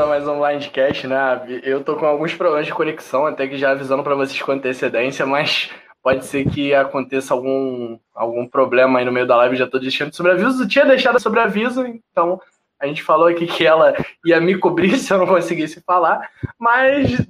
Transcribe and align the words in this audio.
a 0.00 0.06
mais 0.06 0.28
um 0.28 0.38
Blindcast, 0.38 1.06
né? 1.08 1.60
Eu 1.64 1.82
tô 1.82 1.96
com 1.96 2.06
alguns 2.06 2.32
problemas 2.34 2.66
de 2.66 2.72
conexão, 2.72 3.26
até 3.26 3.48
que 3.48 3.58
já 3.58 3.70
avisando 3.70 4.02
para 4.02 4.14
vocês 4.14 4.40
com 4.40 4.52
antecedência, 4.52 5.26
mas 5.26 5.70
pode 6.02 6.24
ser 6.24 6.48
que 6.48 6.72
aconteça 6.72 7.34
algum, 7.34 7.98
algum 8.14 8.46
problema 8.46 8.98
aí 8.98 9.04
no 9.04 9.10
meio 9.10 9.26
da 9.26 9.36
live, 9.36 9.56
já 9.56 9.66
tô 9.66 9.78
deixando 9.78 10.14
sobre 10.14 10.32
aviso. 10.32 10.62
Eu 10.62 10.68
tinha 10.68 10.84
deixado 10.84 11.18
sobre 11.18 11.40
aviso, 11.40 11.84
então 11.84 12.40
a 12.78 12.86
gente 12.86 13.02
falou 13.02 13.26
aqui 13.26 13.46
que 13.46 13.66
ela 13.66 13.92
ia 14.24 14.40
me 14.40 14.56
cobrir 14.56 14.96
se 14.98 15.12
eu 15.12 15.18
não 15.18 15.26
conseguisse 15.26 15.80
falar, 15.80 16.30
mas 16.58 17.26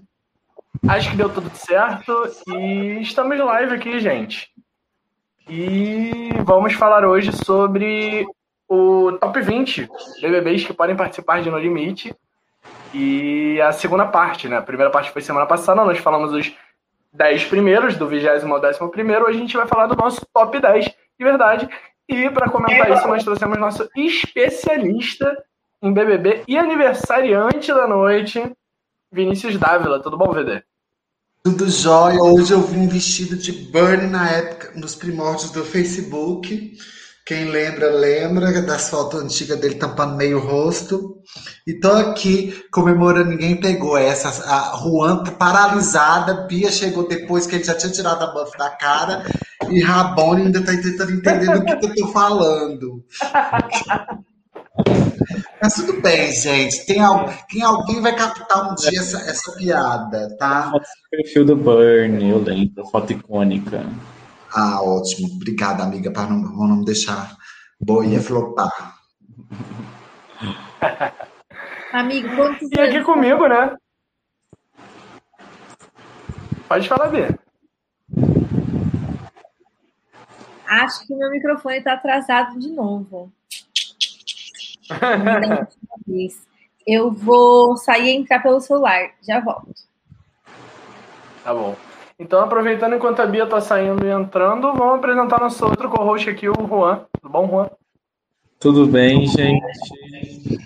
acho 0.87 1.11
que 1.11 1.17
deu 1.17 1.31
tudo 1.31 1.51
certo 1.55 2.13
e 2.49 3.01
estamos 3.01 3.39
live 3.39 3.75
aqui, 3.75 3.99
gente. 3.99 4.51
E 5.49 6.31
vamos 6.45 6.75
falar 6.75 7.07
hoje 7.07 7.33
sobre 7.33 8.27
o 8.69 9.13
top 9.13 9.41
20 9.41 9.89
BBBs 10.21 10.65
que 10.65 10.75
podem 10.75 10.95
participar 10.95 11.41
de 11.41 11.51
No 11.51 11.59
Limite. 11.59 12.15
E 12.95 13.61
a 13.61 13.73
segunda 13.73 14.07
parte, 14.07 14.49
né? 14.49 14.57
A 14.57 14.63
primeira 14.63 14.91
parte 14.91 15.11
foi 15.11 15.23
semana 15.23 15.47
passada, 15.47 15.85
nós 15.85 15.99
falamos 15.99 16.33
os 16.33 16.53
10 17.13 17.45
primeiros, 17.47 17.97
do 17.97 18.07
20 18.07 18.29
ao 18.29 18.37
11 18.37 18.91
primeiro, 18.91 19.27
a 19.27 19.33
gente 19.33 19.57
vai 19.57 19.67
falar 19.67 19.87
do 19.87 19.97
nosso 19.97 20.27
top 20.33 20.61
10 20.61 20.85
de 20.85 21.25
verdade. 21.25 21.69
E 22.09 22.31
para 22.31 22.49
comentar 22.49 22.91
isso, 22.91 23.07
nós 23.07 23.25
trouxemos 23.25 23.59
nosso 23.59 23.89
especialista 23.95 25.37
em 25.83 25.93
BBB 25.93 26.45
e 26.49 26.57
aniversariante 26.57 27.69
da 27.69 27.87
noite, 27.87 28.43
Vinícius 29.13 29.57
Dávila. 29.59 30.03
Tudo 30.03 30.17
bom, 30.17 30.33
VD? 30.33 30.63
Tudo 31.45 31.69
jóia. 31.69 32.21
Hoje 32.21 32.53
eu 32.53 32.61
vim 32.61 32.89
vestido 32.89 33.37
de 33.37 33.53
Burn 33.53 34.07
na 34.09 34.31
época, 34.31 34.73
nos 34.75 34.95
primórdios 34.95 35.51
do 35.51 35.65
Facebook. 35.65 36.77
Quem 37.29 37.45
lembra, 37.45 37.91
lembra 37.91 38.63
das 38.63 38.89
fotos 38.89 39.21
antigas 39.21 39.61
dele 39.61 39.75
tampando 39.75 40.17
meio 40.17 40.39
rosto. 40.39 41.19
E 41.67 41.75
tô 41.75 41.91
aqui 41.91 42.65
comemorando, 42.73 43.29
ninguém 43.29 43.61
pegou 43.61 43.99
essa. 43.99 44.29
A 44.51 44.79
Juan 44.79 45.23
tá 45.23 45.33
paralisada, 45.33 46.47
Bia 46.47 46.73
chegou 46.73 47.07
depois 47.07 47.47
que 47.47 47.57
ele 47.57 47.65
já 47.65 47.75
tinha 47.75 47.93
tirado 47.93 48.23
a 48.23 48.29
buff 48.29 48.57
da 48.57 48.71
cara. 48.71 49.27
E 49.69 49.79
Rabone 49.83 50.47
ainda 50.47 50.65
tá 50.65 50.73
tentando 50.73 51.13
entender 51.13 51.53
do 51.53 51.63
que 51.67 51.73
eu 51.73 51.95
tô 51.97 52.09
falando. 52.13 53.05
Mas 55.61 55.75
tudo 55.75 56.01
bem, 56.01 56.33
gente. 56.33 56.87
Tem, 56.87 57.03
tem 57.51 57.63
alguém 57.63 58.01
vai 58.01 58.17
captar 58.17 58.73
um 58.73 58.75
dia 58.75 59.01
essa, 59.01 59.19
essa 59.31 59.53
piada, 59.53 60.35
tá? 60.39 60.71
Do 60.71 60.81
perfil 61.11 61.45
do 61.45 61.55
Burn, 61.55 62.27
eu 62.27 62.39
lembro, 62.39 62.87
foto 62.87 63.13
icônica. 63.13 63.85
Ah, 64.53 64.83
ótimo. 64.83 65.29
Obrigada, 65.35 65.83
amiga, 65.83 66.11
para 66.11 66.31
não, 66.31 66.39
não 66.41 66.77
me 66.77 66.85
deixar 66.85 67.37
boia 67.81 68.21
flopar. 68.21 68.99
Amigo, 71.93 72.35
quantos 72.37 72.71
E 72.71 72.81
aqui 72.81 73.03
comigo, 73.03 73.47
né? 73.47 73.77
Pode 76.69 76.89
falar, 76.89 77.09
Bia. 77.09 77.39
Acho 80.67 81.07
que 81.07 81.15
meu 81.15 81.31
microfone 81.31 81.79
está 81.79 81.95
atrasado 81.95 82.59
de 82.59 82.69
novo. 82.69 83.33
Eu 86.87 87.11
vou 87.13 87.77
sair 87.77 88.09
e 88.09 88.17
entrar 88.17 88.43
pelo 88.43 88.61
celular. 88.61 89.13
Já 89.23 89.41
volto. 89.41 89.75
Tá 91.45 91.53
bom. 91.53 91.77
Então, 92.21 92.41
aproveitando 92.41 92.97
enquanto 92.97 93.21
a 93.21 93.27
Bia 93.27 93.47
tá 93.47 93.61
saindo 93.61 94.05
e 94.05 94.11
entrando, 94.11 94.73
vamos 94.75 94.97
apresentar 94.97 95.39
nosso 95.39 95.65
outro 95.65 95.89
co-host 95.89 96.29
aqui, 96.29 96.49
o 96.49 96.67
Juan. 96.67 97.07
Tudo 97.21 97.33
bom, 97.33 97.49
Juan? 97.49 97.71
Tudo 98.59 98.87
bem, 98.89 99.25
gente? 99.29 100.59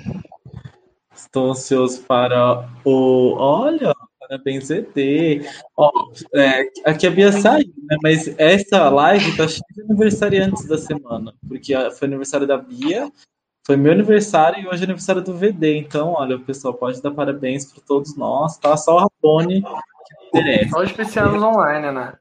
Estou 1.14 1.50
ansioso 1.50 2.02
para 2.04 2.66
o. 2.86 3.34
Olha, 3.36 3.94
parabéns, 4.18 4.70
ET. 4.70 4.96
Ó, 5.76 5.90
é, 6.34 6.70
aqui 6.86 7.06
a 7.06 7.10
Bia 7.10 7.30
saiu, 7.30 7.70
né? 7.82 7.98
Mas 8.02 8.34
essa 8.38 8.88
live 8.88 9.36
tá 9.36 9.46
cheia 9.46 9.62
de 9.74 9.82
aniversariantes 9.82 10.66
da 10.66 10.78
semana, 10.78 11.34
porque 11.46 11.74
foi 11.90 12.08
aniversário 12.08 12.46
da 12.46 12.56
Bia, 12.56 13.12
foi 13.66 13.76
meu 13.76 13.92
aniversário 13.92 14.58
e 14.58 14.66
hoje 14.66 14.80
é 14.80 14.84
aniversário 14.84 15.20
do 15.20 15.36
VD. 15.36 15.76
Então, 15.76 16.14
olha, 16.14 16.36
o 16.36 16.40
pessoal 16.40 16.72
pode 16.72 17.02
dar 17.02 17.10
parabéns 17.10 17.70
para 17.70 17.82
todos 17.86 18.16
nós, 18.16 18.56
tá? 18.56 18.74
Só 18.74 18.96
o 18.96 18.98
Rabone 19.00 19.62
Só 20.70 20.80
os 20.80 20.90
especianos 20.90 21.42
online, 21.42 21.90
né? 21.92 22.14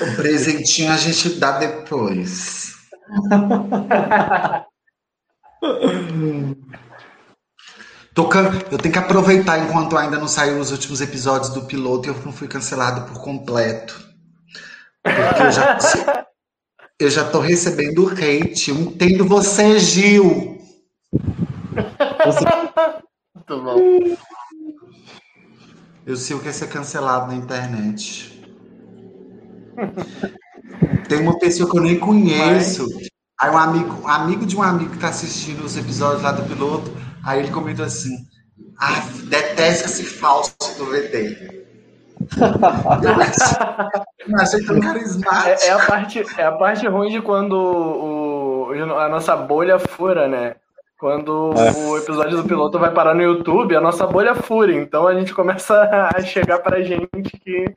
O 0.00 0.16
presentinho 0.16 0.92
a 0.92 0.96
gente 0.96 1.38
dá 1.38 1.58
depois. 1.58 2.74
Tô 8.14 8.28
can... 8.28 8.50
Eu 8.70 8.78
tenho 8.78 8.92
que 8.92 8.98
aproveitar 8.98 9.58
enquanto 9.58 9.96
ainda 9.96 10.18
não 10.18 10.28
saiu 10.28 10.58
os 10.58 10.70
últimos 10.70 11.00
episódios 11.00 11.50
do 11.50 11.66
piloto 11.66 12.08
e 12.08 12.10
eu 12.10 12.18
não 12.24 12.32
fui 12.32 12.48
cancelado 12.48 13.02
por 13.12 13.22
completo. 13.22 13.94
Porque 15.02 15.42
eu 15.42 15.52
já, 15.52 15.78
eu 16.98 17.10
já 17.10 17.30
tô 17.30 17.40
recebendo 17.40 18.08
hate. 18.08 18.70
Eu 18.70 18.76
entendo 18.76 19.26
você, 19.26 19.78
Gil. 19.78 20.58
Você... 22.24 22.44
Muito 23.34 23.62
bom. 23.62 23.76
Eu 26.06 26.16
sei 26.16 26.36
o 26.36 26.40
que 26.40 26.48
é 26.48 26.52
ser 26.52 26.68
cancelado 26.68 27.26
na 27.26 27.34
internet. 27.34 28.40
Tem 31.08 31.20
uma 31.20 31.36
pessoa 31.36 31.68
que 31.68 31.76
eu 31.76 31.82
nem 31.82 31.98
conheço. 31.98 32.86
Aí 33.40 33.50
um 33.50 33.58
amigo, 33.58 34.06
amigo 34.06 34.46
de 34.46 34.56
um 34.56 34.62
amigo 34.62 34.92
que 34.92 34.98
tá 34.98 35.08
assistindo 35.08 35.64
os 35.64 35.76
episódios 35.76 36.22
lá 36.22 36.30
do 36.30 36.44
piloto, 36.44 36.90
aí 37.24 37.40
ele 37.40 37.50
comenta 37.50 37.82
assim: 37.82 38.16
ah, 38.78 39.02
detesta 39.28 39.86
esse 39.86 40.04
falso 40.04 40.54
do 40.78 40.86
VD. 40.86 41.66
eu 44.28 44.38
achei 44.38 44.64
tão 44.64 44.78
carismático. 44.78 45.48
É, 45.48 45.66
é, 45.66 45.70
a 45.72 45.86
parte, 45.86 46.24
é 46.38 46.44
a 46.44 46.52
parte 46.52 46.86
ruim 46.86 47.10
de 47.10 47.20
quando 47.20 47.54
o, 47.54 48.70
a 48.96 49.08
nossa 49.08 49.36
bolha 49.36 49.78
fura, 49.80 50.28
né? 50.28 50.54
Quando 50.98 51.52
é. 51.58 51.72
o 51.72 51.98
episódio 51.98 52.42
do 52.42 52.48
piloto 52.48 52.78
vai 52.78 52.90
parar 52.90 53.14
no 53.14 53.22
YouTube, 53.22 53.76
a 53.76 53.80
nossa 53.80 54.06
bolha 54.06 54.34
fura. 54.34 54.74
Então 54.74 55.06
a 55.06 55.14
gente 55.14 55.34
começa 55.34 55.82
a 56.16 56.22
chegar 56.22 56.60
pra 56.60 56.80
gente 56.80 57.30
que, 57.44 57.76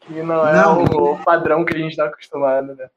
que 0.00 0.22
não 0.22 0.46
é 0.46 0.54
não, 0.54 0.84
o, 0.84 1.12
o, 1.12 1.18
padrão 1.22 1.64
que 1.64 1.76
a 1.76 1.78
gente 1.78 1.96
tá 1.96 2.06
acostumado, 2.06 2.74
né? 2.74 2.88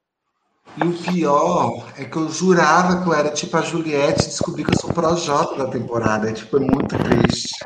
E 0.77 0.83
o 0.83 0.93
pior 0.93 1.85
é 1.97 2.05
que 2.05 2.17
eu 2.17 2.29
jurava 2.29 3.01
que 3.01 3.09
eu 3.09 3.13
era 3.13 3.29
tipo 3.29 3.57
a 3.57 3.61
Juliette 3.61 4.23
e 4.23 4.27
descobri 4.27 4.63
que 4.63 4.71
eu 4.71 4.79
sou 4.79 4.93
pro 4.93 5.15
J 5.15 5.57
da 5.57 5.67
temporada. 5.67 6.29
É, 6.29 6.33
tipo, 6.33 6.57
é 6.57 6.59
muito 6.59 6.95
triste. 6.97 7.55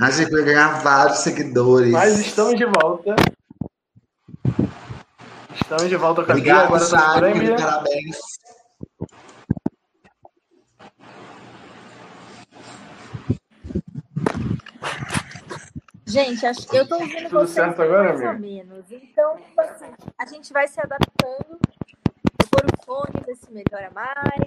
a 0.00 0.10
gente 0.10 0.30
vai 0.30 0.44
ganhar 0.44 0.82
vários 0.82 1.18
seguidores. 1.18 1.92
Mas 1.92 2.20
estamos 2.20 2.56
de 2.56 2.66
volta. 2.66 3.16
Estamos 5.54 5.88
de 5.88 5.96
volta 5.96 6.24
com 6.24 6.32
a 6.32 6.34
Obrigado. 6.34 6.66
Agora 6.66 6.84
Jaime, 6.84 7.56
parabéns. 7.56 8.18
Gente, 16.06 16.46
acho 16.46 16.68
que 16.68 16.76
eu 16.76 16.86
tô 16.86 16.94
ouvindo 16.94 17.24
Tudo 17.24 17.40
vocês 17.40 17.50
certo 17.50 17.82
agora, 17.82 18.16
mais 18.16 18.34
ou 18.34 18.38
menos. 18.38 18.92
Então, 18.92 19.36
assim, 19.58 19.92
a 20.16 20.26
gente 20.26 20.52
vai 20.52 20.68
se 20.68 20.80
adaptando. 20.80 21.58
Por 22.50 22.64
o 22.66 22.84
fone, 22.84 23.24
ver 23.26 23.34
se 23.34 23.50
melhora 23.50 23.90
mais. 23.92 24.44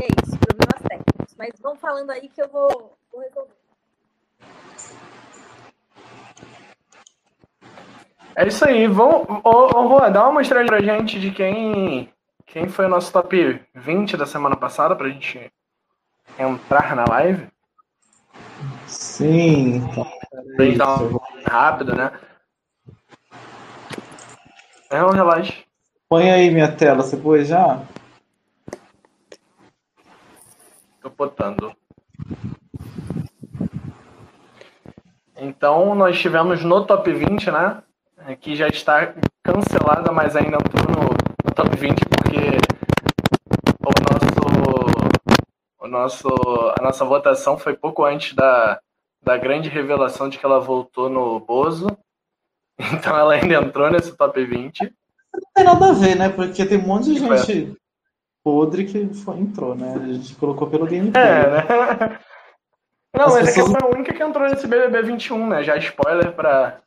É 0.00 0.06
isso, 0.22 0.38
problemas 0.38 0.82
técnicos. 0.88 1.34
Mas 1.36 1.50
vão 1.60 1.74
falando 1.74 2.10
aí 2.10 2.28
que 2.28 2.40
eu 2.40 2.48
vou, 2.48 2.96
vou 3.10 3.20
resolver. 3.20 3.58
É 8.38 8.46
isso 8.46 8.64
aí. 8.64 8.86
Vamos, 8.86 9.26
ô, 9.42 9.76
ô 9.76 9.88
Juan, 9.88 10.12
dá 10.12 10.22
uma 10.22 10.34
mostrada 10.34 10.64
pra 10.64 10.80
gente 10.80 11.18
de 11.18 11.32
quem, 11.32 12.08
quem 12.46 12.68
foi 12.68 12.84
o 12.84 12.88
nosso 12.88 13.12
top 13.12 13.60
20 13.74 14.16
da 14.16 14.26
semana 14.26 14.54
passada 14.54 14.94
pra 14.94 15.08
gente 15.08 15.52
entrar 16.38 16.94
na 16.94 17.04
live. 17.04 17.48
Sim. 18.86 19.82
Pra 20.54 20.64
gente 20.64 20.78
dar 20.78 21.02
uma 21.02 21.20
rápido, 21.44 21.96
né? 21.96 22.12
É 24.88 25.02
um 25.02 25.10
relógio. 25.10 25.54
Põe 26.08 26.30
aí 26.30 26.48
minha 26.48 26.70
tela, 26.70 27.02
você 27.02 27.16
pôs 27.16 27.48
já? 27.48 27.82
Tô 31.00 31.10
botando. 31.10 31.74
Então, 35.36 35.92
nós 35.96 36.16
tivemos 36.20 36.62
no 36.62 36.86
top 36.86 37.12
20, 37.12 37.50
né? 37.50 37.82
Que 38.36 38.54
já 38.56 38.68
está 38.68 39.14
cancelada, 39.44 40.12
mas 40.12 40.36
ainda 40.36 40.56
entrou 40.56 40.86
no, 40.86 41.08
no 41.44 41.54
top 41.54 41.76
20 41.76 41.98
porque 42.06 42.58
o 43.84 43.92
nosso, 44.12 45.08
o 45.80 45.86
nosso, 45.88 46.28
a 46.78 46.82
nossa 46.82 47.04
votação 47.04 47.56
foi 47.58 47.74
pouco 47.74 48.04
antes 48.04 48.34
da, 48.34 48.78
da 49.22 49.36
grande 49.36 49.68
revelação 49.68 50.28
de 50.28 50.38
que 50.38 50.44
ela 50.46 50.60
voltou 50.60 51.08
no 51.08 51.40
Bozo. 51.40 51.86
Então 52.92 53.18
ela 53.18 53.34
ainda 53.34 53.54
entrou 53.54 53.90
nesse 53.90 54.16
top 54.16 54.44
20. 54.44 54.82
Não 54.84 55.40
tem 55.52 55.64
nada 55.64 55.90
a 55.90 55.92
ver, 55.92 56.14
né? 56.14 56.28
Porque 56.28 56.64
tem 56.64 56.78
um 56.78 56.86
monte 56.86 57.12
de 57.12 57.18
gente 57.18 57.76
podre 58.44 58.84
que 58.84 59.12
foi, 59.14 59.36
entrou, 59.36 59.74
né? 59.74 59.94
A 60.00 60.12
gente 60.12 60.34
colocou 60.36 60.70
pelo 60.70 60.86
gameplay. 60.86 61.20
É, 61.22 61.50
né? 61.50 62.18
Não, 63.16 63.26
As 63.26 63.34
mas 63.34 63.46
pessoas- 63.46 63.70
é 63.70 63.74
que 63.74 63.80
foi 63.80 63.90
a 63.90 63.94
única 63.96 64.14
que 64.14 64.22
entrou 64.22 64.48
nesse 64.48 64.66
BBB 64.68 65.02
21, 65.02 65.48
né? 65.48 65.64
Já 65.64 65.76
spoiler 65.78 66.32
pra. 66.32 66.78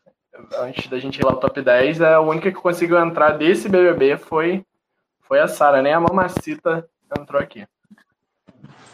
Antes 0.60 0.88
da 0.88 0.98
gente 0.98 1.20
ir 1.20 1.26
lá 1.26 1.32
pro 1.32 1.42
top 1.42 1.62
10, 1.62 2.02
é 2.02 2.14
a 2.14 2.22
única 2.22 2.52
que 2.52 2.58
conseguiu 2.58 2.98
entrar 3.00 3.32
desse 3.32 3.68
BBB 3.68 4.18
foi, 4.18 4.66
foi 5.22 5.40
a 5.40 5.48
Sara, 5.48 5.82
nem 5.82 5.94
a 5.94 6.00
Mamacita 6.00 6.88
entrou 7.18 7.42
aqui. 7.42 7.68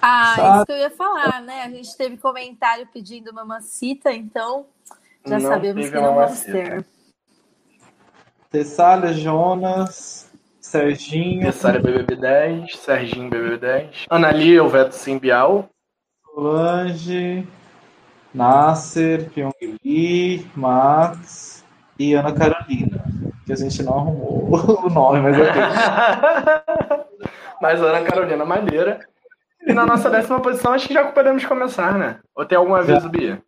Ah, 0.02 0.56
isso 0.58 0.66
que 0.66 0.72
eu 0.72 0.78
ia 0.78 0.90
falar, 0.92 1.42
né? 1.42 1.64
A 1.64 1.70
gente 1.70 1.96
teve 1.98 2.18
comentário 2.18 2.88
pedindo 2.94 3.34
mamacita, 3.34 4.12
então 4.12 4.68
já 5.26 5.40
Não 5.40 5.50
sabemos 5.50 5.90
que 5.90 5.96
não 5.96 6.02
vamos 6.16 6.16
Mamacita. 6.16 6.52
ter. 6.52 6.86
Tessália, 8.50 9.14
Jonas, 9.14 10.32
Serginho, 10.62 11.46
Tessária 11.48 11.80
BBB 11.82 12.16
10, 12.16 12.78
Serginho 12.78 13.30
BBB 13.30 13.58
10, 13.58 14.06
Analia, 14.10 14.64
o 14.64 14.70
Veto 14.70 14.94
Simbial, 14.94 15.70
Solange, 16.24 17.48
Nasser, 18.34 19.30
Pyong 19.30 19.54
Lee, 19.84 20.50
Max 20.56 21.64
e 21.98 22.14
Ana 22.14 22.34
Carolina. 22.34 23.04
Que 23.46 23.54
a 23.54 23.56
gente 23.56 23.82
não 23.84 23.94
arrumou 23.94 24.50
o 24.86 24.90
nome, 24.90 25.22
mas 25.22 25.38
ok. 25.38 25.62
mais 27.62 27.82
Ana 27.82 28.04
Carolina 28.04 28.46
Madeira. 28.46 29.08
E 29.66 29.74
na 29.74 29.86
nossa 29.86 30.10
décima 30.10 30.40
posição, 30.40 30.74
acho 30.74 30.88
que 30.88 30.94
já 30.94 31.12
podemos 31.12 31.46
começar, 31.46 31.98
né? 31.98 32.20
Ou 32.36 32.46
tem 32.46 32.58
algum 32.58 32.74
aviso, 32.74 33.10
Bia? 33.10 33.42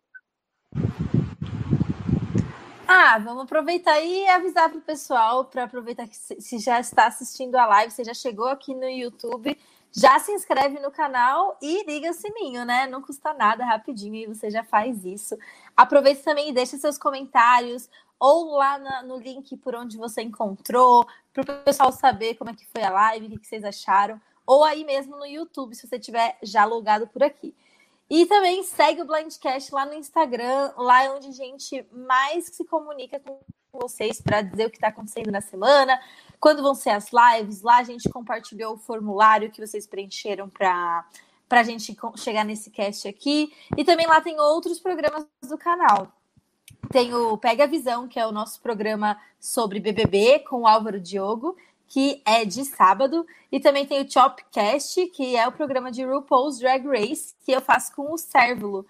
Ah, 2.87 3.19
vamos 3.19 3.43
aproveitar 3.43 4.01
e 4.01 4.27
avisar 4.27 4.69
pro 4.69 4.81
pessoal 4.81 5.45
para 5.45 5.65
aproveitar 5.65 6.07
que 6.07 6.17
se 6.17 6.41
se 6.41 6.57
já 6.57 6.79
está 6.79 7.05
assistindo 7.05 7.55
a 7.55 7.67
live, 7.67 7.91
você 7.91 8.03
já 8.03 8.15
chegou 8.15 8.47
aqui 8.47 8.73
no 8.73 8.89
YouTube, 8.89 9.55
já 9.91 10.19
se 10.19 10.31
inscreve 10.31 10.80
no 10.80 10.91
canal 10.91 11.57
e 11.62 11.83
liga 11.86 12.12
o 12.12 12.13
sininho, 12.13 12.63
né? 12.65 12.88
Não 12.88 13.01
custa 13.01 13.33
nada, 13.33 13.65
rapidinho 13.65 14.15
e 14.15 14.27
você 14.27 14.50
já 14.50 14.63
faz 14.63 15.03
isso. 15.03 15.38
Aproveita 15.75 16.24
também 16.24 16.50
e 16.50 16.53
deixa 16.53 16.77
seus 16.77 16.97
comentários 16.97 17.89
ou 18.19 18.57
lá 18.57 18.77
na- 18.77 19.03
no 19.03 19.18
link 19.18 19.56
por 19.57 19.74
onde 19.75 19.97
você 19.97 20.21
encontrou, 20.21 21.07
para 21.33 21.41
o 21.41 21.63
pessoal 21.63 21.91
saber 21.91 22.36
como 22.36 22.50
é 22.50 22.53
que 22.53 22.65
foi 22.65 22.83
a 22.83 22.89
live, 22.89 23.27
o 23.27 23.30
que 23.31 23.39
que 23.39 23.47
vocês 23.47 23.63
acharam, 23.63 24.19
ou 24.45 24.63
aí 24.63 24.83
mesmo 24.83 25.15
no 25.15 25.25
YouTube, 25.25 25.75
se 25.75 25.88
você 25.88 25.97
tiver 25.97 26.38
já 26.44 26.65
logado 26.65 27.07
por 27.07 27.24
aqui. 27.24 27.56
E 28.09 28.25
também 28.25 28.63
segue 28.63 29.01
o 29.01 29.06
Blindcast 29.06 29.74
lá 29.74 29.85
no 29.85 29.94
Instagram, 29.94 30.74
lá 30.75 31.03
é 31.03 31.12
onde 31.12 31.27
a 31.27 31.31
gente 31.31 31.85
mais 31.92 32.45
se 32.47 32.65
comunica 32.65 33.19
com 33.19 33.39
vocês 33.74 34.21
para 34.21 34.42
dizer 34.42 34.66
o 34.66 34.69
que 34.69 34.77
está 34.77 34.88
acontecendo 34.88 35.31
na 35.31 35.42
semana, 35.42 36.00
quando 36.39 36.62
vão 36.62 36.74
ser 36.74 36.92
as 36.92 37.10
lives. 37.12 37.62
Lá 37.62 37.77
a 37.77 37.83
gente 37.83 38.10
compartilhou 38.10 38.74
o 38.74 38.77
formulário 38.77 39.51
que 39.51 39.66
vocês 39.66 39.86
preencheram 39.86 40.50
para 40.50 41.06
a 41.50 41.63
gente 41.63 41.95
chegar 42.18 42.44
nesse 42.44 42.71
cast 42.71 43.07
aqui. 43.07 43.54
E 43.77 43.83
também 43.83 44.07
lá 44.07 44.21
tem 44.21 44.39
outros 44.39 44.80
programas 44.80 45.25
do 45.48 45.57
canal. 45.57 46.12
Tem 46.92 47.13
o 47.13 47.38
Pega 47.38 47.66
a 47.66 47.68
Visão, 47.68 48.07
que 48.07 48.19
é 48.19 48.25
o 48.25 48.31
nosso 48.31 48.62
programa 48.62 49.19
sobre 49.39 49.80
BBB 49.80 50.39
com 50.39 50.62
o 50.62 50.68
Álvaro 50.68 51.00
Diogo, 51.00 51.56
que 51.88 52.21
é 52.25 52.45
de 52.45 52.66
sábado. 52.66 53.25
E 53.51 53.60
também 53.60 53.86
tem 53.86 54.01
o 54.01 54.12
Chopcast, 54.12 55.07
que 55.07 55.36
é 55.36 55.48
o 55.48 55.51
programa 55.51 55.92
de 55.92 56.04
RuPaul's 56.04 56.60
Drag 56.60 56.88
Race, 56.88 57.36
que 57.45 57.51
eu 57.51 57.62
faço 57.62 57.95
com 57.95 58.12
o 58.13 58.18
Cérvulo. 58.18 58.86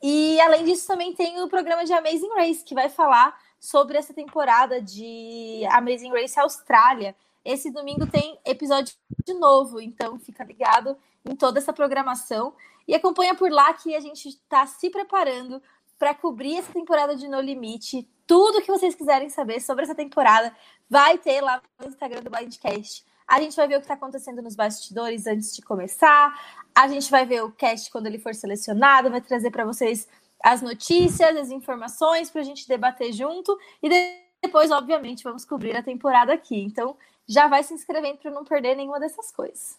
E 0.00 0.40
além 0.40 0.64
disso, 0.64 0.86
também 0.86 1.14
tem 1.14 1.40
o 1.40 1.48
programa 1.48 1.84
de 1.84 1.92
Amazing 1.92 2.34
Race, 2.34 2.64
que 2.64 2.74
vai 2.74 2.88
falar 2.88 3.36
sobre 3.62 3.96
essa 3.96 4.12
temporada 4.12 4.82
de 4.82 5.62
Amazing 5.70 6.10
Race 6.10 6.38
Austrália. 6.38 7.14
Esse 7.44 7.70
domingo 7.70 8.04
tem 8.08 8.36
episódio 8.44 8.92
de 9.24 9.34
novo, 9.34 9.80
então 9.80 10.18
fica 10.18 10.42
ligado 10.42 10.96
em 11.24 11.36
toda 11.36 11.60
essa 11.60 11.72
programação. 11.72 12.52
E 12.88 12.92
acompanha 12.92 13.36
por 13.36 13.52
lá 13.52 13.72
que 13.72 13.94
a 13.94 14.00
gente 14.00 14.28
está 14.28 14.66
se 14.66 14.90
preparando 14.90 15.62
para 15.96 16.12
cobrir 16.12 16.56
essa 16.56 16.72
temporada 16.72 17.14
de 17.14 17.28
No 17.28 17.40
Limite. 17.40 18.08
Tudo 18.26 18.60
que 18.60 18.70
vocês 18.70 18.96
quiserem 18.96 19.30
saber 19.30 19.60
sobre 19.60 19.84
essa 19.84 19.94
temporada 19.94 20.52
vai 20.90 21.16
ter 21.16 21.40
lá 21.40 21.62
no 21.78 21.86
Instagram 21.86 22.20
do 22.20 22.30
Blindcast. 22.30 23.04
A 23.28 23.40
gente 23.40 23.54
vai 23.54 23.68
ver 23.68 23.76
o 23.76 23.78
que 23.78 23.84
está 23.84 23.94
acontecendo 23.94 24.42
nos 24.42 24.56
bastidores 24.56 25.28
antes 25.28 25.54
de 25.54 25.62
começar. 25.62 26.36
A 26.74 26.88
gente 26.88 27.08
vai 27.08 27.24
ver 27.24 27.44
o 27.44 27.52
cast 27.52 27.92
quando 27.92 28.08
ele 28.08 28.18
for 28.18 28.34
selecionado, 28.34 29.08
vai 29.08 29.20
trazer 29.20 29.52
para 29.52 29.64
vocês 29.64 30.08
as 30.42 30.60
notícias, 30.60 31.36
as 31.36 31.50
informações 31.50 32.30
para 32.30 32.40
a 32.40 32.44
gente 32.44 32.66
debater 32.66 33.12
junto. 33.12 33.56
E 33.82 33.88
de- 33.88 34.22
depois, 34.42 34.70
obviamente, 34.72 35.22
vamos 35.22 35.44
cobrir 35.44 35.76
a 35.76 35.82
temporada 35.82 36.32
aqui. 36.32 36.60
Então, 36.60 36.96
já 37.28 37.46
vai 37.46 37.62
se 37.62 37.72
inscrevendo 37.72 38.18
para 38.18 38.30
não 38.30 38.44
perder 38.44 38.74
nenhuma 38.74 38.98
dessas 38.98 39.30
coisas. 39.30 39.78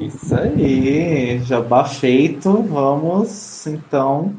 Isso 0.00 0.34
aí, 0.34 1.38
jabá 1.40 1.84
feito. 1.84 2.62
Vamos 2.62 3.66
então 3.66 4.34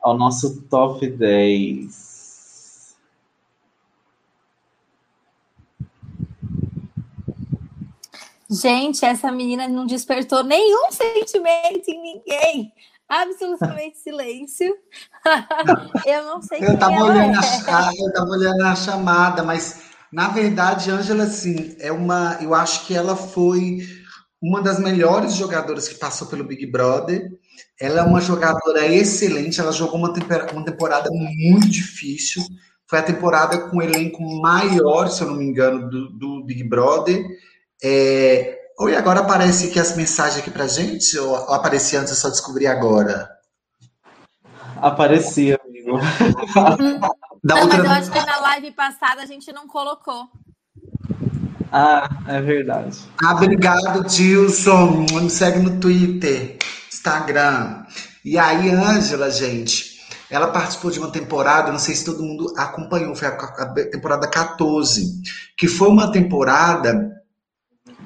ao 0.00 0.16
nosso 0.16 0.62
top 0.62 1.06
10. 1.08 2.06
Gente, 8.48 9.04
essa 9.04 9.32
menina 9.32 9.66
não 9.66 9.86
despertou 9.86 10.44
nenhum 10.44 10.90
sentimento 10.92 11.88
em 11.88 12.00
ninguém. 12.00 12.72
Absolutamente 13.08 13.98
silêncio. 13.98 14.74
eu 16.06 16.24
não 16.24 16.42
sei 16.42 16.58
Eu 16.60 16.78
tava, 16.78 17.04
olhando 17.04 17.34
é. 17.34 17.38
a, 17.38 17.42
cha- 17.42 17.90
eu 17.98 18.12
tava 18.12 18.30
olhando 18.30 18.62
a 18.62 18.74
chamada, 18.74 19.42
mas 19.42 19.82
na 20.12 20.28
verdade, 20.28 20.90
Ângela, 20.90 21.24
assim, 21.24 21.76
é 21.78 21.92
uma. 21.92 22.38
Eu 22.40 22.54
acho 22.54 22.86
que 22.86 22.94
ela 22.94 23.16
foi 23.16 23.78
uma 24.40 24.62
das 24.62 24.78
melhores 24.78 25.34
jogadoras 25.34 25.88
que 25.88 25.96
passou 25.96 26.28
pelo 26.28 26.44
Big 26.44 26.66
Brother. 26.66 27.30
Ela 27.80 28.00
é 28.00 28.02
uma 28.02 28.20
jogadora 28.20 28.86
excelente, 28.86 29.60
ela 29.60 29.72
jogou 29.72 29.98
uma, 29.98 30.12
uma 30.52 30.64
temporada 30.64 31.10
muito 31.12 31.68
difícil. 31.68 32.42
Foi 32.88 32.98
a 32.98 33.02
temporada 33.02 33.68
com 33.68 33.78
o 33.78 33.82
elenco 33.82 34.22
maior, 34.40 35.08
se 35.08 35.22
eu 35.22 35.28
não 35.28 35.36
me 35.36 35.44
engano, 35.44 35.88
do, 35.90 36.10
do 36.10 36.44
Big 36.44 36.62
Brother. 36.64 37.24
É... 37.82 38.55
Oi, 38.78 38.94
agora 38.94 39.20
aparece 39.20 39.68
aqui 39.68 39.80
as 39.80 39.96
mensagens 39.96 40.38
aqui 40.38 40.50
pra 40.50 40.66
gente? 40.66 41.18
Ou 41.18 41.30
ou 41.30 41.54
aparecia 41.54 41.98
antes, 41.98 42.10
eu 42.10 42.16
só 42.18 42.28
descobri 42.28 42.66
agora? 42.66 43.26
Aparecia, 44.76 45.58
amigo. 45.64 45.98
Da 47.42 47.54
Não, 47.54 47.64
mas 47.68 47.74
outra 47.74 47.78
eu 47.78 47.90
acho 47.90 48.10
que 48.10 48.20
na 48.20 48.40
live 48.40 48.72
passada 48.72 49.22
a 49.22 49.26
gente 49.26 49.50
não 49.50 49.66
colocou. 49.66 50.28
Ah, 51.72 52.06
é 52.28 52.42
verdade. 52.42 52.98
Ah, 53.24 53.34
obrigado, 53.34 54.04
Dilson. 54.04 55.06
Me 55.22 55.30
segue 55.30 55.60
no 55.60 55.80
Twitter, 55.80 56.58
Instagram. 56.92 57.86
E 58.24 58.36
aí, 58.36 58.68
Ângela, 58.70 59.30
gente, 59.30 60.00
ela 60.30 60.48
participou 60.48 60.90
de 60.90 60.98
uma 60.98 61.10
temporada, 61.10 61.72
não 61.72 61.78
sei 61.78 61.94
se 61.94 62.04
todo 62.04 62.22
mundo 62.22 62.52
acompanhou, 62.58 63.14
foi 63.14 63.28
a, 63.28 63.30
a 63.30 63.66
temporada 63.90 64.28
14, 64.28 65.22
que 65.56 65.66
foi 65.66 65.88
uma 65.88 66.12
temporada 66.12 67.15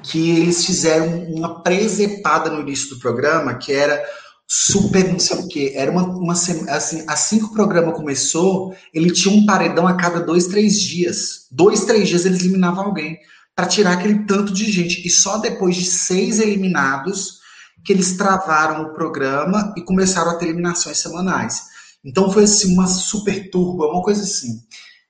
que 0.03 0.31
eles 0.31 0.65
fizeram 0.65 1.25
uma 1.25 1.61
presepada 1.61 2.49
no 2.49 2.61
início 2.61 2.89
do 2.89 2.99
programa, 2.99 3.55
que 3.55 3.71
era 3.71 4.03
super 4.47 5.07
não 5.11 5.19
sei 5.19 5.37
o 5.37 5.47
quê. 5.47 5.71
Era 5.75 5.91
uma, 5.91 6.03
uma 6.03 6.33
assim, 6.33 6.65
assim 7.07 7.39
que 7.39 7.45
o 7.45 7.53
programa 7.53 7.93
começou, 7.93 8.75
ele 8.93 9.11
tinha 9.11 9.33
um 9.33 9.45
paredão 9.45 9.87
a 9.87 9.95
cada 9.95 10.19
dois, 10.19 10.47
três 10.47 10.79
dias. 10.79 11.47
Dois, 11.49 11.85
três 11.85 12.09
dias 12.09 12.25
eles 12.25 12.41
eliminavam 12.41 12.85
alguém 12.85 13.17
para 13.55 13.67
tirar 13.67 13.93
aquele 13.93 14.25
tanto 14.25 14.51
de 14.51 14.69
gente. 14.69 15.05
E 15.05 15.09
só 15.09 15.37
depois 15.37 15.75
de 15.75 15.85
seis 15.85 16.39
eliminados 16.39 17.39
que 17.85 17.93
eles 17.93 18.17
travaram 18.17 18.83
o 18.83 18.93
programa 18.93 19.73
e 19.77 19.81
começaram 19.81 20.31
a 20.31 20.35
ter 20.35 20.45
eliminações 20.45 20.97
semanais. 20.97 21.61
Então 22.03 22.31
foi 22.31 22.43
assim 22.43 22.73
uma 22.73 22.87
super 22.87 23.49
turba, 23.49 23.87
uma 23.87 24.03
coisa 24.03 24.23
assim. 24.23 24.61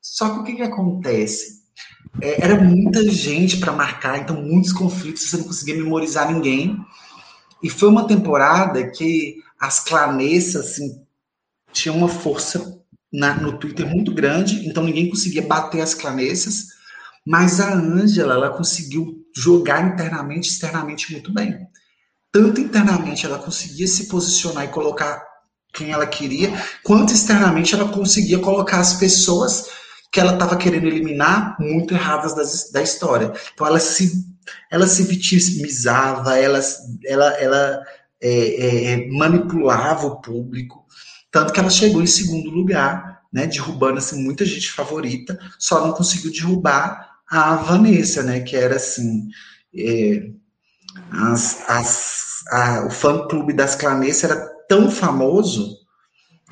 Só 0.01 0.29
que 0.29 0.39
o 0.39 0.43
que, 0.43 0.55
que 0.55 0.61
acontece? 0.61 1.60
É, 2.19 2.43
era 2.43 2.61
muita 2.61 3.07
gente 3.09 3.57
para 3.57 3.71
marcar, 3.71 4.19
então 4.19 4.41
muitos 4.41 4.73
conflitos, 4.73 5.29
você 5.29 5.37
não 5.37 5.45
conseguia 5.45 5.75
memorizar 5.75 6.31
ninguém. 6.31 6.77
E 7.63 7.69
foi 7.69 7.89
uma 7.89 8.07
temporada 8.07 8.89
que 8.91 9.37
as 9.59 9.79
clanessas 9.79 10.67
assim, 10.73 11.01
tinham 11.73 11.97
uma 11.97 12.09
força 12.09 12.79
na- 13.13 13.35
no 13.35 13.57
Twitter 13.59 13.87
muito 13.87 14.13
grande, 14.13 14.67
então 14.67 14.83
ninguém 14.83 15.09
conseguia 15.09 15.43
bater 15.47 15.81
as 15.81 15.93
clanessas. 15.95 16.67
Mas 17.25 17.59
a 17.61 17.73
Ângela, 17.73 18.33
ela 18.35 18.51
conseguiu 18.51 19.25
jogar 19.35 19.93
internamente 19.93 20.49
e 20.49 20.51
externamente 20.51 21.11
muito 21.11 21.33
bem. 21.33 21.57
Tanto 22.31 22.61
internamente 22.61 23.25
ela 23.25 23.39
conseguia 23.39 23.87
se 23.87 24.07
posicionar 24.07 24.65
e 24.65 24.69
colocar 24.69 25.23
quem 25.73 25.91
ela 25.91 26.05
queria, 26.05 26.51
quanto 26.83 27.13
externamente 27.13 27.73
ela 27.75 27.89
conseguia 27.89 28.39
colocar 28.39 28.79
as 28.79 28.95
pessoas 28.95 29.65
que 30.11 30.19
ela 30.19 30.33
estava 30.33 30.57
querendo 30.57 30.87
eliminar 30.87 31.55
muito 31.59 31.93
erradas 31.93 32.35
das- 32.35 32.71
da 32.71 32.81
história. 32.81 33.31
Então 33.53 33.65
ela 33.65 33.79
se, 33.79 34.25
ela 34.69 34.87
se 34.87 35.03
vitimizava, 35.03 36.37
ela, 36.37 36.59
ela, 37.05 37.27
ela 37.39 37.81
é, 38.21 38.93
é, 38.93 39.09
manipulava 39.09 40.07
o 40.07 40.21
público, 40.21 40.85
tanto 41.31 41.53
que 41.53 41.59
ela 41.59 41.69
chegou 41.69 42.01
em 42.01 42.07
segundo 42.07 42.49
lugar, 42.49 43.21
né, 43.33 43.47
derrubando 43.47 43.97
assim, 43.99 44.21
muita 44.21 44.45
gente 44.45 44.71
favorita, 44.71 45.39
só 45.57 45.85
não 45.85 45.93
conseguiu 45.93 46.31
derrubar 46.31 47.09
a 47.29 47.55
Vanessa, 47.55 48.21
né, 48.23 48.41
que 48.41 48.55
era 48.55 48.75
assim, 48.75 49.29
é, 49.75 50.29
as, 51.11 51.63
as, 51.69 52.43
a, 52.51 52.85
o 52.85 52.89
fã-clube 52.89 53.53
das 53.53 53.75
Clanessa 53.75 54.27
era 54.27 54.47
tão 54.67 54.89
famoso, 54.91 55.77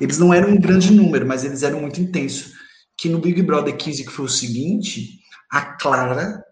eles 0.00 0.18
não 0.18 0.32
eram 0.32 0.50
um 0.50 0.60
grande 0.60 0.92
número, 0.92 1.26
mas 1.26 1.44
eles 1.44 1.62
eram 1.62 1.80
muito 1.80 2.00
intensos, 2.00 2.52
que 3.00 3.08
no 3.08 3.18
Big 3.18 3.42
Brother 3.42 3.74
15, 3.74 4.04
que 4.04 4.12
foi 4.12 4.26
o 4.26 4.28
seguinte, 4.28 5.20
a 5.50 5.62
Clara 5.62 6.44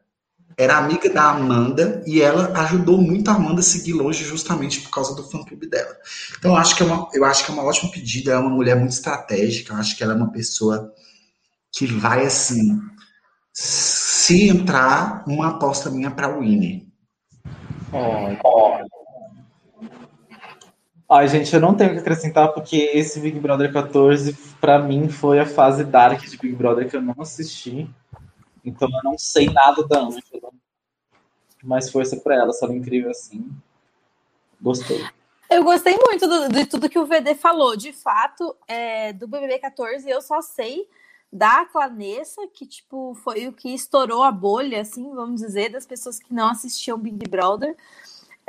era 0.57 0.79
amiga 0.79 1.11
da 1.11 1.25
Amanda 1.31 2.03
e 2.07 2.23
ela 2.23 2.59
ajudou 2.63 2.97
muito 2.97 3.31
a 3.31 3.35
Amanda 3.35 3.61
a 3.61 3.63
seguir 3.63 3.93
longe 3.93 4.25
justamente 4.25 4.81
por 4.81 4.91
causa 4.91 5.15
do 5.15 5.29
fã-clube 5.29 5.69
dela. 5.69 5.95
Então 6.39 6.53
eu 6.53 6.57
acho 6.57 6.75
que 6.75 6.83
é 6.83 6.87
uma, 6.87 7.07
eu 7.13 7.23
acho 7.27 7.45
que 7.45 7.51
é 7.51 7.55
uma 7.55 7.65
ótima 7.65 7.93
pedida, 7.93 8.33
é 8.33 8.39
uma 8.39 8.49
mulher 8.49 8.77
muito 8.77 8.93
estratégica, 8.93 9.75
eu 9.75 9.77
acho 9.77 9.95
que 9.95 10.03
ela 10.03 10.15
é 10.15 10.17
uma 10.17 10.33
pessoa 10.33 10.91
que 11.71 11.87
vai 11.87 12.25
assim, 12.25 12.81
se 13.53 14.49
entrar, 14.49 15.23
uma 15.29 15.51
aposta 15.51 15.91
minha 15.91 16.11
para 16.11 16.35
o 16.35 16.41
Winnie. 16.41 16.89
Oh, 17.93 18.98
Ai, 21.11 21.27
gente, 21.27 21.55
eu 21.55 21.61
não 21.61 21.75
tenho 21.75 21.91
o 21.91 21.93
que 21.95 22.01
acrescentar 22.01 22.53
porque 22.53 22.77
esse 22.77 23.19
Big 23.19 23.41
Brother 23.41 23.73
14, 23.73 24.35
para 24.61 24.79
mim, 24.79 25.09
foi 25.09 25.41
a 25.41 25.47
fase 25.47 25.83
dark 25.83 26.21
de 26.21 26.37
Big 26.37 26.55
Brother 26.55 26.89
que 26.89 26.97
eu 26.97 27.01
não 27.01 27.15
assisti. 27.19 27.89
Então 28.63 28.89
eu 28.93 29.03
não 29.03 29.17
sei 29.17 29.49
nada 29.49 29.87
da 29.87 30.01
Angela. 30.01 30.53
Mas 31.65 31.91
força 31.91 32.17
pra 32.19 32.35
ela, 32.35 32.53
só 32.53 32.67
incrível 32.67 33.11
assim. 33.11 33.51
Gostei. 34.61 35.03
Eu 35.49 35.65
gostei 35.65 35.97
muito 35.97 36.27
do, 36.27 36.49
de 36.51 36.67
tudo 36.67 36.91
que 36.91 36.99
o 36.99 37.07
VD 37.07 37.35
falou. 37.35 37.75
De 37.75 37.91
fato, 37.91 38.55
é, 38.67 39.15
do 39.15 39.27
BBB 39.27 39.59
14, 39.61 40.09
eu 40.09 40.21
só 40.21 40.43
sei 40.43 40.87
da 41.33 41.65
Clanessa, 41.65 42.47
que 42.53 42.67
tipo 42.67 43.15
foi 43.23 43.49
o 43.49 43.53
que 43.53 43.73
estourou 43.75 44.23
a 44.23 44.33
bolha, 44.33 44.81
assim, 44.83 45.15
vamos 45.15 45.41
dizer, 45.41 45.71
das 45.71 45.87
pessoas 45.87 46.19
que 46.19 46.35
não 46.35 46.49
assistiam 46.49 46.99
Big 46.99 47.27
Brother. 47.29 47.75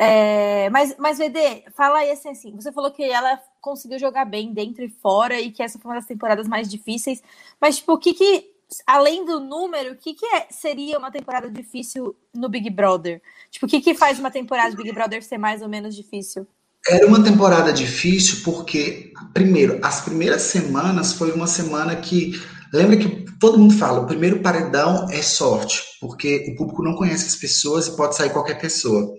É, 0.01 0.69
mas, 0.69 0.95
mas, 0.97 1.17
VD, 1.17 1.65
fala 1.75 1.99
aí 1.99 2.11
assim, 2.11 2.29
assim, 2.29 2.55
você 2.55 2.71
falou 2.71 2.89
que 2.89 3.03
ela 3.03 3.37
conseguiu 3.59 3.99
jogar 3.99 4.23
bem 4.23 4.53
dentro 4.53 4.81
e 4.81 4.87
fora 4.89 5.41
e 5.41 5.51
que 5.51 5.61
essa 5.61 5.77
foi 5.77 5.91
uma 5.91 5.97
das 5.97 6.05
temporadas 6.05 6.47
mais 6.47 6.69
difíceis, 6.69 7.21
mas 7.59 7.79
tipo, 7.79 7.91
o 7.91 7.97
que 7.97 8.13
que, 8.13 8.45
além 8.87 9.25
do 9.25 9.41
número, 9.41 9.91
o 9.91 9.97
que 9.97 10.13
que 10.13 10.25
é, 10.25 10.47
seria 10.49 10.97
uma 10.97 11.11
temporada 11.11 11.51
difícil 11.51 12.15
no 12.33 12.47
Big 12.47 12.69
Brother? 12.69 13.21
Tipo, 13.51 13.65
o 13.65 13.69
que 13.69 13.81
que 13.81 13.93
faz 13.93 14.17
uma 14.17 14.31
temporada 14.31 14.71
de 14.71 14.77
Big 14.77 14.93
Brother 14.93 15.21
ser 15.21 15.37
mais 15.37 15.61
ou 15.61 15.67
menos 15.67 15.93
difícil? 15.93 16.47
Era 16.87 17.05
uma 17.05 17.21
temporada 17.21 17.73
difícil 17.73 18.41
porque, 18.45 19.11
primeiro, 19.33 19.81
as 19.83 19.99
primeiras 19.99 20.43
semanas 20.43 21.11
foi 21.11 21.33
uma 21.33 21.45
semana 21.45 21.93
que 21.97 22.39
Lembra 22.71 22.97
que 22.97 23.25
todo 23.39 23.57
mundo 23.57 23.73
fala, 23.73 24.01
o 24.01 24.05
primeiro 24.05 24.41
paredão 24.41 25.07
é 25.09 25.23
sorte, 25.23 25.81
porque 25.99 26.51
o 26.51 26.55
público 26.55 26.83
não 26.83 26.95
conhece 26.95 27.25
as 27.25 27.35
pessoas 27.35 27.87
e 27.87 27.95
pode 27.95 28.15
sair 28.15 28.29
qualquer 28.29 28.59
pessoa. 28.59 29.15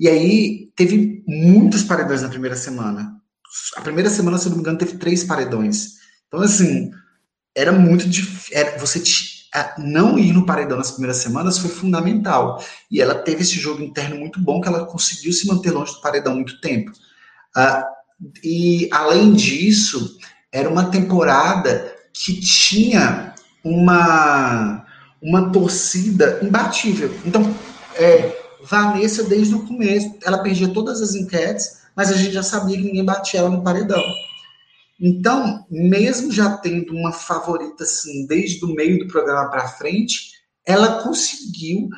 E 0.00 0.08
aí 0.08 0.72
teve 0.74 1.22
muitos 1.28 1.82
paredões 1.82 2.22
na 2.22 2.30
primeira 2.30 2.56
semana. 2.56 3.20
A 3.76 3.82
primeira 3.82 4.08
semana, 4.08 4.38
se 4.38 4.48
não 4.48 4.56
me 4.56 4.62
engano, 4.62 4.78
teve 4.78 4.96
três 4.96 5.22
paredões. 5.24 5.98
Então, 6.26 6.40
assim, 6.40 6.90
era 7.54 7.70
muito 7.70 8.08
difícil. 8.08 8.78
Você 8.78 9.02
não 9.76 10.18
ir 10.18 10.32
no 10.32 10.46
paredão 10.46 10.78
nas 10.78 10.92
primeiras 10.92 11.18
semanas 11.18 11.58
foi 11.58 11.68
fundamental. 11.68 12.64
E 12.90 12.98
ela 12.98 13.14
teve 13.14 13.42
esse 13.42 13.60
jogo 13.60 13.82
interno 13.82 14.18
muito 14.18 14.40
bom, 14.40 14.62
que 14.62 14.68
ela 14.68 14.86
conseguiu 14.86 15.34
se 15.34 15.46
manter 15.46 15.70
longe 15.70 15.92
do 15.92 16.00
paredão 16.00 16.34
muito 16.34 16.58
tempo. 16.62 16.92
Uh, 17.54 17.84
e, 18.42 18.88
além 18.92 19.34
disso, 19.34 20.16
era 20.50 20.70
uma 20.70 20.90
temporada 20.90 21.94
que 22.14 22.40
tinha 22.40 23.34
uma, 23.62 24.86
uma 25.20 25.52
torcida 25.52 26.38
imbatível. 26.42 27.14
Então, 27.26 27.54
é, 27.96 28.39
Vanessa, 28.64 29.24
desde 29.24 29.54
o 29.54 29.66
começo, 29.66 30.16
ela 30.24 30.42
perdia 30.42 30.72
todas 30.72 31.00
as 31.00 31.14
enquetes, 31.14 31.80
mas 31.96 32.10
a 32.10 32.16
gente 32.16 32.32
já 32.32 32.42
sabia 32.42 32.76
que 32.76 32.84
ninguém 32.84 33.04
batia 33.04 33.40
ela 33.40 33.50
no 33.50 33.62
paredão. 33.62 34.02
Então, 35.00 35.64
mesmo 35.70 36.30
já 36.30 36.56
tendo 36.58 36.92
uma 36.92 37.12
favorita 37.12 37.84
assim, 37.84 38.26
desde 38.26 38.64
o 38.64 38.74
meio 38.74 38.98
do 38.98 39.08
programa 39.08 39.50
para 39.50 39.68
frente, 39.68 40.32
ela 40.66 41.02
conseguiu 41.02 41.88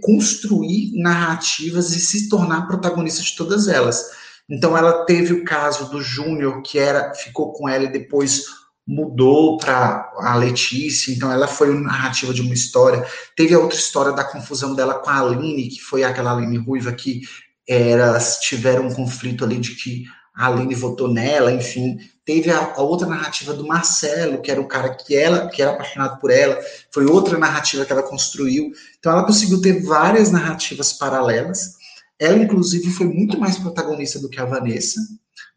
construir 0.00 0.92
narrativas 0.94 1.94
e 1.94 2.00
se 2.00 2.28
tornar 2.28 2.68
protagonista 2.68 3.20
de 3.20 3.34
todas 3.36 3.66
elas. 3.66 4.10
Então, 4.48 4.76
ela 4.76 5.04
teve 5.04 5.34
o 5.34 5.44
caso 5.44 5.90
do 5.90 6.00
Júnior, 6.00 6.62
que 6.62 6.78
era 6.78 7.12
ficou 7.14 7.52
com 7.52 7.68
ela 7.68 7.84
e 7.84 7.92
depois 7.92 8.44
mudou 8.88 9.58
para 9.58 10.10
a 10.16 10.34
Letícia, 10.36 11.12
então 11.12 11.30
ela 11.30 11.46
foi 11.46 11.68
uma 11.68 11.88
narrativa 11.88 12.32
de 12.32 12.40
uma 12.40 12.54
história. 12.54 13.06
Teve 13.36 13.52
a 13.52 13.58
outra 13.58 13.78
história 13.78 14.12
da 14.12 14.24
confusão 14.24 14.74
dela 14.74 14.94
com 14.94 15.10
a 15.10 15.20
Aline, 15.20 15.68
que 15.68 15.78
foi 15.78 16.04
aquela 16.04 16.32
Aline 16.32 16.56
ruiva 16.56 16.90
que 16.92 17.20
elas 17.68 18.38
tiveram 18.38 18.86
um 18.86 18.94
conflito 18.94 19.44
ali 19.44 19.58
de 19.58 19.74
que 19.74 20.06
a 20.34 20.46
Aline 20.46 20.74
votou 20.74 21.06
nela, 21.06 21.52
enfim. 21.52 21.98
Teve 22.24 22.50
a, 22.50 22.72
a, 22.76 22.80
outra 22.80 23.06
narrativa 23.06 23.52
do 23.52 23.66
Marcelo, 23.66 24.40
que 24.40 24.50
era 24.50 24.60
o 24.60 24.66
cara 24.66 24.94
que 24.94 25.14
ela 25.14 25.48
que 25.48 25.60
era 25.60 25.72
apaixonado 25.72 26.18
por 26.18 26.30
ela, 26.30 26.58
foi 26.90 27.04
outra 27.04 27.36
narrativa 27.36 27.84
que 27.84 27.92
ela 27.92 28.02
construiu. 28.02 28.72
Então 28.98 29.12
ela 29.12 29.26
conseguiu 29.26 29.60
ter 29.60 29.82
várias 29.82 30.30
narrativas 30.30 30.94
paralelas. 30.94 31.74
Ela, 32.18 32.38
inclusive, 32.38 32.90
foi 32.90 33.06
muito 33.06 33.38
mais 33.38 33.58
protagonista 33.58 34.18
do 34.18 34.30
que 34.30 34.40
a 34.40 34.46
Vanessa, 34.46 34.98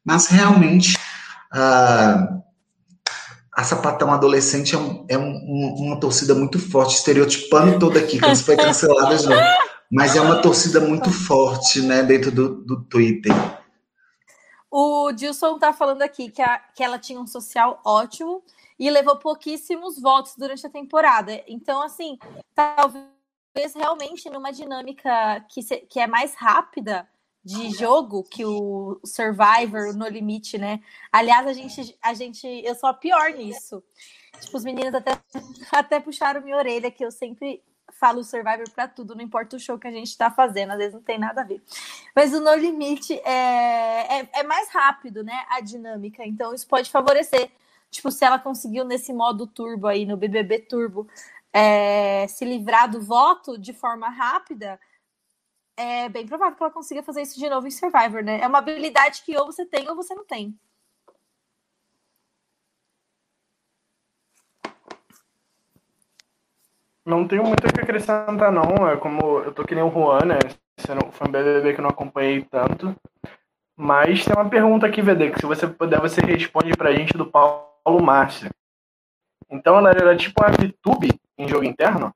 mas 0.03 0.27
realmente. 0.27 0.97
Uh, 1.53 2.41
a 3.53 3.63
sapatão 3.63 4.11
adolescente 4.11 4.75
é, 4.75 4.77
um, 4.77 5.05
é 5.09 5.17
um, 5.17 5.75
uma 5.77 5.99
torcida 5.99 6.33
muito 6.33 6.57
forte, 6.57 6.95
estereotipando 6.95 7.77
toda 7.79 7.99
aqui, 7.99 8.19
como 8.19 8.35
se 8.35 8.43
foi 8.43 8.55
cancelada 8.55 9.17
já. 9.17 9.57
Mas 9.91 10.15
é 10.15 10.21
uma 10.21 10.41
torcida 10.41 10.79
muito 10.79 11.11
forte, 11.11 11.81
né, 11.81 12.01
dentro 12.01 12.31
do, 12.31 12.63
do 12.63 12.83
Twitter. 12.83 13.33
O 14.69 15.11
Dilson 15.11 15.59
tá 15.59 15.73
falando 15.73 16.01
aqui 16.01 16.31
que, 16.31 16.41
a, 16.41 16.59
que 16.59 16.81
ela 16.81 16.97
tinha 16.97 17.19
um 17.19 17.27
social 17.27 17.81
ótimo 17.85 18.41
e 18.79 18.89
levou 18.89 19.17
pouquíssimos 19.17 19.99
votos 19.99 20.33
durante 20.37 20.65
a 20.65 20.69
temporada. 20.69 21.43
Então, 21.45 21.81
assim, 21.81 22.17
talvez 22.55 23.05
realmente 23.75 24.29
numa 24.29 24.51
dinâmica 24.51 25.45
que, 25.49 25.61
se, 25.61 25.75
que 25.77 25.99
é 25.99 26.07
mais 26.07 26.33
rápida, 26.35 27.05
de 27.43 27.71
jogo 27.71 28.23
que 28.23 28.45
o 28.45 28.99
Survivor, 29.03 29.95
No 29.95 30.07
Limite, 30.07 30.57
né? 30.57 30.79
Aliás, 31.11 31.47
a 31.47 31.53
gente, 31.53 31.97
a 32.01 32.13
gente, 32.13 32.47
eu 32.47 32.75
sou 32.75 32.89
a 32.89 32.93
pior 32.93 33.31
nisso. 33.31 33.83
Tipo, 34.39 34.57
os 34.57 34.63
meninos 34.63 34.93
até, 34.93 35.19
até 35.71 35.99
puxaram 35.99 36.41
minha 36.41 36.57
orelha, 36.57 36.91
que 36.91 37.03
eu 37.03 37.11
sempre 37.11 37.63
falo 37.91 38.23
Survivor 38.23 38.69
para 38.71 38.87
tudo, 38.87 39.15
não 39.15 39.23
importa 39.23 39.55
o 39.55 39.59
show 39.59 39.77
que 39.77 39.87
a 39.87 39.91
gente 39.91 40.07
está 40.07 40.31
fazendo, 40.31 40.71
às 40.71 40.77
vezes 40.77 40.93
não 40.93 41.01
tem 41.01 41.19
nada 41.19 41.41
a 41.41 41.43
ver. 41.43 41.61
Mas 42.15 42.33
o 42.33 42.39
No 42.39 42.53
Limite 42.55 43.13
é, 43.23 44.19
é, 44.19 44.29
é 44.33 44.43
mais 44.43 44.69
rápido, 44.69 45.23
né? 45.23 45.45
A 45.49 45.61
dinâmica, 45.61 46.25
então 46.25 46.53
isso 46.53 46.67
pode 46.67 46.89
favorecer. 46.89 47.51
Tipo, 47.89 48.09
se 48.09 48.23
ela 48.23 48.39
conseguiu 48.39 48.85
nesse 48.85 49.11
modo 49.13 49.45
turbo 49.45 49.87
aí, 49.87 50.05
no 50.05 50.15
BBB 50.15 50.59
Turbo, 50.59 51.07
é, 51.51 52.25
se 52.27 52.45
livrar 52.45 52.89
do 52.89 53.01
voto 53.01 53.57
de 53.57 53.73
forma 53.73 54.09
rápida, 54.09 54.79
é 55.81 56.09
bem 56.09 56.25
provável 56.25 56.55
que 56.55 56.63
ela 56.63 56.71
consiga 56.71 57.03
fazer 57.03 57.21
isso 57.21 57.39
de 57.39 57.49
novo 57.49 57.67
em 57.67 57.71
Survivor, 57.71 58.23
né? 58.23 58.39
É 58.41 58.47
uma 58.47 58.59
habilidade 58.59 59.23
que 59.23 59.37
ou 59.37 59.45
você 59.45 59.65
tem 59.65 59.89
ou 59.89 59.95
você 59.95 60.13
não 60.13 60.25
tem. 60.25 60.57
Não 67.05 67.27
tenho 67.27 67.43
muito 67.43 67.67
o 67.67 67.73
que 67.73 67.81
acrescentar, 67.81 68.51
não. 68.51 68.87
É 68.87 68.95
como 68.95 69.39
eu 69.39 69.51
tô 69.53 69.65
que 69.65 69.73
nem 69.73 69.83
o 69.83 69.91
Juan, 69.91 70.25
né? 70.25 70.39
Foi 71.11 71.27
um 71.27 71.31
BBB 71.31 71.73
que 71.73 71.79
eu 71.79 71.83
não 71.83 71.89
acompanhei 71.89 72.43
tanto. 72.43 72.95
Mas 73.75 74.23
tem 74.23 74.35
uma 74.35 74.49
pergunta 74.49 74.85
aqui, 74.85 75.01
VD, 75.01 75.31
que 75.31 75.39
se 75.39 75.45
você 75.45 75.67
puder, 75.67 75.99
você 75.99 76.21
responde 76.21 76.71
pra 76.77 76.93
gente 76.93 77.17
do 77.17 77.25
Paulo 77.25 78.01
Márcio. 78.01 78.49
Então 79.49 79.77
ela 79.77 79.89
era 79.89 80.15
tipo 80.15 80.39
uma 80.41 80.51
VTube 80.51 81.19
em 81.37 81.47
jogo 81.47 81.65
interno? 81.65 82.13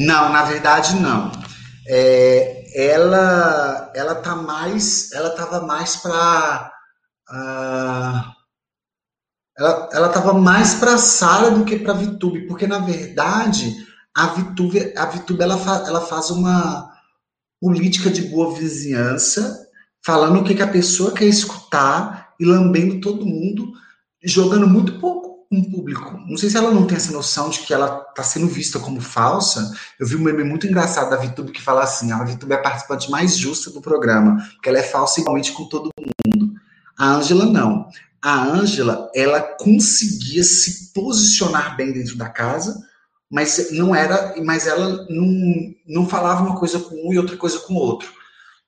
Não, 0.00 0.32
na 0.32 0.44
verdade 0.44 0.96
não. 0.96 1.30
É, 1.86 2.64
ela, 2.74 3.92
ela 3.94 4.14
tá 4.14 4.34
mais, 4.34 5.12
ela 5.12 5.30
tava 5.30 5.60
mais 5.60 5.96
para 5.96 6.72
uh, 7.28 7.34
ah, 7.34 8.32
ela, 9.58 9.88
ela 9.92 10.08
tava 10.08 10.32
mais 10.32 10.74
para 10.74 10.96
Sara 10.96 11.50
do 11.50 11.66
que 11.66 11.78
para 11.78 11.92
Vitube, 11.92 12.46
porque 12.46 12.66
na 12.66 12.78
verdade 12.78 13.76
a 14.16 14.28
Vitube, 14.28 14.94
a 14.96 15.04
Vitube 15.04 15.42
ela, 15.42 15.58
fa, 15.58 15.84
ela 15.86 16.00
faz 16.00 16.30
uma 16.30 16.90
política 17.60 18.08
de 18.08 18.22
boa 18.22 18.54
vizinhança, 18.54 19.66
falando 20.02 20.40
o 20.40 20.44
que, 20.44 20.54
que 20.54 20.62
a 20.62 20.68
pessoa 20.68 21.12
quer 21.12 21.26
escutar 21.26 22.32
e 22.40 22.46
lambendo 22.46 23.00
todo 23.00 23.26
mundo, 23.26 23.70
jogando 24.24 24.66
muito 24.66 24.98
pouco 24.98 25.29
um 25.50 25.64
público. 25.64 26.16
Não 26.28 26.36
sei 26.36 26.48
se 26.48 26.56
ela 26.56 26.70
não 26.70 26.86
tem 26.86 26.96
essa 26.96 27.12
noção 27.12 27.50
de 27.50 27.60
que 27.60 27.74
ela 27.74 28.06
está 28.08 28.22
sendo 28.22 28.46
vista 28.46 28.78
como 28.78 29.00
falsa. 29.00 29.74
Eu 29.98 30.06
vi 30.06 30.14
um 30.14 30.20
meme 30.20 30.44
muito 30.44 30.66
engraçado 30.66 31.10
da 31.10 31.16
VTube 31.16 31.50
que 31.50 31.60
fala 31.60 31.82
assim: 31.82 32.12
a 32.12 32.22
VTube 32.22 32.52
é 32.52 32.56
a 32.56 32.62
participante 32.62 33.10
mais 33.10 33.36
justa 33.36 33.70
do 33.70 33.80
programa, 33.80 34.36
porque 34.54 34.68
ela 34.68 34.78
é 34.78 34.82
falsa 34.82 35.20
igualmente 35.20 35.52
com 35.52 35.64
todo 35.64 35.90
mundo. 36.24 36.54
A 36.96 37.14
Ângela 37.14 37.46
não. 37.46 37.88
A 38.22 38.44
Ângela, 38.44 39.10
ela 39.14 39.40
conseguia 39.40 40.44
se 40.44 40.92
posicionar 40.92 41.76
bem 41.76 41.92
dentro 41.92 42.16
da 42.16 42.28
casa, 42.28 42.78
mas 43.30 43.72
não 43.72 43.94
era, 43.94 44.34
mas 44.44 44.66
ela 44.66 45.06
não, 45.08 45.74
não 45.86 46.08
falava 46.08 46.44
uma 46.44 46.58
coisa 46.58 46.78
com 46.78 47.08
um 47.08 47.12
e 47.12 47.18
outra 47.18 47.36
coisa 47.36 47.58
com 47.60 47.74
o 47.74 47.78
outro. 47.78 48.12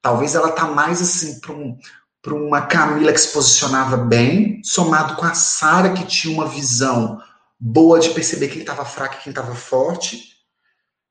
Talvez 0.01 0.35
ela 0.35 0.51
tá 0.51 0.67
mais 0.67 1.01
assim 1.01 1.39
para 1.39 1.53
um, 1.53 1.79
para 2.23 2.35
uma 2.35 2.63
Camila 2.63 3.13
que 3.13 3.21
se 3.21 3.33
posicionava 3.33 3.97
bem, 3.97 4.63
somado 4.63 5.17
com 5.17 5.25
a 5.25 5.35
Sara 5.35 5.93
que 5.93 6.07
tinha 6.07 6.33
uma 6.33 6.47
visão 6.47 7.21
boa 7.59 7.99
de 7.99 8.11
perceber 8.11 8.49
quem 8.49 8.61
estava 8.61 8.85
fraco 8.85 9.17
e 9.17 9.23
quem 9.25 9.31
estava 9.31 9.55
forte, 9.55 10.37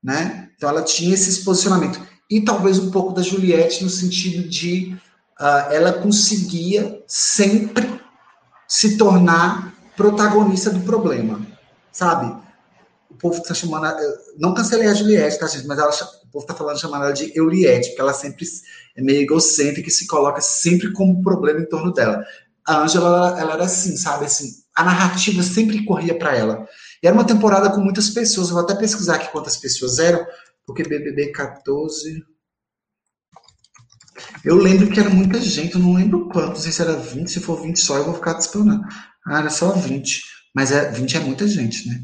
né? 0.02 0.50
Então 0.56 0.70
ela 0.70 0.82
tinha 0.82 1.14
esse 1.14 1.44
posicionamento 1.44 2.02
e 2.30 2.42
talvez 2.42 2.80
um 2.80 2.92
pouco 2.92 3.14
da 3.14 3.22
Juliette 3.22 3.84
no 3.84 3.90
sentido 3.90 4.48
de 4.48 4.98
uh, 5.40 5.72
ela 5.72 5.94
conseguia 5.94 7.04
sempre 7.06 8.02
se 8.68 8.98
tornar 8.98 9.74
protagonista 9.98 10.70
do 10.70 10.80
problema, 10.80 11.46
sabe? 11.92 12.42
O 13.10 13.16
povo 13.16 13.38
está 13.38 13.54
chamando, 13.54 13.94
não 14.38 14.54
cancelei 14.54 14.88
a 14.88 14.94
Juliette, 14.94 15.38
tá 15.38 15.48
gente? 15.48 15.68
Mas 15.68 15.78
ela, 15.78 15.92
o 16.32 16.40
povo 16.40 16.46
está 16.46 16.56
falando 16.56 16.80
chamando 16.80 17.04
ela 17.04 17.14
de 17.14 17.38
Euliette, 17.38 17.90
porque 17.90 18.02
ela 18.02 18.14
sempre 18.14 18.46
é 18.96 19.02
meio 19.02 19.22
egocêntrica 19.22 19.90
e 19.90 19.92
se 19.92 20.08
coloca 20.08 20.40
sempre 20.40 20.94
como 20.94 21.22
problema 21.22 21.60
em 21.60 21.68
torno 21.68 21.92
dela. 21.92 22.26
A 22.66 22.84
Angela, 22.84 23.38
ela 23.38 23.54
era 23.56 23.66
assim, 23.66 23.98
sabe? 23.98 24.26
Assim, 24.26 24.50
a 24.74 24.84
narrativa 24.84 25.44
sempre 25.44 25.84
corria 25.84 26.18
para 26.18 26.34
ela. 26.34 26.66
E 27.04 27.08
era 27.08 27.14
uma 27.14 27.26
temporada 27.26 27.70
com 27.70 27.82
muitas 27.82 28.10
pessoas. 28.10 28.48
Eu 28.48 28.54
vou 28.54 28.64
até 28.64 28.76
pesquisar 28.76 29.16
aqui 29.16 29.30
quantas 29.30 29.58
pessoas 29.58 30.00
eram, 30.00 30.26
porque 30.66 30.84
BBB 30.84 31.32
14. 31.34 32.24
Eu 34.46 34.56
lembro 34.56 34.90
que 34.90 35.00
era 35.00 35.10
muita 35.10 35.42
gente, 35.42 35.76
eu 35.76 35.82
não 35.82 35.96
lembro 35.96 36.30
quanto, 36.30 36.50
não 36.50 36.56
sei 36.56 36.72
se 36.72 36.82
era 36.82 36.96
20, 36.96 37.30
se 37.30 37.40
for 37.42 37.62
20 37.62 37.78
só, 37.78 37.98
eu 37.98 38.06
vou 38.06 38.14
ficar 38.14 38.34
disponível. 38.34 38.80
Ah, 39.28 39.40
era 39.40 39.50
só 39.50 39.72
20. 39.74 40.22
Mas 40.56 40.72
é, 40.72 40.92
20 40.92 41.18
é 41.18 41.20
muita 41.20 41.48
gente, 41.48 41.90
né? 41.90 42.04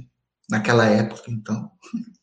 Naquela 0.50 0.86
época, 0.86 1.24
então. 1.30 1.72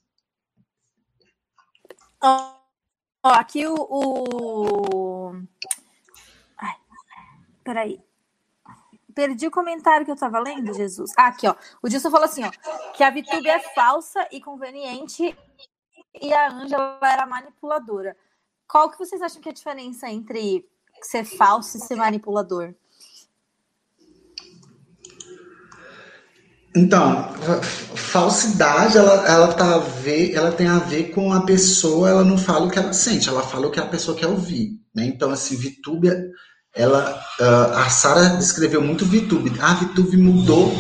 Ó, 2.25 3.29
aqui 3.29 3.67
o. 3.67 3.75
o... 3.75 5.33
Ai, 6.57 6.75
peraí. 7.63 8.01
Perdi 9.15 9.47
o 9.47 9.51
comentário 9.51 10.05
que 10.05 10.11
eu 10.11 10.17
tava 10.17 10.41
lendo, 10.41 10.75
Jesus. 10.75 11.13
Ah, 11.17 11.29
aqui, 11.29 11.47
ó. 11.47 11.55
O 11.83 11.89
Dilson 11.89 12.11
falou 12.11 12.25
assim, 12.25 12.43
ó, 12.45 12.51
que 12.95 13.05
a 13.05 13.11
Vitube 13.11 13.49
é 13.49 13.61
falsa 13.61 14.27
e 14.33 14.41
conveniente 14.41 15.37
e 16.21 16.33
a 16.33 16.51
Ângela 16.51 16.99
era 17.03 17.27
manipuladora. 17.27 18.17
Qual 18.67 18.91
que 18.91 18.99
vocês 18.99 19.23
acham 19.23 19.41
que 19.41 19.49
é 19.49 19.53
a 19.53 19.55
diferença 19.55 20.09
entre 20.09 20.69
ser 21.03 21.25
falso 21.25 21.77
e 21.77 21.81
ser 21.81 21.95
manipulador? 21.95 22.75
Então, 26.77 27.33
falsidade, 27.95 28.99
ela, 28.99 29.29
ela, 29.29 29.53
tá 29.55 29.77
a 29.77 29.79
ver, 29.79 30.35
ela 30.35 30.51
tem 30.51 30.67
a 30.67 30.79
ver 30.79 31.11
com 31.11 31.33
a 31.33 31.47
pessoa, 31.47 32.11
ela 32.11 32.25
não 32.25 32.37
fala 32.37 32.67
o 32.67 32.71
que 32.71 32.79
ela 32.79 32.93
sente, 32.93 33.29
ela 33.29 33.43
fala 33.43 33.69
o 33.69 33.71
que 33.71 33.79
a 33.79 33.87
pessoa 33.87 34.17
quer 34.17 34.27
ouvir. 34.27 34.73
Né? 34.93 35.05
Então, 35.05 35.31
assim, 35.31 35.57
Vitúbia, 35.57 36.29
ela, 36.75 37.25
uh, 37.41 37.77
a 37.77 37.89
Sara 37.89 38.31
descreveu 38.31 38.83
muito 38.83 39.07
Vitube. 39.07 39.53
Ah, 39.61 39.75
Vitube 39.75 40.17
mudou 40.17 40.73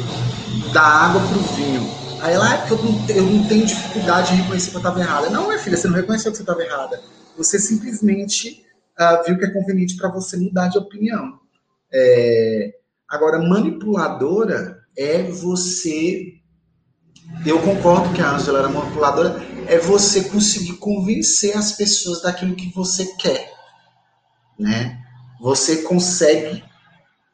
da 0.72 0.82
água 0.82 1.20
para 1.20 1.38
o 1.38 1.42
vinho. 1.54 1.88
Aí 2.20 2.34
ela, 2.34 2.54
é 2.54 2.56
porque 2.58 2.72
eu 2.72 2.82
não, 2.82 3.08
eu 3.10 3.22
não 3.22 3.46
tenho 3.46 3.64
dificuldade 3.64 4.34
de 4.34 4.42
reconhecer 4.42 4.70
que 4.70 4.76
eu 4.76 4.80
estava 4.80 4.98
errada. 4.98 5.30
Não, 5.30 5.46
minha 5.46 5.58
filha, 5.60 5.76
você 5.76 5.86
não 5.86 5.94
reconheceu 5.94 6.32
que 6.32 6.38
você 6.38 6.42
estava 6.42 6.62
errada. 6.62 7.00
Você 7.36 7.56
simplesmente 7.60 8.64
uh, 8.98 9.24
viu 9.24 9.38
que 9.38 9.44
é 9.44 9.50
conveniente 9.50 9.96
para 9.96 10.08
você 10.08 10.36
mudar 10.36 10.66
de 10.66 10.78
opinião. 10.78 11.38
É... 11.92 12.74
Agora, 13.08 13.38
manipuladora 13.38 14.83
é 14.96 15.22
você. 15.22 16.34
Eu 17.44 17.60
concordo 17.60 18.12
que 18.14 18.20
a 18.20 18.34
Angela 18.34 18.60
era 18.60 18.68
manipuladora, 18.68 19.42
é 19.66 19.78
você 19.78 20.24
conseguir 20.24 20.74
convencer 20.74 21.56
as 21.56 21.72
pessoas 21.72 22.22
daquilo 22.22 22.54
que 22.54 22.72
você 22.74 23.06
quer, 23.16 23.52
né? 24.58 25.00
Você 25.40 25.82
consegue 25.82 26.62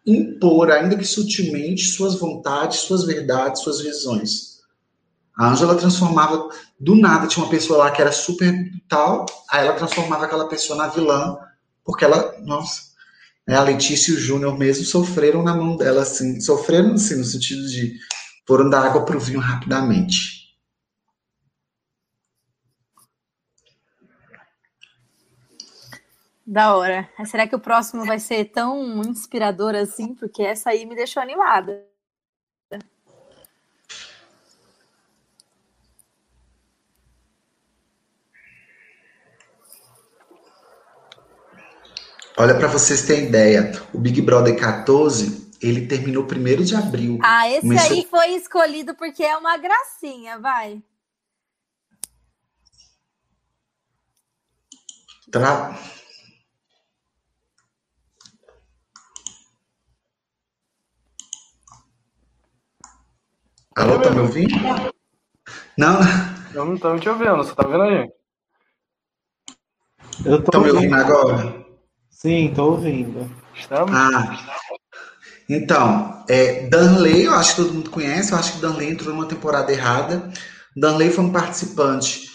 impor, 0.06 0.70
ainda 0.70 0.96
que 0.96 1.04
sutilmente, 1.04 1.86
suas 1.86 2.18
vontades, 2.18 2.80
suas 2.80 3.04
verdades, 3.04 3.62
suas 3.62 3.80
visões. 3.80 4.60
A 5.36 5.50
Angela 5.50 5.76
transformava 5.76 6.48
do 6.78 6.94
nada, 6.96 7.26
tinha 7.26 7.44
uma 7.44 7.50
pessoa 7.50 7.80
lá 7.80 7.90
que 7.90 8.00
era 8.00 8.12
super 8.12 8.52
tal, 8.88 9.26
aí 9.50 9.66
ela 9.66 9.76
transformava 9.76 10.24
aquela 10.24 10.48
pessoa 10.48 10.76
na 10.78 10.88
vilã, 10.88 11.36
porque 11.84 12.04
ela, 12.04 12.34
nossa, 12.42 12.89
né? 13.46 13.56
A 13.56 13.62
Letícia 13.62 14.12
e 14.12 14.14
o 14.14 14.18
Júnior 14.18 14.58
mesmo 14.58 14.84
sofreram 14.84 15.42
na 15.42 15.54
mão 15.54 15.76
dela, 15.76 16.02
assim, 16.02 16.40
sofreram 16.40 16.94
assim, 16.94 17.16
no 17.16 17.24
sentido 17.24 17.66
de 17.68 17.98
foram 18.46 18.68
dar 18.68 18.86
água 18.86 19.04
para 19.04 19.16
o 19.16 19.20
vinho 19.20 19.40
rapidamente. 19.40 20.40
Da 26.46 26.74
hora. 26.74 27.08
Será 27.26 27.46
que 27.46 27.54
o 27.54 27.60
próximo 27.60 28.04
vai 28.04 28.18
ser 28.18 28.46
tão 28.46 29.02
inspirador 29.02 29.76
assim? 29.76 30.14
Porque 30.16 30.42
essa 30.42 30.70
aí 30.70 30.84
me 30.84 30.96
deixou 30.96 31.22
animada. 31.22 31.89
Olha, 42.40 42.54
para 42.54 42.68
vocês 42.68 43.06
terem 43.06 43.26
ideia, 43.26 43.70
o 43.92 43.98
Big 43.98 44.22
Brother 44.22 44.58
14, 44.58 45.54
ele 45.60 45.86
terminou 45.86 46.24
primeiro 46.24 46.64
de 46.64 46.74
abril. 46.74 47.18
Ah, 47.22 47.46
esse 47.50 47.60
Começou... 47.60 47.92
aí 47.94 48.06
foi 48.10 48.28
escolhido 48.28 48.94
porque 48.94 49.22
é 49.22 49.36
uma 49.36 49.58
gracinha, 49.58 50.38
vai. 50.38 50.82
Tra... 55.30 55.78
Alô, 63.76 64.00
tá 64.00 64.10
me 64.12 64.20
ouvindo? 64.20 64.54
Não. 65.76 66.00
Eu 66.54 66.64
não 66.64 66.78
tô 66.78 66.98
te 66.98 67.06
ouvindo, 67.06 67.36
você 67.36 67.54
tá 67.54 67.68
vendo 67.68 67.82
aí? 67.82 68.10
Eu 70.24 70.42
tô 70.42 70.50
tá 70.50 70.58
me 70.58 70.70
ouvindo 70.70 70.94
agora? 70.94 71.59
Sim, 72.20 72.52
tô 72.54 72.72
ouvindo. 72.72 73.30
Estamos? 73.54 73.96
Ah. 73.96 74.60
Então, 75.48 76.22
é, 76.28 76.68
Danley, 76.68 77.24
eu 77.24 77.34
acho 77.34 77.56
que 77.56 77.62
todo 77.62 77.72
mundo 77.72 77.88
conhece, 77.88 78.32
eu 78.32 78.38
acho 78.38 78.52
que 78.52 78.60
Danley 78.60 78.90
entrou 78.90 79.14
numa 79.14 79.26
temporada 79.26 79.72
errada. 79.72 80.30
Danley 80.76 81.10
foi 81.10 81.24
um 81.24 81.32
participante 81.32 82.28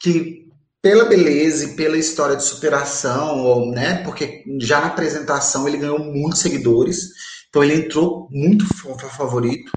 que, 0.00 0.46
pela 0.80 1.06
beleza 1.06 1.64
e 1.64 1.74
pela 1.74 1.98
história 1.98 2.36
de 2.36 2.44
superação, 2.44 3.40
ou, 3.40 3.72
né, 3.72 4.04
porque 4.04 4.44
já 4.60 4.80
na 4.80 4.86
apresentação 4.86 5.66
ele 5.66 5.78
ganhou 5.78 5.98
muitos 5.98 6.38
seguidores, 6.38 7.08
então 7.48 7.64
ele 7.64 7.74
entrou 7.74 8.28
muito 8.30 8.64
favorito 9.16 9.72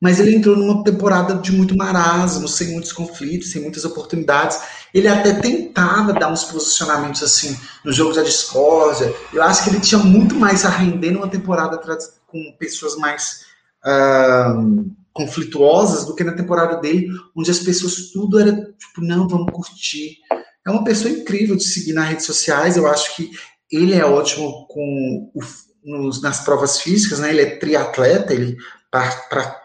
mas 0.00 0.20
ele 0.20 0.36
entrou 0.36 0.56
numa 0.56 0.84
temporada 0.84 1.34
de 1.34 1.52
muito 1.52 1.76
marasmo, 1.76 2.46
sem 2.46 2.72
muitos 2.72 2.92
conflitos, 2.92 3.50
sem 3.50 3.62
muitas 3.62 3.84
oportunidades. 3.84 4.60
Ele 4.92 5.08
até 5.08 5.34
tentava 5.34 6.12
dar 6.12 6.30
uns 6.30 6.44
posicionamentos 6.44 7.22
assim 7.22 7.56
nos 7.84 7.96
jogos 7.96 8.16
da 8.16 8.22
discórdia. 8.22 9.12
Eu 9.32 9.42
acho 9.42 9.64
que 9.64 9.70
ele 9.70 9.80
tinha 9.80 9.98
muito 9.98 10.34
mais 10.34 10.64
a 10.64 10.68
render 10.68 11.12
numa 11.12 11.28
temporada 11.28 11.80
com 12.26 12.56
pessoas 12.58 12.96
mais 12.96 13.46
uh, 13.84 14.84
conflituosas 15.14 16.04
do 16.04 16.14
que 16.14 16.24
na 16.24 16.32
temporada 16.32 16.76
dele, 16.76 17.08
onde 17.34 17.50
as 17.50 17.58
pessoas 17.60 18.10
tudo 18.12 18.38
era 18.38 18.52
tipo, 18.52 19.00
não, 19.00 19.26
vamos 19.26 19.50
curtir. 19.50 20.18
É 20.66 20.70
uma 20.70 20.84
pessoa 20.84 21.10
incrível 21.10 21.56
de 21.56 21.64
seguir 21.64 21.94
nas 21.94 22.08
redes 22.08 22.26
sociais. 22.26 22.76
Eu 22.76 22.86
acho 22.86 23.16
que 23.16 23.30
ele 23.72 23.94
é 23.94 24.04
ótimo 24.04 24.66
com 24.68 25.30
o, 25.34 25.40
nos, 25.82 26.20
nas 26.20 26.40
provas 26.44 26.80
físicas, 26.80 27.18
né? 27.18 27.30
Ele 27.30 27.40
é 27.40 27.56
triatleta, 27.56 28.34
ele 28.34 28.56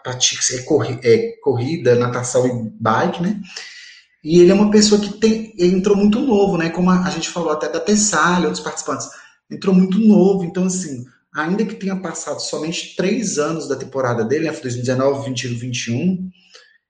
pratica 0.02 0.42
é, 0.54 1.14
é, 1.14 1.32
corrida, 1.42 1.94
natação 1.94 2.46
e 2.46 2.70
bike, 2.80 3.22
né? 3.22 3.40
E 4.24 4.40
ele 4.40 4.52
é 4.52 4.54
uma 4.54 4.70
pessoa 4.70 5.00
que 5.00 5.14
tem, 5.14 5.52
entrou 5.58 5.96
muito 5.96 6.20
novo, 6.20 6.56
né? 6.56 6.70
Como 6.70 6.90
a, 6.90 7.04
a 7.04 7.10
gente 7.10 7.28
falou 7.28 7.50
até 7.50 7.68
da 7.68 7.80
Tessália, 7.80 8.46
outros 8.46 8.62
participantes, 8.62 9.08
entrou 9.50 9.74
muito 9.74 9.98
novo. 9.98 10.44
Então, 10.44 10.64
assim, 10.64 11.04
ainda 11.34 11.64
que 11.64 11.74
tenha 11.74 11.96
passado 11.96 12.40
somente 12.40 12.94
três 12.96 13.38
anos 13.38 13.68
da 13.68 13.76
temporada 13.76 14.24
dele, 14.24 14.44
né? 14.44 14.52
2019, 14.52 15.28
20 15.28 15.48
21, 15.48 16.30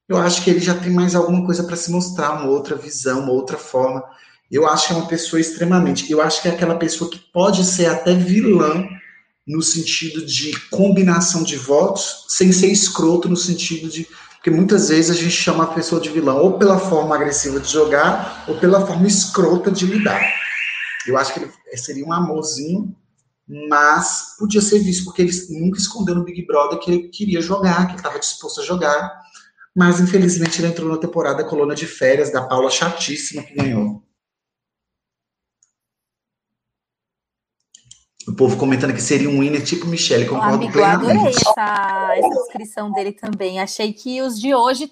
eu 0.08 0.18
acho 0.18 0.42
que 0.42 0.50
ele 0.50 0.60
já 0.60 0.74
tem 0.74 0.92
mais 0.92 1.14
alguma 1.14 1.44
coisa 1.44 1.64
para 1.64 1.76
se 1.76 1.90
mostrar, 1.90 2.32
uma 2.32 2.50
outra 2.50 2.76
visão, 2.76 3.20
uma 3.20 3.32
outra 3.32 3.56
forma. 3.56 4.04
Eu 4.50 4.68
acho 4.68 4.88
que 4.88 4.92
é 4.92 4.96
uma 4.96 5.08
pessoa 5.08 5.40
extremamente. 5.40 6.10
Eu 6.12 6.20
acho 6.20 6.42
que 6.42 6.48
é 6.48 6.50
aquela 6.50 6.74
pessoa 6.74 7.10
que 7.10 7.18
pode 7.18 7.64
ser 7.64 7.86
até 7.86 8.14
vilã 8.14 8.86
no 9.46 9.62
sentido 9.62 10.24
de 10.24 10.52
combinação 10.70 11.42
de 11.42 11.56
votos, 11.56 12.24
sem 12.28 12.52
ser 12.52 12.68
escroto 12.68 13.28
no 13.28 13.36
sentido 13.36 13.88
de. 13.88 14.06
Porque 14.34 14.50
muitas 14.50 14.88
vezes 14.88 15.10
a 15.10 15.20
gente 15.20 15.30
chama 15.30 15.64
a 15.64 15.68
pessoa 15.68 16.00
de 16.00 16.08
vilão 16.08 16.38
ou 16.38 16.58
pela 16.58 16.78
forma 16.78 17.14
agressiva 17.14 17.60
de 17.60 17.70
jogar 17.70 18.44
ou 18.48 18.58
pela 18.58 18.84
forma 18.84 19.06
escrota 19.06 19.70
de 19.70 19.86
lidar. 19.86 20.20
Eu 21.06 21.16
acho 21.16 21.34
que 21.34 21.40
ele 21.40 21.52
seria 21.76 22.04
um 22.04 22.12
amorzinho, 22.12 22.94
mas 23.68 24.34
podia 24.38 24.60
ser 24.60 24.80
visto, 24.80 25.04
porque 25.04 25.22
ele 25.22 25.32
nunca 25.50 25.78
escondeu 25.78 26.14
no 26.14 26.24
Big 26.24 26.44
Brother 26.44 26.78
que 26.78 26.90
ele 26.90 27.08
queria 27.08 27.40
jogar, 27.40 27.86
que 27.86 27.92
ele 27.92 27.98
estava 27.98 28.18
disposto 28.18 28.60
a 28.60 28.64
jogar. 28.64 29.12
mas 29.74 30.00
infelizmente 30.00 30.60
ele 30.60 30.68
entrou 30.68 30.88
na 30.88 30.98
temporada 30.98 31.44
coluna 31.44 31.74
de 31.74 31.86
férias 31.86 32.30
da 32.30 32.42
Paula 32.42 32.70
Chatíssima 32.70 33.42
que 33.42 33.54
ganhou. 33.54 34.02
Povo 38.42 38.56
comentando 38.56 38.92
que 38.92 39.00
seria 39.00 39.30
um 39.30 39.38
winner 39.38 39.62
tipo 39.62 39.86
Michelle, 39.86 40.26
concordo 40.26 40.54
Amigo, 40.56 40.72
eu 40.72 40.82
plenamente. 40.82 41.12
adorei 41.12 41.32
essa, 41.32 42.14
essa 42.16 42.34
descrição 42.42 42.90
dele 42.90 43.12
também. 43.12 43.60
Achei 43.60 43.92
que 43.92 44.20
os 44.20 44.40
de 44.40 44.52
hoje 44.52 44.90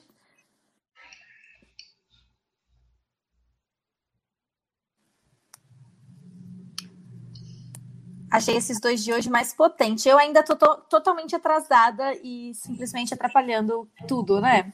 Achei 8.31 8.57
esses 8.57 8.81
dois 8.81 9.03
de 9.03 9.13
hoje 9.13 9.29
mais 9.29 9.53
potentes. 9.53 10.07
Eu 10.07 10.17
ainda 10.17 10.45
tô, 10.45 10.55
to- 10.55 10.83
totalmente 10.89 11.35
atrasada 11.35 12.15
e 12.23 12.53
simplesmente 12.55 13.13
atrapalhando 13.13 13.89
tudo, 14.07 14.41
né? 14.41 14.73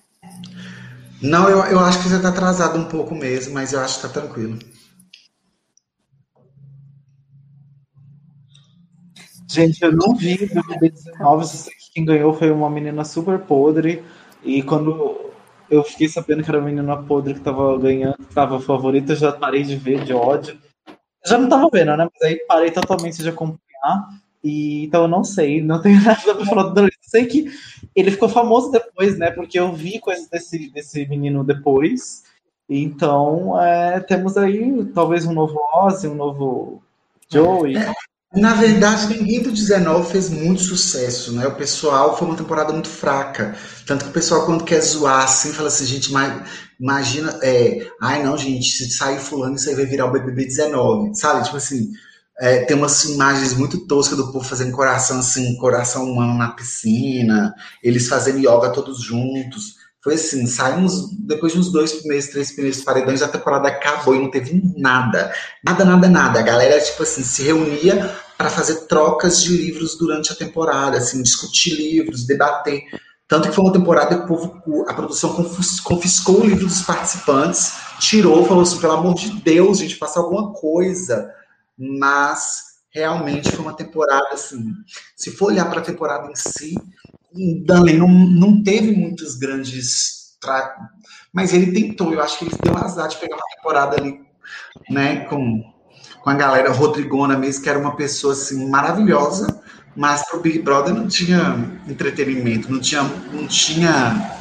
Não, 1.23 1.49
eu, 1.49 1.65
eu 1.65 1.81
acho 1.81 2.03
que 2.03 2.09
você 2.11 2.21
tá 2.21 2.29
atrasado 2.29 2.79
um 2.79 2.85
pouco 2.85 3.15
mesmo, 3.15 3.55
mas 3.55 3.73
eu 3.73 3.81
acho 3.81 3.97
que 3.97 4.03
tá 4.03 4.09
tranquilo. 4.11 4.59
Gente, 9.49 9.83
eu 9.83 9.93
não 9.93 10.15
vi 10.15 10.35
o 10.35 10.49
BBB 10.49 10.91
19, 10.91 11.47
só 11.47 11.57
sei 11.57 11.75
que 11.75 11.93
quem 11.95 12.05
ganhou 12.05 12.35
foi 12.35 12.51
uma 12.51 12.69
menina 12.69 13.05
super 13.05 13.39
podre. 13.39 14.03
E 14.43 14.63
quando 14.63 15.31
eu 15.71 15.83
fiquei 15.85 16.09
sabendo 16.09 16.43
que 16.43 16.51
era 16.51 16.59
a 16.59 16.63
menina 16.65 16.97
podre 17.03 17.35
que 17.35 17.41
tava 17.41 17.79
ganhando, 17.79 18.17
que 18.17 18.35
tava 18.35 18.61
favorita, 18.61 19.13
eu 19.13 19.17
já 19.17 19.33
parei 19.33 19.63
de 19.63 19.77
ver 19.77 20.05
de 20.05 20.13
ódio. 20.13 20.59
Já 21.25 21.39
não 21.39 21.49
tava 21.49 21.69
vendo, 21.73 21.97
né? 21.97 22.09
Mas 22.13 22.23
aí 22.23 22.37
parei 22.47 22.71
totalmente 22.71 23.23
de 23.23 23.29
acompanhar. 23.29 24.09
E, 24.43 24.85
então 24.85 25.03
eu 25.03 25.09
não 25.09 25.25
sei, 25.25 25.61
não 25.63 25.81
tenho 25.81 26.01
nada 26.05 26.35
pra 26.35 26.45
falar 26.45 26.63
do. 26.71 26.83
Eu 26.83 26.91
sei 27.03 27.27
que 27.27 27.51
ele 27.95 28.11
ficou 28.11 28.29
famoso 28.29 28.71
depois, 28.71 29.19
né? 29.19 29.31
Porque 29.31 29.59
eu 29.59 29.73
vi 29.73 29.99
coisas 30.01 30.29
desse, 30.29 30.71
desse 30.73 31.07
menino 31.09 31.43
depois. 31.45 32.25
Então, 32.69 33.61
é, 33.61 34.01
temos 34.01 34.37
aí 34.37 34.85
talvez 34.87 35.25
um 35.25 35.33
novo 35.33 35.57
Ozzy, 35.73 36.09
um 36.09 36.15
novo 36.15 36.83
Joey. 37.31 37.75
Na 38.35 38.55
verdade, 38.55 39.07
ninguém 39.17 39.41
do 39.43 39.51
19 39.53 40.11
fez 40.11 40.29
muito 40.29 40.61
sucesso, 40.61 41.33
né? 41.33 41.47
O 41.47 41.55
pessoal 41.55 42.19
foi 42.19 42.27
uma 42.29 42.37
temporada 42.37 42.73
muito 42.73 42.89
fraca. 42.89 43.57
Tanto 43.87 44.05
que 44.05 44.11
o 44.11 44.13
pessoal, 44.13 44.45
quando 44.45 44.65
quer 44.65 44.81
zoar 44.83 45.25
assim, 45.25 45.53
fala 45.53 45.69
assim, 45.69 45.87
gente, 45.87 46.13
ma- 46.13 46.45
imagina, 46.79 47.39
é, 47.43 47.87
ai 48.01 48.23
não, 48.23 48.37
gente, 48.37 48.67
se 48.71 48.91
sair 48.91 49.19
fulano, 49.19 49.55
isso 49.57 49.69
aí 49.71 49.75
vai 49.77 49.87
virar 49.87 50.07
o 50.07 50.11
BBB 50.13 50.45
19, 50.45 51.15
sabe? 51.15 51.45
Tipo 51.45 51.57
assim, 51.57 51.91
é, 52.39 52.65
tem 52.65 52.77
umas 52.77 53.05
imagens 53.05 53.55
muito 53.55 53.87
toscas 53.87 54.19
do 54.19 54.31
povo 54.33 54.45
fazendo 54.47 54.73
coração 54.73 55.21
assim, 55.21 55.57
coração 55.57 56.05
humano 56.05 56.35
na 56.37 56.51
piscina, 56.51 57.55
eles 57.83 58.09
fazendo 58.09 58.39
yoga 58.39 58.71
todos 58.73 59.01
juntos. 59.03 59.77
Foi 60.07 60.15
assim, 60.15 60.47
saímos 60.47 61.11
depois 61.19 61.53
de 61.53 61.59
uns 61.59 61.73
dois 61.73 61.95
primeiros, 61.95 62.29
três 62.29 62.53
primeiros 62.53 62.81
paredões, 62.81 63.23
a 63.23 63.27
temporada 63.29 63.67
acabou 63.67 64.15
e 64.15 64.21
não 64.21 64.31
teve 64.31 64.63
nada. 64.77 65.35
Nada, 65.65 65.85
nada, 65.85 66.09
nada. 66.09 66.39
A 66.39 66.43
galera, 66.45 66.81
tipo 66.81 67.03
assim, 67.03 67.25
se 67.25 67.43
reunia 67.43 68.15
para 68.39 68.49
fazer 68.49 68.87
trocas 68.87 69.43
de 69.43 69.57
livros 69.57 69.99
durante 69.99 70.31
a 70.31 70.37
temporada, 70.37 70.97
assim, 70.97 71.21
discutir 71.21 71.71
livros, 71.75 72.25
debater. 72.25 72.85
Tanto 73.27 73.49
que 73.49 73.55
foi 73.57 73.65
uma 73.65 73.73
temporada 73.73 74.17
que 74.17 74.23
o 74.23 74.27
povo, 74.29 74.85
a 74.87 74.95
produção 74.95 75.35
confis- 75.35 75.81
confiscou 75.81 76.41
o 76.41 76.47
livro 76.47 76.69
dos 76.69 76.83
participantes, 76.83 77.73
tirou, 77.99 78.47
falou 78.47 78.63
assim, 78.63 78.79
pelo 78.79 78.93
amor 78.93 79.17
de 79.17 79.29
Deus, 79.41 79.79
gente, 79.79 79.97
faça 79.97 80.21
alguma 80.21 80.53
coisa. 80.53 81.29
Mas 81.77 82.61
realmente 82.91 83.51
foi 83.51 83.59
uma 83.59 83.75
temporada 83.75 84.29
assim. 84.35 84.73
Se 85.17 85.33
for 85.33 85.47
olhar 85.47 85.69
para 85.69 85.81
a 85.81 85.85
temporada 85.85 86.31
em 86.31 86.37
si, 86.37 86.77
Danley 87.65 87.97
não, 87.97 88.09
não 88.09 88.63
teve 88.63 88.93
muitos 88.93 89.37
grandes. 89.37 90.37
Tra... 90.41 90.75
Mas 91.33 91.53
ele 91.53 91.73
tentou, 91.73 92.13
eu 92.13 92.23
acho 92.23 92.39
que 92.39 92.45
ele 92.47 92.55
deu 92.63 92.77
azar 92.77 93.09
de 93.09 93.17
pegar 93.17 93.37
uma 93.37 93.57
temporada 93.57 93.97
ali, 93.97 94.21
né, 94.89 95.25
com, 95.27 95.63
com 96.23 96.31
a 96.31 96.35
galera 96.35 96.73
Rodrigona 96.73 97.37
mesmo, 97.37 97.63
que 97.63 97.69
era 97.69 97.79
uma 97.79 97.97
pessoa 97.97 98.33
assim 98.33 98.69
maravilhosa, 98.69 99.63
mas 99.95 100.27
pro 100.29 100.41
Big 100.41 100.61
Brother 100.61 100.95
não 100.95 101.09
tinha 101.09 101.57
entretenimento, 101.89 102.71
não 102.71 102.81
tinha, 102.81 103.03
não 103.33 103.47
tinha 103.47 104.35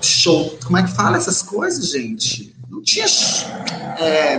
show. 0.00 0.58
Como 0.64 0.76
é 0.76 0.82
que 0.82 0.94
fala 0.94 1.16
essas 1.16 1.42
coisas, 1.42 1.90
gente? 1.90 2.54
Não 2.68 2.82
tinha 2.82 3.06
é, 3.98 4.34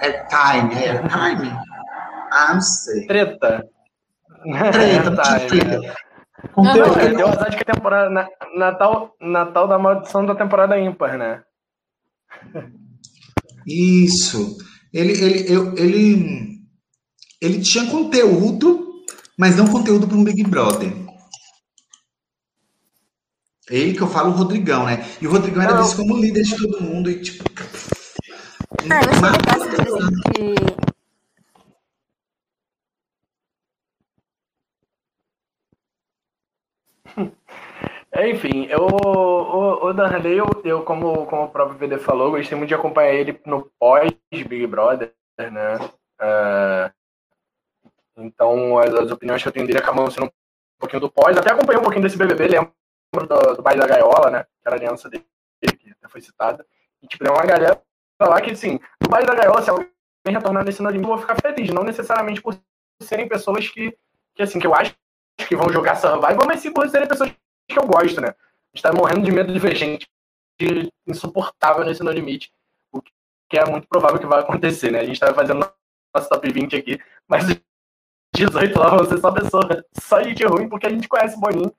é 0.00 0.26
time, 0.28 0.74
é 0.74 0.98
time. 1.08 1.50
Ah, 2.30 2.54
não 2.54 2.60
sei. 2.60 3.06
Treta. 3.06 3.68
Treta, 4.72 5.10
não 5.10 5.16
Tá, 5.16 5.22
tinha 5.22 5.36
é. 5.36 5.46
treta. 5.46 6.03
Conteúdo. 6.52 6.88
Não, 6.88 7.00
é, 7.00 7.14
deu 7.14 7.28
azar 7.28 7.50
de 7.50 7.56
que 7.56 7.62
a 7.70 7.74
temporada. 7.74 8.10
Na, 8.10 8.28
Natal, 8.56 9.14
Natal 9.20 9.66
da 9.68 9.78
maldição 9.78 10.24
da 10.26 10.34
temporada 10.34 10.78
ímpar, 10.78 11.16
né? 11.18 11.42
Isso. 13.66 14.56
Ele, 14.92 15.12
ele, 15.12 15.52
eu- 15.52 15.74
ele, 15.76 16.60
ele 17.40 17.60
tinha 17.60 17.86
conteúdo, 17.90 19.02
mas 19.38 19.56
não 19.56 19.66
conteúdo 19.66 20.06
para 20.06 20.16
um 20.16 20.24
Big 20.24 20.44
Brother. 20.44 20.92
Ele 23.70 23.94
que 23.94 24.02
eu 24.02 24.08
falo 24.08 24.30
o 24.30 24.36
Rodrigão, 24.36 24.84
né? 24.84 25.04
E 25.22 25.26
o 25.26 25.30
Rodrigão 25.30 25.62
era 25.62 25.74
Não. 25.74 25.82
visto 25.82 25.96
como 25.96 26.18
líder 26.18 26.42
de 26.42 26.56
todo 26.56 26.82
mundo 26.82 27.10
e 27.10 27.20
tipo. 27.22 27.42
Ah, 28.90 29.00
Mas- 29.20 29.62
expressão 29.62 30.10
que 30.34 30.54
Enfim, 38.16 38.66
eu, 38.66 38.86
o, 38.86 39.86
o 39.86 39.92
Darley, 39.92 40.38
eu, 40.38 40.46
eu, 40.64 40.82
como, 40.84 41.26
como 41.26 41.44
o 41.44 41.48
próprio 41.48 41.78
VD 41.78 41.98
falou, 41.98 42.30
gostei 42.30 42.56
muito 42.56 42.68
de 42.68 42.74
acompanhar 42.74 43.12
ele 43.12 43.40
no 43.44 43.70
pós-Big 43.78 44.66
Brother, 44.68 45.12
né? 45.38 45.78
É, 46.20 46.92
então, 48.16 48.78
as, 48.78 48.94
as 48.94 49.10
opiniões 49.10 49.42
que 49.42 49.48
eu 49.48 49.52
tenho 49.52 49.66
dele 49.66 49.78
acabam 49.78 50.08
sendo 50.10 50.26
um 50.26 50.30
pouquinho 50.78 51.00
do 51.00 51.10
pós. 51.10 51.36
Até 51.36 51.50
acompanhei 51.50 51.80
um 51.80 51.82
pouquinho 51.82 52.02
desse 52.02 52.16
BBB, 52.16 52.46
lembro 52.46 52.72
do, 53.12 53.56
do 53.56 53.62
Baile 53.62 53.80
da 53.80 53.86
Gaiola, 53.86 54.30
né? 54.30 54.44
Que 54.44 54.68
era 54.68 54.76
a 54.76 54.78
aliança 54.78 55.10
dele, 55.10 55.24
que 55.60 55.90
até 55.90 56.08
foi 56.08 56.20
citada. 56.20 56.64
E, 57.02 57.08
tipo, 57.08 57.24
tem 57.24 57.32
uma 57.32 57.44
galera 57.44 57.82
lá 58.20 58.40
que, 58.40 58.52
assim, 58.52 58.78
no 59.02 59.08
Baile 59.08 59.26
da 59.26 59.34
Gaiola, 59.34 59.62
se 59.62 59.70
alguém 59.70 59.88
retornar 60.26 60.64
nesse 60.64 60.84
anime, 60.84 61.02
eu 61.02 61.08
vou 61.08 61.18
ficar 61.18 61.36
feliz. 61.40 61.70
Não 61.70 61.82
necessariamente 61.82 62.40
por 62.40 62.56
serem 63.02 63.28
pessoas 63.28 63.68
que, 63.68 63.96
que 64.36 64.42
assim, 64.42 64.60
que 64.60 64.66
eu 64.66 64.74
acho 64.74 64.94
que 65.48 65.56
vão 65.56 65.70
jogar 65.70 65.96
Survival, 65.96 66.46
mas 66.46 66.62
por 66.70 66.88
serem 66.88 67.08
pessoas 67.08 67.30
que 67.68 67.78
eu 67.78 67.86
gosto, 67.86 68.20
né? 68.20 68.28
A 68.28 68.76
gente 68.76 68.82
tá 68.82 68.92
morrendo 68.92 69.24
de 69.24 69.32
medo 69.32 69.52
de 69.52 69.58
ver 69.58 69.76
gente 69.76 70.08
insuportável 71.06 71.84
nesse 71.84 72.02
No 72.02 72.10
Limite, 72.10 72.52
o 72.92 73.02
que 73.02 73.58
é 73.58 73.64
muito 73.64 73.88
provável 73.88 74.18
que 74.18 74.26
vai 74.26 74.40
acontecer, 74.40 74.90
né? 74.90 75.00
A 75.00 75.04
gente 75.04 75.18
tá 75.18 75.32
fazendo 75.34 75.68
nosso 76.14 76.28
top 76.28 76.50
20 76.52 76.76
aqui, 76.76 76.98
mas 77.28 77.48
os 77.48 77.56
18 78.34 78.78
lá 78.78 78.90
vão 78.96 79.04
ser 79.04 79.18
só 79.18 79.32
pessoa, 79.32 79.84
só 80.00 80.22
gente 80.22 80.44
ruim, 80.44 80.68
porque 80.68 80.86
a 80.86 80.90
gente 80.90 81.08
conhece 81.08 81.38
Boninho, 81.38 81.72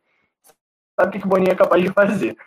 sabe 0.99 1.17
o 1.17 1.19
que 1.19 1.25
o 1.25 1.29
Boninho 1.29 1.51
é 1.51 1.55
capaz 1.55 1.83
de 1.83 1.91
fazer. 1.91 2.37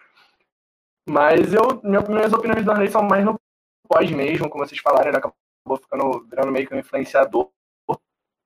Mas 1.09 1.55
eu, 1.55 1.81
minha- 1.83 2.03
minhas 2.03 2.33
opiniões 2.33 2.65
do 2.65 2.71
Arley 2.71 2.91
são 2.91 3.03
mais 3.03 3.25
no 3.25 3.41
pós 3.89 4.11
mesmo, 4.11 4.49
como 4.51 4.67
vocês 4.67 4.81
falaram, 4.81 5.09
ele 5.09 5.17
acabou 5.17 5.79
ficando, 5.81 6.27
virando 6.29 6.53
meio 6.53 6.67
que 6.67 6.75
um 6.75 6.79
influenciador. 6.79 7.51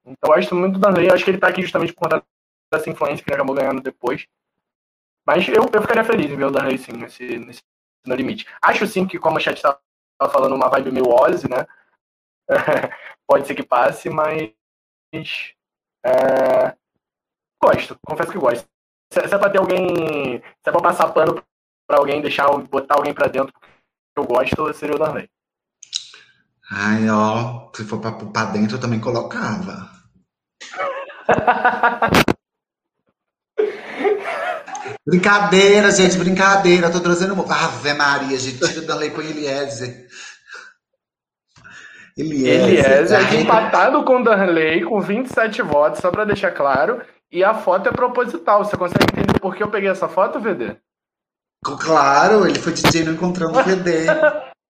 Então 0.05 0.17
eu 0.23 0.29
gosto 0.35 0.55
muito 0.55 0.79
do 0.79 0.87
Arley, 0.87 1.11
acho 1.11 1.25
que 1.25 1.31
ele 1.31 1.39
tá 1.39 1.49
aqui 1.49 1.63
justamente 1.63 1.93
por 1.93 2.03
conta 2.09 2.25
dessa 2.73 2.91
influência 2.91 3.23
que 3.23 3.31
ele 3.31 3.37
acabou 3.37 3.55
ganhando 3.55 3.81
depois. 3.81 4.27
Mas 5.27 5.47
eu, 5.49 5.69
eu 5.73 5.83
ficaria 5.83 6.05
feliz 6.05 6.31
em 6.31 6.37
ver 6.37 6.47
o 6.47 6.51
Darley 6.51 6.79
sim 6.79 6.93
nesse, 6.93 7.39
nesse 7.39 7.63
No 8.07 8.15
Limite. 8.15 8.47
Acho 8.61 8.87
sim 8.87 9.07
que, 9.07 9.19
como 9.19 9.37
o 9.37 9.41
chat 9.41 9.57
estava 9.57 9.79
falando, 10.33 10.55
uma 10.55 10.69
vibe 10.69 10.91
meio 10.91 11.09
Ozzy, 11.09 11.49
né? 11.49 11.67
Pode 13.29 13.47
ser 13.47 13.55
que 13.55 13.63
passe, 13.63 14.11
mas. 14.11 14.53
é, 16.05 16.77
gosto, 17.63 17.97
confesso 18.05 18.33
que 18.33 18.39
gosto. 18.39 18.69
Se, 19.13 19.29
se 19.29 19.35
é 19.35 19.39
pra 19.39 19.51
ter 19.51 19.59
alguém. 19.59 20.41
Se 20.41 20.69
é 20.69 20.73
pra 20.73 20.81
passar 20.81 21.13
pano 21.13 21.43
pra 21.87 21.99
alguém, 21.99 22.21
deixar, 22.21 22.49
botar 22.49 22.97
alguém 22.97 23.15
pra 23.15 23.29
dentro 23.29 23.53
que 23.53 24.19
eu 24.19 24.25
gosto, 24.25 24.73
seria 24.75 24.97
o 24.97 24.99
Darley. 24.99 25.31
Ai, 26.71 27.09
ó, 27.11 27.71
se 27.75 27.85
for 27.85 28.01
pra 28.01 28.13
pra 28.13 28.47
dentro, 28.47 28.77
eu 28.77 28.81
também 28.81 29.01
colocava. 29.01 29.91
Brincadeira, 35.07 35.91
gente, 35.91 36.17
brincadeira. 36.17 36.91
Tô 36.91 37.01
trazendo. 37.01 37.35
uma- 37.35 37.45
Ave 37.53 37.93
Maria, 37.95 38.39
gente, 38.39 38.59
tira 38.59 38.83
da 38.83 38.95
lei 38.95 39.11
com 39.11 39.21
Eliezer. 39.21 40.07
Eliezer. 42.17 42.91
Eliezer, 42.91 43.21
rede- 43.23 43.43
empatado 43.45 44.05
com 44.05 44.21
o 44.21 44.25
Darley, 44.25 44.85
com 44.85 45.01
27 45.01 45.63
votos, 45.63 46.01
só 46.01 46.11
pra 46.11 46.25
deixar 46.25 46.51
claro. 46.53 47.03
E 47.31 47.43
a 47.43 47.55
foto 47.55 47.89
é 47.89 47.93
proposital. 47.93 48.65
Você 48.65 48.77
consegue 48.77 49.05
entender 49.13 49.41
por 49.41 49.57
que 49.57 49.63
eu 49.63 49.71
peguei 49.71 49.89
essa 49.89 50.09
foto, 50.09 50.39
VD? 50.39 50.77
Claro, 51.65 52.47
ele 52.47 52.59
foi 52.59 52.73
DJ 52.73 53.05
no 53.05 53.13
Encontrão 53.13 53.51
do 53.53 53.63
VD. 53.63 54.07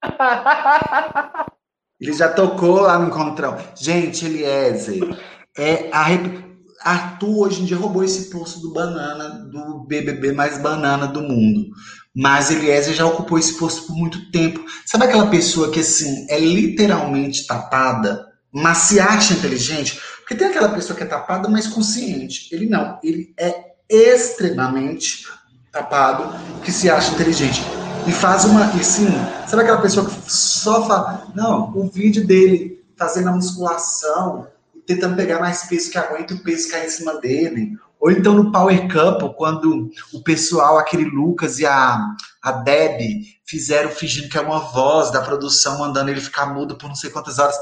Ele 2.00 2.12
já 2.12 2.28
tocou 2.28 2.80
lá 2.80 2.98
no 2.98 3.06
Encontrão. 3.08 3.56
Gente, 3.76 4.26
Eliezer, 4.26 5.16
é 5.56 5.88
a 5.92 6.02
rep- 6.02 6.51
Arthur 6.84 7.46
hoje 7.46 7.62
em 7.62 7.64
dia 7.64 7.76
roubou 7.76 8.04
esse 8.04 8.30
posto 8.30 8.60
do 8.60 8.72
banana, 8.72 9.28
do 9.50 9.84
BBB 9.86 10.32
mais 10.32 10.58
banana 10.58 11.06
do 11.06 11.20
mundo. 11.22 11.66
Mas 12.14 12.50
Eliezer 12.50 12.94
já 12.94 13.06
ocupou 13.06 13.38
esse 13.38 13.56
posto 13.58 13.86
por 13.86 13.96
muito 13.96 14.30
tempo. 14.30 14.64
Sabe 14.84 15.04
aquela 15.04 15.28
pessoa 15.28 15.70
que, 15.70 15.80
assim, 15.80 16.26
é 16.28 16.38
literalmente 16.38 17.46
tapada, 17.46 18.26
mas 18.52 18.78
se 18.78 19.00
acha 19.00 19.32
inteligente? 19.32 19.98
Porque 20.18 20.34
tem 20.34 20.48
aquela 20.48 20.68
pessoa 20.68 20.96
que 20.96 21.02
é 21.02 21.06
tapada, 21.06 21.48
mas 21.48 21.66
consciente. 21.66 22.48
Ele 22.52 22.66
não. 22.66 22.98
Ele 23.02 23.34
é 23.38 23.74
extremamente 23.88 25.26
tapado, 25.72 26.34
que 26.62 26.70
se 26.70 26.90
acha 26.90 27.12
inteligente. 27.14 27.62
E 28.06 28.12
faz 28.12 28.44
uma. 28.44 28.72
E 28.76 28.84
sim, 28.84 29.08
sabe 29.46 29.62
aquela 29.62 29.80
pessoa 29.80 30.06
que 30.06 30.14
só 30.30 30.86
fala. 30.86 31.28
Não, 31.34 31.72
o 31.74 31.88
vídeo 31.88 32.26
dele 32.26 32.84
fazendo 32.96 33.28
a 33.28 33.32
musculação, 33.32 34.46
tentando 34.86 35.16
pegar 35.16 35.40
mais 35.40 35.64
peso 35.64 35.90
que 35.90 35.98
aguenta 35.98 36.34
o 36.34 36.42
peso 36.42 36.70
cair 36.70 36.86
em 36.86 36.90
cima 36.90 37.20
dele. 37.20 37.72
Ou 38.00 38.10
então 38.10 38.34
no 38.34 38.50
Power 38.50 38.88
Couple, 38.92 39.36
quando 39.36 39.90
o 40.12 40.22
pessoal, 40.22 40.76
aquele 40.76 41.04
Lucas 41.04 41.60
e 41.60 41.66
a, 41.66 42.04
a 42.42 42.52
Deb, 42.52 43.00
fizeram 43.44 43.90
fingindo 43.90 44.28
que 44.28 44.36
é 44.36 44.40
uma 44.40 44.58
voz 44.58 45.12
da 45.12 45.22
produção, 45.22 45.78
mandando 45.78 46.10
ele 46.10 46.20
ficar 46.20 46.46
mudo 46.46 46.76
por 46.76 46.88
não 46.88 46.96
sei 46.96 47.10
quantas 47.10 47.38
horas. 47.38 47.54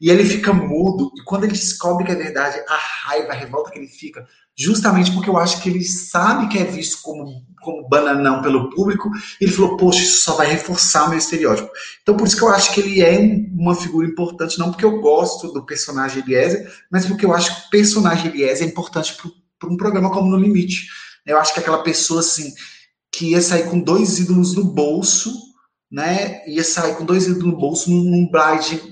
E 0.00 0.08
ele 0.08 0.24
fica 0.24 0.52
mudo, 0.52 1.10
e 1.16 1.24
quando 1.24 1.44
ele 1.44 1.52
descobre 1.52 2.04
que 2.04 2.12
é 2.12 2.14
verdade, 2.14 2.62
a 2.68 2.76
raiva, 2.76 3.32
a 3.32 3.34
revolta 3.34 3.72
que 3.72 3.78
ele 3.78 3.88
fica, 3.88 4.24
justamente 4.56 5.10
porque 5.10 5.28
eu 5.28 5.36
acho 5.36 5.60
que 5.60 5.68
ele 5.68 5.82
sabe 5.82 6.46
que 6.46 6.58
é 6.58 6.64
visto 6.64 7.02
como, 7.02 7.44
como 7.60 7.88
bananão 7.88 8.42
pelo 8.42 8.70
público, 8.70 9.10
ele 9.40 9.52
falou, 9.52 9.76
poxa, 9.76 10.00
isso 10.00 10.22
só 10.22 10.34
vai 10.34 10.46
reforçar 10.46 11.08
meu 11.08 11.18
estereótipo. 11.18 11.70
Então 12.02 12.16
por 12.16 12.26
isso 12.26 12.36
que 12.36 12.42
eu 12.42 12.48
acho 12.48 12.72
que 12.72 12.80
ele 12.80 13.02
é 13.02 13.18
uma 13.52 13.74
figura 13.74 14.06
importante, 14.06 14.58
não 14.58 14.70
porque 14.70 14.84
eu 14.84 15.00
gosto 15.00 15.52
do 15.52 15.64
personagem 15.64 16.22
Eliezer, 16.22 16.70
mas 16.90 17.06
porque 17.06 17.26
eu 17.26 17.34
acho 17.34 17.54
que 17.54 17.66
o 17.66 17.70
personagem 17.70 18.30
Eliezer 18.30 18.66
é 18.66 18.70
importante 18.70 19.16
para 19.58 19.68
um 19.68 19.76
programa 19.76 20.10
como 20.10 20.30
No 20.30 20.36
Limite. 20.36 20.88
Eu 21.26 21.38
acho 21.38 21.52
que 21.52 21.60
aquela 21.60 21.82
pessoa, 21.82 22.20
assim, 22.20 22.52
que 23.12 23.32
ia 23.32 23.40
sair 23.40 23.68
com 23.68 23.78
dois 23.78 24.18
ídolos 24.18 24.54
no 24.54 24.64
bolso, 24.64 25.32
né? 25.90 26.46
Ia 26.46 26.64
sair 26.64 26.94
com 26.94 27.04
dois 27.04 27.26
ídolos 27.26 27.44
no 27.44 27.56
bolso 27.56 27.90
num, 27.90 28.02
num 28.02 28.30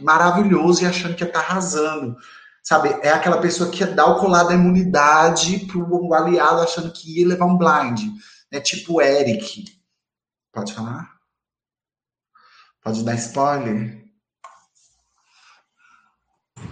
maravilhoso 0.03 0.83
e 0.83 0.87
achando 0.87 1.15
que 1.15 1.23
ia 1.23 1.29
estar 1.29 1.41
tá 1.41 1.47
arrasando. 1.47 2.17
Sabe? 2.63 2.89
É 3.03 3.11
aquela 3.11 3.39
pessoa 3.39 3.71
que 3.71 3.81
ia 3.81 3.87
dar 3.87 4.07
o 4.07 4.19
colar 4.19 4.45
da 4.45 4.55
imunidade 4.55 5.67
pro 5.67 6.13
aliado 6.13 6.63
achando 6.63 6.93
que 6.93 7.21
ia 7.21 7.29
levar 7.29 7.47
um 7.47 7.57
blind. 7.57 8.01
É 8.53 8.61
tipo 8.61 8.95
o 8.95 9.01
Eric. 9.01 9.65
Pode 10.53 10.73
falar? 10.73 11.11
Pode 12.83 13.05
dar 13.05 13.15
spoiler? 13.15 14.05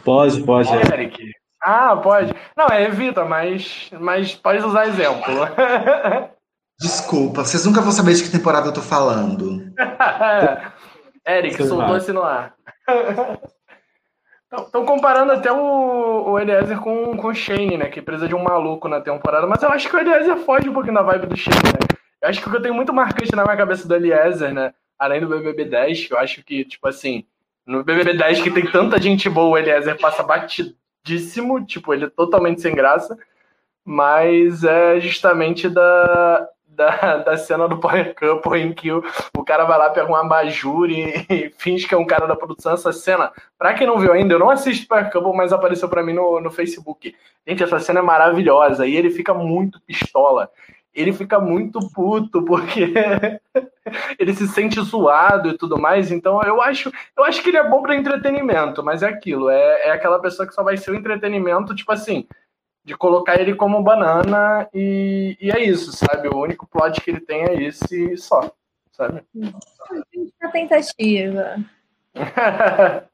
Pode, 0.04 0.42
pode. 0.44 0.68
Eric. 0.92 1.32
Ah, 1.62 1.96
pode. 1.96 2.32
Não, 2.56 2.66
é 2.66 2.84
evita, 2.84 3.24
mas, 3.24 3.90
mas 3.98 4.34
pode 4.34 4.64
usar 4.64 4.86
exemplo. 4.86 5.24
Desculpa, 6.78 7.44
vocês 7.44 7.64
nunca 7.64 7.80
vão 7.80 7.92
saber 7.92 8.14
de 8.14 8.24
que 8.24 8.30
temporada 8.30 8.68
eu 8.68 8.72
tô 8.72 8.82
falando. 8.82 9.72
Eric, 11.26 11.56
soltou-se 11.66 12.12
no 12.12 12.22
ar. 12.22 12.54
Estão 14.52 14.84
comparando 14.84 15.32
até 15.32 15.50
o, 15.50 16.30
o 16.30 16.38
Eliezer 16.38 16.78
com, 16.78 17.16
com 17.16 17.28
o 17.28 17.34
Shane, 17.34 17.76
né? 17.76 17.88
Que 17.88 18.00
precisa 18.00 18.28
de 18.28 18.34
um 18.34 18.42
maluco 18.42 18.88
na 18.88 19.00
temporada. 19.00 19.46
Mas 19.46 19.62
eu 19.62 19.68
acho 19.70 19.88
que 19.88 19.96
o 19.96 19.98
Eliezer 19.98 20.36
foge 20.38 20.68
um 20.68 20.72
pouquinho 20.72 20.94
da 20.94 21.02
vibe 21.02 21.26
do 21.26 21.36
Shane, 21.36 21.56
né? 21.56 21.98
Eu 22.22 22.28
acho 22.28 22.40
que 22.40 22.48
o 22.48 22.50
que 22.50 22.56
eu 22.56 22.62
tenho 22.62 22.74
muito 22.74 22.92
marcante 22.92 23.34
na 23.34 23.42
minha 23.42 23.56
cabeça 23.56 23.86
do 23.86 23.94
Eliezer, 23.94 24.54
né? 24.54 24.72
Além 24.98 25.20
do 25.20 25.28
BBB 25.28 25.64
10, 25.64 26.06
que 26.06 26.14
eu 26.14 26.18
acho 26.18 26.42
que, 26.44 26.64
tipo 26.64 26.86
assim, 26.86 27.24
no 27.66 27.82
BBB 27.82 28.14
10 28.14 28.42
que 28.42 28.50
tem 28.50 28.64
tanta 28.70 29.00
gente 29.00 29.28
boa, 29.28 29.50
o 29.50 29.58
Eliezer 29.58 29.98
passa 29.98 30.22
batido 30.22 30.74
divertidíssimo, 31.04 31.64
tipo, 31.64 31.92
ele 31.92 32.06
é 32.06 32.10
totalmente 32.10 32.62
sem 32.62 32.74
graça, 32.74 33.16
mas 33.84 34.64
é 34.64 34.98
justamente 34.98 35.68
da, 35.68 36.48
da, 36.74 37.18
da 37.18 37.36
cena 37.36 37.68
do 37.68 37.78
Power 37.78 38.14
Couple 38.14 38.60
em 38.60 38.72
que 38.72 38.90
o, 38.90 39.02
o 39.36 39.44
cara 39.44 39.64
vai 39.64 39.78
lá, 39.78 39.90
pega 39.90 40.10
um 40.10 40.16
abajur 40.16 40.90
e, 40.90 41.26
e 41.28 41.50
finge 41.56 41.86
que 41.86 41.94
é 41.94 41.98
um 41.98 42.06
cara 42.06 42.26
da 42.26 42.36
produção. 42.36 42.74
Essa 42.74 42.92
cena, 42.92 43.32
pra 43.58 43.74
quem 43.74 43.86
não 43.86 43.98
viu 43.98 44.12
ainda, 44.12 44.34
eu 44.34 44.38
não 44.38 44.50
assisto 44.50 44.88
Power 44.88 45.10
Couple, 45.10 45.36
mas 45.36 45.52
apareceu 45.52 45.88
para 45.88 46.02
mim 46.02 46.12
no, 46.12 46.40
no 46.40 46.50
Facebook. 46.50 47.14
Gente, 47.46 47.62
essa 47.62 47.78
cena 47.78 48.00
é 48.00 48.02
maravilhosa 48.02 48.86
e 48.86 48.96
ele 48.96 49.10
fica 49.10 49.32
muito 49.32 49.80
pistola 49.80 50.50
ele 50.94 51.12
fica 51.12 51.40
muito 51.40 51.80
puto 51.90 52.42
porque 52.44 52.94
ele 54.18 54.32
se 54.32 54.46
sente 54.46 54.80
zoado 54.80 55.48
e 55.48 55.58
tudo 55.58 55.78
mais. 55.78 56.12
Então 56.12 56.40
eu 56.42 56.62
acho, 56.62 56.92
eu 57.16 57.24
acho 57.24 57.42
que 57.42 57.50
ele 57.50 57.56
é 57.56 57.68
bom 57.68 57.82
para 57.82 57.96
entretenimento, 57.96 58.82
mas 58.82 59.02
é 59.02 59.08
aquilo, 59.08 59.50
é, 59.50 59.88
é 59.88 59.90
aquela 59.90 60.20
pessoa 60.20 60.46
que 60.46 60.54
só 60.54 60.62
vai 60.62 60.76
ser 60.76 60.92
o 60.92 60.94
entretenimento, 60.94 61.74
tipo 61.74 61.90
assim, 61.90 62.26
de 62.84 62.94
colocar 62.96 63.40
ele 63.40 63.54
como 63.54 63.82
banana 63.82 64.68
e, 64.74 65.36
e 65.40 65.50
é 65.50 65.64
isso, 65.64 65.90
sabe? 65.92 66.28
O 66.28 66.36
único 66.36 66.66
plot 66.66 67.00
que 67.00 67.10
ele 67.10 67.20
tem 67.20 67.42
é 67.44 67.62
esse 67.62 68.12
e 68.12 68.18
só, 68.18 68.52
sabe? 68.92 69.22
A 70.42 70.48
tentativa. 70.48 71.56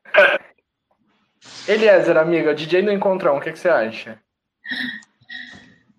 Eliezer, 1.68 2.16
amiga, 2.16 2.54
DJ 2.54 2.82
do 2.82 2.90
Encontrão, 2.90 3.36
o 3.36 3.40
que, 3.40 3.52
que 3.52 3.58
você 3.58 3.68
acha? 3.68 4.18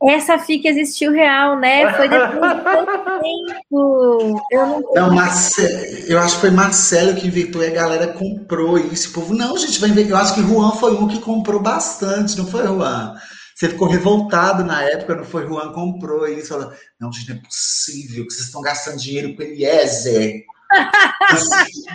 Essa 0.03 0.39
FIC 0.39 0.67
existiu 0.67 1.11
real, 1.11 1.59
né? 1.59 1.93
Foi 1.93 2.09
depois 2.09 2.57
de 2.57 2.63
tanto 2.63 3.21
tempo. 3.21 4.41
Eu 4.51 4.65
não, 4.65 4.81
não 4.95 5.13
Marcelo, 5.13 5.85
eu 6.07 6.19
acho 6.19 6.35
que 6.35 6.41
foi 6.41 6.49
Marcelo 6.49 7.15
que 7.15 7.27
inventou 7.27 7.63
e 7.63 7.67
a 7.67 7.73
galera 7.73 8.07
comprou 8.07 8.79
isso. 8.79 9.11
O 9.11 9.13
povo, 9.13 9.35
não, 9.35 9.55
gente, 9.57 9.79
vai 9.79 9.89
inventar. 9.89 10.11
Eu 10.11 10.17
acho 10.17 10.33
que 10.33 10.41
Juan 10.41 10.71
foi 10.71 10.95
um 10.95 11.07
que 11.07 11.19
comprou 11.21 11.61
bastante, 11.61 12.37
não 12.37 12.47
foi, 12.47 12.65
Juan? 12.65 13.15
Você 13.61 13.69
ficou 13.69 13.87
revoltado 13.87 14.63
na 14.63 14.81
época, 14.81 15.13
não 15.13 15.23
foi? 15.23 15.45
Juan 15.45 15.71
comprou 15.71 16.27
isso. 16.27 16.47
Falou, 16.47 16.73
não, 16.99 17.13
gente, 17.13 17.29
não 17.29 17.35
é 17.35 17.41
possível 17.41 18.25
que 18.25 18.33
vocês 18.33 18.47
estão 18.47 18.59
gastando 18.59 18.97
dinheiro 18.97 19.35
com 19.35 19.43
Eliezer. 19.43 20.43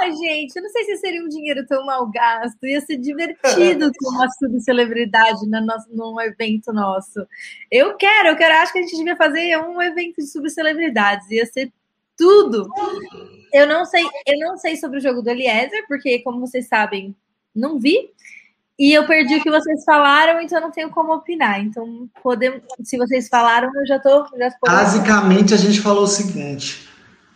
Ai, 0.00 0.12
gente, 0.12 0.56
eu 0.56 0.62
não 0.62 0.70
sei 0.70 0.84
se 0.84 0.96
seria 0.96 1.22
um 1.22 1.28
dinheiro 1.28 1.66
tão 1.66 1.84
mal 1.84 2.10
gasto. 2.10 2.64
Ia 2.64 2.80
ser 2.80 2.96
divertido 2.96 3.92
ter 3.92 4.08
uma 4.08 4.26
subcelebridade 4.30 5.46
no 5.46 5.60
nosso, 5.60 5.94
num 5.94 6.18
evento 6.22 6.72
nosso. 6.72 7.26
Eu 7.70 7.98
quero, 7.98 8.28
eu 8.28 8.36
quero, 8.36 8.54
acho 8.54 8.72
que 8.72 8.78
a 8.78 8.82
gente 8.82 8.96
devia 8.96 9.14
fazer 9.14 9.58
um 9.58 9.82
evento 9.82 10.22
de 10.22 10.26
subcelebridades. 10.26 11.30
Ia 11.30 11.44
ser 11.44 11.70
tudo. 12.16 12.66
Eu 13.52 13.66
não 13.66 13.84
sei, 13.84 14.06
eu 14.26 14.38
não 14.38 14.56
sei 14.56 14.78
sobre 14.78 14.96
o 14.96 15.02
jogo 15.02 15.20
do 15.20 15.28
Eliezer, 15.28 15.84
porque, 15.86 16.20
como 16.20 16.40
vocês 16.40 16.66
sabem, 16.66 17.14
não 17.54 17.78
vi. 17.78 18.15
E 18.78 18.92
eu 18.92 19.06
perdi 19.06 19.36
o 19.36 19.42
que 19.42 19.50
vocês 19.50 19.84
falaram, 19.84 20.40
então 20.40 20.58
eu 20.58 20.62
não 20.62 20.70
tenho 20.70 20.90
como 20.90 21.14
opinar. 21.14 21.60
Então, 21.60 22.08
podemos, 22.22 22.60
se 22.84 22.98
vocês 22.98 23.28
falaram, 23.28 23.70
eu 23.74 23.86
já. 23.86 23.96
Já 23.96 24.50
Basicamente, 24.62 25.54
a 25.54 25.56
gente 25.56 25.80
falou 25.80 26.04
o 26.04 26.08
seguinte: 26.08 26.86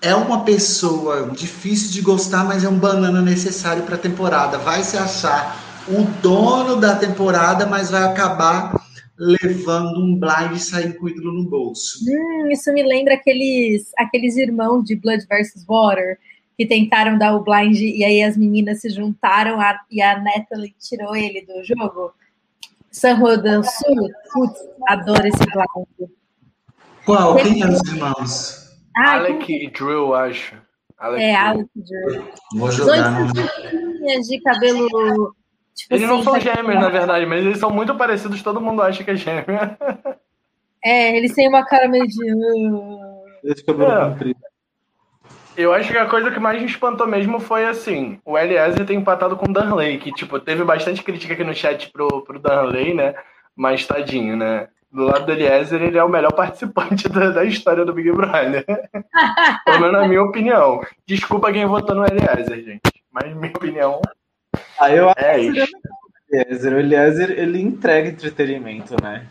é 0.02 0.14
uma 0.14 0.44
pessoa 0.44 1.30
difícil 1.30 1.92
de 1.92 2.02
gostar, 2.02 2.44
mas 2.44 2.62
é 2.62 2.68
um 2.68 2.78
banana 2.78 3.22
necessário 3.22 3.84
para 3.84 3.94
a 3.94 3.98
temporada. 3.98 4.58
Vai 4.58 4.82
se 4.82 4.98
achar 4.98 5.56
o 5.88 6.02
dono 6.22 6.76
da 6.76 6.94
temporada, 6.96 7.64
mas 7.64 7.90
vai 7.90 8.02
acabar 8.02 8.74
levando 9.18 10.00
um 10.00 10.18
blind 10.18 10.56
e 10.56 10.58
saindo 10.58 10.94
com 10.94 11.04
o 11.04 11.08
ídolo 11.08 11.32
no 11.32 11.48
bolso. 11.48 11.98
Hum, 12.08 12.48
isso 12.50 12.72
me 12.72 12.82
lembra 12.82 13.14
aqueles, 13.14 13.90
aqueles 13.98 14.36
irmãos 14.36 14.84
de 14.84 14.96
Blood 14.96 15.26
vs. 15.26 15.64
Water 15.68 16.18
que 16.60 16.66
tentaram 16.66 17.16
dar 17.16 17.34
o 17.34 17.42
blind 17.42 17.80
e 17.80 18.04
aí 18.04 18.22
as 18.22 18.36
meninas 18.36 18.82
se 18.82 18.90
juntaram 18.90 19.58
a, 19.58 19.80
e 19.90 20.02
a 20.02 20.20
Natalie 20.20 20.74
tirou 20.78 21.16
ele 21.16 21.40
do 21.40 21.64
jogo. 21.64 22.12
San 22.90 23.14
Rodan 23.14 23.62
Sul, 23.62 24.10
putz, 24.30 24.60
adoro 24.86 25.26
esse 25.26 25.38
blind. 25.38 26.10
Qual? 27.06 27.36
Quem 27.36 27.62
é 27.62 27.66
os 27.66 27.80
irmãos? 27.88 28.78
Ah, 28.94 29.14
Alec 29.14 29.50
e 29.50 29.70
Drew, 29.70 30.14
acho. 30.14 30.54
Alec 30.98 31.24
é, 31.24 31.34
Alec 31.34 31.70
e 31.74 31.80
Drew. 31.80 32.28
Vou 32.54 32.70
jogar. 32.70 33.32
Dois 33.32 34.26
de 34.26 34.40
cabelo. 34.42 35.34
Tipo 35.74 35.94
eles 35.94 36.04
assim, 36.04 36.06
não 36.06 36.22
são 36.22 36.38
gêmeos, 36.38 36.74
na 36.74 36.90
verdade, 36.90 37.24
mas 37.24 37.42
eles 37.42 37.58
são 37.58 37.70
muito 37.70 37.96
parecidos, 37.96 38.42
todo 38.42 38.60
mundo 38.60 38.82
acha 38.82 39.02
que 39.02 39.12
é 39.12 39.16
gêmeo. 39.16 39.46
É, 40.84 41.16
eles 41.16 41.34
têm 41.34 41.48
uma 41.48 41.64
cara 41.64 41.88
meio 41.88 42.06
de. 42.06 42.34
Esse 43.44 43.64
cabelo 43.64 43.92
é. 43.92 44.10
comprido. 44.10 44.49
Eu 45.60 45.72
acho 45.72 45.90
que 45.90 45.98
a 45.98 46.06
coisa 46.06 46.30
que 46.30 46.40
mais 46.40 46.60
me 46.60 46.66
espantou 46.66 47.06
mesmo 47.06 47.38
foi 47.40 47.66
assim: 47.66 48.18
o 48.24 48.38
Eliezer 48.38 48.86
tem 48.86 48.98
empatado 48.98 49.36
com 49.36 49.48
o 49.48 49.52
Danley, 49.52 49.98
que 49.98 50.12
tipo, 50.12 50.38
teve 50.40 50.64
bastante 50.64 51.02
crítica 51.02 51.34
aqui 51.34 51.44
no 51.44 51.54
chat 51.54 51.90
pro, 51.90 52.22
pro 52.22 52.38
Danley, 52.38 52.94
né? 52.94 53.14
Mas 53.56 53.86
tadinho, 53.86 54.36
né? 54.36 54.68
do 54.92 55.04
lado 55.04 55.24
do 55.24 55.32
Eliezer, 55.32 55.80
ele 55.80 55.98
é 55.98 56.02
o 56.02 56.08
melhor 56.08 56.32
participante 56.34 57.08
da, 57.08 57.30
da 57.30 57.44
história 57.44 57.84
do 57.84 57.92
Big 57.92 58.10
Brother. 58.10 58.64
Pelo 59.64 59.80
menos 59.80 59.92
na 59.92 60.08
minha 60.08 60.22
opinião. 60.22 60.80
Desculpa 61.06 61.52
quem 61.52 61.64
votou 61.64 61.94
no 61.94 62.04
Eliezer, 62.04 62.64
gente. 62.64 63.04
Mas 63.12 63.32
minha 63.34 63.52
opinião 63.54 64.00
ah, 64.78 64.90
eu 64.90 65.12
é 65.16 65.38
isso. 65.38 65.68
Eliezer. 66.32 66.72
O 66.72 66.78
Eliezer, 66.78 67.30
ele 67.30 67.60
entrega 67.60 68.08
entretenimento, 68.08 68.96
né? 69.02 69.26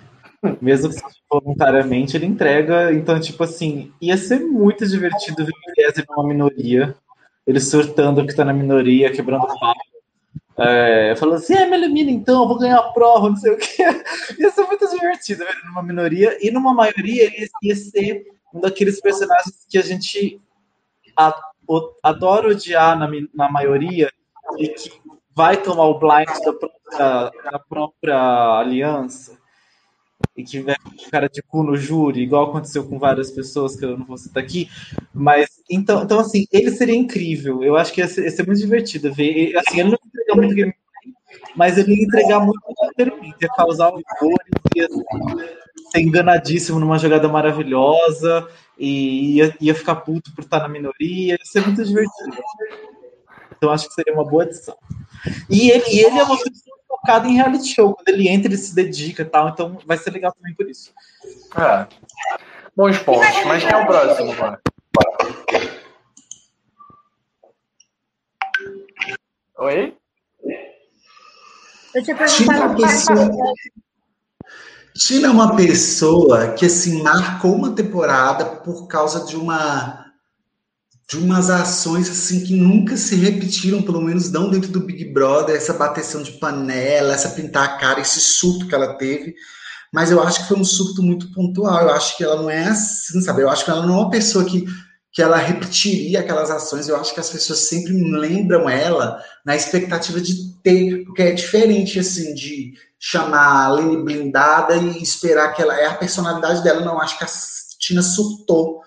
Mesmo 0.61 0.89
que 0.89 1.01
voluntariamente, 1.29 2.15
ele 2.15 2.25
entrega. 2.25 2.93
Então, 2.93 3.19
tipo 3.19 3.43
assim, 3.43 3.91
ia 4.01 4.17
ser 4.17 4.39
muito 4.39 4.87
divertido 4.87 5.45
ver 5.45 5.51
o 5.51 5.71
Eliezer 5.81 6.05
numa 6.09 6.27
minoria. 6.27 6.95
Ele 7.45 7.59
surtando 7.59 8.25
que 8.25 8.35
tá 8.35 8.45
na 8.45 8.53
minoria, 8.53 9.11
quebrando 9.11 9.47
papo 9.47 9.89
é, 10.61 11.15
falando 11.15 11.35
assim, 11.35 11.53
é, 11.53 11.65
me 11.65 11.77
elimina 11.77 12.11
então, 12.11 12.45
vou 12.45 12.59
ganhar 12.59 12.79
a 12.79 12.91
prova, 12.91 13.29
não 13.29 13.37
sei 13.37 13.53
o 13.53 13.57
que. 13.57 13.81
Ia 14.37 14.51
ser 14.51 14.65
muito 14.65 14.89
divertido 14.89 15.45
ver 15.45 15.55
numa 15.63 15.81
minoria, 15.81 16.37
e 16.45 16.51
numa 16.51 16.73
maioria 16.73 17.23
ele 17.23 17.47
ia 17.63 17.75
ser 17.77 18.25
um 18.53 18.59
daqueles 18.59 18.99
personagens 18.99 19.65
que 19.69 19.77
a 19.77 19.81
gente 19.81 20.41
adora 22.03 22.49
odiar 22.49 22.99
na, 22.99 23.09
na 23.33 23.49
maioria 23.49 24.11
e 24.57 24.67
que 24.67 24.91
vai 25.33 25.55
tomar 25.55 25.85
o 25.85 25.97
blind 25.97 26.27
da 26.43 26.51
própria, 26.51 27.51
da 27.51 27.59
própria 27.59 28.59
aliança 28.59 29.38
e 30.39 30.43
que 30.43 30.61
vai 30.61 30.75
cara 31.11 31.27
de 31.27 31.41
cu 31.41 31.63
no 31.63 31.75
júri, 31.75 32.21
igual 32.21 32.49
aconteceu 32.49 32.87
com 32.87 32.97
várias 32.97 33.29
pessoas 33.31 33.75
que 33.75 33.83
eu 33.83 33.97
não 33.97 34.05
vou 34.05 34.17
citar 34.17 34.41
aqui. 34.41 34.69
Mas 35.13 35.47
então, 35.69 36.03
então 36.03 36.19
assim, 36.19 36.45
ele 36.51 36.71
seria 36.71 36.95
incrível. 36.95 37.63
Eu 37.63 37.75
acho 37.75 37.91
que 37.91 37.99
ia 37.99 38.07
ser, 38.07 38.23
ia 38.23 38.31
ser 38.31 38.45
muito 38.45 38.59
divertido 38.59 39.13
ver. 39.13 39.55
Assim, 39.57 39.79
ele 39.79 39.89
não 39.89 39.97
entregar 40.05 40.35
muito 40.35 40.55
gameplay, 40.55 40.75
mas 41.55 41.77
ele 41.77 41.95
ia 41.95 42.03
entregar 42.03 42.39
muito 42.39 42.59
entretenimento, 42.69 43.37
ia 43.41 43.49
causar 43.49 43.87
horrores, 43.89 44.47
ia 44.75 44.87
ser 45.91 46.01
enganadíssimo 46.01 46.79
numa 46.79 46.97
jogada 46.97 47.27
maravilhosa 47.27 48.47
e 48.77 49.37
ia, 49.37 49.55
ia 49.59 49.75
ficar 49.75 49.95
puto 49.95 50.33
por 50.33 50.43
estar 50.43 50.59
na 50.59 50.69
minoria. 50.69 51.33
Ia 51.33 51.39
ser 51.43 51.65
muito 51.65 51.83
divertido. 51.83 52.37
Então 53.57 53.71
acho 53.71 53.87
que 53.87 53.93
seria 53.93 54.13
uma 54.13 54.23
boa 54.23 54.43
edição. 54.43 54.77
E 55.49 55.69
ele, 55.69 55.83
e 55.89 55.99
ele 55.99 56.17
é 56.17 56.23
uma 56.23 56.37
pessoa 56.37 56.68
focada 56.89 57.27
em 57.27 57.35
reality 57.35 57.75
show. 57.75 57.93
Quando 57.93 58.09
ele 58.09 58.27
entra, 58.27 58.47
ele 58.47 58.57
se 58.57 58.73
dedica 58.73 59.21
e 59.21 59.25
tal. 59.25 59.49
Então 59.49 59.77
vai 59.85 59.97
ser 59.97 60.09
legal 60.09 60.33
também 60.33 60.55
por 60.55 60.67
isso. 60.67 60.91
É. 61.55 61.87
Bons 62.75 62.97
pontos. 62.97 63.27
Mas 63.45 63.63
quem 63.63 63.71
é 63.71 63.77
o 63.77 63.85
próximo, 63.85 64.35
mano? 64.35 64.57
Oi? 69.59 69.95
Eu 71.93 72.03
tinha 72.03 72.17
perguntado. 72.17 72.81
Pessoa... 72.81 73.29
Tinha 74.95 75.31
uma 75.31 75.55
pessoa 75.55 76.53
que 76.53 76.65
assim 76.65 77.01
marcou 77.03 77.55
uma 77.55 77.75
temporada 77.75 78.45
por 78.45 78.87
causa 78.87 79.25
de 79.25 79.35
uma 79.35 80.08
de 81.09 81.17
umas 81.17 81.49
ações 81.49 82.07
assim 82.07 82.43
que 82.43 82.53
nunca 82.53 82.95
se 82.95 83.15
repetiram, 83.15 83.81
pelo 83.81 83.99
menos 83.99 84.31
não 84.31 84.51
dentro 84.51 84.69
do 84.69 84.81
Big 84.81 85.11
Brother, 85.11 85.55
essa 85.55 85.73
bateção 85.73 86.21
de 86.21 86.33
panela, 86.33 87.13
essa 87.13 87.29
pintar 87.29 87.63
a 87.63 87.77
cara, 87.77 87.99
esse 87.99 88.19
surto 88.19 88.67
que 88.67 88.75
ela 88.75 88.93
teve. 88.93 89.33
Mas 89.91 90.11
eu 90.11 90.21
acho 90.21 90.41
que 90.41 90.47
foi 90.47 90.57
um 90.57 90.63
surto 90.63 91.01
muito 91.01 91.31
pontual. 91.33 91.81
Eu 91.81 91.89
acho 91.89 92.15
que 92.15 92.23
ela 92.23 92.39
não 92.39 92.47
é 92.47 92.65
assim, 92.65 93.19
sabe? 93.21 93.41
Eu 93.41 93.49
acho 93.49 93.65
que 93.65 93.71
ela 93.71 93.83
não 93.83 93.95
é 93.95 93.97
uma 94.01 94.09
pessoa 94.11 94.45
que, 94.45 94.65
que 95.11 95.19
ela 95.19 95.37
repetiria 95.37 96.19
aquelas 96.19 96.51
ações. 96.51 96.87
Eu 96.87 96.95
acho 96.95 97.11
que 97.11 97.19
as 97.19 97.31
pessoas 97.31 97.59
sempre 97.61 97.91
lembram 97.91 98.69
ela 98.69 99.19
na 99.43 99.55
expectativa 99.55 100.21
de 100.21 100.61
ter, 100.61 101.05
porque 101.05 101.23
é 101.23 101.31
diferente 101.31 101.97
assim 101.97 102.35
de 102.35 102.73
chamar 102.99 103.65
a 103.65 103.71
Lene 103.71 104.03
blindada 104.03 104.75
e 104.75 105.01
esperar 105.01 105.55
que 105.55 105.61
ela 105.63 105.75
é 105.75 105.87
a 105.87 105.95
personalidade 105.95 106.63
dela. 106.63 106.85
Não, 106.85 107.01
acho 107.01 107.17
que 107.17 107.23
a 107.23 107.29
Tina 107.79 108.03
surtou 108.03 108.83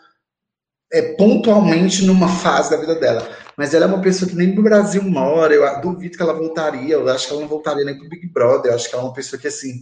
é, 0.93 1.15
pontualmente 1.15 2.05
numa 2.05 2.29
fase 2.29 2.71
da 2.71 2.77
vida 2.77 2.95
dela. 2.95 3.29
Mas 3.57 3.75
ela 3.75 3.87
é 3.87 3.89
uma 3.89 4.01
pessoa 4.01 4.29
que 4.29 4.37
nem 4.37 4.55
no 4.55 4.63
Brasil 4.63 5.03
mora, 5.03 5.55
eu 5.55 5.81
duvido 5.81 6.17
que 6.17 6.23
ela 6.23 6.33
voltaria, 6.33 6.95
eu 6.95 7.09
acho 7.09 7.27
que 7.27 7.33
ela 7.33 7.43
não 7.43 7.49
voltaria 7.49 7.85
nem 7.85 7.97
pro 7.97 8.09
Big 8.09 8.29
Brother, 8.29 8.71
eu 8.71 8.77
acho 8.77 8.89
que 8.89 8.95
ela 8.95 9.05
é 9.05 9.07
uma 9.07 9.15
pessoa 9.15 9.41
que, 9.41 9.49
assim, 9.49 9.81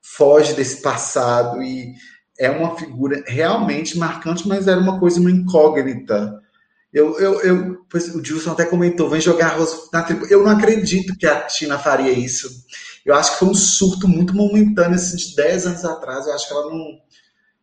foge 0.00 0.54
desse 0.54 0.82
passado 0.82 1.62
e 1.62 1.94
é 2.38 2.50
uma 2.50 2.76
figura 2.76 3.22
realmente 3.26 3.98
marcante, 3.98 4.46
mas 4.46 4.68
era 4.68 4.80
uma 4.80 4.98
coisa, 4.98 5.20
uma 5.20 5.30
incógnita. 5.30 6.40
Eu, 6.92 7.18
eu, 7.18 7.40
eu 7.42 7.78
o 8.14 8.24
Gilson 8.24 8.52
até 8.52 8.64
comentou, 8.64 9.10
vem 9.10 9.20
jogar 9.20 9.48
arroz 9.48 9.88
na 9.92 10.02
tribo. 10.02 10.26
Eu 10.26 10.42
não 10.42 10.50
acredito 10.50 11.16
que 11.16 11.26
a 11.26 11.42
Tina 11.42 11.78
faria 11.78 12.12
isso. 12.12 12.48
Eu 13.04 13.14
acho 13.14 13.32
que 13.32 13.38
foi 13.38 13.48
um 13.48 13.54
surto 13.54 14.06
muito 14.08 14.34
momentâneo, 14.34 14.94
assim, 14.94 15.16
de 15.16 15.34
10 15.34 15.66
anos 15.66 15.84
atrás. 15.84 16.26
Eu 16.26 16.34
acho 16.34 16.46
que 16.46 16.54
ela 16.54 16.70
não, 16.70 16.98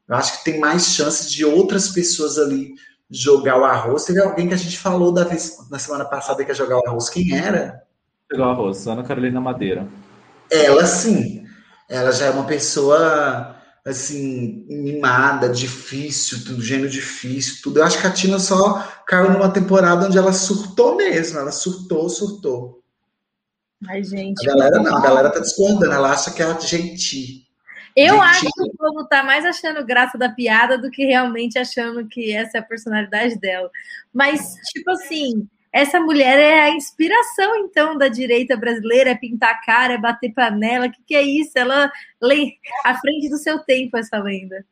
eu 0.08 0.16
acho 0.16 0.38
que 0.38 0.46
tem 0.46 0.60
mais 0.60 0.88
chances 0.88 1.32
de 1.32 1.44
outras 1.44 1.90
pessoas 1.90 2.38
ali 2.38 2.74
jogar 3.10 3.60
o 3.60 3.66
arroz. 3.66 4.06
Teve 4.06 4.22
alguém 4.22 4.48
que 4.48 4.54
a 4.54 4.58
gente 4.58 4.78
falou 4.78 5.12
da 5.12 5.24
vez, 5.24 5.58
na 5.70 5.80
semana 5.80 6.06
passada 6.06 6.44
que 6.44 6.52
ia 6.52 6.56
jogar 6.56 6.78
o 6.78 6.88
arroz. 6.88 7.10
Quem 7.10 7.36
era? 7.36 7.84
Jogar 8.32 8.48
o 8.48 8.52
arroz, 8.52 8.88
Ana 8.88 9.04
Carolina 9.04 9.42
Madeira. 9.42 9.88
Ela 10.52 10.86
sim. 10.86 11.44
Ela 11.90 12.12
já 12.12 12.28
é 12.28 12.30
uma 12.32 12.46
pessoa 12.46 13.56
assim, 13.86 14.66
mimada, 14.68 15.48
difícil, 15.48 16.40
do 16.46 16.60
gênio 16.60 16.90
difícil, 16.90 17.62
tudo. 17.62 17.80
Eu 17.80 17.84
acho 17.84 18.02
que 18.02 18.08
a 18.08 18.12
Tina 18.12 18.40
só 18.40 18.82
caiu 19.06 19.32
numa 19.32 19.52
temporada 19.52 20.08
onde 20.08 20.18
ela 20.18 20.34
surtou 20.34 20.96
mesmo. 20.96 21.38
Ela 21.38 21.52
surtou, 21.52 22.10
surtou. 22.10 22.84
Ai, 23.88 24.04
gente. 24.04 24.48
A 24.48 24.54
galera 24.54 24.80
não, 24.82 24.98
a 24.98 25.02
galera 25.02 25.30
tá 25.30 25.40
discordando. 25.40 25.92
Ela 25.92 26.12
acha 26.12 26.32
que 26.32 26.42
é 26.42 26.46
a 26.46 26.60
gentil. 26.60 27.45
Eu 27.96 28.22
acho 28.22 28.42
que 28.42 28.62
o 28.62 28.76
povo 28.76 29.08
tá 29.08 29.24
mais 29.24 29.46
achando 29.46 29.86
graça 29.86 30.18
da 30.18 30.28
piada 30.30 30.78
do 30.78 30.92
que 30.92 31.06
realmente 31.06 31.58
achando 31.58 32.06
que 32.08 32.34
essa 32.34 32.58
é 32.58 32.60
a 32.60 32.64
personalidade 32.64 33.40
dela. 33.40 33.72
Mas, 34.14 34.56
tipo 34.74 34.92
assim, 34.92 35.48
essa 35.72 36.00
mulher 36.00 36.38
é 36.38 36.62
a 36.62 36.70
inspiração, 36.70 37.56
então, 37.58 37.98
da 37.98 38.10
direita 38.10 38.58
brasileira, 38.58 39.12
é 39.12 39.16
pintar 39.16 39.52
a 39.52 39.62
cara, 39.62 39.94
é 39.94 39.98
bater 39.98 40.34
panela. 40.34 40.88
O 40.88 40.92
que, 40.92 41.04
que 41.08 41.16
é 41.16 41.22
isso? 41.22 41.52
Ela 41.56 41.90
lê 42.22 42.54
à 42.84 42.96
frente 42.96 43.30
do 43.30 43.38
seu 43.38 43.60
tempo, 43.60 43.98
essa 43.98 44.18
lenda. 44.18 44.66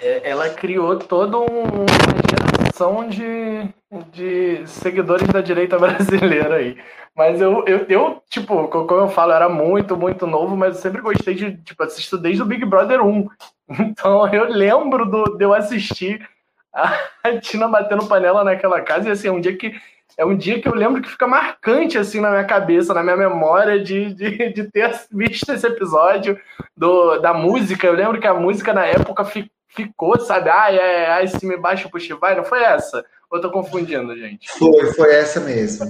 É, 0.00 0.30
ela 0.30 0.50
criou 0.50 0.98
toda 0.98 1.38
uma 1.38 1.86
geração 2.30 3.08
de, 3.08 3.68
de 4.12 4.66
seguidores 4.66 5.26
da 5.28 5.40
direita 5.40 5.78
brasileira 5.80 6.56
aí. 6.56 6.76
Mas 7.16 7.40
eu, 7.40 7.64
eu, 7.66 7.86
eu, 7.88 8.22
tipo, 8.28 8.68
como 8.68 9.00
eu 9.00 9.08
falo, 9.08 9.32
era 9.32 9.48
muito, 9.48 9.96
muito 9.96 10.26
novo, 10.26 10.56
mas 10.56 10.76
eu 10.76 10.82
sempre 10.82 11.00
gostei 11.00 11.34
de, 11.34 11.56
tipo, 11.58 11.82
assisto 11.82 12.16
desde 12.16 12.42
o 12.42 12.46
Big 12.46 12.64
Brother 12.64 13.04
1. 13.04 13.28
Então 13.80 14.26
eu 14.32 14.44
lembro 14.44 15.04
do, 15.04 15.36
de 15.36 15.44
eu 15.44 15.52
assistir 15.52 16.26
a 16.72 16.96
Tina 17.42 17.68
batendo 17.68 18.06
panela 18.06 18.42
naquela 18.42 18.80
casa, 18.80 19.08
e 19.08 19.12
assim, 19.12 19.28
é 19.28 19.32
um 19.32 19.42
dia 19.42 19.54
que 19.56 19.74
é 20.16 20.24
um 20.24 20.36
dia 20.36 20.60
que 20.60 20.66
eu 20.66 20.74
lembro 20.74 21.00
que 21.00 21.10
fica 21.10 21.28
marcante 21.28 21.96
assim 21.96 22.20
na 22.20 22.30
minha 22.30 22.44
cabeça, 22.44 22.92
na 22.92 23.04
minha 23.04 23.16
memória 23.16 23.78
de, 23.78 24.12
de, 24.14 24.52
de 24.52 24.64
ter 24.64 24.90
visto 25.12 25.52
esse 25.52 25.64
episódio 25.66 26.40
do, 26.76 27.18
da 27.18 27.32
música. 27.32 27.86
Eu 27.86 27.92
lembro 27.92 28.18
que 28.18 28.26
a 28.26 28.34
música 28.34 28.72
na 28.72 28.84
época 28.84 29.24
fi, 29.24 29.48
ficou, 29.68 30.18
sabe? 30.18 30.50
Ai, 30.50 30.76
ai, 30.76 31.06
ai, 31.06 31.28
se 31.28 31.46
me 31.46 31.56
baixa, 31.56 31.88
puxa 31.88 32.16
vai. 32.16 32.34
Não 32.34 32.42
foi 32.42 32.60
essa? 32.64 33.04
Ou 33.30 33.38
eu 33.38 33.42
tô 33.42 33.50
confundindo, 33.50 34.16
gente? 34.16 34.48
Foi, 34.58 34.92
foi 34.92 35.14
essa 35.14 35.40
mesmo. 35.40 35.86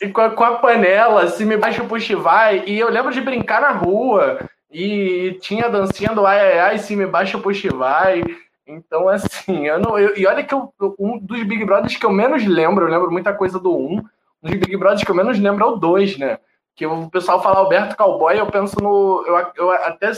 E 0.00 0.08
com 0.08 0.20
a, 0.20 0.30
com 0.30 0.44
a 0.44 0.58
panela, 0.58 1.28
se 1.28 1.44
me 1.44 1.56
baixa, 1.56 1.84
puxa 1.84 2.16
vai. 2.16 2.64
E 2.66 2.78
eu 2.78 2.90
lembro 2.90 3.12
de 3.12 3.20
brincar 3.20 3.60
na 3.60 3.70
rua. 3.70 4.38
E 4.70 5.38
tinha 5.40 5.68
dancinha 5.68 6.10
do 6.10 6.26
ai, 6.26 6.40
ai, 6.40 6.58
ai, 6.58 6.78
se 6.78 6.94
me 6.94 7.06
baixa, 7.06 7.38
puxa 7.38 7.74
vai. 7.74 8.22
Então, 8.66 9.08
assim, 9.08 9.66
eu 9.66 9.78
não. 9.78 9.98
Eu, 9.98 10.16
e 10.16 10.26
olha 10.26 10.44
que 10.44 10.52
eu, 10.52 10.72
um 10.98 11.18
dos 11.18 11.42
Big 11.44 11.64
Brothers 11.64 11.96
que 11.96 12.04
eu 12.04 12.12
menos 12.12 12.44
lembro, 12.44 12.84
eu 12.84 12.90
lembro 12.90 13.10
muita 13.10 13.32
coisa 13.32 13.58
do 13.58 13.74
1. 13.74 13.92
Um 13.92 14.02
dos 14.42 14.56
Big 14.56 14.76
Brothers 14.76 15.04
que 15.04 15.10
eu 15.10 15.14
menos 15.14 15.38
lembro 15.38 15.64
é 15.64 15.68
o 15.68 15.76
2, 15.76 16.18
né? 16.18 16.38
Que 16.74 16.84
o 16.84 17.08
pessoal 17.08 17.42
fala 17.42 17.58
Alberto 17.58 17.96
Cowboy, 17.96 18.38
eu 18.38 18.46
penso 18.46 18.76
no. 18.80 19.24
Eu, 19.26 19.52
eu 19.56 19.70
até 19.70 20.12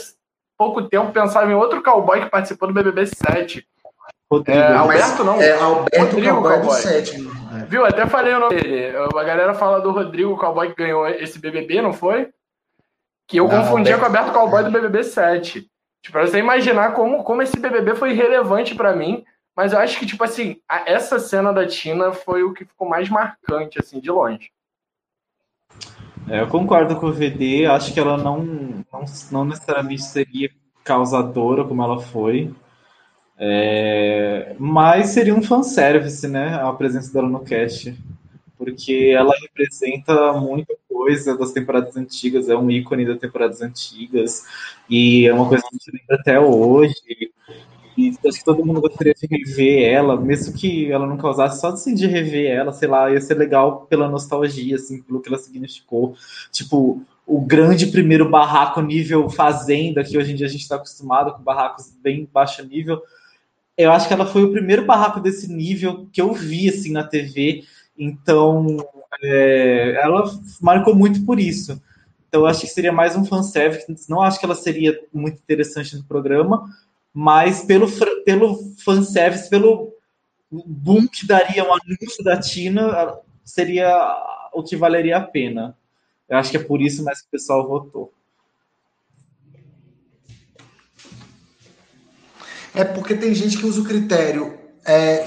pouco 0.57 0.83
tempo 0.83 1.13
pensava 1.13 1.49
em 1.51 1.55
outro 1.55 1.81
cowboy 1.81 2.21
que 2.21 2.31
participou 2.31 2.67
do 2.67 2.75
BBB 2.75 3.07
7. 3.07 3.65
Rodrigo, 4.31 4.59
é, 4.59 4.77
Alberto 4.77 5.25
não. 5.25 5.41
É 5.41 5.53
Alberto 5.53 5.99
Rodrigo 5.99 6.35
Cowboy, 6.37 6.53
Cowboy. 6.53 6.77
do 6.77 6.83
sétimo. 6.83 7.31
É. 7.57 7.65
Viu? 7.65 7.85
Até 7.85 8.07
falei 8.07 8.35
o 8.35 8.41
nome 8.41 8.61
dele. 8.61 8.97
A 8.97 9.25
galera 9.25 9.55
fala 9.55 9.81
do 9.81 9.91
Rodrigo 9.91 10.37
Cowboy 10.37 10.69
que 10.69 10.83
ganhou 10.83 11.07
esse 11.07 11.39
BBB, 11.39 11.81
não 11.81 11.93
foi? 11.93 12.29
Que 13.27 13.41
eu 13.41 13.49
não, 13.49 13.51
confundia 13.51 13.95
Alberto... 13.95 14.01
com 14.01 14.03
o 14.03 14.07
Alberto 14.07 14.33
Cowboy 14.33 14.65
do 14.65 14.71
BBB 14.71 15.03
7. 15.03 15.61
Tipo, 16.03 16.13
pra 16.13 16.27
você 16.27 16.39
imaginar 16.39 16.93
como, 16.93 17.25
como 17.25 17.43
esse 17.43 17.59
BBB 17.59 17.95
foi 17.95 18.13
relevante 18.13 18.75
para 18.75 18.95
mim. 18.95 19.25
Mas 19.57 19.73
eu 19.73 19.79
acho 19.79 19.99
que, 19.99 20.07
tipo 20.07 20.23
assim, 20.23 20.61
a, 20.69 20.89
essa 20.89 21.19
cena 21.19 21.53
da 21.53 21.67
Tina 21.67 22.13
foi 22.13 22.45
o 22.45 22.53
que 22.53 22.65
ficou 22.65 22.89
mais 22.89 23.09
marcante, 23.09 23.79
assim, 23.79 23.99
de 23.99 24.11
longe. 24.11 24.51
É, 26.29 26.43
eu 26.43 26.49
concordo 26.49 26.95
com 26.97 27.07
o 27.07 27.13
VD. 27.13 27.67
Acho 27.67 27.93
que 27.93 27.99
ela 27.99 28.17
não, 28.17 28.39
não, 28.41 29.05
não 29.33 29.45
necessariamente 29.47 30.03
seria 30.03 30.51
causadora 30.85 31.65
como 31.65 31.83
ela 31.83 31.99
foi. 31.99 32.55
É, 33.39 34.57
mas 34.59 35.11
seria 35.11 35.35
um 35.35 35.43
fanservice, 35.43 36.27
né? 36.27 36.55
A 36.55 36.73
presença 36.73 37.13
dela 37.13 37.29
no 37.29 37.41
cast. 37.41 37.95
Porque 38.57 39.13
ela 39.17 39.33
representa 39.41 40.33
muita 40.33 40.75
coisa 40.89 41.39
das 41.39 41.53
temporadas 41.53 41.97
antigas, 41.97 42.49
é 42.49 42.57
um 42.57 42.69
ícone 42.69 43.07
das 43.07 43.19
temporadas 43.19 43.63
antigas, 43.63 44.45
e 44.91 45.29
é 45.29 45.33
uma 45.33 45.49
coisa 45.49 45.63
que 45.63 45.69
a 45.69 45.79
gente 45.79 46.01
lembra 46.01 46.17
até 46.17 46.41
hoje. 46.41 46.95
E 47.97 48.15
acho 48.27 48.39
que 48.39 48.45
todo 48.45 48.65
mundo 48.65 48.81
gostaria 48.81 49.15
de 49.15 49.27
rever 49.27 49.83
ela, 49.93 50.21
mesmo 50.21 50.55
que 50.55 50.91
ela 50.91 51.07
não 51.07 51.17
causasse, 51.17 51.61
só 51.61 51.69
assim, 51.69 51.95
de 51.95 52.07
rever 52.07 52.51
ela, 52.51 52.73
sei 52.73 52.89
lá, 52.89 53.11
ia 53.11 53.21
ser 53.21 53.35
legal 53.35 53.87
pela 53.89 54.09
nostalgia, 54.09 54.77
assim, 54.77 55.03
pelo 55.03 55.21
que 55.21 55.29
ela 55.29 55.39
significou. 55.39 56.15
Tipo, 56.51 57.03
o 57.27 57.41
grande 57.41 57.87
primeiro 57.87 58.29
barraco 58.29 58.81
nível 58.81 59.29
fazenda, 59.29 60.05
que 60.05 60.17
hoje 60.17 60.33
em 60.33 60.35
dia 60.35 60.47
a 60.47 60.51
gente 60.51 60.63
está 60.63 60.77
acostumado 60.77 61.33
com 61.33 61.43
barracos 61.43 61.93
bem 62.03 62.29
baixo 62.33 62.65
nível, 62.65 63.03
eu 63.79 63.93
acho 63.93 64.09
que 64.09 64.13
ela 64.13 64.27
foi 64.27 64.43
o 64.43 64.51
primeiro 64.51 64.85
barraco 64.85 65.21
desse 65.21 65.47
nível 65.51 66.09
que 66.13 66.21
eu 66.21 66.33
vi 66.35 66.69
assim 66.69 66.91
na 66.91 67.05
TV. 67.05 67.63
Então, 67.97 68.77
é, 69.23 70.01
ela 70.03 70.29
marcou 70.61 70.97
muito 70.97 71.25
por 71.25 71.39
isso. 71.39 71.81
Então, 72.29 72.41
eu 72.41 72.47
acho 72.47 72.63
que 72.63 72.67
seria 72.67 72.91
mais 72.91 73.15
um 73.15 73.25
fanservice. 73.25 73.87
Não 74.11 74.21
acho 74.21 74.41
que 74.41 74.45
ela 74.45 74.57
seria 74.57 75.01
muito 75.15 75.37
interessante 75.37 75.97
no 75.97 76.03
programa, 76.03 76.69
mas 77.15 77.65
pelo, 77.65 77.89
pelo 78.25 78.59
fanservice, 78.85 79.49
pelo 79.49 79.95
boom 80.51 81.07
que 81.07 81.25
daria 81.25 81.63
um 81.63 81.73
anúncio 81.73 82.25
da 82.25 82.37
Tina, 82.37 83.17
seria 83.45 83.89
o 84.53 84.63
que 84.65 84.75
valeria 84.75 85.19
a 85.19 85.23
pena. 85.23 85.77
Eu 86.29 86.37
acho 86.37 86.51
que 86.51 86.57
é 86.57 86.63
por 86.63 86.83
isso 86.83 87.05
mais 87.05 87.21
que 87.21 87.29
o 87.29 87.31
pessoal 87.31 87.67
votou. 87.67 88.13
É 92.75 92.85
porque 92.85 93.15
tem 93.15 93.35
gente 93.35 93.59
que 93.59 93.67
usa 93.67 93.81
o 93.81 93.85
critério 93.85 94.59
é, 94.85 95.25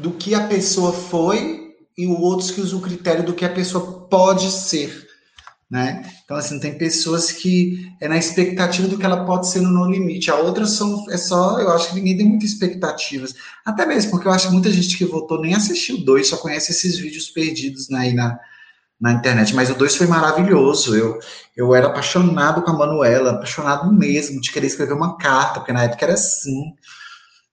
do 0.00 0.12
que 0.12 0.34
a 0.34 0.46
pessoa 0.46 0.92
foi 0.92 1.74
e 1.96 2.06
outros 2.06 2.50
que 2.50 2.60
usam 2.60 2.78
o 2.78 2.82
critério 2.82 3.24
do 3.24 3.34
que 3.34 3.44
a 3.44 3.50
pessoa 3.50 4.08
pode 4.08 4.50
ser 4.50 5.02
né? 5.72 6.04
Então, 6.22 6.36
assim, 6.36 6.60
tem 6.60 6.76
pessoas 6.76 7.32
que 7.32 7.90
é 7.98 8.06
na 8.06 8.18
expectativa 8.18 8.86
do 8.86 8.98
que 8.98 9.06
ela 9.06 9.24
pode 9.24 9.48
ser 9.48 9.62
no 9.62 9.70
No 9.70 9.90
Limite. 9.90 10.30
A 10.30 10.36
outra 10.36 10.66
são, 10.66 11.10
é 11.10 11.16
só, 11.16 11.58
eu 11.58 11.70
acho 11.70 11.88
que 11.88 11.94
ninguém 11.94 12.14
tem 12.14 12.28
muitas 12.28 12.50
expectativas. 12.50 13.34
Até 13.64 13.86
mesmo 13.86 14.10
porque 14.10 14.28
eu 14.28 14.32
acho 14.32 14.48
que 14.48 14.52
muita 14.52 14.70
gente 14.70 14.98
que 14.98 15.06
votou 15.06 15.40
nem 15.40 15.54
assistiu 15.54 16.04
2, 16.04 16.28
só 16.28 16.36
conhece 16.36 16.72
esses 16.72 16.98
vídeos 16.98 17.30
perdidos 17.30 17.88
né, 17.88 18.00
aí 18.00 18.12
na, 18.12 18.38
na 19.02 19.12
internet. 19.12 19.52
Mas 19.52 19.68
o 19.68 19.74
2 19.74 19.96
foi 19.96 20.06
maravilhoso. 20.06 20.94
Eu, 20.94 21.18
eu 21.56 21.74
era 21.74 21.88
apaixonado 21.88 22.62
com 22.62 22.70
a 22.70 22.78
Manuela, 22.78 23.32
apaixonado 23.32 23.92
mesmo 23.92 24.40
de 24.40 24.52
querer 24.52 24.68
escrever 24.68 24.94
uma 24.94 25.18
carta, 25.18 25.58
porque 25.58 25.72
na 25.72 25.82
época 25.82 26.04
era 26.04 26.14
assim. 26.14 26.72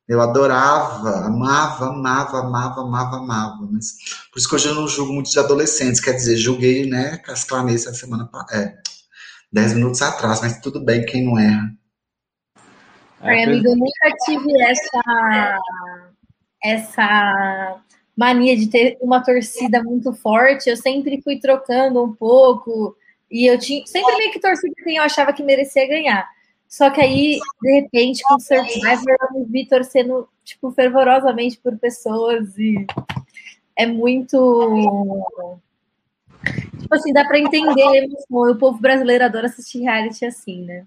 Eu 0.07 0.21
adorava, 0.21 1.25
amava, 1.25 1.87
amava, 1.87 2.39
amava, 2.39 2.81
amava, 2.81 3.17
amava. 3.17 3.67
Mas 3.71 3.95
por 4.31 4.37
isso 4.37 4.47
que 4.47 4.55
hoje 4.55 4.67
eu 4.67 4.75
não 4.75 4.87
julgo 4.87 5.11
muitos 5.11 5.35
adolescentes. 5.37 5.99
Quer 5.99 6.13
dizer, 6.13 6.37
julguei, 6.37 6.87
né, 6.87 7.19
as 7.27 7.47
essa 7.69 7.93
semana, 7.93 8.29
é, 8.51 8.75
dez 9.51 9.73
minutos 9.73 10.01
atrás, 10.03 10.41
mas 10.41 10.59
tudo 10.61 10.79
bem, 10.79 11.05
quem 11.05 11.25
não 11.25 11.39
erra. 11.39 11.71
É, 13.21 13.43
amigo, 13.43 13.67
eu 13.67 13.75
nunca 13.75 14.15
tive 14.25 14.61
essa, 14.61 15.57
essa 16.63 17.81
mania 18.20 18.57
de 18.57 18.67
ter 18.67 18.97
uma 18.99 19.24
torcida 19.24 19.82
muito 19.82 20.11
forte. 20.11 20.70
Eu 20.70 20.76
sempre 20.76 21.22
fui 21.22 21.39
trocando 21.39 22.03
um 22.03 22.13
pouco. 22.13 22.93
E 23.32 23.45
eu 23.49 23.57
tinha 23.57 23.86
sempre 23.88 24.17
meio 24.17 24.34
que 24.34 24.41
torcida 24.41 24.74
quem 24.84 24.97
eu 24.97 25.03
achava 25.03 25.32
que 25.32 25.41
merecia 25.41 25.88
ganhar. 25.88 26.28
Só 26.67 26.89
que 26.89 26.99
aí, 26.99 27.39
de 27.61 27.72
repente, 27.80 28.22
com 28.24 28.38
Survivor, 28.38 29.15
eu 29.22 29.39
me 29.39 29.45
vi 29.45 29.65
torcendo, 29.65 30.28
tipo, 30.43 30.70
fervorosamente 30.72 31.57
por 31.57 31.78
pessoas 31.78 32.57
e 32.57 32.86
é 33.74 33.86
muito. 33.86 34.38
Tipo 36.78 36.95
assim, 36.95 37.13
dá 37.13 37.24
para 37.24 37.39
entender. 37.39 38.09
O 38.30 38.55
povo 38.55 38.82
brasileiro 38.82 39.24
adora 39.24 39.47
assistir 39.47 39.80
reality 39.80 40.26
assim, 40.26 40.65
né? 40.65 40.86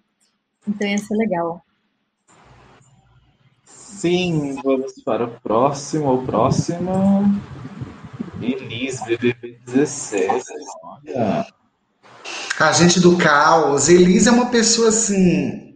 Então 0.68 0.86
ia 0.86 0.98
ser 0.98 1.14
legal. 1.14 1.64
Sim, 4.02 4.60
vamos 4.62 4.94
para 5.04 5.24
o 5.24 5.40
próximo. 5.40 6.12
O 6.12 6.26
próximo. 6.26 7.40
Elis, 8.40 9.00
BBB 9.04 9.58
16. 9.64 10.44
Olha. 10.82 11.46
A 12.58 12.72
gente 12.72 13.00
do 13.00 13.16
caos. 13.16 13.88
Elis 13.88 14.26
é 14.26 14.30
uma 14.30 14.46
pessoa 14.46 14.88
assim 14.88 15.72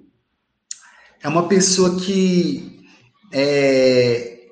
é 1.27 1.29
uma 1.29 1.49
pessoa 1.49 1.97
que 1.97 2.87
é 3.33 4.47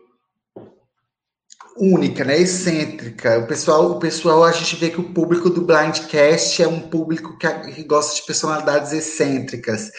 única, 1.76 2.24
né? 2.24 2.38
Excêntrica. 2.38 3.38
O 3.38 3.46
pessoal, 3.46 3.92
o 3.92 3.98
pessoal, 4.00 4.42
a 4.42 4.50
gente 4.50 4.74
vê 4.74 4.90
que 4.90 5.00
o 5.00 5.14
público 5.14 5.48
do 5.48 5.62
Blindcast 5.62 6.62
é 6.62 6.66
um 6.66 6.80
público 6.80 7.38
que 7.38 7.84
gosta 7.84 8.16
de 8.16 8.26
personalidades 8.26 8.92
excêntricas. 8.92 9.90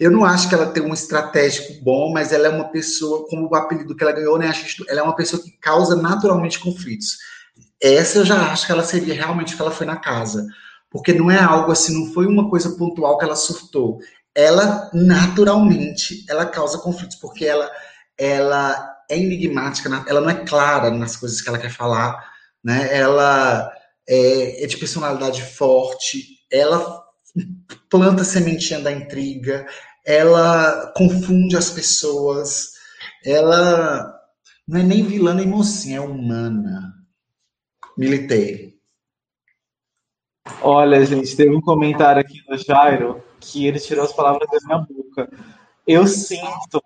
Eu 0.00 0.10
não 0.10 0.24
acho 0.24 0.48
que 0.48 0.54
ela 0.54 0.66
tem 0.66 0.82
um 0.82 0.94
estratégico 0.94 1.84
bom, 1.84 2.12
mas 2.12 2.32
ela 2.32 2.46
é 2.46 2.50
uma 2.50 2.70
pessoa, 2.70 3.28
como 3.28 3.46
o 3.46 3.54
apelido 3.54 3.94
que 3.94 4.02
ela 4.02 4.12
ganhou, 4.12 4.38
né? 4.38 4.50
Ela 4.88 5.00
é 5.00 5.02
uma 5.02 5.14
pessoa 5.14 5.42
que 5.42 5.50
causa 5.60 5.94
naturalmente 5.94 6.58
conflitos. 6.58 7.18
Essa 7.80 8.18
eu 8.18 8.24
já 8.24 8.50
acho 8.50 8.66
que 8.66 8.72
ela 8.72 8.82
seria 8.82 9.14
realmente 9.14 9.54
que 9.54 9.60
ela 9.60 9.70
foi 9.70 9.86
na 9.86 9.96
casa. 9.96 10.46
Porque 10.90 11.12
não 11.12 11.30
é 11.30 11.38
algo 11.38 11.70
assim, 11.70 11.92
não 11.92 12.12
foi 12.12 12.26
uma 12.26 12.48
coisa 12.48 12.70
pontual 12.70 13.16
que 13.18 13.24
ela 13.24 13.36
surtou 13.36 14.00
ela 14.34 14.90
naturalmente 14.92 16.24
ela 16.28 16.46
causa 16.46 16.78
conflitos 16.78 17.16
porque 17.16 17.44
ela 17.44 17.70
ela 18.18 18.96
é 19.10 19.18
enigmática, 19.18 19.88
ela 20.06 20.20
não 20.20 20.30
é 20.30 20.44
clara 20.44 20.90
nas 20.90 21.16
coisas 21.16 21.40
que 21.40 21.48
ela 21.48 21.58
quer 21.58 21.70
falar, 21.70 22.22
né? 22.62 22.88
Ela 22.96 23.72
é, 24.08 24.62
é 24.62 24.66
de 24.66 24.76
personalidade 24.76 25.42
forte, 25.42 26.38
ela 26.52 27.02
planta 27.88 28.22
sementinha 28.22 28.78
da 28.78 28.92
intriga, 28.92 29.66
ela 30.06 30.92
confunde 30.96 31.56
as 31.56 31.70
pessoas, 31.70 32.72
ela 33.24 34.20
não 34.66 34.80
é 34.80 34.82
nem 34.82 35.02
vilã 35.02 35.34
nem 35.34 35.46
mocinha, 35.46 35.98
é 35.98 36.00
humana. 36.00 36.94
Militei. 37.96 38.78
Olha, 40.62 41.04
gente, 41.04 41.36
teve 41.36 41.54
um 41.54 41.60
comentário 41.60 42.20
aqui 42.20 42.42
do 42.46 42.56
Jairo 42.56 43.22
que 43.40 43.66
ele 43.66 43.78
tirou 43.78 44.04
as 44.04 44.12
palavras 44.12 44.48
da 44.50 44.58
minha 44.66 44.78
boca. 44.78 45.30
Eu 45.86 46.06
sinto 46.06 46.82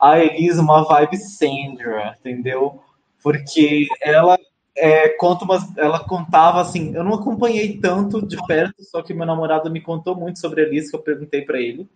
a 0.00 0.18
Elisa 0.18 0.60
uma 0.60 0.84
vibe 0.84 1.16
Sandra, 1.16 2.16
entendeu? 2.20 2.82
Porque 3.22 3.86
ela 4.02 4.38
é, 4.76 5.08
conta 5.10 5.44
umas, 5.44 5.76
ela 5.76 6.04
contava 6.04 6.60
assim, 6.60 6.94
eu 6.94 7.04
não 7.04 7.14
acompanhei 7.14 7.78
tanto 7.78 8.26
de 8.26 8.36
perto, 8.46 8.82
só 8.84 9.02
que 9.02 9.14
meu 9.14 9.26
namorado 9.26 9.70
me 9.70 9.80
contou 9.80 10.14
muito 10.14 10.38
sobre 10.38 10.62
a 10.62 10.64
Elisa, 10.66 10.90
que 10.90 10.96
eu 10.96 11.02
perguntei 11.02 11.42
para 11.42 11.60
ele. 11.60 11.88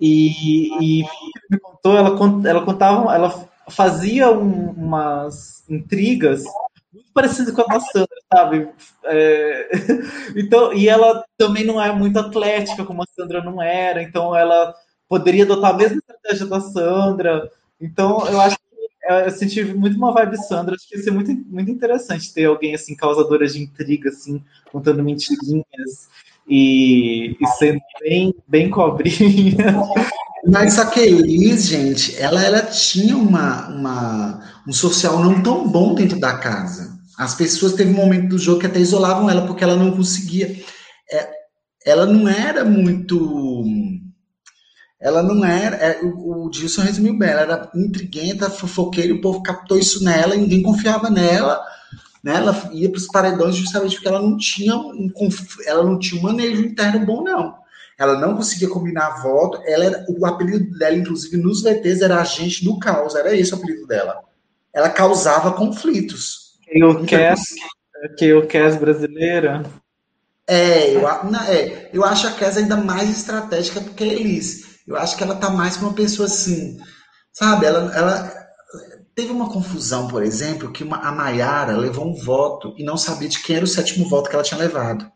E, 0.00 1.00
e 1.00 1.04
me 1.50 1.58
contou, 1.58 1.96
ela, 1.96 2.10
ela 2.48 2.64
contava, 2.64 3.14
ela 3.14 3.48
fazia 3.68 4.30
um, 4.30 4.70
umas 4.70 5.64
intrigas 5.68 6.44
muito 6.92 7.12
parecidas 7.12 7.54
com 7.54 7.62
a 7.62 7.64
da 7.64 7.80
Sandra, 7.80 8.16
sabe? 8.32 8.68
É... 9.04 9.68
Então, 10.36 10.72
e 10.72 10.88
ela 10.88 11.24
também 11.36 11.64
não 11.64 11.80
é 11.82 11.92
muito 11.92 12.18
atlética, 12.18 12.84
como 12.84 13.02
a 13.02 13.06
Sandra 13.06 13.42
não 13.42 13.62
era, 13.62 14.02
então 14.02 14.34
ela 14.34 14.74
poderia 15.08 15.44
adotar 15.44 15.70
a 15.70 15.76
mesma 15.76 15.98
estratégia 15.98 16.46
da 16.46 16.60
Sandra. 16.60 17.50
Então, 17.80 18.26
eu 18.26 18.40
acho 18.40 18.56
que 18.56 18.64
eu 19.06 19.30
senti 19.30 19.62
muito 19.64 19.96
uma 19.96 20.12
vibe 20.12 20.36
Sandra, 20.38 20.74
acho 20.74 20.88
que 20.88 20.96
ia 20.96 21.02
ser 21.02 21.10
muito, 21.10 21.30
muito 21.46 21.70
interessante 21.70 22.32
ter 22.32 22.46
alguém 22.46 22.74
assim, 22.74 22.96
causadora 22.96 23.46
de 23.46 23.62
intriga, 23.62 24.08
assim, 24.08 24.42
contando 24.72 25.04
mentirinhas 25.04 26.08
e, 26.48 27.36
e 27.40 27.46
sendo 27.58 27.80
bem, 28.00 28.34
bem 28.46 28.70
cobrinha. 28.70 29.76
Mas 30.46 30.74
só 30.74 30.84
que 30.86 31.00
a 31.00 31.06
Elis, 31.06 31.66
gente, 31.66 32.20
ela, 32.20 32.42
ela 32.42 32.60
tinha 32.62 33.16
uma, 33.16 33.68
uma, 33.68 34.40
um 34.68 34.72
social 34.72 35.18
não 35.18 35.42
tão 35.42 35.66
bom 35.66 35.94
dentro 35.94 36.20
da 36.20 36.36
casa. 36.36 36.98
As 37.16 37.34
pessoas 37.34 37.72
teve 37.72 37.90
um 37.90 37.96
momento 37.96 38.28
do 38.28 38.38
jogo 38.38 38.60
que 38.60 38.66
até 38.66 38.78
isolavam 38.78 39.30
ela 39.30 39.46
porque 39.46 39.64
ela 39.64 39.76
não 39.76 39.92
conseguia. 39.92 40.54
É, 41.10 41.30
ela 41.86 42.04
não 42.04 42.28
era 42.28 42.64
muito. 42.64 43.64
Ela 45.00 45.22
não 45.22 45.44
era. 45.44 45.76
É, 45.76 46.02
o, 46.02 46.44
o 46.44 46.50
Dilson 46.50 46.82
resumiu 46.82 47.16
bem, 47.16 47.30
ela 47.30 47.42
era 47.42 47.70
intriguenta, 47.74 48.50
fofoqueira, 48.50 49.14
o 49.14 49.20
povo 49.20 49.42
captou 49.42 49.78
isso 49.78 50.04
nela, 50.04 50.34
ninguém 50.34 50.62
confiava 50.62 51.08
nela. 51.08 51.58
Né? 52.24 52.36
Ela 52.36 52.70
ia 52.72 52.90
para 52.90 52.96
os 52.96 53.06
paredões 53.06 53.54
justamente 53.54 53.96
porque 53.96 54.08
ela 54.08 54.22
não 54.22 54.38
tinha 54.38 54.74
um, 54.74 55.10
ela 55.66 55.84
não 55.84 55.98
tinha 55.98 56.18
um 56.18 56.24
manejo 56.24 56.62
interno 56.62 57.04
bom, 57.04 57.22
não. 57.22 57.54
Ela 57.98 58.18
não 58.18 58.34
conseguia 58.34 58.68
combinar 58.68 59.22
voto. 59.22 59.60
Ela 59.66 59.84
era, 59.84 60.06
o 60.08 60.24
apelido 60.26 60.76
dela, 60.78 60.96
inclusive, 60.96 61.36
nos 61.36 61.62
VTs, 61.62 62.00
era 62.00 62.20
agente 62.20 62.64
do 62.64 62.78
caos. 62.78 63.14
Era 63.14 63.36
esse 63.36 63.52
o 63.52 63.58
apelido 63.58 63.86
dela. 63.86 64.20
Ela 64.72 64.88
causava 64.88 65.52
conflitos. 65.52 66.54
Eu 66.66 67.04
quero 67.04 67.40
que 68.16 68.24
eu 68.24 68.46
quero 68.46 68.80
brasileira. 68.80 69.62
É 70.46 70.90
eu, 70.94 71.02
não, 71.02 71.40
é, 71.42 71.90
eu 71.92 72.04
acho 72.04 72.26
a 72.26 72.32
Kes 72.32 72.56
ainda 72.56 72.76
mais 72.76 73.08
estratégica 73.10 73.80
do 73.80 73.90
que 73.90 74.02
a 74.02 74.06
Elis. 74.06 74.80
Eu 74.86 74.96
acho 74.96 75.16
que 75.16 75.22
ela 75.22 75.36
tá 75.36 75.50
mais 75.50 75.76
uma 75.76 75.92
pessoa 75.92 76.26
assim, 76.26 76.78
sabe? 77.32 77.64
Ela, 77.64 77.94
ela 77.96 78.43
teve 79.14 79.30
uma 79.30 79.50
confusão, 79.50 80.08
por 80.08 80.22
exemplo, 80.22 80.72
que 80.72 80.82
uma, 80.82 80.98
a 80.98 81.12
Maiara 81.12 81.76
levou 81.76 82.06
um 82.06 82.14
voto 82.14 82.74
e 82.76 82.84
não 82.84 82.96
sabia 82.96 83.28
de 83.28 83.40
quem 83.40 83.56
era 83.56 83.64
o 83.64 83.68
sétimo 83.68 84.08
voto 84.08 84.28
que 84.28 84.34
ela 84.34 84.44
tinha 84.44 84.58
levado. 84.58 85.10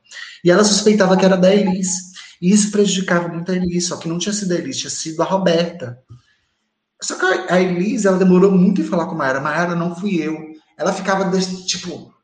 E 0.44 0.51
ela 0.51 0.64
suspeitava 0.64 1.16
que 1.16 1.24
era 1.24 1.36
da 1.36 1.55
Elis. 1.55 2.09
E 2.40 2.53
isso 2.53 2.70
prejudicava 2.70 3.28
muito 3.28 3.51
a 3.51 3.57
Elis, 3.57 3.88
só 3.88 3.96
que 3.96 4.09
não 4.09 4.18
tinha 4.18 4.32
sido 4.32 4.53
a 4.53 4.57
Elis, 4.57 4.78
tinha 4.78 4.90
sido 4.90 5.22
a 5.22 5.26
Roberta. 5.26 5.99
Só 7.03 7.16
que 7.16 7.24
a 7.53 7.61
Elis, 7.61 8.05
ela 8.05 8.18
demorou 8.18 8.53
muito 8.53 8.80
em 8.80 8.84
falar 8.84 9.07
com 9.07 9.12
a 9.12 9.18
Maiara. 9.18 9.40
Maiara, 9.40 9.74
não 9.74 9.94
fui 9.94 10.16
eu 10.22 10.49
ela 10.78 10.92
ficava, 10.92 11.28
tipo, 11.66 12.14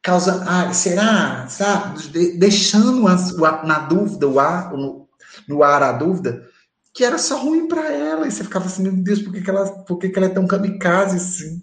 causa, 0.00 0.44
ah, 0.46 0.72
será, 0.72 1.48
sabe, 1.48 2.00
De, 2.08 2.38
deixando 2.38 3.06
as, 3.08 3.36
na 3.64 3.80
dúvida, 3.80 4.28
o 4.28 4.38
ar, 4.38 4.72
no, 4.72 5.08
no 5.48 5.62
ar 5.64 5.82
a 5.82 5.92
dúvida, 5.92 6.48
que 6.94 7.04
era 7.04 7.18
só 7.18 7.38
ruim 7.38 7.68
para 7.68 7.90
ela, 7.90 8.26
e 8.26 8.30
você 8.30 8.44
ficava 8.44 8.66
assim, 8.66 8.82
meu 8.82 8.92
Deus, 8.92 9.22
por 9.22 9.32
que, 9.32 9.40
que, 9.40 9.50
ela, 9.50 9.66
por 9.84 9.98
que, 9.98 10.10
que 10.10 10.18
ela 10.18 10.26
é 10.26 10.34
tão 10.34 10.46
kamikaze 10.46 11.16
assim? 11.16 11.62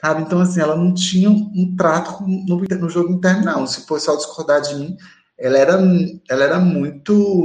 Sabe? 0.00 0.22
Então, 0.22 0.40
assim, 0.40 0.60
ela 0.60 0.76
não 0.76 0.92
tinha 0.92 1.30
um, 1.30 1.50
um 1.54 1.74
trato 1.76 2.22
no, 2.22 2.58
no, 2.58 2.90
jogo 2.90 3.12
interno, 3.12 3.44
não. 3.44 3.66
Se 3.66 3.80
o 3.80 3.86
pessoal 3.86 4.16
discordar 4.16 4.60
de 4.60 4.74
mim, 4.74 4.96
ela 5.38 5.58
era, 5.58 5.78
ela 6.28 6.44
era 6.44 6.58
muito 6.58 7.44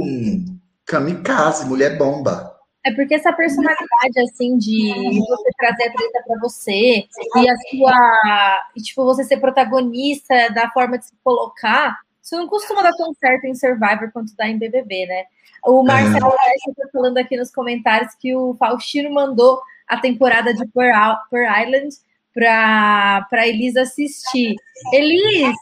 kamikaze, 0.84 1.66
mulher 1.66 1.96
bomba. 1.96 2.54
É 2.84 2.92
porque 2.94 3.14
essa 3.14 3.32
personalidade, 3.32 4.20
assim, 4.22 4.56
de 4.56 4.90
você 4.92 5.50
trazer 5.58 5.84
a 5.84 5.92
treta 5.92 6.22
para 6.26 6.38
você 6.40 7.04
e 7.36 7.48
a 7.48 7.56
sua. 7.70 8.62
E, 8.76 8.82
tipo, 8.82 9.04
você 9.04 9.24
ser 9.24 9.38
protagonista 9.38 10.48
da 10.50 10.70
forma 10.70 10.98
de 10.98 11.06
se 11.06 11.12
colocar, 11.22 11.98
isso 12.22 12.36
não 12.36 12.46
costuma 12.46 12.82
dar 12.82 12.92
tão 12.92 13.12
certo 13.14 13.44
em 13.44 13.54
Survivor 13.54 14.10
quanto 14.12 14.34
dá 14.36 14.48
em 14.48 14.58
BBB, 14.58 15.06
né? 15.06 15.24
O 15.64 15.82
Marcelo 15.82 16.32
é. 16.32 16.70
está 16.70 16.88
falando 16.92 17.18
aqui 17.18 17.36
nos 17.36 17.50
comentários 17.50 18.14
que 18.14 18.34
o 18.34 18.54
Faustino 18.54 19.12
mandou 19.12 19.60
a 19.86 19.96
temporada 19.98 20.54
de 20.54 20.66
Pearl 20.68 21.16
Island 21.32 21.94
para 22.32 23.46
Elis 23.46 23.76
assistir. 23.76 24.54
Elis, 24.92 25.56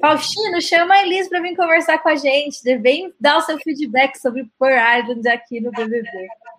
Faustino, 0.00 0.60
chama 0.60 0.94
a 0.94 1.02
Elis 1.02 1.28
para 1.28 1.40
vir 1.40 1.56
conversar 1.56 1.98
com 1.98 2.08
a 2.08 2.16
gente. 2.16 2.62
Vem 2.78 3.12
dar 3.20 3.38
o 3.38 3.42
seu 3.42 3.58
feedback 3.58 4.16
sobre 4.16 4.48
Pearl 4.58 5.00
Island 5.00 5.28
aqui 5.28 5.60
no 5.60 5.70
BBB. 5.70 6.08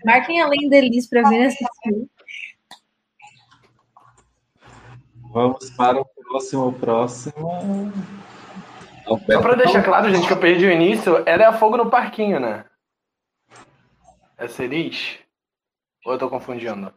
Marquem 0.06 0.42
além 0.42 0.70
da 0.70 0.78
Elis 0.78 1.08
para 1.08 1.28
vir 1.30 1.46
assistir. 1.48 2.08
Vamos 5.32 5.70
para 5.72 6.00
o 6.00 6.06
próximo, 6.06 6.74
próximo. 6.74 7.92
Só 9.06 9.18
para 9.40 9.56
deixar 9.56 9.84
claro, 9.84 10.10
gente, 10.10 10.26
que 10.26 10.34
eu 10.34 10.40
perdi 10.40 10.66
o 10.66 10.72
início, 10.72 11.22
ela 11.26 11.44
é 11.44 11.46
a 11.46 11.54
fogo 11.54 11.78
no 11.78 11.90
parquinho, 11.90 12.40
né? 12.40 12.66
É 14.38 14.64
Elis? 14.64 15.20
Ou 16.06 16.14
eu 16.14 16.20
tô 16.20 16.30
confundindo? 16.30 16.94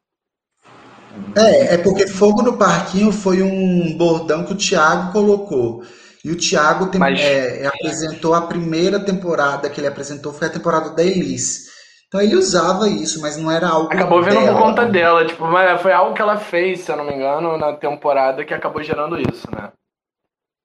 É, 1.37 1.75
é 1.75 1.79
porque 1.79 2.07
fogo 2.07 2.43
no 2.43 2.57
parquinho 2.57 3.11
foi 3.13 3.43
um 3.43 3.97
bordão 3.97 4.45
que 4.45 4.53
o 4.53 4.57
Thiago 4.57 5.13
colocou. 5.13 5.83
E 6.25 6.31
o 6.31 6.37
Thiago 6.37 6.91
tem, 6.91 7.01
Mas... 7.01 7.21
é, 7.21 7.67
apresentou 7.67 8.35
a 8.35 8.43
primeira 8.43 9.01
temporada 9.01 9.71
que 9.71 9.81
ele 9.81 9.87
apresentou 9.87 10.33
foi 10.33 10.49
a 10.49 10.53
temporada 10.53 10.91
da 10.91 11.03
Elis. 11.03 11.69
Então 12.09 12.21
ele 12.21 12.37
usava 12.37 12.89
isso, 12.89 13.21
mas 13.21 13.37
não 13.37 13.51
era 13.51 13.69
algo. 13.69 13.93
Acabou 13.93 14.23
vendo 14.23 14.41
por 14.41 14.59
conta 14.59 14.87
dela, 14.87 15.27
tipo, 15.27 15.45
mas 15.47 15.81
foi 15.81 15.93
algo 15.93 16.15
que 16.15 16.23
ela 16.23 16.39
fez, 16.39 16.81
se 16.81 16.91
eu 16.91 16.97
não 16.97 17.05
me 17.05 17.15
engano, 17.15 17.57
na 17.59 17.75
temporada 17.75 18.45
que 18.45 18.55
acabou 18.55 18.83
gerando 18.83 19.19
isso, 19.21 19.47
né? 19.51 19.71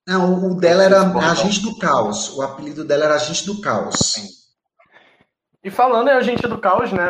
Não, 0.07 0.51
o 0.51 0.55
dela 0.55 0.83
era 0.83 1.01
Agente 1.01 1.61
do 1.61 1.77
Caos. 1.77 2.29
O 2.37 2.41
apelido 2.41 2.83
dela 2.83 3.05
era 3.05 3.15
Agente 3.15 3.45
do 3.45 3.61
Caos. 3.61 3.95
Sim. 3.99 4.27
E 5.63 5.71
falando 5.71 6.09
em 6.09 6.13
Agente 6.13 6.45
do 6.47 6.57
Caos, 6.57 6.91
né? 6.91 7.07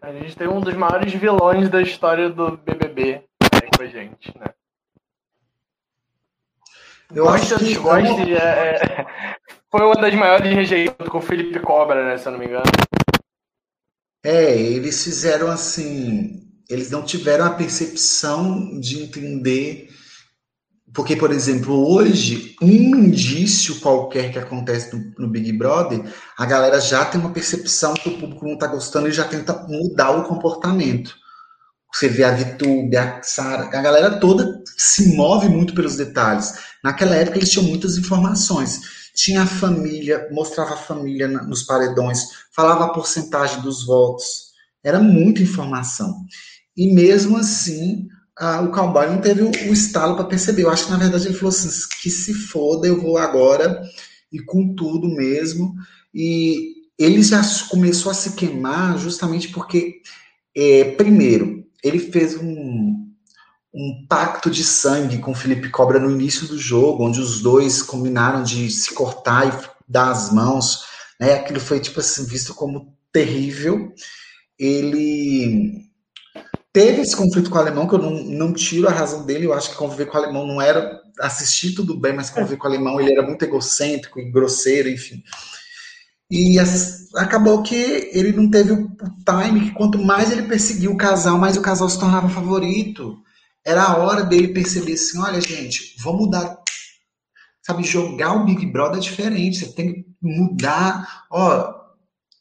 A 0.00 0.12
gente 0.12 0.36
tem 0.36 0.48
um 0.48 0.60
dos 0.60 0.74
maiores 0.74 1.12
vilões 1.14 1.68
da 1.68 1.80
história 1.80 2.28
do 2.28 2.56
BBB 2.56 3.22
aí 3.54 3.68
com 3.76 3.82
a 3.82 3.86
gente, 3.86 4.36
né? 4.36 4.46
Eu 7.14 7.28
acho 7.28 7.56
que 7.58 7.76
goste, 7.76 8.34
é, 8.34 8.36
é, 8.36 9.06
foi 9.70 9.82
uma 9.82 9.94
das 9.94 10.14
maiores 10.14 10.52
rejeições 10.52 11.08
com 11.08 11.18
o 11.18 11.22
Felipe 11.22 11.60
Cobra, 11.60 12.04
né? 12.04 12.18
Se 12.18 12.26
eu 12.26 12.32
não 12.32 12.38
me 12.38 12.46
engano. 12.46 12.64
É, 14.24 14.56
eles 14.56 15.04
fizeram 15.04 15.48
assim. 15.48 16.42
Eles 16.68 16.90
não 16.90 17.04
tiveram 17.04 17.44
a 17.44 17.50
percepção 17.50 18.80
de 18.80 19.02
entender 19.02 19.91
porque, 20.94 21.16
por 21.16 21.32
exemplo, 21.32 21.90
hoje, 21.90 22.54
um 22.60 22.68
indício 22.68 23.80
qualquer 23.80 24.30
que 24.30 24.38
acontece 24.38 24.94
no, 24.94 25.26
no, 25.26 25.30
Big 25.30 25.50
Brother, 25.52 26.04
a 26.36 26.44
galera 26.44 26.78
já 26.80 27.04
tem 27.04 27.18
uma 27.18 27.32
percepção 27.32 27.94
que 27.94 28.10
o 28.10 28.18
público 28.18 28.44
não 28.44 28.54
está 28.54 28.66
gostando 28.66 29.08
e 29.08 29.12
já 29.12 29.24
tenta 29.24 29.66
mudar 29.66 30.10
o 30.10 30.24
comportamento. 30.24 31.14
Você 31.94 32.08
vê 32.08 32.24
a 32.24 32.32
Vitube, 32.32 32.96
a 32.96 33.22
Sara, 33.22 33.64
a 33.64 33.82
galera 33.82 34.18
toda 34.18 34.62
se 34.76 35.14
move 35.16 35.48
muito 35.48 35.74
pelos 35.74 35.96
detalhes. 35.96 36.54
Naquela 36.84 37.16
época 37.16 37.38
eles 37.38 37.50
tinham 37.50 37.66
muitas 37.66 37.96
informações. 37.96 38.80
Tinha 39.14 39.42
a 39.42 39.46
família, 39.46 40.28
mostrava 40.30 40.74
a 40.74 40.78
família 40.78 41.28
nos 41.28 41.62
paredões, 41.62 42.20
falava 42.54 42.84
a 42.84 42.92
porcentagem 42.92 43.60
dos 43.62 43.86
votos. 43.86 44.52
Era 44.84 45.00
muita 45.00 45.42
informação. 45.42 46.24
E 46.76 46.94
mesmo 46.94 47.36
assim, 47.36 48.08
ah, 48.42 48.60
o 48.60 48.72
cowboy 48.72 49.06
não 49.06 49.20
teve 49.20 49.40
o, 49.40 49.50
o 49.50 49.72
estalo 49.72 50.16
para 50.16 50.24
perceber. 50.24 50.64
Eu 50.64 50.70
acho 50.70 50.86
que 50.86 50.90
na 50.90 50.96
verdade 50.96 51.28
ele 51.28 51.34
falou 51.34 51.50
assim: 51.50 51.68
que 52.02 52.10
se 52.10 52.34
foda, 52.34 52.88
eu 52.88 53.00
vou 53.00 53.16
agora 53.16 53.80
e 54.32 54.40
com 54.40 54.74
tudo 54.74 55.06
mesmo. 55.06 55.76
E 56.12 56.74
ele 56.98 57.22
já 57.22 57.40
começou 57.70 58.10
a 58.10 58.14
se 58.14 58.32
queimar 58.32 58.98
justamente 58.98 59.48
porque, 59.50 60.00
é, 60.56 60.90
primeiro, 60.96 61.64
ele 61.84 62.00
fez 62.00 62.36
um, 62.36 63.08
um 63.72 64.06
pacto 64.08 64.50
de 64.50 64.64
sangue 64.64 65.18
com 65.18 65.30
o 65.30 65.36
Felipe 65.36 65.70
Cobra 65.70 66.00
no 66.00 66.10
início 66.10 66.48
do 66.48 66.58
jogo, 66.58 67.06
onde 67.06 67.20
os 67.20 67.40
dois 67.40 67.80
combinaram 67.80 68.42
de 68.42 68.68
se 68.72 68.92
cortar 68.92 69.46
e 69.46 69.68
dar 69.88 70.10
as 70.10 70.32
mãos. 70.32 70.82
Né? 71.20 71.34
Aquilo 71.34 71.60
foi 71.60 71.78
tipo 71.78 72.00
assim 72.00 72.26
visto 72.26 72.54
como 72.54 72.92
terrível. 73.12 73.92
Ele 74.58 75.91
teve 76.72 77.02
esse 77.02 77.14
conflito 77.14 77.50
com 77.50 77.56
o 77.56 77.60
alemão, 77.60 77.86
que 77.86 77.94
eu 77.94 77.98
não, 77.98 78.10
não 78.24 78.52
tiro 78.52 78.88
a 78.88 78.92
razão 78.92 79.26
dele, 79.26 79.46
eu 79.46 79.52
acho 79.52 79.70
que 79.70 79.76
conviver 79.76 80.06
com 80.06 80.16
o 80.16 80.22
alemão 80.22 80.46
não 80.46 80.60
era 80.60 81.00
assistir 81.20 81.74
tudo 81.74 81.98
bem, 81.98 82.14
mas 82.14 82.30
conviver 82.30 82.56
com 82.56 82.66
o 82.66 82.70
alemão 82.70 83.00
ele 83.00 83.12
era 83.12 83.22
muito 83.22 83.44
egocêntrico 83.44 84.18
e 84.18 84.30
grosseiro, 84.30 84.88
enfim. 84.88 85.22
E 86.30 86.58
as, 86.58 87.14
acabou 87.14 87.62
que 87.62 87.74
ele 87.74 88.32
não 88.32 88.50
teve 88.50 88.72
o, 88.72 88.88
time, 89.22 89.68
que 89.68 89.74
quanto 89.74 89.98
mais 89.98 90.32
ele 90.32 90.44
perseguiu 90.44 90.92
o 90.92 90.96
casal, 90.96 91.36
mais 91.36 91.58
o 91.58 91.62
casal 91.62 91.88
se 91.90 92.00
tornava 92.00 92.28
favorito. 92.30 93.18
Era 93.62 93.84
a 93.84 93.98
hora 93.98 94.24
dele 94.24 94.48
perceber 94.48 94.94
assim, 94.94 95.18
olha 95.18 95.40
gente, 95.40 95.94
vamos 96.02 96.22
mudar, 96.22 96.56
sabe, 97.60 97.84
jogar 97.84 98.32
o 98.32 98.44
Big 98.46 98.64
Brother 98.66 98.96
é 98.96 99.00
diferente, 99.00 99.58
você 99.58 99.72
tem 99.72 99.92
que 99.92 100.06
mudar, 100.22 101.26
ó, 101.30 101.81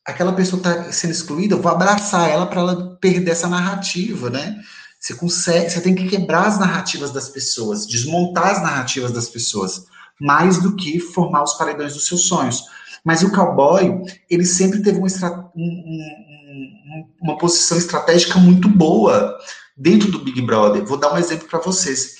aquela 0.05 0.33
pessoa 0.33 0.57
está 0.57 0.91
sendo 0.91 1.11
excluída, 1.11 1.55
eu 1.55 1.61
vou 1.61 1.71
abraçar 1.71 2.29
ela 2.29 2.45
para 2.45 2.61
ela 2.61 2.97
perder 2.99 3.31
essa 3.31 3.47
narrativa, 3.47 4.29
né? 4.29 4.61
Você 4.99 5.15
consegue, 5.15 5.69
você 5.69 5.81
tem 5.81 5.95
que 5.95 6.07
quebrar 6.07 6.45
as 6.45 6.59
narrativas 6.59 7.11
das 7.11 7.29
pessoas, 7.29 7.87
desmontar 7.87 8.51
as 8.51 8.61
narrativas 8.61 9.11
das 9.11 9.29
pessoas, 9.29 9.85
mais 10.19 10.59
do 10.59 10.75
que 10.75 10.99
formar 10.99 11.43
os 11.43 11.53
paredões 11.53 11.93
dos 11.93 12.05
seus 12.05 12.27
sonhos. 12.27 12.63
Mas 13.03 13.23
o 13.23 13.31
cowboy, 13.31 13.99
ele 14.29 14.45
sempre 14.45 14.81
teve 14.83 14.99
uma, 14.99 15.07
um, 15.55 17.05
uma 17.19 17.37
posição 17.37 17.77
estratégica 17.77 18.37
muito 18.37 18.69
boa 18.69 19.35
dentro 19.75 20.11
do 20.11 20.23
Big 20.23 20.39
Brother. 20.43 20.85
Vou 20.85 20.97
dar 20.97 21.13
um 21.13 21.17
exemplo 21.17 21.47
para 21.47 21.59
vocês. 21.59 22.17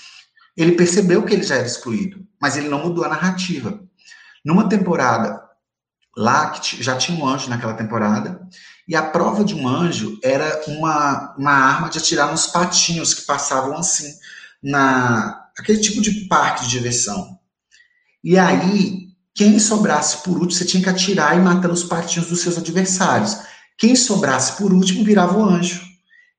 Ele 0.57 0.71
percebeu 0.71 1.23
que 1.23 1.33
ele 1.33 1.43
já 1.43 1.55
era 1.55 1.67
excluído, 1.67 2.25
mas 2.41 2.57
ele 2.57 2.67
não 2.67 2.83
mudou 2.83 3.05
a 3.05 3.09
narrativa. 3.09 3.79
Numa 4.43 4.67
temporada 4.67 5.40
lá 6.15 6.49
que 6.49 6.83
já 6.83 6.97
tinha 6.97 7.17
um 7.17 7.27
anjo 7.27 7.49
naquela 7.49 7.73
temporada, 7.73 8.41
e 8.87 8.95
a 8.95 9.01
prova 9.01 9.43
de 9.43 9.55
um 9.55 9.67
anjo 9.67 10.19
era 10.23 10.63
uma, 10.67 11.35
uma 11.37 11.51
arma 11.51 11.89
de 11.89 11.97
atirar 11.97 12.29
nos 12.29 12.47
patinhos 12.47 13.13
que 13.13 13.21
passavam 13.21 13.77
assim, 13.77 14.11
na 14.61 15.39
aquele 15.57 15.79
tipo 15.79 16.01
de 16.01 16.27
parque 16.27 16.63
de 16.63 16.71
diversão. 16.71 17.39
E 18.23 18.37
aí, 18.37 19.07
quem 19.33 19.59
sobrasse 19.59 20.23
por 20.23 20.33
último, 20.33 20.51
você 20.51 20.65
tinha 20.65 20.83
que 20.83 20.89
atirar 20.89 21.37
e 21.37 21.41
matar 21.41 21.71
os 21.71 21.83
patinhos 21.83 22.27
dos 22.27 22.41
seus 22.41 22.57
adversários. 22.57 23.37
Quem 23.77 23.95
sobrasse 23.95 24.57
por 24.57 24.73
último 24.73 25.03
virava 25.03 25.37
o 25.37 25.43
anjo. 25.43 25.81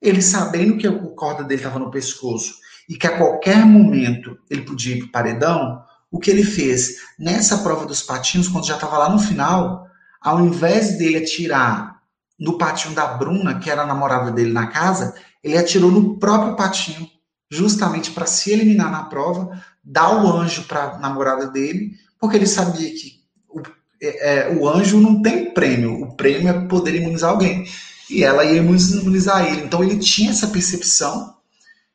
Ele 0.00 0.20
sabendo 0.20 0.76
que 0.76 0.86
a 0.86 0.98
corda 1.14 1.44
dele 1.44 1.60
estava 1.60 1.78
no 1.78 1.90
pescoço 1.90 2.54
e 2.88 2.96
que 2.96 3.06
a 3.06 3.16
qualquer 3.16 3.64
momento 3.64 4.36
ele 4.50 4.62
podia 4.62 4.96
ir 4.96 4.98
para 4.98 5.06
o 5.06 5.12
paredão, 5.12 5.82
o 6.12 6.18
que 6.18 6.30
ele 6.30 6.44
fez? 6.44 6.98
Nessa 7.18 7.58
prova 7.58 7.86
dos 7.86 8.02
patinhos, 8.02 8.46
quando 8.46 8.66
já 8.66 8.74
estava 8.74 8.98
lá 8.98 9.08
no 9.08 9.18
final, 9.18 9.86
ao 10.20 10.44
invés 10.44 10.98
dele 10.98 11.16
atirar 11.16 12.02
no 12.38 12.58
patinho 12.58 12.94
da 12.94 13.06
Bruna, 13.06 13.58
que 13.58 13.70
era 13.70 13.82
a 13.82 13.86
namorada 13.86 14.30
dele 14.30 14.52
na 14.52 14.66
casa, 14.66 15.14
ele 15.42 15.56
atirou 15.56 15.90
no 15.90 16.18
próprio 16.18 16.54
patinho, 16.54 17.08
justamente 17.50 18.10
para 18.10 18.26
se 18.26 18.52
eliminar 18.52 18.90
na 18.90 19.04
prova, 19.04 19.58
dar 19.82 20.22
o 20.22 20.30
anjo 20.30 20.64
para 20.64 20.90
a 20.90 20.98
namorada 20.98 21.46
dele, 21.46 21.92
porque 22.20 22.36
ele 22.36 22.46
sabia 22.46 22.90
que 22.90 23.22
o, 23.48 23.62
é, 24.00 24.50
é, 24.50 24.54
o 24.54 24.68
anjo 24.68 25.00
não 25.00 25.22
tem 25.22 25.52
prêmio, 25.54 26.02
o 26.02 26.14
prêmio 26.14 26.48
é 26.48 26.66
poder 26.66 26.94
imunizar 26.94 27.30
alguém. 27.30 27.66
E 28.10 28.22
ela 28.22 28.44
ia 28.44 28.58
imunizar 28.58 29.46
ele. 29.46 29.62
Então 29.62 29.82
ele 29.82 29.98
tinha 29.98 30.30
essa 30.30 30.48
percepção, 30.48 31.34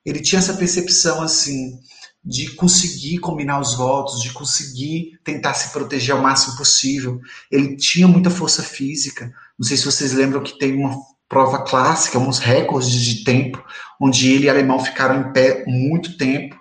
ele 0.03 0.22
tinha 0.22 0.39
essa 0.39 0.53
percepção 0.55 1.22
assim 1.22 1.80
de 2.24 2.51
conseguir 2.55 3.20
combinar 3.20 3.59
os 3.59 3.76
votos, 3.76 4.22
de 4.22 4.32
conseguir 4.32 5.20
tentar 5.24 5.53
se 5.53 5.72
proteger 5.72 6.13
ao 6.13 6.22
máximo 6.22 6.57
possível. 6.57 7.22
Ele 7.51 7.76
tinha 7.76 8.07
muita 8.07 8.30
força 8.30 8.61
física. 8.61 9.34
Não 9.57 9.65
sei 9.65 9.78
se 9.78 9.86
vocês 9.86 10.13
lembram 10.13 10.43
que 10.43 10.57
tem 10.57 10.76
uma 10.76 10.97
prova 11.30 11.63
clássica, 11.63 12.20
uns 12.20 12.39
recordes 12.39 12.91
de 12.91 13.24
tempo, 13.24 13.63
onde 13.99 14.32
ele 14.32 14.45
e 14.45 14.49
alemão 14.49 14.80
ficaram 14.80 15.22
em 15.22 15.34
pé 15.34 15.63
muito 15.68 16.18
tempo. 16.18 16.55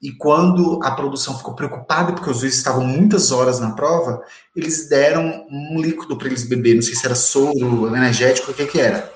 E 0.00 0.10
quando 0.10 0.80
a 0.82 0.90
produção 0.90 1.38
ficou 1.38 1.54
preocupada, 1.54 2.12
porque 2.12 2.28
os 2.28 2.40
dois 2.40 2.56
estavam 2.56 2.84
muitas 2.84 3.30
horas 3.30 3.60
na 3.60 3.70
prova, 3.70 4.20
eles 4.54 4.88
deram 4.88 5.46
um 5.48 5.80
líquido 5.80 6.18
para 6.18 6.26
eles 6.26 6.42
beber. 6.42 6.74
Não 6.74 6.82
sei 6.82 6.96
se 6.96 7.06
era 7.06 7.14
soro, 7.14 7.94
energético, 7.94 8.50
o 8.50 8.54
que, 8.54 8.66
que 8.66 8.80
era. 8.80 9.11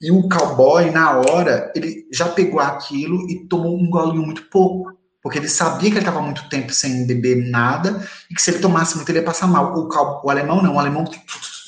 E 0.00 0.10
o 0.10 0.28
cowboy, 0.28 0.90
na 0.90 1.18
hora, 1.18 1.72
ele 1.74 2.06
já 2.12 2.28
pegou 2.28 2.60
aquilo 2.60 3.28
e 3.30 3.46
tomou 3.48 3.78
um 3.78 3.88
golinho 3.88 4.24
muito 4.24 4.42
pouco. 4.50 4.96
Porque 5.22 5.38
ele 5.38 5.48
sabia 5.48 5.90
que 5.90 5.96
ele 5.96 6.06
estava 6.06 6.22
muito 6.22 6.48
tempo 6.48 6.72
sem 6.72 7.04
beber 7.06 7.50
nada 7.50 8.06
e 8.30 8.34
que 8.34 8.40
se 8.40 8.50
ele 8.50 8.60
tomasse 8.60 8.94
muito 8.94 9.08
ele 9.08 9.18
ia 9.18 9.24
passar 9.24 9.48
mal. 9.48 9.74
O, 9.74 9.88
o 10.24 10.30
alemão 10.30 10.62
não, 10.62 10.76
o 10.76 10.78
alemão 10.78 11.04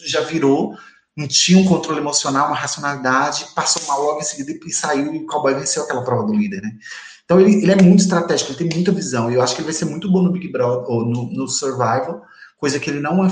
já 0.07 0.21
virou, 0.21 0.77
não 1.17 1.27
tinha 1.27 1.59
um 1.59 1.65
controle 1.65 1.99
emocional, 1.99 2.47
uma 2.47 2.57
racionalidade, 2.57 3.47
passou 3.57 3.85
mal 3.89 4.01
logo 4.01 4.21
em 4.21 4.25
seguida 4.25 4.57
e 4.65 4.73
saiu 4.73 5.13
e 5.13 5.19
o 5.19 5.27
cowboy 5.27 5.55
venceu 5.55 5.83
aquela 5.83 6.05
prova 6.05 6.25
do 6.25 6.33
líder, 6.33 6.63
né? 6.63 6.71
Então 7.25 7.41
ele, 7.41 7.57
ele 7.57 7.73
é 7.73 7.83
muito 7.83 8.01
estratégico, 8.01 8.53
ele 8.53 8.59
tem 8.59 8.69
muita 8.73 8.93
visão. 8.93 9.29
E 9.29 9.35
eu 9.35 9.43
acho 9.43 9.57
que 9.57 9.61
ele 9.61 9.67
vai 9.67 9.75
ser 9.75 9.87
muito 9.87 10.09
bom 10.11 10.23
no 10.23 10.31
Big 10.31 10.53
Brother, 10.53 10.89
ou 10.89 11.05
no, 11.05 11.29
no 11.31 11.49
Survival, 11.49 12.23
coisa 12.57 12.79
que 12.79 12.89
ele 12.89 13.01
não 13.01 13.25
é 13.25 13.29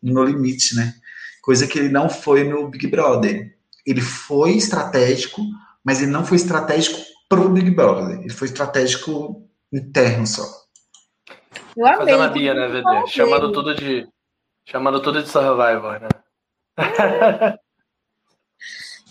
no 0.00 0.24
limite, 0.24 0.76
né? 0.76 0.94
Coisa 1.42 1.66
que 1.66 1.76
ele 1.76 1.88
não 1.88 2.08
foi 2.08 2.44
no 2.44 2.68
Big 2.68 2.86
Brother. 2.86 3.55
Ele 3.86 4.00
foi 4.00 4.56
estratégico, 4.56 5.42
mas 5.84 6.02
ele 6.02 6.10
não 6.10 6.24
foi 6.24 6.36
estratégico 6.36 6.98
pro 7.28 7.48
Big 7.48 7.70
Brother. 7.70 8.20
Ele 8.20 8.32
foi 8.32 8.48
estratégico 8.48 9.48
interno 9.72 10.26
só. 10.26 10.44
Eu 11.76 11.86
amei. 11.86 11.98
Fazendo 11.98 12.22
a 12.22 12.28
Bia, 12.28 12.54
né, 12.54 12.68
VD? 12.68 13.06
Chamando 13.08 13.52
tudo 13.52 13.74
de. 13.74 14.08
Chamando 14.64 15.00
tudo 15.00 15.22
de 15.22 15.28
Survivor, 15.28 16.00
né? 16.00 16.08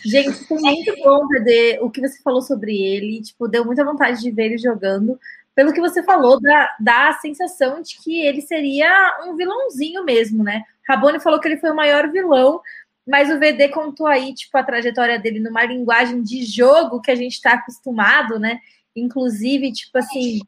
Gente, 0.06 0.34
foi 0.48 0.60
muito 0.60 0.96
bom, 1.04 1.28
VD, 1.28 1.80
o 1.82 1.90
que 1.90 2.00
você 2.00 2.22
falou 2.22 2.42
sobre 2.42 2.76
ele. 2.80 3.22
Tipo, 3.22 3.48
deu 3.48 3.66
muita 3.66 3.84
vontade 3.84 4.22
de 4.22 4.30
ver 4.30 4.46
ele 4.46 4.58
jogando. 4.58 5.20
Pelo 5.56 5.74
que 5.74 5.80
você 5.80 6.04
falou, 6.04 6.40
dá, 6.40 6.76
dá 6.80 7.10
a 7.10 7.14
sensação 7.14 7.82
de 7.82 7.98
que 7.98 8.22
ele 8.22 8.42
seria 8.42 9.18
um 9.26 9.36
vilãozinho 9.36 10.04
mesmo, 10.04 10.44
né? 10.44 10.64
Rabone 10.88 11.20
falou 11.20 11.40
que 11.40 11.48
ele 11.48 11.58
foi 11.58 11.72
o 11.72 11.76
maior 11.76 12.12
vilão, 12.12 12.62
mas 13.06 13.30
o 13.30 13.40
VD 13.40 13.70
contou 13.70 14.08
aí, 14.08 14.34
tipo, 14.34 14.58
a 14.58 14.64
trajetória 14.64 15.20
dele 15.20 15.40
numa 15.40 15.64
linguagem 15.64 16.22
de 16.22 16.44
jogo 16.44 17.02
que 17.02 17.12
a 17.12 17.16
gente 17.16 17.34
está 17.34 17.54
acostumado, 17.54 18.40
né? 18.40 18.60
Inclusive, 18.96 19.72
tipo 19.72 19.98
assim, 19.98 20.40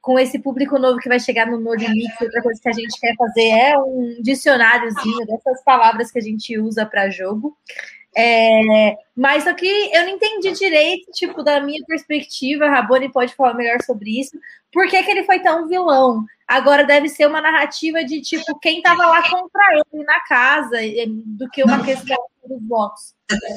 com 0.00 0.18
esse 0.18 0.38
público 0.38 0.78
novo 0.78 0.98
que 0.98 1.08
vai 1.08 1.18
chegar 1.18 1.46
no 1.46 1.58
No 1.58 1.74
Limite, 1.74 2.12
outra 2.22 2.42
coisa 2.42 2.60
que 2.60 2.68
a 2.68 2.72
gente 2.72 3.00
quer 3.00 3.16
fazer 3.16 3.48
é 3.48 3.78
um 3.78 4.20
dicionáriozinho 4.22 5.26
dessas 5.26 5.64
palavras 5.64 6.10
que 6.12 6.18
a 6.18 6.22
gente 6.22 6.58
usa 6.58 6.84
para 6.86 7.08
jogo. 7.08 7.56
É, 8.16 8.96
mas 9.16 9.44
só 9.44 9.52
que 9.52 9.66
eu 9.66 10.02
não 10.02 10.10
entendi 10.10 10.52
direito, 10.52 11.10
tipo, 11.12 11.42
da 11.42 11.60
minha 11.60 11.82
perspectiva, 11.86 12.66
a 12.66 12.70
Raboni 12.70 13.10
pode 13.10 13.34
falar 13.34 13.54
melhor 13.54 13.82
sobre 13.82 14.20
isso, 14.20 14.38
por 14.72 14.88
que, 14.88 15.02
que 15.02 15.10
ele 15.10 15.24
foi 15.24 15.40
tão 15.40 15.68
vilão? 15.68 16.24
Agora 16.46 16.84
deve 16.84 17.08
ser 17.08 17.26
uma 17.26 17.40
narrativa 17.40 18.04
de, 18.04 18.20
tipo, 18.20 18.58
quem 18.60 18.82
tava 18.82 19.06
lá 19.06 19.22
contra 19.28 19.62
ele 19.72 20.04
na 20.04 20.20
casa, 20.20 20.76
do 21.24 21.48
que 21.50 21.62
uma 21.64 21.78
não. 21.78 21.84
questão 21.84 22.16
dos 22.46 22.68
votos. 22.68 23.14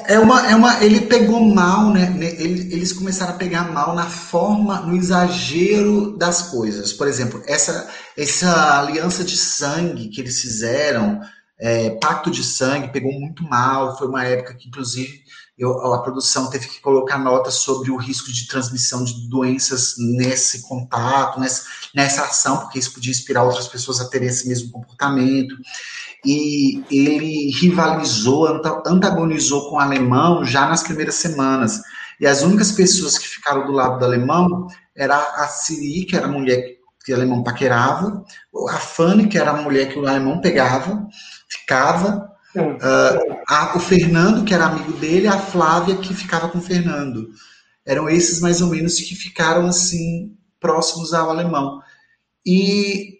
É 0.08 0.18
uma, 0.18 0.50
é 0.50 0.56
uma, 0.56 0.84
ele 0.84 1.02
pegou 1.02 1.42
mal, 1.42 1.92
né? 1.92 2.16
Eles 2.40 2.94
começaram 2.94 3.34
a 3.34 3.38
pegar 3.38 3.72
mal 3.72 3.94
na 3.94 4.06
forma, 4.06 4.80
no 4.82 4.96
exagero 4.96 6.18
das 6.18 6.44
coisas. 6.44 6.94
Por 6.94 7.08
exemplo, 7.08 7.44
essa, 7.46 7.90
essa 8.16 8.80
aliança 8.80 9.24
de 9.24 9.36
sangue 9.36 10.08
que 10.08 10.22
eles 10.22 10.40
fizeram, 10.40 11.20
é, 11.60 11.92
pacto 11.92 12.30
de 12.30 12.44
sangue, 12.44 12.92
pegou 12.92 13.12
muito 13.12 13.44
mal. 13.44 13.98
Foi 13.98 14.08
uma 14.08 14.24
época 14.24 14.54
que, 14.54 14.68
inclusive, 14.68 15.24
eu, 15.58 15.72
a 15.94 16.02
produção 16.04 16.50
teve 16.50 16.68
que 16.68 16.80
colocar 16.80 17.18
notas 17.18 17.56
sobre 17.56 17.90
o 17.90 17.98
risco 17.98 18.32
de 18.32 18.48
transmissão 18.48 19.04
de 19.04 19.28
doenças 19.28 19.96
nesse 19.98 20.68
contato, 20.68 21.40
nessa, 21.40 21.64
nessa 21.96 22.24
ação, 22.24 22.58
porque 22.60 22.78
isso 22.78 22.94
podia 22.94 23.12
inspirar 23.12 23.44
outras 23.44 23.68
pessoas 23.68 24.00
a 24.00 24.08
terem 24.08 24.28
esse 24.28 24.48
mesmo 24.48 24.72
comportamento 24.72 25.56
e 26.24 26.84
ele 26.92 27.50
rivalizou, 27.52 28.46
antagonizou 28.86 29.70
com 29.70 29.78
o 29.78 29.80
alemão 29.80 30.46
já 30.46 30.68
nas 30.68 30.84
primeiras 30.84 31.16
semanas. 31.16 31.82
E 32.20 32.28
as 32.28 32.42
únicas 32.42 32.72
pessoas 32.72 33.18
que 33.18 33.28
ficaram 33.28 33.66
do 33.66 33.72
lado 33.72 34.00
do 34.00 34.06
alemão 34.06 34.68
era 34.96 35.16
a 35.16 35.48
Siri, 35.48 36.06
que 36.06 36.16
era 36.16 36.26
a 36.26 36.32
mulher 36.32 36.78
que 37.06 37.14
o 37.14 37.16
alemão 37.16 37.42
paquerava, 37.42 38.26
a 38.70 38.78
Fanny, 38.78 39.28
que 39.28 39.38
era 39.38 39.52
a 39.52 39.62
mulher 39.62 39.90
que 39.90 39.98
o 39.98 40.06
alemão 40.06 40.42
pegava, 40.42 41.08
ficava, 41.50 42.30
uh, 42.56 43.38
a, 43.48 43.78
o 43.78 43.80
Fernando, 43.80 44.44
que 44.44 44.54
era 44.54 44.66
amigo 44.66 44.94
dele, 44.94 45.28
a 45.28 45.38
Flávia, 45.38 45.98
que 45.98 46.14
ficava 46.14 46.50
com 46.50 46.60
o 46.60 46.62
Fernando. 46.62 47.30
Eram 47.86 48.10
esses 48.10 48.40
mais 48.42 48.62
ou 48.62 48.70
menos 48.70 49.00
que 49.00 49.16
ficaram 49.16 49.68
assim 49.68 50.36
próximos 50.60 51.14
ao 51.14 51.30
alemão. 51.30 51.82
E 52.46 53.18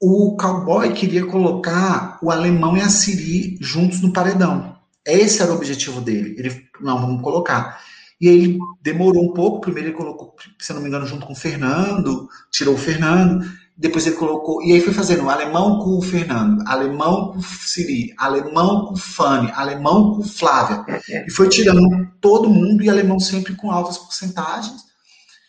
o 0.00 0.36
cowboy 0.36 0.92
queria 0.92 1.24
colocar 1.26 2.18
o 2.22 2.30
alemão 2.30 2.76
e 2.76 2.80
a 2.80 2.88
Siri 2.88 3.56
juntos 3.60 4.00
no 4.00 4.12
paredão. 4.12 4.76
Esse 5.06 5.42
era 5.42 5.52
o 5.52 5.56
objetivo 5.56 6.00
dele. 6.00 6.34
Ele, 6.38 6.66
não, 6.80 7.00
vamos 7.00 7.22
colocar. 7.22 7.80
E 8.20 8.28
ele 8.28 8.58
demorou 8.82 9.24
um 9.24 9.32
pouco. 9.32 9.60
Primeiro 9.60 9.90
ele 9.90 9.96
colocou, 9.96 10.34
se 10.58 10.72
não 10.72 10.80
me 10.80 10.88
engano, 10.88 11.06
junto 11.06 11.26
com 11.26 11.32
o 11.32 11.36
Fernando, 11.36 12.28
tirou 12.50 12.74
o 12.74 12.78
Fernando. 12.78 13.44
Depois 13.76 14.06
ele 14.06 14.16
colocou. 14.16 14.62
E 14.62 14.72
aí 14.72 14.80
foi 14.80 14.92
fazendo 14.92 15.28
alemão 15.28 15.80
com 15.80 15.98
o 15.98 16.02
Fernando, 16.02 16.62
alemão 16.66 17.32
com 17.32 17.38
o 17.38 17.42
Siri, 17.42 18.14
alemão 18.16 18.86
com 18.86 18.94
o 18.94 18.96
Fanny, 18.96 19.50
alemão 19.52 20.14
com 20.14 20.20
o 20.20 20.28
Flávia. 20.28 20.84
E 21.26 21.30
foi 21.30 21.48
tirando 21.48 22.08
todo 22.20 22.48
mundo 22.48 22.84
e 22.84 22.88
alemão 22.88 23.18
sempre 23.18 23.54
com 23.54 23.70
altas 23.70 23.98
porcentagens. 23.98 24.84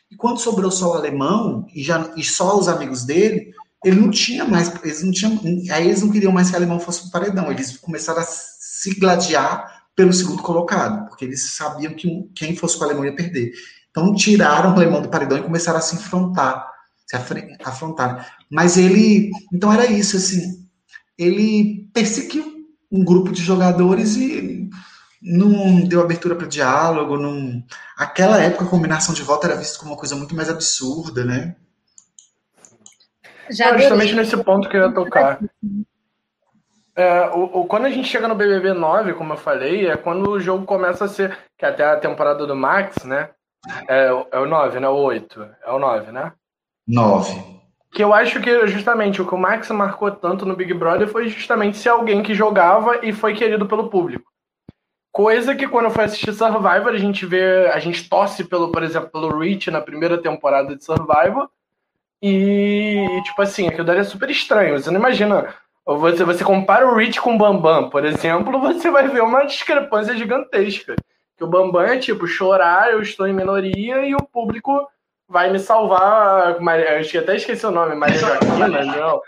E 0.09 0.15
quando 0.15 0.39
sobrou 0.39 0.71
só 0.71 0.91
o 0.91 0.93
alemão 0.93 1.65
e, 1.73 1.83
já, 1.83 2.11
e 2.15 2.23
só 2.23 2.57
os 2.57 2.67
amigos 2.67 3.03
dele, 3.03 3.51
ele 3.83 3.99
não 3.99 4.09
tinha 4.09 4.45
mais, 4.45 4.73
eles 4.83 5.03
não 5.03 5.11
tinham, 5.11 5.39
aí 5.71 5.87
eles 5.87 6.01
não 6.01 6.11
queriam 6.11 6.31
mais 6.31 6.49
que 6.49 6.53
o 6.53 6.57
alemão 6.57 6.79
fosse 6.79 7.05
um 7.05 7.09
paredão, 7.11 7.51
eles 7.51 7.77
começaram 7.77 8.21
a 8.21 8.25
se 8.25 8.99
gladiar 8.99 9.83
pelo 9.95 10.11
segundo 10.11 10.41
colocado, 10.41 11.07
porque 11.07 11.25
eles 11.25 11.53
sabiam 11.53 11.93
que 11.93 12.29
quem 12.35 12.55
fosse 12.55 12.77
com 12.77 12.83
o 12.83 12.87
alemão 12.87 13.05
ia 13.05 13.15
perder. 13.15 13.51
Então 13.91 14.13
tiraram 14.13 14.71
o 14.71 14.75
alemão 14.75 15.01
do 15.01 15.09
paredão 15.09 15.37
e 15.37 15.43
começaram 15.43 15.77
a 15.77 15.81
se 15.81 15.95
enfrentar, 15.95 16.67
se 17.05 17.15
afrontar. 17.63 18.35
Mas 18.49 18.77
ele, 18.77 19.29
então 19.53 19.71
era 19.71 19.85
isso, 19.85 20.17
assim, 20.17 20.67
ele 21.17 21.89
perseguiu 21.93 22.65
um 22.91 23.03
grupo 23.03 23.31
de 23.31 23.41
jogadores 23.41 24.15
e 24.15 24.69
não 25.21 25.81
deu 25.81 26.01
abertura 26.01 26.35
para 26.35 26.47
diálogo, 26.47 27.17
não... 27.17 27.63
aquela 27.97 28.39
época 28.41 28.65
a 28.65 28.69
combinação 28.69 29.13
de 29.13 29.23
voto 29.23 29.45
era 29.45 29.55
vista 29.55 29.79
como 29.79 29.91
uma 29.91 29.97
coisa 29.97 30.15
muito 30.15 30.35
mais 30.35 30.49
absurda, 30.49 31.25
né? 31.25 31.55
Já 33.49 33.77
justamente 33.77 34.15
nesse 34.15 34.37
ponto 34.37 34.69
que 34.69 34.77
eu 34.77 34.87
ia 34.87 34.93
tocar. 34.93 35.39
É, 36.95 37.27
o, 37.29 37.61
o, 37.61 37.65
quando 37.65 37.85
a 37.85 37.89
gente 37.89 38.07
chega 38.07 38.27
no 38.27 38.35
BBB 38.35 38.73
9, 38.73 39.13
como 39.13 39.33
eu 39.33 39.37
falei, 39.37 39.87
é 39.87 39.97
quando 39.97 40.31
o 40.31 40.39
jogo 40.39 40.65
começa 40.65 41.05
a 41.05 41.09
ser. 41.09 41.37
Que 41.57 41.65
até 41.65 41.83
a 41.83 41.99
temporada 41.99 42.45
do 42.47 42.55
Max, 42.55 43.03
né? 43.03 43.29
É, 43.87 44.07
é 44.31 44.39
o 44.39 44.45
9, 44.45 44.79
né? 44.79 44.87
O 44.87 44.95
8. 44.95 45.47
É 45.65 45.71
o 45.71 45.79
9, 45.79 46.11
né? 46.11 46.31
9. 46.87 47.43
Que 47.91 48.03
eu 48.03 48.13
acho 48.13 48.41
que 48.41 48.67
justamente 48.67 49.21
o 49.21 49.27
que 49.27 49.33
o 49.33 49.37
Max 49.37 49.69
marcou 49.69 50.11
tanto 50.11 50.45
no 50.45 50.55
Big 50.55 50.73
Brother 50.73 51.07
foi 51.07 51.29
justamente 51.29 51.77
ser 51.77 51.89
alguém 51.89 52.21
que 52.21 52.33
jogava 52.33 52.99
e 53.05 53.13
foi 53.13 53.33
querido 53.33 53.65
pelo 53.65 53.89
público. 53.89 54.29
Coisa 55.15 55.55
que 55.55 55.65
quando 55.65 55.85
eu 55.85 56.03
assistir 56.03 56.33
Survivor, 56.33 56.89
a 56.89 56.97
gente 56.97 57.25
vê. 57.25 57.67
A 57.67 57.79
gente 57.79 58.09
torce 58.09 58.43
pelo, 58.43 58.69
por 58.69 58.83
exemplo, 58.83 59.09
pelo 59.09 59.39
Rich 59.39 59.71
na 59.71 59.79
primeira 59.79 60.17
temporada 60.21 60.75
de 60.75 60.83
Survivor. 60.83 61.49
E, 62.21 63.05
tipo 63.23 63.41
assim, 63.41 63.67
aquilo 63.67 63.85
daria 63.85 64.03
super 64.03 64.29
estranho. 64.29 64.77
Você 64.77 64.91
não 64.91 64.99
imagina. 64.99 65.55
Você, 65.85 66.25
você 66.25 66.43
compara 66.43 66.85
o 66.85 66.95
Rich 66.95 67.21
com 67.21 67.35
o 67.35 67.37
Bambam, 67.37 67.89
por 67.89 68.03
exemplo, 68.03 68.59
você 68.59 68.91
vai 68.91 69.07
ver 69.07 69.21
uma 69.21 69.45
discrepância 69.45 70.17
gigantesca. 70.17 70.95
Que 71.37 71.43
o 71.45 71.47
Bambam 71.47 71.83
é 71.83 71.97
tipo, 71.97 72.27
chorar, 72.27 72.91
eu 72.91 73.01
estou 73.01 73.25
em 73.25 73.33
minoria 73.33 74.05
e 74.05 74.15
o 74.15 74.23
público 74.23 74.85
vai 75.27 75.51
me 75.51 75.59
salvar. 75.59 76.59
Maria, 76.59 77.01
eu 77.01 77.21
até 77.21 77.35
esqueci 77.35 77.65
o 77.65 77.71
nome, 77.71 77.95
Maria 77.95 78.17
Joaquina, 78.17 78.85
não. 78.85 79.21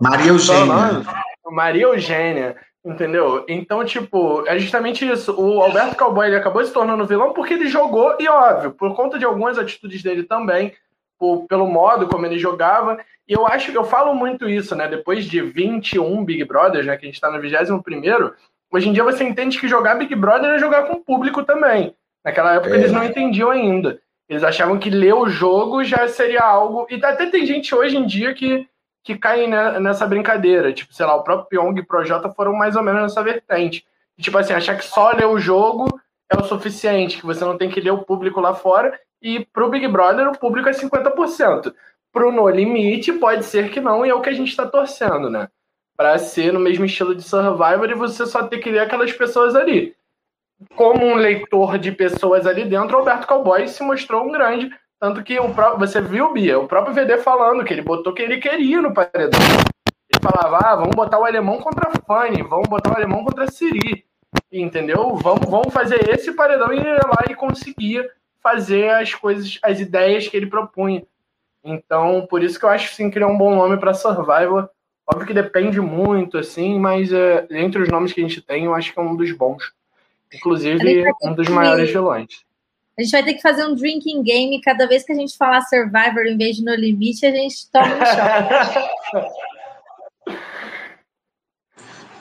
Maria 0.00 0.30
Eugênia. 0.30 1.04
Maria 1.50 1.82
Eugênia, 1.84 2.56
entendeu? 2.84 3.44
Então, 3.48 3.84
tipo, 3.84 4.44
é 4.46 4.58
justamente 4.58 5.08
isso. 5.08 5.34
O 5.38 5.60
Alberto 5.62 5.96
Cowboy 5.96 6.26
ele 6.26 6.36
acabou 6.36 6.64
se 6.64 6.72
tornando 6.72 7.06
vilão 7.06 7.32
porque 7.32 7.54
ele 7.54 7.68
jogou, 7.68 8.16
e 8.18 8.28
óbvio, 8.28 8.72
por 8.72 8.94
conta 8.94 9.18
de 9.18 9.24
algumas 9.24 9.58
atitudes 9.58 10.02
dele 10.02 10.22
também, 10.22 10.74
por, 11.18 11.46
pelo 11.46 11.66
modo 11.66 12.06
como 12.06 12.26
ele 12.26 12.38
jogava. 12.38 12.98
E 13.26 13.32
eu 13.32 13.46
acho 13.46 13.72
que 13.72 13.78
eu 13.78 13.84
falo 13.84 14.14
muito 14.14 14.48
isso, 14.48 14.74
né? 14.76 14.86
Depois 14.86 15.24
de 15.24 15.40
21 15.40 16.24
Big 16.24 16.44
Brothers, 16.44 16.86
né? 16.86 16.96
Que 16.96 17.06
a 17.06 17.08
gente 17.08 17.16
está 17.16 17.30
no 17.30 17.40
21 17.40 17.82
hoje 18.70 18.88
em 18.88 18.92
dia 18.92 19.02
você 19.02 19.24
entende 19.24 19.58
que 19.58 19.66
jogar 19.66 19.96
Big 19.96 20.14
Brother 20.14 20.50
é 20.50 20.58
jogar 20.58 20.84
com 20.84 20.94
o 20.94 21.04
público 21.04 21.42
também. 21.42 21.94
Naquela 22.24 22.54
época 22.54 22.74
é. 22.74 22.78
eles 22.78 22.92
não 22.92 23.04
entendiam 23.04 23.50
ainda. 23.50 24.00
Eles 24.28 24.44
achavam 24.44 24.78
que 24.78 24.90
ler 24.90 25.14
o 25.14 25.28
jogo 25.28 25.82
já 25.82 26.06
seria 26.06 26.42
algo. 26.42 26.86
E 26.90 27.02
até 27.02 27.26
tem 27.26 27.46
gente 27.46 27.74
hoje 27.74 27.96
em 27.96 28.04
dia 28.04 28.34
que, 28.34 28.68
que 29.02 29.16
cai 29.16 29.46
nessa 29.46 30.06
brincadeira. 30.06 30.72
Tipo, 30.72 30.92
sei 30.92 31.06
lá, 31.06 31.16
o 31.16 31.22
próprio 31.22 31.48
Pyong 31.48 31.78
e 31.78 31.80
o 31.80 31.86
Projota 31.86 32.28
foram 32.28 32.52
mais 32.52 32.76
ou 32.76 32.82
menos 32.82 33.02
nessa 33.02 33.22
vertente. 33.22 33.86
E, 34.18 34.22
tipo 34.22 34.36
assim, 34.36 34.52
achar 34.52 34.76
que 34.76 34.84
só 34.84 35.12
ler 35.12 35.26
o 35.26 35.38
jogo 35.38 35.88
é 36.30 36.36
o 36.36 36.44
suficiente, 36.44 37.18
que 37.18 37.26
você 37.26 37.42
não 37.42 37.56
tem 37.56 37.70
que 37.70 37.80
ler 37.80 37.92
o 37.92 38.02
público 38.02 38.40
lá 38.40 38.54
fora. 38.54 38.98
E 39.22 39.46
pro 39.46 39.70
Big 39.70 39.88
Brother 39.88 40.28
o 40.28 40.38
público 40.38 40.68
é 40.68 40.72
50%. 40.72 41.72
Pro 42.12 42.30
No 42.30 42.48
Limite 42.48 43.12
pode 43.14 43.44
ser 43.44 43.70
que 43.70 43.80
não, 43.80 44.04
e 44.04 44.10
é 44.10 44.14
o 44.14 44.20
que 44.20 44.28
a 44.28 44.34
gente 44.34 44.48
está 44.48 44.66
torcendo, 44.66 45.30
né? 45.30 45.48
Para 45.96 46.18
ser 46.18 46.52
no 46.52 46.60
mesmo 46.60 46.84
estilo 46.84 47.14
de 47.14 47.22
Survivor 47.22 47.90
e 47.90 47.94
você 47.94 48.26
só 48.26 48.46
ter 48.46 48.58
que 48.58 48.70
ler 48.70 48.80
aquelas 48.80 49.12
pessoas 49.12 49.54
ali. 49.54 49.94
Como 50.74 51.04
um 51.04 51.14
leitor 51.14 51.78
de 51.78 51.92
pessoas 51.92 52.46
ali 52.46 52.64
dentro, 52.64 52.96
o 52.96 52.98
Alberto 53.00 53.26
Cowboy 53.26 53.68
se 53.68 53.82
mostrou 53.82 54.24
um 54.24 54.32
grande. 54.32 54.70
Tanto 55.00 55.22
que 55.22 55.38
o 55.38 55.54
próprio, 55.54 55.78
você 55.78 56.00
viu, 56.00 56.32
Bia, 56.32 56.58
o 56.58 56.66
próprio 56.66 56.94
VD 56.94 57.18
falando 57.18 57.64
que 57.64 57.72
ele 57.72 57.82
botou 57.82 58.12
que 58.12 58.22
ele 58.22 58.38
queria 58.38 58.82
no 58.82 58.92
paredão. 58.92 59.40
Ele 60.10 60.20
falava, 60.20 60.58
ah, 60.58 60.76
vamos 60.76 60.96
botar 60.96 61.20
o 61.20 61.24
alemão 61.24 61.58
contra 61.58 61.88
a 61.88 61.92
Fanny, 62.04 62.42
vamos 62.42 62.68
botar 62.68 62.90
o 62.90 62.96
alemão 62.96 63.24
contra 63.24 63.44
a 63.44 63.50
Siri. 63.50 64.04
Entendeu? 64.50 65.14
Vamos, 65.14 65.48
vamos 65.48 65.72
fazer 65.72 66.08
esse 66.10 66.32
paredão 66.32 66.72
e 66.72 66.78
ir 66.78 66.96
lá 67.04 67.24
e 67.30 67.34
conseguir 67.34 68.10
fazer 68.42 68.90
as 68.90 69.14
coisas, 69.14 69.58
as 69.62 69.78
ideias 69.78 70.26
que 70.26 70.36
ele 70.36 70.46
propunha. 70.46 71.04
Então, 71.62 72.26
por 72.28 72.42
isso 72.42 72.58
que 72.58 72.64
eu 72.64 72.70
acho 72.70 72.94
sim 72.94 73.10
que 73.10 73.18
ele 73.18 73.24
é 73.24 73.28
um 73.28 73.38
bom 73.38 73.54
nome 73.54 73.76
para 73.76 73.94
Survivor. 73.94 74.68
Óbvio 75.06 75.26
que 75.26 75.34
depende 75.34 75.80
muito, 75.80 76.38
assim, 76.38 76.78
mas 76.78 77.12
é, 77.12 77.46
entre 77.50 77.82
os 77.82 77.88
nomes 77.88 78.12
que 78.12 78.20
a 78.20 78.26
gente 78.26 78.42
tem, 78.42 78.64
eu 78.64 78.74
acho 78.74 78.92
que 78.92 78.98
é 78.98 79.02
um 79.02 79.16
dos 79.16 79.32
bons. 79.32 79.72
Inclusive, 80.32 81.04
um 81.24 81.34
dos 81.34 81.48
maiores 81.48 81.90
vilões. 81.90 82.28
A 82.98 83.02
gente 83.02 83.12
vai 83.12 83.24
ter 83.24 83.34
que 83.34 83.42
fazer 83.42 83.64
um 83.64 83.74
drinking 83.74 84.22
game. 84.22 84.60
Cada 84.60 84.86
vez 84.86 85.04
que 85.04 85.12
a 85.12 85.14
gente 85.14 85.36
falar 85.36 85.62
Survivor 85.62 86.26
em 86.26 86.36
vez 86.36 86.56
de 86.56 86.64
No 86.64 86.74
Limite, 86.74 87.24
a 87.24 87.30
gente 87.30 87.70
toma 87.70 87.86
um 87.86 87.98
shot. 87.98 89.28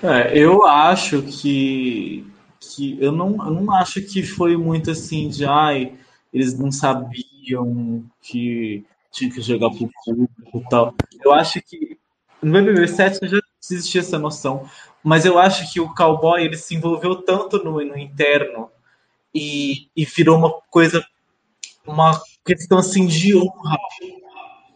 É, 0.04 0.38
eu 0.38 0.64
acho 0.64 1.24
que, 1.24 2.24
que 2.60 2.98
eu, 3.02 3.12
não, 3.12 3.32
eu 3.44 3.52
não 3.52 3.74
acho 3.74 4.00
que 4.04 4.22
foi 4.22 4.56
muito 4.56 4.92
assim 4.92 5.28
de 5.28 5.44
ai, 5.44 5.98
eles 6.32 6.58
não 6.58 6.72
sabiam 6.72 8.06
que 8.22 8.86
tinha 9.12 9.32
que 9.32 9.42
jogar 9.42 9.72
pro 9.72 9.90
público 10.06 10.32
e 10.54 10.70
tal. 10.70 10.94
Eu 11.26 11.34
acho 11.34 11.60
que 11.62 11.98
no 12.44 12.52
BBB 12.52 12.88
7 12.88 13.28
já 13.28 13.40
existia 13.76 14.02
essa 14.02 14.20
noção, 14.20 14.70
mas 15.04 15.26
eu 15.26 15.40
acho 15.40 15.72
que 15.72 15.80
o 15.80 15.94
cowboy 15.94 16.44
ele 16.44 16.58
se 16.58 16.76
envolveu 16.76 17.16
tanto 17.16 17.64
no, 17.64 17.74
no 17.74 17.98
interno 17.98 18.70
e, 19.34 19.90
e 19.96 20.06
virou 20.06 20.38
uma 20.38 20.52
coisa, 20.70 21.06
uma 21.86 22.20
questão 22.46 22.78
assim 22.78 23.06
de 23.06 23.36
honra 23.36 23.78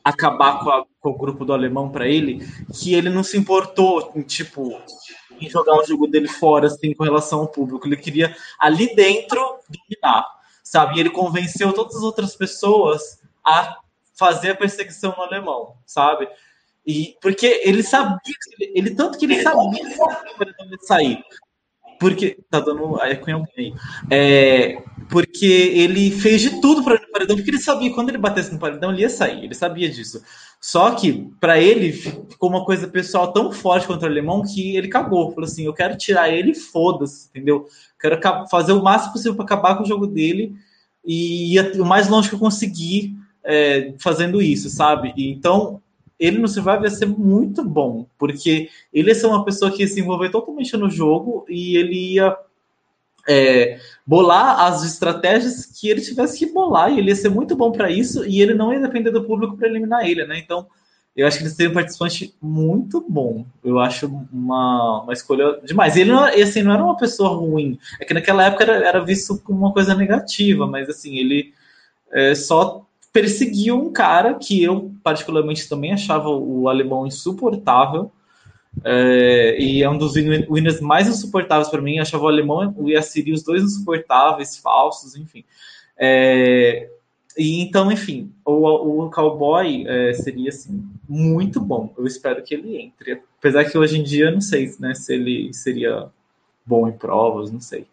acabar 0.04 0.64
com, 0.64 0.70
a, 0.70 0.86
com 1.00 1.10
o 1.10 1.18
grupo 1.18 1.46
do 1.46 1.54
alemão 1.54 1.90
para 1.90 2.08
ele, 2.08 2.46
que 2.74 2.94
ele 2.94 3.10
não 3.10 3.24
se 3.24 3.38
importou 3.38 4.12
em 4.16 4.22
tipo 4.22 4.80
em 5.40 5.50
jogar 5.50 5.76
o 5.76 5.86
jogo 5.86 6.08
dele 6.08 6.28
fora 6.28 6.68
assim 6.68 6.94
com 6.94 7.04
relação 7.04 7.40
ao 7.40 7.48
público. 7.48 7.88
Ele 7.88 7.98
queria 7.98 8.36
ali 8.60 8.94
dentro 8.96 9.60
dominar, 9.68 10.26
sabe? 10.64 10.98
E 10.98 11.00
ele 11.00 11.10
convenceu 11.10 11.74
todas 11.74 11.96
as 11.96 12.04
outras 12.04 12.36
pessoas 12.36 13.20
a 13.44 13.80
fazer 14.14 14.52
a 14.52 14.56
perseguição 14.56 15.16
no 15.18 15.24
alemão, 15.24 15.76
sabe? 15.86 16.28
E 16.86 17.16
porque 17.22 17.62
ele 17.64 17.84
sabia, 17.84 18.18
ele 18.60 18.92
tanto 18.92 19.18
que 19.18 19.26
ele 19.26 19.42
sabia 19.42 19.84
que 19.84 20.44
ele 20.44 20.54
ia 20.72 20.78
sair. 20.82 21.24
Porque 22.00 22.40
tá 22.50 22.60
dando 22.60 23.00
eco 23.04 23.30
em 23.30 23.34
alguém. 23.34 23.76
É, 24.10 24.82
porque 25.08 25.46
ele 25.46 26.10
fez 26.10 26.42
de 26.42 26.60
tudo 26.60 26.84
para 26.84 26.96
o 26.96 27.12
paredão, 27.12 27.36
porque 27.36 27.52
ele 27.52 27.60
sabia 27.60 27.90
que 27.90 27.94
quando 27.94 28.10
ele 28.10 28.18
batesse 28.18 28.52
no 28.52 28.58
paredão 28.58 28.92
ele 28.92 29.04
ia 29.04 29.10
sair, 29.10 29.44
ele 29.44 29.54
sabia 29.54 29.88
disso. 29.88 30.24
Só 30.60 30.96
que 30.96 31.32
para 31.40 31.60
ele 31.60 31.92
ficou 31.92 32.50
uma 32.50 32.66
coisa 32.66 32.88
pessoal 32.88 33.32
tão 33.32 33.52
forte 33.52 33.86
contra 33.86 34.08
o 34.08 34.12
alemão 34.12 34.42
que 34.42 34.76
ele 34.76 34.88
cagou. 34.88 35.32
Falou 35.32 35.48
assim: 35.48 35.66
eu 35.66 35.74
quero 35.74 35.96
tirar 35.96 36.30
ele, 36.30 36.56
foda-se, 36.56 37.30
entendeu? 37.30 37.68
Quero 38.00 38.20
fazer 38.50 38.72
o 38.74 38.82
máximo 38.82 39.14
possível 39.14 39.36
para 39.36 39.46
acabar 39.46 39.76
com 39.76 39.84
o 39.84 39.88
jogo 39.88 40.08
dele 40.08 40.56
e 41.06 41.56
ir 41.56 41.80
o 41.80 41.86
mais 41.86 42.08
longe 42.08 42.30
que 42.30 42.36
eu 42.36 42.40
conseguir 42.40 43.16
é, 43.44 43.94
fazendo 44.00 44.42
isso, 44.42 44.70
sabe? 44.70 45.14
E, 45.16 45.32
então, 45.32 45.82
ele 46.22 46.38
no 46.38 46.48
Survival 46.48 46.84
ia 46.84 46.90
ser 46.92 47.08
muito 47.08 47.64
bom, 47.64 48.06
porque 48.20 48.70
ele 48.94 49.10
ia 49.10 49.16
ser 49.16 49.26
uma 49.26 49.44
pessoa 49.44 49.72
que 49.72 49.82
ia 49.82 49.88
se 49.88 50.00
envolver 50.00 50.30
totalmente 50.30 50.78
no 50.78 50.88
jogo 50.88 51.44
e 51.50 51.76
ele 51.76 52.14
ia 52.14 52.38
é, 53.28 53.80
bolar 54.06 54.62
as 54.68 54.84
estratégias 54.84 55.66
que 55.66 55.90
ele 55.90 56.00
tivesse 56.00 56.38
que 56.38 56.46
bolar, 56.46 56.92
e 56.92 57.00
ele 57.00 57.10
ia 57.10 57.16
ser 57.16 57.30
muito 57.30 57.56
bom 57.56 57.72
para 57.72 57.90
isso, 57.90 58.24
e 58.24 58.40
ele 58.40 58.54
não 58.54 58.72
ia 58.72 58.80
depender 58.80 59.10
do 59.10 59.24
público 59.24 59.58
para 59.58 59.68
eliminar 59.68 60.08
ele, 60.08 60.24
né? 60.26 60.38
Então, 60.38 60.68
eu 61.16 61.26
acho 61.26 61.38
que 61.38 61.44
ele 61.44 61.50
seria 61.50 61.72
um 61.72 61.74
participante 61.74 62.36
muito 62.42 63.04
bom. 63.08 63.46
Eu 63.64 63.80
acho 63.80 64.08
uma, 64.32 65.02
uma 65.02 65.14
escolha 65.14 65.60
demais. 65.64 65.98
Ele 65.98 66.12
não, 66.12 66.24
assim, 66.24 66.64
não 66.64 66.72
era 66.72 66.84
uma 66.84 66.96
pessoa 66.96 67.30
ruim. 67.30 67.78
É 68.00 68.06
que 68.06 68.14
naquela 68.14 68.46
época 68.46 68.64
era, 68.64 68.88
era 68.88 69.04
visto 69.04 69.38
como 69.40 69.60
uma 69.60 69.74
coisa 69.74 69.94
negativa, 69.94 70.66
mas 70.66 70.88
assim, 70.88 71.18
ele 71.18 71.54
é, 72.12 72.34
só 72.34 72.86
perseguiu 73.12 73.76
um 73.76 73.92
cara 73.92 74.36
que 74.36 74.64
eu, 74.64 74.94
particularmente, 75.04 75.68
também 75.68 75.92
achava 75.92 76.30
o 76.30 76.70
alemão 76.70 77.06
insuportável. 77.06 78.12
É, 78.86 79.58
e 79.60 79.84
é 79.84 79.90
um 79.90 79.98
dos 79.98 80.16
winners 80.16 80.80
mais 80.80 81.08
insuportáveis 81.08 81.70
para 81.70 81.82
mim. 81.82 81.98
Eu 81.98 82.04
achava 82.04 82.24
o 82.24 82.28
alemão 82.28 82.74
e 82.86 82.96
a 82.96 83.02
Siri 83.02 83.34
os 83.34 83.44
dois 83.44 83.64
insuportáveis, 83.64 84.58
falsos, 84.58 85.16
enfim. 85.16 85.44
É, 85.98 86.90
e 87.38 87.62
então, 87.62 87.92
enfim, 87.92 88.32
o, 88.46 89.06
o 89.06 89.12
cowboy 89.12 89.86
é, 89.88 90.14
seria 90.14 90.50
assim 90.50 90.84
muito 91.08 91.60
bom. 91.60 91.94
Eu 91.98 92.06
espero 92.06 92.42
que 92.44 92.54
ele 92.54 92.78
entre. 92.78 93.22
Apesar 93.40 93.66
que 93.66 93.78
hoje 93.78 94.00
em 94.00 94.04
dia 94.04 94.32
não 94.32 94.42
sei 94.42 94.74
né, 94.80 94.94
se 94.94 95.14
ele 95.14 95.54
seria 95.54 96.08
bom 96.66 96.88
em 96.88 96.92
provas, 96.92 97.52
não 97.52 97.60
sei 97.60 97.86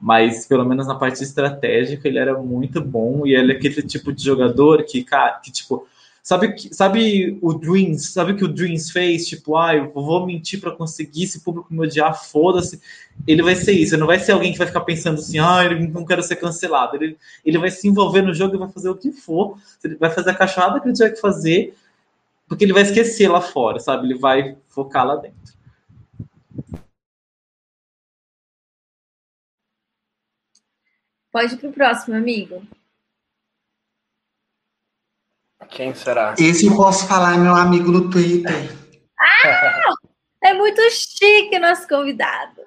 mas 0.00 0.46
pelo 0.46 0.64
menos 0.64 0.86
na 0.86 0.94
parte 0.94 1.22
estratégica 1.22 2.06
ele 2.06 2.18
era 2.18 2.38
muito 2.38 2.80
bom 2.80 3.26
e 3.26 3.34
ele 3.34 3.52
é 3.52 3.56
aquele 3.56 3.82
tipo 3.82 4.12
de 4.12 4.22
jogador 4.22 4.84
que, 4.84 5.02
cara, 5.02 5.38
que 5.40 5.50
tipo, 5.50 5.86
sabe, 6.26 6.56
sabe 6.72 7.38
o 7.40 7.54
Dreams, 7.54 8.08
sabe 8.08 8.32
o 8.32 8.36
que 8.36 8.44
o 8.44 8.48
Dreams 8.48 8.90
fez? 8.90 9.26
Tipo, 9.26 9.56
ah, 9.56 9.76
eu 9.76 9.92
vou 9.92 10.26
mentir 10.26 10.60
para 10.60 10.72
conseguir 10.72 11.22
esse 11.22 11.40
público 11.40 11.72
me 11.72 11.86
odiar, 11.86 12.20
foda-se. 12.20 12.80
Ele 13.28 13.42
vai 13.42 13.54
ser 13.54 13.70
isso, 13.72 13.94
ele 13.94 14.00
não 14.00 14.08
vai 14.08 14.18
ser 14.18 14.32
alguém 14.32 14.50
que 14.50 14.58
vai 14.58 14.66
ficar 14.66 14.80
pensando 14.80 15.20
assim, 15.20 15.38
ah, 15.38 15.64
eu 15.64 15.88
não 15.88 16.04
quero 16.04 16.24
ser 16.24 16.34
cancelado. 16.34 16.96
Ele, 16.96 17.16
ele 17.44 17.58
vai 17.58 17.70
se 17.70 17.86
envolver 17.86 18.22
no 18.22 18.34
jogo 18.34 18.56
e 18.56 18.58
vai 18.58 18.68
fazer 18.68 18.90
o 18.90 18.96
que 18.96 19.12
for, 19.12 19.56
ele 19.84 19.94
vai 19.94 20.10
fazer 20.10 20.30
a 20.30 20.34
cachorrada 20.34 20.80
que 20.80 20.88
ele 20.88 20.94
tiver 20.94 21.10
que 21.10 21.20
fazer, 21.20 21.74
porque 22.48 22.64
ele 22.64 22.72
vai 22.72 22.82
esquecer 22.82 23.28
lá 23.28 23.40
fora, 23.40 23.78
sabe? 23.78 24.06
Ele 24.06 24.18
vai 24.18 24.56
focar 24.68 25.06
lá 25.06 25.16
dentro. 25.16 25.55
Pode 31.36 31.52
ir 31.52 31.58
pro 31.58 31.70
próximo, 31.70 32.16
amigo. 32.16 32.66
Quem 35.68 35.94
será? 35.94 36.34
Esse 36.38 36.64
eu 36.64 36.74
posso 36.74 37.06
falar, 37.06 37.34
é 37.34 37.36
meu 37.36 37.54
amigo 37.54 37.92
no 37.92 38.08
Twitter. 38.08 38.74
Ah! 39.20 39.92
É 40.42 40.54
muito 40.54 40.80
chique 40.90 41.58
nosso 41.58 41.86
convidado. 41.86 42.62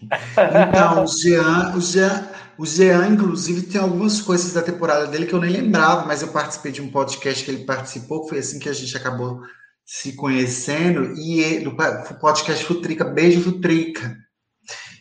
Então, 0.00 1.04
o 1.04 1.06
Jean, 1.06 1.76
o 1.76 1.80
Jean, 1.82 2.30
o 2.56 2.64
Jean, 2.64 3.08
inclusive, 3.08 3.66
tem 3.66 3.78
algumas 3.78 4.22
coisas 4.22 4.54
da 4.54 4.62
temporada 4.62 5.06
dele 5.06 5.26
que 5.26 5.34
eu 5.34 5.40
nem 5.42 5.50
lembrava, 5.50 6.06
mas 6.06 6.22
eu 6.22 6.28
participei 6.28 6.72
de 6.72 6.80
um 6.80 6.90
podcast 6.90 7.44
que 7.44 7.50
ele 7.50 7.66
participou, 7.66 8.26
foi 8.26 8.38
assim 8.38 8.58
que 8.58 8.70
a 8.70 8.72
gente 8.72 8.96
acabou 8.96 9.42
se 9.84 10.16
conhecendo, 10.16 11.12
e 11.14 11.40
ele, 11.40 11.68
o 11.68 11.76
podcast 12.18 12.64
Futrica, 12.64 13.04
Beijo 13.04 13.42
Futrica. 13.42 14.16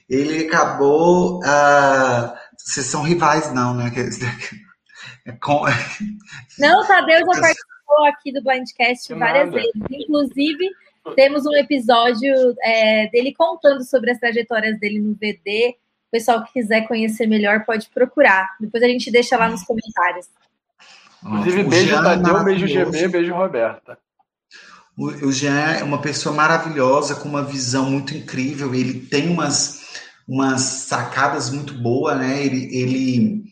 Ele 0.09 0.45
acabou. 0.45 1.39
Uh, 1.39 2.46
vocês 2.67 2.85
são 2.85 3.01
rivais, 3.01 3.53
não, 3.53 3.73
né? 3.73 3.89
É 5.25 5.31
com... 5.31 5.63
Não, 6.59 6.81
o 6.81 6.85
Tadeu 6.85 7.19
já 7.19 7.25
participou 7.39 8.05
aqui 8.07 8.33
do 8.33 8.43
Blindcast 8.43 9.13
várias 9.13 9.53
vezes. 9.53 9.71
Inclusive, 9.89 10.69
temos 11.15 11.45
um 11.45 11.55
episódio 11.55 12.33
é, 12.61 13.07
dele 13.07 13.33
contando 13.33 13.85
sobre 13.85 14.11
as 14.11 14.19
trajetórias 14.19 14.77
dele 14.79 14.99
no 14.99 15.13
VD. 15.13 15.77
O 16.07 16.11
pessoal 16.11 16.43
que 16.43 16.53
quiser 16.53 16.85
conhecer 16.87 17.25
melhor 17.25 17.63
pode 17.63 17.89
procurar. 17.89 18.49
Depois 18.59 18.83
a 18.83 18.87
gente 18.87 19.09
deixa 19.09 19.37
lá 19.37 19.49
nos 19.49 19.63
comentários. 19.63 20.27
Inclusive, 21.23 21.63
beijo 21.63 21.87
Jean 21.87 22.03
Tadeu, 22.03 22.43
beijo 22.43 22.67
GB, 22.67 23.07
beijo 23.07 23.33
Roberta. 23.33 23.97
O 24.97 25.31
Jean 25.31 25.77
é 25.79 25.83
uma 25.83 26.01
pessoa 26.01 26.35
maravilhosa, 26.35 27.15
com 27.15 27.29
uma 27.29 27.43
visão 27.43 27.89
muito 27.89 28.13
incrível. 28.13 28.73
Ele 28.75 28.99
tem 28.99 29.29
umas 29.29 29.86
umas 30.27 30.61
sacadas 30.61 31.49
muito 31.49 31.73
boas, 31.73 32.17
né? 32.17 32.43
Ele, 32.43 32.75
ele, 32.75 33.43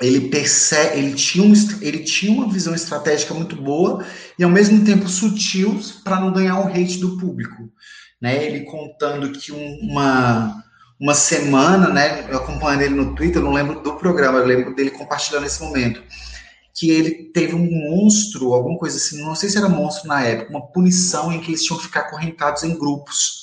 ele 0.00 0.28
percebe, 0.28 0.98
ele 0.98 1.14
tinha, 1.14 1.44
um, 1.44 1.52
ele 1.80 2.00
tinha 2.00 2.32
uma 2.32 2.52
visão 2.52 2.74
estratégica 2.74 3.32
muito 3.32 3.56
boa 3.56 4.04
e 4.38 4.44
ao 4.44 4.50
mesmo 4.50 4.84
tempo 4.84 5.08
sutil 5.08 5.80
para 6.04 6.20
não 6.20 6.32
ganhar 6.32 6.58
o 6.60 6.68
hate 6.68 6.98
do 6.98 7.16
público, 7.16 7.70
né? 8.20 8.44
Ele 8.44 8.64
contando 8.64 9.32
que 9.32 9.52
uma 9.52 10.62
uma 11.00 11.14
semana, 11.14 11.88
né? 11.88 12.30
Eu 12.30 12.36
acompanhando 12.36 12.82
ele 12.82 12.94
no 12.94 13.12
Twitter, 13.16 13.42
não 13.42 13.50
lembro 13.52 13.80
do 13.80 13.96
programa, 13.96 14.38
eu 14.38 14.46
lembro 14.46 14.72
dele 14.72 14.92
compartilhando 14.92 15.46
esse 15.46 15.60
momento 15.60 16.00
que 16.74 16.90
ele 16.90 17.30
teve 17.32 17.54
um 17.54 17.68
monstro, 17.70 18.54
alguma 18.54 18.78
coisa 18.78 18.96
assim, 18.96 19.20
não 19.20 19.34
sei 19.34 19.50
se 19.50 19.58
era 19.58 19.68
monstro 19.68 20.08
na 20.08 20.22
época, 20.22 20.50
uma 20.50 20.66
punição 20.68 21.32
em 21.32 21.40
que 21.40 21.50
eles 21.50 21.62
tinham 21.64 21.76
que 21.78 21.86
ficar 21.86 22.00
acorrentados 22.00 22.62
em 22.62 22.78
grupos 22.78 23.42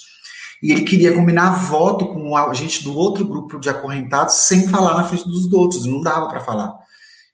e 0.62 0.72
ele 0.72 0.82
queria 0.82 1.14
combinar 1.14 1.52
voto 1.52 2.08
com 2.08 2.36
a 2.36 2.54
gente 2.54 2.84
do 2.84 2.96
outro 2.96 3.26
grupo 3.26 3.60
de 3.60 3.70
acorrentados 3.70 4.36
sem 4.36 4.68
falar 4.68 4.96
na 4.96 5.06
frente 5.06 5.26
dos 5.26 5.52
outros, 5.52 5.86
não 5.86 6.02
dava 6.02 6.28
para 6.28 6.42
falar. 6.42 6.78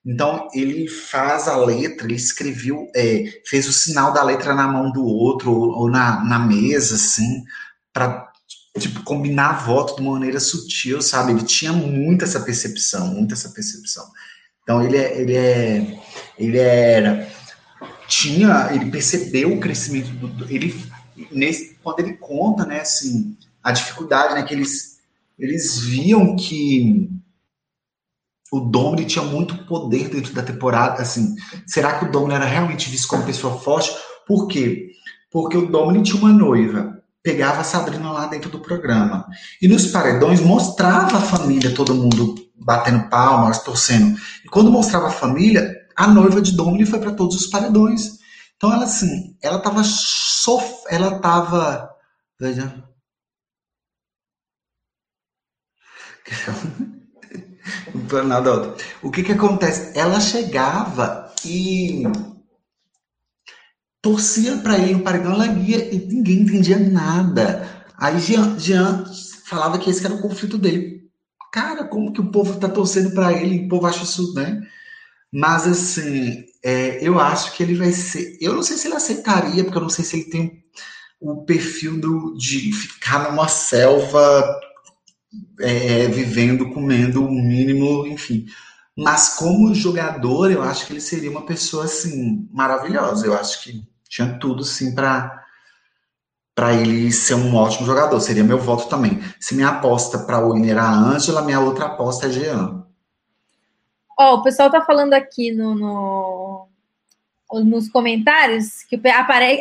Então 0.05 0.47
ele 0.53 0.88
faz 0.88 1.47
a 1.47 1.57
letra, 1.57 2.05
ele 2.05 2.15
escreveu, 2.15 2.88
é, 2.95 3.41
fez 3.45 3.67
o 3.67 3.73
sinal 3.73 4.13
da 4.13 4.23
letra 4.23 4.53
na 4.53 4.67
mão 4.67 4.91
do 4.91 5.03
outro 5.03 5.51
ou, 5.51 5.69
ou 5.80 5.89
na, 5.89 6.23
na 6.23 6.38
mesa, 6.38 6.93
assim, 6.93 7.43
para 7.91 8.32
tipo 8.80 9.01
combinar 9.03 9.65
voto 9.65 9.95
de 9.95 10.01
uma 10.01 10.11
maneira 10.11 10.39
sutil, 10.39 11.01
sabe? 11.01 11.32
Ele 11.32 11.43
tinha 11.43 11.73
muita 11.73 12.26
essa 12.26 12.39
percepção, 12.39 13.07
muita 13.07 13.34
essa 13.34 13.49
percepção. 13.49 14.05
Então 14.61 14.84
ele 14.84 14.97
é, 14.97 15.19
ele 15.19 15.36
é, 15.36 15.99
ele 16.38 16.57
era 16.59 17.28
tinha, 18.07 18.69
ele 18.71 18.91
percebeu 18.91 19.53
o 19.53 19.59
crescimento 19.59 20.09
do, 20.09 20.51
ele 20.51 20.76
nesse, 21.32 21.74
quando 21.86 21.99
ele 21.99 22.13
conta, 22.13 22.65
né, 22.65 22.81
assim, 22.81 23.38
a 23.61 23.71
dificuldade, 23.71 24.33
né, 24.33 24.41
que 24.41 24.55
eles 24.55 24.95
eles 25.38 25.77
viam 25.79 26.36
que 26.36 27.09
o 28.51 28.59
Domini 28.59 29.05
tinha 29.05 29.23
muito 29.23 29.65
poder 29.65 30.09
dentro 30.09 30.33
da 30.33 30.41
temporada, 30.41 31.01
assim, 31.01 31.36
será 31.67 31.99
que 31.99 32.05
o 32.05 32.11
Domini 32.11 32.33
era 32.33 32.45
realmente 32.45 32.89
visto 32.89 33.07
como 33.07 33.25
pessoa 33.25 33.59
forte? 33.59 33.91
Por 34.25 34.47
quê? 34.47 34.91
Porque 35.29 35.57
o 35.57 35.67
Domini 35.67 36.01
tinha 36.01 36.17
uma 36.17 36.31
noiva, 36.31 37.03
pegava 37.21 37.61
a 37.61 37.65
Sabrina 37.65 38.11
lá 38.11 38.25
dentro 38.27 38.49
do 38.49 38.61
programa. 38.61 39.27
E 39.61 39.67
nos 39.67 39.88
paredões 39.88 40.39
mostrava 40.39 41.17
a 41.17 41.21
família, 41.21 41.75
todo 41.75 41.93
mundo 41.93 42.33
batendo 42.55 43.09
palmas, 43.09 43.61
torcendo. 43.61 44.17
E 44.43 44.47
quando 44.47 44.71
mostrava 44.71 45.07
a 45.07 45.11
família, 45.11 45.69
a 45.95 46.07
noiva 46.07 46.41
de 46.41 46.53
Domini 46.53 46.86
foi 46.86 46.99
para 46.99 47.11
todos 47.11 47.36
os 47.36 47.47
paredões. 47.47 48.24
Então 48.55 48.73
ela 48.73 48.85
assim, 48.85 49.37
ela 49.41 49.59
tava 49.59 49.83
sof... 49.83 50.83
ela 50.89 51.19
tava, 51.19 51.89
veja. 52.39 52.83
Nada 58.25 58.75
O 59.01 59.11
que 59.11 59.23
que 59.23 59.31
acontece? 59.31 59.97
Ela 59.97 60.19
chegava 60.19 61.33
e 61.43 62.03
torcia 64.01 64.57
para 64.57 64.77
ele 64.77 64.95
o 64.95 65.03
paredão, 65.03 65.33
ela 65.33 65.47
e 65.47 66.07
ninguém 66.07 66.41
entendia 66.41 66.77
nada. 66.77 67.85
Aí 67.97 68.19
Jean, 68.19 68.59
Jean 68.59 69.03
falava 69.45 69.79
que 69.79 69.89
esse 69.89 70.05
era 70.05 70.13
o 70.13 70.21
conflito 70.21 70.57
dele. 70.57 71.09
Cara, 71.51 71.85
como 71.85 72.13
que 72.13 72.21
o 72.21 72.31
povo 72.31 72.59
tá 72.59 72.69
torcendo 72.69 73.15
para 73.15 73.33
ele? 73.33 73.65
O 73.65 73.69
povo 73.69 73.87
acha 73.87 74.03
isso, 74.03 74.33
né? 74.33 74.61
Mas 75.32 75.67
assim, 75.67 76.45
é, 76.63 77.05
eu 77.05 77.19
acho 77.19 77.53
que 77.53 77.63
ele 77.63 77.76
vai 77.76 77.91
ser. 77.91 78.38
Eu 78.41 78.53
não 78.53 78.63
sei 78.63 78.78
se 78.78 78.88
ele 78.88 78.95
aceitaria, 78.95 79.63
porque 79.63 79.78
eu 79.78 79.82
não 79.82 79.89
sei 79.89 80.05
se 80.05 80.17
ele 80.17 80.30
tem 80.30 80.63
o 81.19 81.43
perfil 81.45 81.99
do, 81.99 82.36
de 82.38 82.71
ficar 82.71 83.30
numa 83.30 83.47
selva 83.47 84.59
é, 85.59 86.07
vivendo, 86.07 86.71
comendo 86.71 87.26
o 87.26 87.32
mínimo, 87.32 88.05
enfim. 88.07 88.45
Mas 88.97 89.36
como 89.36 89.73
jogador, 89.76 90.51
eu 90.51 90.61
acho 90.63 90.86
que 90.86 90.93
ele 90.93 91.01
seria 91.01 91.30
uma 91.30 91.45
pessoa 91.45 91.86
assim 91.86 92.47
maravilhosa. 92.51 93.26
Eu 93.26 93.34
acho 93.36 93.63
que 93.63 93.84
tinha 94.07 94.38
tudo, 94.39 94.63
sim, 94.63 94.95
para 94.95 95.43
para 96.55 96.73
ele 96.73 97.11
ser 97.11 97.36
um 97.36 97.53
ótimo 97.53 97.86
jogador. 97.86 98.19
Seria 98.21 98.43
meu 98.43 98.57
voto 98.57 98.88
também. 98.88 99.21
Se 99.41 99.53
minha 99.53 99.67
aposta 99.69 100.19
para 100.19 100.39
o 100.39 100.53
winner 100.53 100.71
era 100.71 100.84
a 100.84 100.95
Ângela, 100.95 101.41
minha 101.41 101.59
outra 101.59 101.88
aposta 101.88 102.28
é 102.28 102.32
Jean. 102.32 102.84
Ó, 104.18 104.36
o 104.36 104.43
pessoal 104.43 104.70
tá 104.70 104.82
falando 104.82 105.13
aqui 105.13 105.51
no, 105.51 105.76
no, 105.76 106.70
nos 107.63 107.89
comentários 107.89 108.84
que 108.84 108.99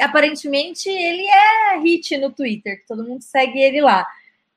aparentemente 0.01 0.89
ele 0.89 1.27
é 1.27 1.79
hit 1.81 2.17
no 2.19 2.31
Twitter, 2.31 2.81
que 2.81 2.87
todo 2.87 3.05
mundo 3.05 3.23
segue 3.23 3.59
ele 3.59 3.81
lá. 3.81 4.07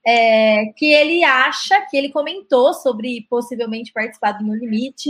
É, 0.10 0.68
que 0.78 0.86
ele 0.94 1.22
acha 1.26 1.82
que 1.90 1.98
ele 1.98 2.10
comentou 2.10 2.74
sobre 2.74 3.28
possivelmente 3.30 3.92
participar 3.92 4.34
do 4.34 4.46
No 4.46 4.56
Limite. 4.56 5.10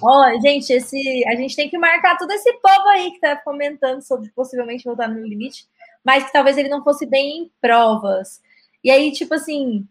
Ó, 0.00 0.24
oh, 0.24 0.40
gente, 0.40 0.72
esse, 0.72 1.22
a 1.28 1.34
gente 1.34 1.54
tem 1.54 1.68
que 1.68 1.76
marcar 1.76 2.16
todo 2.16 2.30
esse 2.30 2.50
povo 2.54 2.88
aí 2.88 3.10
que 3.10 3.20
tá 3.20 3.36
comentando 3.36 4.00
sobre 4.00 4.30
possivelmente 4.30 4.84
voltar 4.84 5.06
no 5.06 5.20
Limite, 5.20 5.66
mas 6.02 6.24
que 6.24 6.32
talvez 6.32 6.56
ele 6.56 6.70
não 6.70 6.82
fosse 6.82 7.04
bem 7.04 7.42
em 7.42 7.50
provas. 7.60 8.40
E 8.82 8.90
aí, 8.90 9.12
tipo 9.12 9.34
assim, 9.34 9.86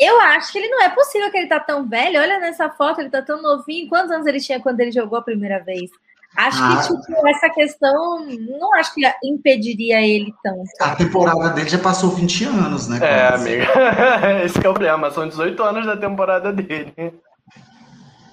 eu 0.00 0.20
acho 0.20 0.50
que 0.50 0.58
ele 0.58 0.68
não 0.68 0.82
é 0.82 0.88
possível 0.88 1.30
que 1.30 1.36
ele 1.36 1.46
tá 1.46 1.60
tão 1.60 1.86
velho. 1.86 2.20
Olha 2.20 2.40
nessa 2.40 2.70
foto, 2.70 3.00
ele 3.00 3.10
tá 3.10 3.20
tão 3.20 3.42
novinho. 3.42 3.88
Quantos 3.88 4.10
anos 4.10 4.26
ele 4.26 4.40
tinha 4.40 4.58
quando 4.58 4.80
ele 4.80 4.90
jogou 4.90 5.18
a 5.18 5.22
primeira 5.22 5.62
vez? 5.62 5.90
Acho 6.36 6.62
ah, 6.62 6.76
que 6.76 6.96
tipo, 6.96 7.28
essa 7.28 7.50
questão 7.50 8.24
não 8.24 8.72
acho 8.74 8.94
que 8.94 9.02
impediria 9.24 10.00
ele 10.00 10.32
tanto. 10.42 10.62
A 10.80 10.94
temporada 10.94 11.50
dele 11.50 11.68
já 11.68 11.78
passou 11.78 12.10
20 12.10 12.44
anos, 12.44 12.88
né? 12.88 12.98
É, 13.02 13.34
amiga. 13.34 13.66
Esse 14.44 14.56
é 14.56 14.60
o 14.60 14.62
problema. 14.62 15.10
São 15.10 15.28
18 15.28 15.60
anos 15.62 15.86
da 15.86 15.96
temporada 15.96 16.52
dele. 16.52 16.94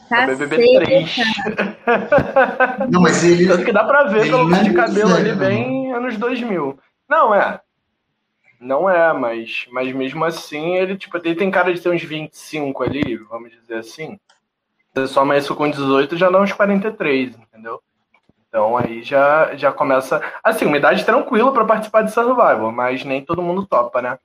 Tá 0.07 0.25
BBB 0.27 0.79
3. 0.85 1.15
Não, 2.89 3.01
mas 3.01 3.23
ele. 3.23 3.47
Tanto 3.47 3.65
que 3.65 3.73
dá 3.73 3.83
pra 3.83 4.03
ver 4.03 4.29
pelo 4.29 4.47
fio 4.47 4.63
de 4.63 4.73
cabelo 4.73 5.15
ali 5.15 5.33
bem 5.33 5.91
anos 5.91 6.17
2000. 6.17 6.79
Não, 7.09 7.33
é. 7.33 7.59
Não 8.59 8.89
é, 8.89 9.13
mas, 9.13 9.67
mas 9.71 9.93
mesmo 9.93 10.25
assim, 10.25 10.75
ele, 10.75 10.97
tipo, 10.97 11.17
ele 11.17 11.35
tem 11.35 11.51
cara 11.51 11.73
de 11.73 11.79
ter 11.79 11.89
uns 11.89 12.03
25 12.03 12.83
ali, 12.83 13.15
vamos 13.17 13.51
dizer 13.51 13.75
assim. 13.75 14.19
Você 14.93 15.07
soma 15.07 15.37
isso 15.37 15.55
com 15.55 15.69
18, 15.69 16.17
já 16.17 16.29
dá 16.29 16.41
uns 16.41 16.51
43, 16.51 17.37
entendeu? 17.37 17.81
Então 18.49 18.75
aí 18.75 19.03
já, 19.03 19.55
já 19.55 19.71
começa. 19.71 20.21
Assim, 20.43 20.65
uma 20.65 20.77
idade 20.77 21.05
tranquila 21.05 21.53
para 21.53 21.65
participar 21.65 22.01
de 22.01 22.11
Survival, 22.11 22.71
mas 22.71 23.03
nem 23.03 23.23
todo 23.23 23.43
mundo 23.43 23.67
topa, 23.67 24.01
né? 24.01 24.17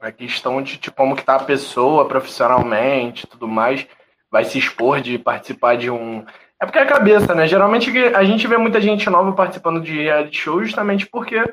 A 0.00 0.10
questão 0.10 0.60
de 0.60 0.78
tipo, 0.78 0.96
como 0.96 1.14
que 1.14 1.22
tá 1.22 1.36
a 1.36 1.44
pessoa 1.44 2.08
profissionalmente 2.08 3.26
tudo 3.26 3.46
mais, 3.46 3.86
vai 4.30 4.44
se 4.44 4.58
expor 4.58 5.00
de 5.00 5.18
participar 5.18 5.76
de 5.76 5.90
um. 5.90 6.24
É 6.58 6.66
porque 6.66 6.78
é 6.78 6.82
a 6.82 6.86
cabeça, 6.86 7.34
né? 7.34 7.46
Geralmente 7.46 7.90
a 8.14 8.24
gente 8.24 8.46
vê 8.48 8.56
muita 8.56 8.80
gente 8.80 9.08
nova 9.08 9.32
participando 9.32 9.80
de 9.80 10.02
reality 10.02 10.36
show 10.36 10.64
justamente 10.64 11.06
porque 11.06 11.44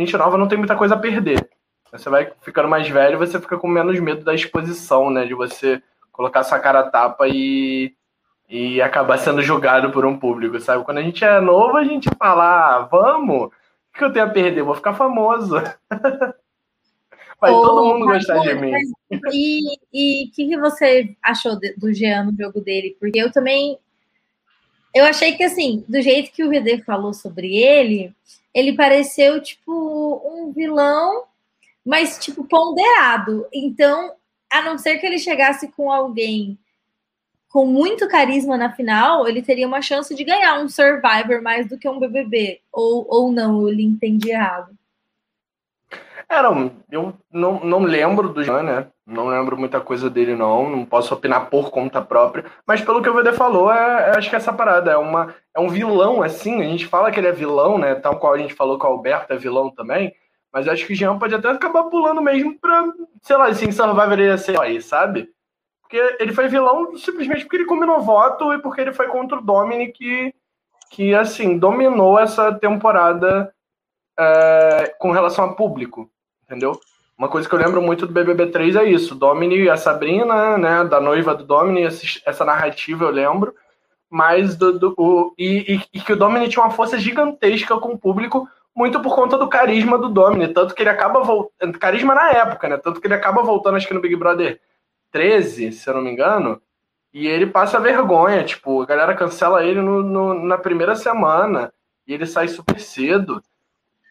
gente 0.00 0.16
nova 0.16 0.36
não 0.36 0.48
tem 0.48 0.58
muita 0.58 0.76
coisa 0.76 0.94
a 0.94 0.98
perder. 0.98 1.48
Você 1.92 2.10
vai 2.10 2.30
ficando 2.42 2.68
mais 2.68 2.88
velho, 2.88 3.18
você 3.18 3.40
fica 3.40 3.56
com 3.56 3.68
menos 3.68 3.98
medo 4.00 4.24
da 4.24 4.34
exposição, 4.34 5.10
né? 5.10 5.24
De 5.24 5.34
você 5.34 5.82
colocar 6.12 6.42
sua 6.42 6.58
cara 6.58 6.80
a 6.80 6.90
tapa 6.90 7.26
e 7.28 7.94
e 8.48 8.80
acabar 8.80 9.18
sendo 9.18 9.42
julgado 9.42 9.90
por 9.90 10.04
um 10.04 10.18
público, 10.18 10.60
sabe? 10.60 10.84
Quando 10.84 10.98
a 10.98 11.02
gente 11.02 11.24
é 11.24 11.40
novo, 11.40 11.76
a 11.76 11.84
gente 11.84 12.08
fala, 12.16 12.76
ah, 12.76 12.78
vamos, 12.82 13.46
o 13.46 13.50
que 13.92 14.04
eu 14.04 14.12
tenho 14.12 14.24
a 14.24 14.30
perder? 14.30 14.62
Vou 14.62 14.74
ficar 14.74 14.94
famoso. 14.94 15.56
Vai 17.40 17.50
todo 17.50 17.84
mundo 17.84 18.06
gostar 18.06 18.38
de 18.38 18.54
mim. 18.54 18.72
E 19.32 20.26
o 20.26 20.30
que, 20.32 20.48
que 20.48 20.56
você 20.56 21.14
achou 21.22 21.58
do 21.76 21.92
Jean 21.92 22.24
no 22.24 22.36
jogo 22.36 22.60
dele? 22.60 22.96
Porque 22.98 23.18
eu 23.18 23.30
também. 23.30 23.78
Eu 24.96 25.04
achei 25.04 25.36
que, 25.36 25.42
assim, 25.42 25.84
do 25.86 26.00
jeito 26.00 26.32
que 26.32 26.42
o 26.42 26.48
VD 26.48 26.82
falou 26.82 27.12
sobre 27.12 27.54
ele, 27.54 28.14
ele 28.54 28.72
pareceu, 28.72 29.42
tipo, 29.42 30.22
um 30.24 30.50
vilão, 30.52 31.24
mas, 31.84 32.18
tipo, 32.18 32.44
ponderado. 32.44 33.46
Então, 33.52 34.14
a 34.50 34.62
não 34.62 34.78
ser 34.78 34.96
que 34.96 35.04
ele 35.04 35.18
chegasse 35.18 35.68
com 35.68 35.92
alguém 35.92 36.58
com 37.50 37.66
muito 37.66 38.08
carisma 38.08 38.56
na 38.56 38.72
final, 38.72 39.28
ele 39.28 39.42
teria 39.42 39.66
uma 39.66 39.82
chance 39.82 40.14
de 40.14 40.24
ganhar 40.24 40.58
um 40.60 40.66
Survivor 40.66 41.42
mais 41.42 41.68
do 41.68 41.76
que 41.76 41.86
um 41.86 41.98
BBB. 41.98 42.62
Ou, 42.72 43.06
ou 43.06 43.30
não, 43.30 43.68
ele 43.68 43.82
entendi 43.82 44.30
errado. 44.30 44.74
Era, 46.28 46.48
eu 46.90 47.14
não, 47.30 47.64
não 47.64 47.78
lembro 47.80 48.30
do 48.30 48.42
Jean, 48.42 48.62
né? 48.62 48.88
Não 49.06 49.28
lembro 49.28 49.56
muita 49.56 49.80
coisa 49.80 50.10
dele, 50.10 50.34
não. 50.34 50.68
Não 50.68 50.84
posso 50.84 51.14
opinar 51.14 51.48
por 51.48 51.70
conta 51.70 52.02
própria. 52.02 52.44
Mas 52.66 52.80
pelo 52.80 53.00
que 53.00 53.08
o 53.08 53.14
VD 53.14 53.32
falou, 53.32 53.72
é, 53.72 54.10
é, 54.10 54.18
acho 54.18 54.28
que 54.28 54.34
essa 54.34 54.52
parada 54.52 54.90
é, 54.90 54.96
uma, 54.96 55.34
é 55.54 55.60
um 55.60 55.68
vilão, 55.68 56.22
assim. 56.22 56.60
A 56.62 56.64
gente 56.64 56.86
fala 56.86 57.12
que 57.12 57.20
ele 57.20 57.28
é 57.28 57.32
vilão, 57.32 57.78
né? 57.78 57.94
Tal 57.94 58.18
qual 58.18 58.34
a 58.34 58.38
gente 58.38 58.54
falou 58.54 58.78
que 58.78 58.84
o 58.84 58.88
Alberto 58.88 59.32
é 59.32 59.36
vilão 59.36 59.70
também. 59.70 60.12
Mas 60.52 60.66
acho 60.66 60.84
que 60.86 60.94
o 60.94 60.96
Jean 60.96 61.18
pode 61.18 61.34
até 61.34 61.48
acabar 61.48 61.84
pulando 61.84 62.20
mesmo 62.20 62.58
pra, 62.58 62.84
sei 63.22 63.36
lá, 63.36 63.48
assim, 63.48 63.70
Survivor 63.70 64.18
ia 64.18 64.38
ser 64.38 64.60
aí, 64.60 64.82
sabe? 64.82 65.28
Porque 65.82 66.16
ele 66.18 66.32
foi 66.32 66.48
vilão 66.48 66.96
simplesmente 66.96 67.42
porque 67.42 67.56
ele 67.56 67.66
combinou 67.66 68.00
voto 68.00 68.52
e 68.52 68.58
porque 68.58 68.80
ele 68.80 68.92
foi 68.92 69.06
contra 69.06 69.38
o 69.38 69.42
Dominic, 69.42 69.92
que, 69.92 70.34
que 70.90 71.14
assim, 71.14 71.58
dominou 71.58 72.18
essa 72.18 72.52
temporada 72.52 73.54
é, 74.18 74.94
com 74.98 75.12
relação 75.12 75.44
a 75.44 75.54
público, 75.54 76.10
entendeu? 76.46 76.80
Uma 77.18 77.28
coisa 77.28 77.48
que 77.48 77.54
eu 77.54 77.58
lembro 77.58 77.80
muito 77.82 78.06
do 78.06 78.12
BBB 78.12 78.48
3 78.48 78.76
é 78.76 78.84
isso, 78.84 79.14
Domini 79.14 79.56
e 79.56 79.70
a 79.70 79.76
Sabrina, 79.76 80.56
né, 80.58 80.84
da 80.84 81.00
noiva 81.00 81.34
do 81.34 81.44
Domini, 81.44 81.82
essa 81.82 82.44
narrativa 82.44 83.04
eu 83.04 83.10
lembro, 83.10 83.54
mas 84.08 84.54
do, 84.54 84.78
do 84.78 84.94
o, 84.98 85.34
e, 85.38 85.74
e, 85.74 85.98
e, 85.98 86.00
que 86.00 86.12
o 86.12 86.16
Domini 86.16 86.48
tinha 86.48 86.62
uma 86.62 86.70
força 86.70 86.98
gigantesca 86.98 87.78
com 87.78 87.92
o 87.92 87.98
público, 87.98 88.46
muito 88.74 89.00
por 89.00 89.14
conta 89.14 89.38
do 89.38 89.48
carisma 89.48 89.98
do 89.98 90.10
Domini, 90.10 90.52
tanto 90.52 90.74
que 90.74 90.82
ele 90.82 90.90
acaba 90.90 91.20
voltando, 91.20 91.78
carisma 91.78 92.14
na 92.14 92.30
época, 92.32 92.68
né, 92.68 92.76
tanto 92.76 93.00
que 93.00 93.06
ele 93.06 93.14
acaba 93.14 93.42
voltando, 93.42 93.76
acho 93.76 93.88
que 93.88 93.94
no 93.94 94.02
Big 94.02 94.14
Brother 94.14 94.60
13, 95.10 95.72
se 95.72 95.88
eu 95.88 95.94
não 95.94 96.02
me 96.02 96.10
engano, 96.10 96.60
e 97.14 97.26
ele 97.26 97.46
passa 97.46 97.80
vergonha, 97.80 98.44
tipo, 98.44 98.82
a 98.82 98.86
galera 98.86 99.14
cancela 99.14 99.64
ele 99.64 99.80
no, 99.80 100.02
no 100.02 100.34
na 100.46 100.58
primeira 100.58 100.94
semana, 100.94 101.72
e 102.06 102.12
ele 102.12 102.26
sai 102.26 102.46
super 102.46 102.78
cedo. 102.78 103.42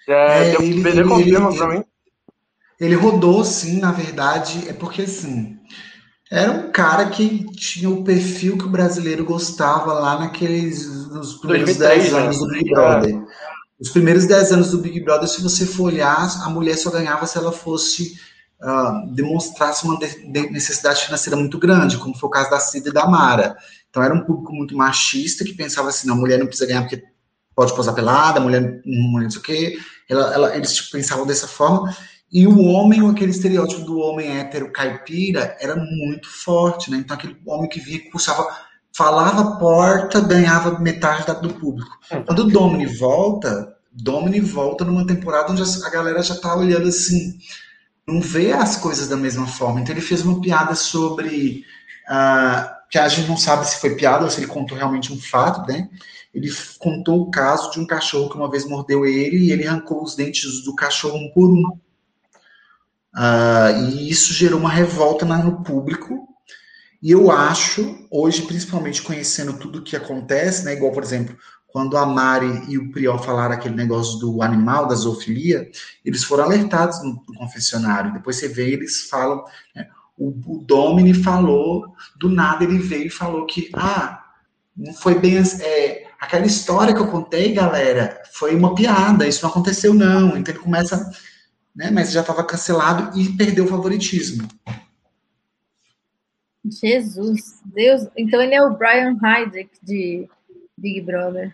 É, 0.08 0.14
é 0.14 0.56
ele, 0.56 0.88
ele, 0.88 1.04
confirma 1.04 1.50
ele, 1.50 1.58
pra 1.58 1.68
mim. 1.68 1.84
Ele 2.80 2.96
rodou, 2.96 3.44
sim, 3.44 3.80
na 3.80 3.92
verdade, 3.92 4.68
é 4.68 4.74
porque, 4.74 5.04
assim, 5.04 5.58
era 6.32 6.52
um 6.52 6.72
cara 6.72 7.10
que 7.10 7.46
tinha 7.54 7.90
o 7.90 8.04
perfil 8.04 8.58
que 8.58 8.66
o 8.66 8.70
brasileiro 8.70 9.24
gostava 9.24 9.94
lá 9.94 10.20
naqueles, 10.20 10.88
nos 11.10 11.36
primeiros 11.36 11.78
10 11.78 12.12
né? 12.12 12.20
anos 12.20 12.40
do 12.40 12.48
Big 12.48 12.70
Brother. 12.70 13.16
É. 13.16 13.26
Os 13.80 13.90
primeiros 13.90 14.26
10 14.26 14.52
anos 14.54 14.72
do 14.72 14.78
Big 14.80 15.00
Brother, 15.02 15.28
se 15.28 15.42
você 15.42 15.66
for 15.66 15.86
olhar, 15.86 16.28
a 16.44 16.50
mulher 16.50 16.78
só 16.78 16.90
ganhava 16.90 17.26
se 17.28 17.38
ela 17.38 17.52
fosse 17.52 18.18
uh, 18.62 19.14
demonstrasse 19.14 19.84
uma 19.84 20.00
necessidade 20.50 21.04
financeira 21.04 21.38
muito 21.38 21.60
grande, 21.60 21.98
como 21.98 22.18
foi 22.18 22.28
o 22.28 22.32
caso 22.32 22.50
da 22.50 22.60
Cida 22.60 22.90
e 22.90 22.94
da 22.94 23.08
Mara. 23.08 23.56
Então 23.90 24.02
era 24.02 24.14
um 24.14 24.26
público 24.26 24.54
muito 24.54 24.76
machista 24.76 25.44
que 25.44 25.54
pensava 25.54 25.90
assim, 25.90 26.08
não, 26.08 26.16
a 26.16 26.20
mulher 26.20 26.40
não 26.40 26.48
precisa 26.48 26.68
ganhar 26.68 26.82
porque 26.82 27.04
pode 27.56 27.76
posar 27.76 27.94
pelada, 27.94 28.40
a 28.40 28.44
mulher, 28.44 28.82
mulher 28.86 29.26
não 29.26 29.32
sei 29.32 29.40
o 29.40 29.44
quê. 29.44 29.78
Ela, 30.10 30.34
ela, 30.34 30.56
eles 30.56 30.74
tipo, 30.74 30.92
pensavam 30.92 31.26
dessa 31.26 31.48
forma. 31.48 31.96
E 32.36 32.46
o 32.46 32.64
homem, 32.64 33.10
aquele 33.10 33.32
estereótipo 33.32 33.86
do 33.86 33.98
homem 33.98 34.38
hétero 34.38 34.70
caipira, 34.70 35.56
era 35.58 35.74
muito 35.74 36.28
forte, 36.30 36.92
né? 36.92 36.98
Então, 36.98 37.16
aquele 37.16 37.38
homem 37.46 37.70
que 37.70 37.80
vinha, 37.80 38.12
cursava, 38.12 38.46
falava 38.94 39.58
porta, 39.58 40.20
ganhava 40.20 40.78
metade 40.78 41.42
do 41.42 41.54
público. 41.54 41.98
Quando 42.26 42.40
o 42.40 42.50
Domini 42.52 42.88
volta, 42.88 43.74
Domini 43.90 44.42
volta 44.42 44.84
numa 44.84 45.08
temporada 45.08 45.54
onde 45.54 45.64
a 45.64 45.90
galera 45.90 46.22
já 46.22 46.36
tá 46.36 46.54
olhando 46.54 46.90
assim, 46.90 47.38
não 48.06 48.20
vê 48.20 48.52
as 48.52 48.76
coisas 48.76 49.08
da 49.08 49.16
mesma 49.16 49.48
forma. 49.48 49.80
Então, 49.80 49.96
ele 49.96 50.02
fez 50.02 50.22
uma 50.22 50.42
piada 50.42 50.76
sobre. 50.76 51.64
Uh, 52.10 52.76
que 52.92 53.00
a 53.00 53.08
gente 53.08 53.30
não 53.30 53.38
sabe 53.38 53.66
se 53.66 53.80
foi 53.80 53.96
piada 53.96 54.26
ou 54.26 54.30
se 54.30 54.42
ele 54.42 54.48
contou 54.48 54.78
realmente 54.78 55.12
um 55.14 55.18
fato, 55.18 55.66
né? 55.72 55.90
Ele 56.34 56.52
contou 56.80 57.22
o 57.22 57.32
caso 57.32 57.72
de 57.72 57.80
um 57.80 57.88
cachorro 57.88 58.30
que 58.30 58.36
uma 58.36 58.52
vez 58.52 58.68
mordeu 58.68 59.06
ele 59.06 59.38
e 59.38 59.52
ele 59.54 59.66
arrancou 59.66 60.04
os 60.04 60.18
dentes 60.18 60.66
do 60.66 60.76
cachorro 60.76 61.18
um 61.18 61.32
por 61.32 61.50
um. 61.50 61.80
Uh, 63.16 63.90
e 63.90 64.10
isso 64.10 64.34
gerou 64.34 64.60
uma 64.60 64.70
revolta 64.70 65.26
no 65.26 65.64
público. 65.64 66.28
E 67.02 67.12
eu 67.12 67.32
acho, 67.32 68.08
hoje, 68.12 68.42
principalmente 68.42 69.02
conhecendo 69.02 69.54
tudo 69.54 69.80
o 69.80 69.84
que 69.84 69.96
acontece, 69.96 70.66
né? 70.66 70.74
Igual, 70.74 70.92
por 70.92 71.04
exemplo, 71.04 71.38
quando 71.68 71.98
a 71.98 72.06
Mari 72.06 72.64
e 72.68 72.78
o 72.78 72.92
Priol 72.92 73.20
falaram 73.20 73.54
aquele 73.54 73.76
negócio 73.76 74.18
do 74.20 74.42
animal, 74.42 74.88
da 74.88 74.96
zoofilia, 74.96 75.70
eles 76.04 76.24
foram 76.24 76.46
alertados 76.46 77.04
no, 77.04 77.22
no 77.28 77.34
confessionário. 77.36 78.14
Depois 78.14 78.38
você 78.38 78.48
vê, 78.48 78.72
eles 78.72 79.08
falam. 79.10 79.44
Né, 79.76 79.88
o, 80.18 80.30
o 80.48 80.64
Domini 80.66 81.14
falou, 81.14 81.86
do 82.18 82.30
nada 82.30 82.64
ele 82.64 82.80
veio 82.80 83.08
e 83.08 83.10
falou 83.10 83.46
que, 83.46 83.70
ah, 83.74 84.24
não 84.76 84.94
foi 84.94 85.20
bem. 85.20 85.38
É, 85.38 86.08
aquela 86.20 86.46
história 86.46 86.94
que 86.94 87.00
eu 87.00 87.08
contei, 87.08 87.54
galera, 87.54 88.22
foi 88.34 88.56
uma 88.56 88.74
piada, 88.74 89.28
isso 89.28 89.44
não 89.44 89.50
aconteceu, 89.50 89.94
não. 89.94 90.38
Então 90.38 90.54
ele 90.54 90.64
começa 90.64 91.12
né? 91.76 91.92
Mas 91.92 92.12
já 92.12 92.22
estava 92.22 92.44
cancelado 92.44 93.20
e 93.20 93.30
perdeu 93.34 93.66
o 93.66 93.68
favoritismo. 93.68 94.48
Jesus, 96.66 97.62
Deus. 97.66 98.08
Então 98.18 98.42
ele 98.42 98.56
é 98.56 98.64
o 98.64 98.76
Brian 98.76 99.18
Heideck 99.22 99.70
de 99.84 100.28
Big 100.78 101.02
Brother. 101.02 101.54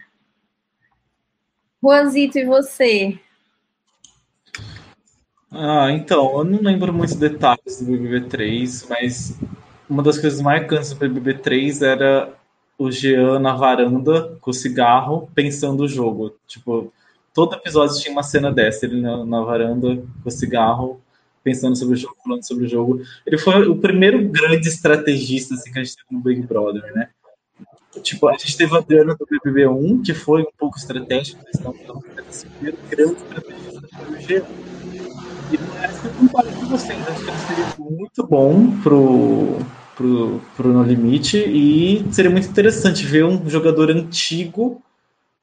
Juanzito, 1.83 2.37
e 2.37 2.45
você? 2.45 3.19
Ah, 5.51 5.91
então, 5.91 6.37
eu 6.37 6.43
não 6.43 6.61
lembro 6.61 6.93
muitos 6.93 7.15
detalhes 7.15 7.81
do 7.81 7.91
BBB 7.91 8.29
3, 8.29 8.87
mas 8.87 9.37
uma 9.89 10.01
das 10.01 10.17
coisas 10.17 10.39
marcantes 10.39 10.93
do 10.93 10.95
BBB 10.95 11.39
3 11.39 11.81
era 11.81 12.33
o 12.77 12.89
Jean 12.89 13.39
na 13.39 13.53
varanda 13.53 14.37
com 14.39 14.51
o 14.51 14.53
cigarro 14.53 15.29
pensando 15.35 15.81
o 15.81 15.87
jogo. 15.87 16.35
Tipo, 16.47 16.93
todo 17.33 17.55
episódio 17.55 17.99
tinha 17.99 18.11
uma 18.11 18.23
cena 18.23 18.51
dessa, 18.51 18.85
ele 18.85 19.01
na, 19.01 19.25
na 19.25 19.41
varanda 19.41 20.03
com 20.23 20.29
cigarro, 20.29 21.01
pensando 21.43 21.75
sobre 21.75 21.95
o 21.95 21.97
jogo, 21.97 22.15
falando 22.23 22.45
sobre 22.45 22.65
o 22.65 22.69
jogo. 22.69 23.01
Ele 23.25 23.37
foi 23.37 23.67
o 23.67 23.77
primeiro 23.77 24.27
grande 24.29 24.67
estrategista 24.67 25.55
assim, 25.55 25.71
que 25.71 25.79
a 25.79 25.83
gente 25.83 25.95
teve 25.95 26.07
no 26.11 26.19
Big 26.19 26.41
Brother, 26.41 26.93
né? 26.93 27.09
Tipo, 28.01 28.29
a 28.29 28.33
gente 28.33 28.55
teve 28.55 28.73
a 28.73 28.77
Adriana 28.77 29.15
do 29.15 29.27
BBB 29.29 29.67
1, 29.67 30.01
que 30.01 30.13
foi 30.13 30.43
um 30.43 30.51
pouco 30.57 30.77
estratégico, 30.77 31.43
mas 31.43 31.61
não 31.61 31.73
tão 31.73 32.01
esse 32.29 32.45
primeiro 32.45 32.77
grande 32.89 33.13
estrategista 33.13 33.87
foi 33.97 34.17
o 34.17 34.21
G. 34.21 34.43
E 35.51 35.57
parece 35.57 36.01
que 36.01 36.07
eu 36.07 36.11
concordo 36.13 36.51
com 36.51 36.65
vocês, 36.67 37.07
acho 37.07 37.23
que 37.25 37.29
ele 37.29 37.37
seria 37.37 37.65
muito 37.77 38.25
bom 38.25 38.79
pro, 38.81 39.59
pro, 39.97 40.41
pro 40.55 40.71
No 40.71 40.83
Limite 40.83 41.37
e 41.37 42.05
seria 42.13 42.31
muito 42.31 42.47
interessante 42.47 43.05
ver 43.05 43.25
um 43.25 43.49
jogador 43.49 43.91
antigo 43.91 44.81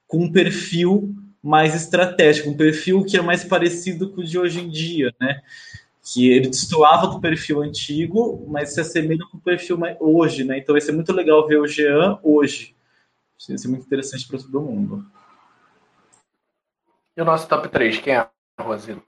com 0.07 0.25
um 0.25 0.33
perfil 0.33 1.15
mais 1.49 1.75
estratégico, 1.75 2.51
um 2.51 2.57
perfil 2.57 3.03
que 3.03 3.17
é 3.17 3.23
mais 3.23 3.43
parecido 3.43 4.11
com 4.11 4.21
o 4.21 4.25
de 4.25 4.39
hoje 4.39 4.61
em 4.61 4.69
dia, 4.69 5.15
né? 5.19 5.41
Que 6.13 6.31
ele 6.31 6.51
destoava 6.51 7.07
do 7.07 7.21
perfil 7.21 7.63
antigo, 7.63 8.47
mas 8.49 8.75
se 8.75 8.81
assemelha 8.81 9.25
com 9.31 9.39
o 9.39 9.41
perfil 9.41 9.79
hoje, 9.99 10.45
né? 10.45 10.59
Então 10.59 10.75
vai 10.75 10.81
ser 10.83 10.93
muito 10.93 11.11
legal 11.11 11.47
ver 11.47 11.59
o 11.59 11.67
Jean 11.67 12.19
hoje. 12.23 12.77
Vai 13.49 13.57
ser 13.57 13.69
muito 13.69 13.87
interessante 13.87 14.29
para 14.29 14.39
todo 14.39 14.61
mundo. 14.61 15.07
E 17.17 17.23
o 17.23 17.25
nosso 17.25 17.49
top 17.49 17.67
3, 17.71 17.99
quem 17.99 18.15
é, 18.15 18.29
Rosito? 18.61 19.03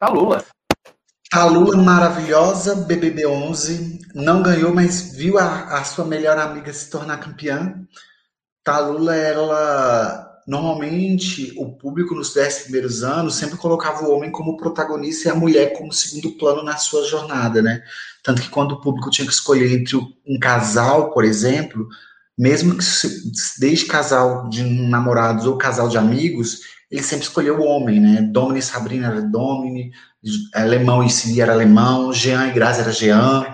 A 0.00 0.10
Lula. 0.10 0.53
A 1.34 1.46
Lula 1.46 1.76
maravilhosa, 1.76 2.76
BBB 2.76 3.26
11, 3.26 3.98
não 4.14 4.40
ganhou, 4.40 4.72
mas 4.72 5.16
viu 5.16 5.36
a, 5.36 5.64
a 5.80 5.82
sua 5.82 6.04
melhor 6.04 6.38
amiga 6.38 6.72
se 6.72 6.88
tornar 6.88 7.18
campeã. 7.18 7.74
A 8.64 8.78
Lula, 8.78 9.16
ela 9.16 10.40
normalmente 10.46 11.52
o 11.56 11.72
público 11.72 12.14
nos 12.14 12.32
dez 12.32 12.60
primeiros 12.60 13.02
anos 13.02 13.34
sempre 13.34 13.56
colocava 13.56 14.04
o 14.04 14.14
homem 14.14 14.30
como 14.30 14.56
protagonista 14.56 15.28
e 15.28 15.32
a 15.32 15.34
mulher 15.34 15.76
como 15.76 15.92
segundo 15.92 16.38
plano 16.38 16.62
na 16.62 16.76
sua 16.76 17.04
jornada, 17.04 17.60
né? 17.60 17.82
Tanto 18.22 18.40
que 18.40 18.48
quando 18.48 18.76
o 18.76 18.80
público 18.80 19.10
tinha 19.10 19.26
que 19.26 19.34
escolher 19.34 19.72
entre 19.72 19.96
um 19.96 20.38
casal, 20.38 21.10
por 21.10 21.24
exemplo, 21.24 21.88
mesmo 22.38 22.78
que 22.78 22.84
desde 23.58 23.86
casal 23.86 24.48
de 24.48 24.62
namorados 24.62 25.46
ou 25.46 25.58
casal 25.58 25.88
de 25.88 25.98
amigos, 25.98 26.60
ele 26.90 27.02
sempre 27.02 27.24
escolheu 27.24 27.58
o 27.58 27.64
homem, 27.64 28.00
né? 28.00 28.22
Domini 28.22 28.62
Sabrina 28.62 29.08
era 29.08 29.22
Domini, 29.22 29.90
alemão 30.54 31.02
e 31.02 31.10
Cili 31.10 31.40
era 31.40 31.52
alemão, 31.52 32.12
Jean 32.12 32.48
e 32.48 32.52
Grazi 32.52 32.80
era 32.80 32.92
Jean, 32.92 33.46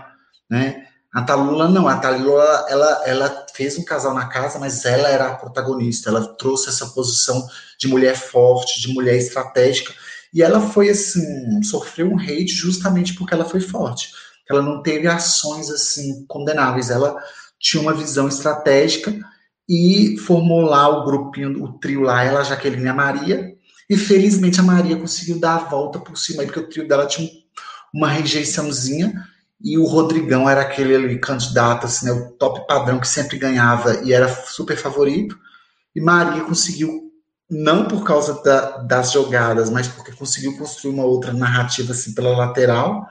né? 0.48 0.84
A 1.12 1.22
Talula 1.22 1.68
não, 1.68 1.88
a 1.88 1.96
Talula 1.96 2.66
ela, 2.68 3.02
ela 3.04 3.46
fez 3.52 3.76
um 3.76 3.84
casal 3.84 4.14
na 4.14 4.26
casa, 4.26 4.58
mas 4.58 4.84
ela 4.84 5.08
era 5.08 5.26
a 5.26 5.34
protagonista, 5.34 6.08
ela 6.08 6.36
trouxe 6.36 6.68
essa 6.68 6.86
posição 6.86 7.44
de 7.78 7.88
mulher 7.88 8.14
forte, 8.14 8.80
de 8.80 8.92
mulher 8.92 9.16
estratégica, 9.16 9.92
e 10.32 10.40
ela 10.42 10.60
foi 10.60 10.88
assim, 10.88 11.60
sofreu 11.64 12.12
um 12.12 12.18
hate 12.18 12.48
justamente 12.48 13.14
porque 13.14 13.34
ela 13.34 13.44
foi 13.44 13.60
forte. 13.60 14.12
Ela 14.48 14.62
não 14.62 14.82
teve 14.82 15.08
ações 15.08 15.68
assim 15.68 16.24
condenáveis, 16.26 16.90
ela 16.90 17.16
tinha 17.58 17.82
uma 17.82 17.94
visão 17.94 18.28
estratégica 18.28 19.12
e 19.72 20.16
formou 20.18 20.62
lá 20.62 20.88
o 20.88 21.04
grupinho, 21.04 21.62
o 21.62 21.74
trio 21.74 22.00
lá, 22.00 22.24
ela, 22.24 22.42
Jaqueline 22.42 22.86
e 22.86 22.88
a 22.88 22.94
Maria, 22.94 23.54
e 23.88 23.96
felizmente 23.96 24.58
a 24.58 24.64
Maria 24.64 24.96
conseguiu 24.96 25.38
dar 25.38 25.54
a 25.54 25.58
volta 25.58 26.00
por 26.00 26.18
cima 26.18 26.42
porque 26.42 26.58
o 26.58 26.68
trio 26.68 26.88
dela 26.88 27.06
tinha 27.06 27.30
uma 27.94 28.08
rejeiçãozinha. 28.08 29.28
E 29.62 29.78
o 29.78 29.84
Rodrigão 29.84 30.48
era 30.48 30.62
aquele 30.62 30.94
ali, 30.96 31.18
candidato, 31.20 31.86
assim, 31.86 32.06
né, 32.06 32.12
o 32.12 32.30
top 32.32 32.66
padrão 32.66 32.98
que 32.98 33.06
sempre 33.06 33.38
ganhava 33.38 34.00
e 34.02 34.12
era 34.12 34.26
super 34.28 34.76
favorito. 34.76 35.38
E 35.94 36.00
Maria 36.00 36.42
conseguiu, 36.42 37.12
não 37.48 37.86
por 37.86 38.02
causa 38.02 38.42
da, 38.42 38.78
das 38.78 39.12
jogadas, 39.12 39.70
mas 39.70 39.86
porque 39.86 40.12
conseguiu 40.12 40.56
construir 40.56 40.94
uma 40.94 41.04
outra 41.04 41.32
narrativa 41.32 41.92
assim 41.92 42.12
pela 42.12 42.36
lateral, 42.36 43.06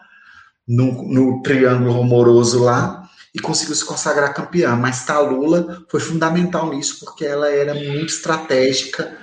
no, 0.68 1.08
no 1.08 1.42
triângulo 1.42 2.02
amoroso 2.02 2.64
lá, 2.64 3.09
e 3.34 3.40
conseguiu 3.40 3.76
se 3.76 3.86
consagrar 3.86 4.34
campeã. 4.34 4.76
Mas 4.76 5.06
Talula 5.06 5.86
foi 5.90 6.00
fundamental 6.00 6.70
nisso, 6.70 7.04
porque 7.06 7.26
ela 7.26 7.50
era 7.50 7.74
muito 7.74 8.08
estratégica 8.08 9.18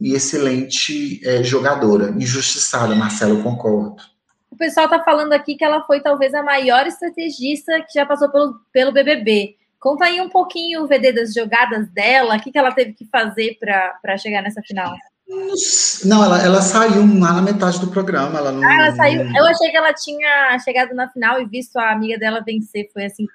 e 0.00 0.14
excelente 0.14 1.20
é, 1.26 1.42
jogadora. 1.42 2.10
Injustiçada, 2.10 2.94
Marcelo, 2.94 3.42
concordo. 3.42 3.96
O 4.50 4.56
pessoal 4.56 4.86
está 4.86 5.02
falando 5.02 5.32
aqui 5.32 5.56
que 5.56 5.64
ela 5.64 5.82
foi 5.84 6.00
talvez 6.00 6.34
a 6.34 6.42
maior 6.42 6.86
estrategista 6.86 7.80
que 7.80 7.94
já 7.94 8.04
passou 8.04 8.30
pelo, 8.30 8.54
pelo 8.72 8.92
BBB. 8.92 9.56
Conta 9.80 10.04
aí 10.04 10.20
um 10.20 10.28
pouquinho 10.28 10.82
o 10.82 10.86
VD 10.86 11.12
das 11.12 11.32
jogadas 11.34 11.88
dela, 11.88 12.36
o 12.36 12.40
que, 12.40 12.52
que 12.52 12.58
ela 12.58 12.70
teve 12.70 12.92
que 12.92 13.04
fazer 13.06 13.58
para 13.58 14.16
chegar 14.16 14.40
nessa 14.40 14.62
final. 14.62 14.94
Não, 16.04 16.24
ela, 16.24 16.42
ela 16.42 16.62
saiu 16.62 17.02
lá 17.18 17.32
na 17.32 17.42
metade 17.42 17.80
do 17.80 17.88
programa. 17.88 18.38
Ela 18.38 18.52
não, 18.52 18.62
ah, 18.62 18.74
ela 18.74 18.96
saiu. 18.96 19.20
Eu 19.34 19.46
achei 19.46 19.70
que 19.70 19.76
ela 19.76 19.92
tinha 19.92 20.58
chegado 20.58 20.94
na 20.94 21.08
final 21.08 21.40
e 21.40 21.46
visto 21.46 21.76
a 21.76 21.92
amiga 21.92 22.18
dela 22.18 22.42
vencer. 22.44 22.90
Foi 22.92 23.04
assim. 23.04 23.26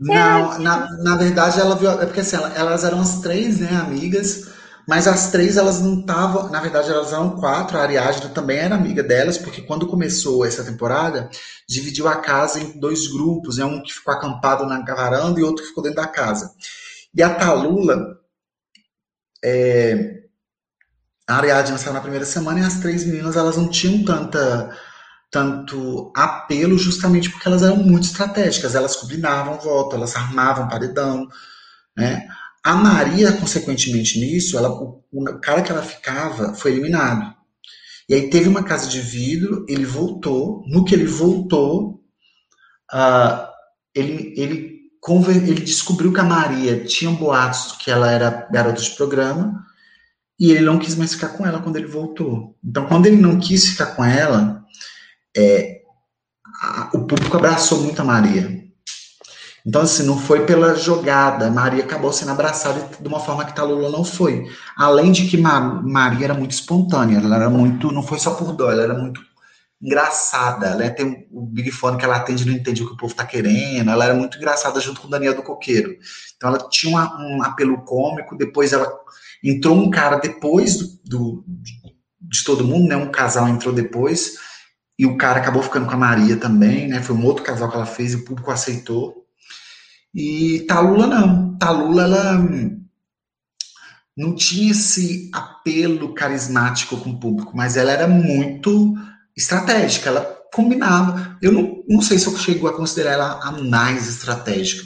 Não, 0.00 0.58
na, 0.58 0.90
na 1.02 1.16
verdade, 1.16 1.60
ela 1.60 1.76
viu. 1.76 1.90
É 1.90 2.04
porque 2.04 2.20
assim, 2.20 2.36
elas 2.54 2.84
eram 2.84 3.00
as 3.00 3.20
três, 3.20 3.60
né, 3.60 3.68
amigas. 3.76 4.54
Mas 4.86 5.08
as 5.08 5.32
três, 5.32 5.56
elas 5.56 5.80
não 5.80 6.00
estavam. 6.00 6.48
Na 6.50 6.60
verdade, 6.60 6.90
elas 6.90 7.12
eram 7.12 7.40
quatro. 7.40 7.76
A 7.76 7.82
Ariadna 7.82 8.28
também 8.30 8.58
era 8.58 8.74
amiga 8.74 9.02
delas, 9.02 9.36
porque 9.38 9.62
quando 9.62 9.86
começou 9.86 10.44
essa 10.44 10.64
temporada, 10.64 11.28
dividiu 11.68 12.06
a 12.06 12.16
casa 12.16 12.60
em 12.60 12.78
dois 12.78 13.08
grupos, 13.08 13.58
né? 13.58 13.64
Um 13.64 13.82
que 13.82 13.92
ficou 13.92 14.14
acampado 14.14 14.64
na 14.66 14.80
varanda 14.82 15.40
e 15.40 15.42
outro 15.42 15.62
que 15.62 15.68
ficou 15.68 15.82
dentro 15.82 16.02
da 16.02 16.08
casa. 16.08 16.52
E 17.14 17.22
a 17.22 17.34
Talula. 17.34 18.16
É, 19.44 20.25
a 21.26 21.36
Ariadna 21.36 21.76
saiu 21.76 21.92
na 21.92 22.00
primeira 22.00 22.24
semana 22.24 22.60
e 22.60 22.62
as 22.62 22.78
três 22.78 23.04
meninas 23.04 23.36
elas 23.36 23.56
não 23.56 23.68
tinham 23.68 24.04
tanta 24.04 24.70
tanto 25.30 26.12
apelo 26.14 26.78
justamente 26.78 27.28
porque 27.28 27.48
elas 27.48 27.62
eram 27.62 27.76
muito 27.76 28.04
estratégicas, 28.04 28.74
elas 28.74 28.96
combinavam 28.96 29.58
voto, 29.58 29.96
elas 29.96 30.14
armavam 30.14 30.68
paredão, 30.68 31.28
né? 31.96 32.26
A 32.64 32.74
Maria, 32.74 33.32
consequentemente 33.32 34.18
nisso, 34.18 34.56
ela, 34.56 34.70
o, 34.70 35.04
o 35.12 35.40
cara 35.40 35.62
que 35.62 35.70
ela 35.70 35.82
ficava 35.82 36.54
foi 36.54 36.72
eliminado. 36.72 37.34
E 38.08 38.14
aí 38.14 38.30
teve 38.30 38.48
uma 38.48 38.62
casa 38.62 38.88
de 38.88 39.00
vidro, 39.00 39.64
ele 39.68 39.84
voltou. 39.84 40.64
No 40.68 40.84
que 40.84 40.94
ele 40.94 41.06
voltou, 41.06 42.00
uh, 42.92 43.46
ele, 43.94 44.34
ele 44.36 44.76
ele 45.28 45.60
descobriu 45.60 46.12
que 46.12 46.18
a 46.18 46.24
Maria 46.24 46.84
tinha 46.84 47.10
boatos 47.12 47.72
que 47.72 47.90
ela 47.90 48.10
era 48.10 48.48
garota 48.50 48.82
de 48.82 48.90
programa 48.90 49.64
e 50.38 50.50
ele 50.50 50.64
não 50.64 50.78
quis 50.78 50.94
mais 50.94 51.14
ficar 51.14 51.30
com 51.30 51.46
ela 51.46 51.60
quando 51.60 51.76
ele 51.76 51.86
voltou. 51.86 52.56
Então, 52.62 52.86
quando 52.86 53.06
ele 53.06 53.16
não 53.16 53.38
quis 53.38 53.68
ficar 53.68 53.86
com 53.86 54.04
ela, 54.04 54.64
é, 55.36 55.80
a, 56.60 56.90
o 56.92 57.06
público 57.06 57.36
abraçou 57.36 57.82
muito 57.82 58.00
a 58.00 58.04
Maria. 58.04 58.66
Então, 59.66 59.82
assim, 59.82 60.04
não 60.04 60.16
foi 60.16 60.46
pela 60.46 60.76
jogada. 60.76 61.50
Maria 61.50 61.82
acabou 61.82 62.12
sendo 62.12 62.30
abraçada 62.30 62.88
de 63.00 63.08
uma 63.08 63.18
forma 63.18 63.44
que 63.44 63.54
Talula 63.54 63.90
não 63.90 64.04
foi. 64.04 64.46
Além 64.76 65.10
de 65.10 65.26
que 65.26 65.36
Maria 65.36 66.26
era 66.26 66.34
muito 66.34 66.52
espontânea, 66.52 67.18
ela 67.18 67.34
era 67.34 67.50
muito. 67.50 67.90
Não 67.90 68.02
foi 68.02 68.20
só 68.20 68.34
por 68.34 68.52
dó, 68.52 68.70
ela 68.70 68.82
era 68.82 68.94
muito 68.94 69.20
engraçada. 69.82 70.68
Ela 70.68 70.88
tem 70.90 71.26
o 71.32 71.44
Big 71.44 71.72
Fone 71.72 71.98
que 71.98 72.04
ela 72.04 72.16
atende 72.16 72.46
não 72.46 72.52
entende 72.52 72.84
o 72.84 72.86
que 72.86 72.92
o 72.92 72.96
povo 72.96 73.14
tá 73.14 73.26
querendo. 73.26 73.90
Ela 73.90 74.04
era 74.04 74.14
muito 74.14 74.36
engraçada 74.36 74.78
junto 74.78 75.00
com 75.00 75.08
o 75.08 75.10
Daniel 75.10 75.34
do 75.34 75.42
Coqueiro. 75.42 75.96
Então, 76.36 76.50
ela 76.50 76.68
tinha 76.70 76.96
um 76.96 77.42
apelo 77.42 77.82
cômico. 77.82 78.36
Depois, 78.36 78.72
ela 78.72 78.86
entrou 79.42 79.76
um 79.76 79.90
cara 79.90 80.16
depois 80.16 80.76
do, 80.76 81.00
do 81.04 81.44
de 82.20 82.44
todo 82.44 82.64
mundo, 82.64 82.88
né? 82.88 82.96
Um 82.96 83.10
casal 83.10 83.48
entrou 83.48 83.74
depois. 83.74 84.34
E 84.98 85.04
o 85.06 85.16
cara 85.16 85.40
acabou 85.40 85.62
ficando 85.62 85.86
com 85.86 85.92
a 85.92 85.98
Maria 85.98 86.36
também, 86.36 86.88
né? 86.88 87.02
Foi 87.02 87.14
um 87.14 87.24
outro 87.24 87.44
casal 87.44 87.68
que 87.68 87.76
ela 87.76 87.86
fez 87.86 88.12
e 88.12 88.16
o 88.16 88.24
público 88.24 88.50
aceitou. 88.50 89.26
E 90.14 90.60
Talula 90.66 91.06
não. 91.06 91.56
Talula, 91.58 92.04
ela 92.04 92.48
não 94.16 94.34
tinha 94.34 94.70
esse 94.70 95.30
apelo 95.32 96.14
carismático 96.14 96.96
com 96.96 97.10
o 97.10 97.20
público, 97.20 97.54
mas 97.54 97.76
ela 97.76 97.92
era 97.92 98.08
muito 98.08 98.94
estratégica, 99.36 100.08
ela 100.08 100.24
combinava. 100.54 101.36
Eu 101.42 101.52
não, 101.52 101.84
não 101.86 102.00
sei 102.00 102.18
se 102.18 102.26
eu 102.26 102.36
chego 102.38 102.66
a 102.66 102.74
considerar 102.74 103.12
ela 103.12 103.40
a 103.42 103.52
mais 103.52 104.08
estratégica, 104.08 104.82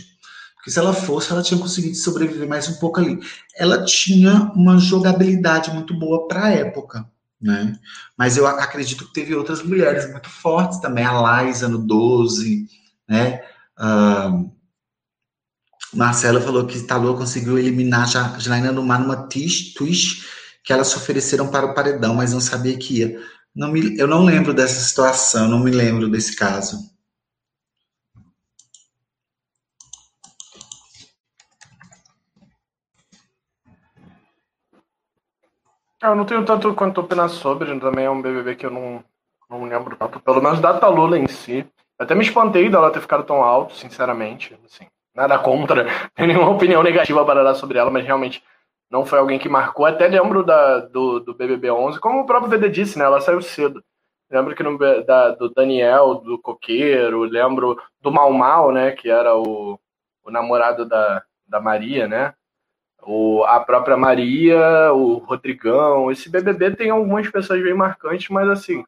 porque 0.61 0.71
se 0.71 0.79
ela 0.79 0.93
fosse, 0.93 1.33
ela 1.33 1.43
tinha 1.43 1.59
conseguido 1.59 1.97
sobreviver 1.97 2.47
mais 2.47 2.69
um 2.69 2.75
pouco 2.75 3.01
ali. 3.01 3.19
Ela 3.57 3.83
tinha 3.83 4.53
uma 4.55 4.77
jogabilidade 4.77 5.71
muito 5.71 5.95
boa 5.95 6.29
para 6.29 6.45
a 6.45 6.51
época, 6.51 7.09
né? 7.41 7.79
Mas 8.17 8.37
eu 8.37 8.47
acredito 8.47 9.07
que 9.07 9.15
teve 9.15 9.35
outras 9.35 9.63
mulheres 9.63 10.11
muito 10.11 10.29
fortes 10.29 10.79
também, 10.79 11.03
a 11.03 11.43
Liza 11.43 11.67
no 11.67 11.79
12, 11.79 12.67
né? 13.09 13.43
Uh, 13.79 14.53
Marcela 15.95 16.43
falou 16.43 16.67
que 16.67 16.83
Talô 16.83 17.17
conseguiu 17.17 17.59
eliminar 17.59 18.05
a 18.15 18.39
Janaína 18.39 18.71
no 18.71 18.83
mar 18.83 19.01
numa 19.01 19.17
twist, 19.29 20.27
que 20.63 20.75
elas 20.75 20.95
ofereceram 20.95 21.49
para 21.49 21.65
o 21.65 21.75
paredão, 21.75 22.15
mas 22.15 22.35
não 22.35 22.41
sabia 22.41 22.77
que 22.77 22.99
ia. 22.99 23.19
Não 23.57 23.73
me, 23.73 23.99
eu 23.99 24.07
não 24.07 24.27
lembro 24.27 24.53
dessa 24.53 24.79
situação, 24.79 25.49
não 25.49 25.59
me 25.59 25.71
lembro 25.71 26.07
desse 26.11 26.37
caso. 26.37 26.79
Eu 36.03 36.14
não 36.14 36.24
tenho 36.24 36.44
tanto 36.44 36.74
quanto 36.74 37.01
opinar 37.01 37.28
sobre, 37.28 37.78
também 37.78 38.07
é 38.07 38.11
um 38.11 38.22
BBB 38.22 38.57
que 38.57 38.66
eu 38.66 38.70
não, 38.70 39.05
não 39.48 39.64
lembro 39.64 39.96
tanto, 39.96 40.20
pelo 40.20 40.42
menos 40.42 40.61
da 40.61 40.78
Talula 40.78 41.18
em 41.18 41.26
si. 41.28 41.66
Até 41.98 42.14
me 42.14 42.24
espantei 42.24 42.70
dela 42.70 42.90
ter 42.90 43.01
ficado 43.01 43.24
tão 43.24 43.42
alto, 43.42 43.74
sinceramente, 43.74 44.59
assim 44.64 44.86
nada 45.14 45.38
contra, 45.38 45.86
nenhuma 46.18 46.51
opinião 46.51 46.82
negativa 46.82 47.24
para 47.24 47.42
dar 47.42 47.55
sobre 47.55 47.78
ela, 47.78 47.90
mas 47.90 48.05
realmente 48.05 48.42
não 48.90 49.05
foi 49.05 49.18
alguém 49.18 49.38
que 49.38 49.48
marcou. 49.48 49.86
Até 49.86 50.09
lembro 50.09 50.42
da, 50.42 50.80
do, 50.80 51.20
do 51.20 51.34
BBB 51.34 51.70
11, 51.70 52.01
como 52.01 52.20
o 52.20 52.26
próprio 52.26 52.51
VD 52.51 52.68
disse, 52.70 52.98
né? 52.98 53.05
Ela 53.05 53.20
saiu 53.20 53.40
cedo. 53.40 53.82
Lembro 54.30 54.55
que 54.55 54.62
no, 54.62 54.78
da, 55.05 55.30
do 55.30 55.48
Daniel, 55.51 56.16
do 56.16 56.38
Coqueiro, 56.40 57.22
lembro 57.22 57.80
do 58.01 58.11
Mal 58.11 58.32
Mal, 58.32 58.72
né? 58.72 58.92
Que 58.92 59.11
era 59.11 59.36
o, 59.36 59.78
o 60.24 60.30
namorado 60.30 60.84
da, 60.86 61.22
da 61.46 61.61
Maria, 61.61 62.09
né? 62.09 62.34
O, 63.03 63.44
a 63.44 63.61
própria 63.61 63.96
Maria, 63.96 64.92
o 64.92 65.18
Rodrigão. 65.18 66.11
Esse 66.11 66.28
BBB 66.28 66.72
tem 66.72 66.90
algumas 66.90 67.28
pessoas 67.28 67.62
bem 67.62 67.74
marcantes, 67.74 68.28
mas 68.28 68.48
assim, 68.48 68.84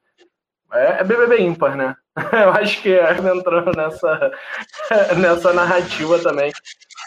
é, 0.72 1.00
é 1.00 1.04
BBB 1.04 1.40
ímpar, 1.42 1.76
né? 1.76 1.96
Eu 2.32 2.50
acho 2.50 2.82
que 2.82 2.92
é 2.92 3.12
entrando 3.12 3.72
nessa, 3.76 4.30
nessa 5.18 5.52
narrativa 5.52 6.18
também. 6.18 6.52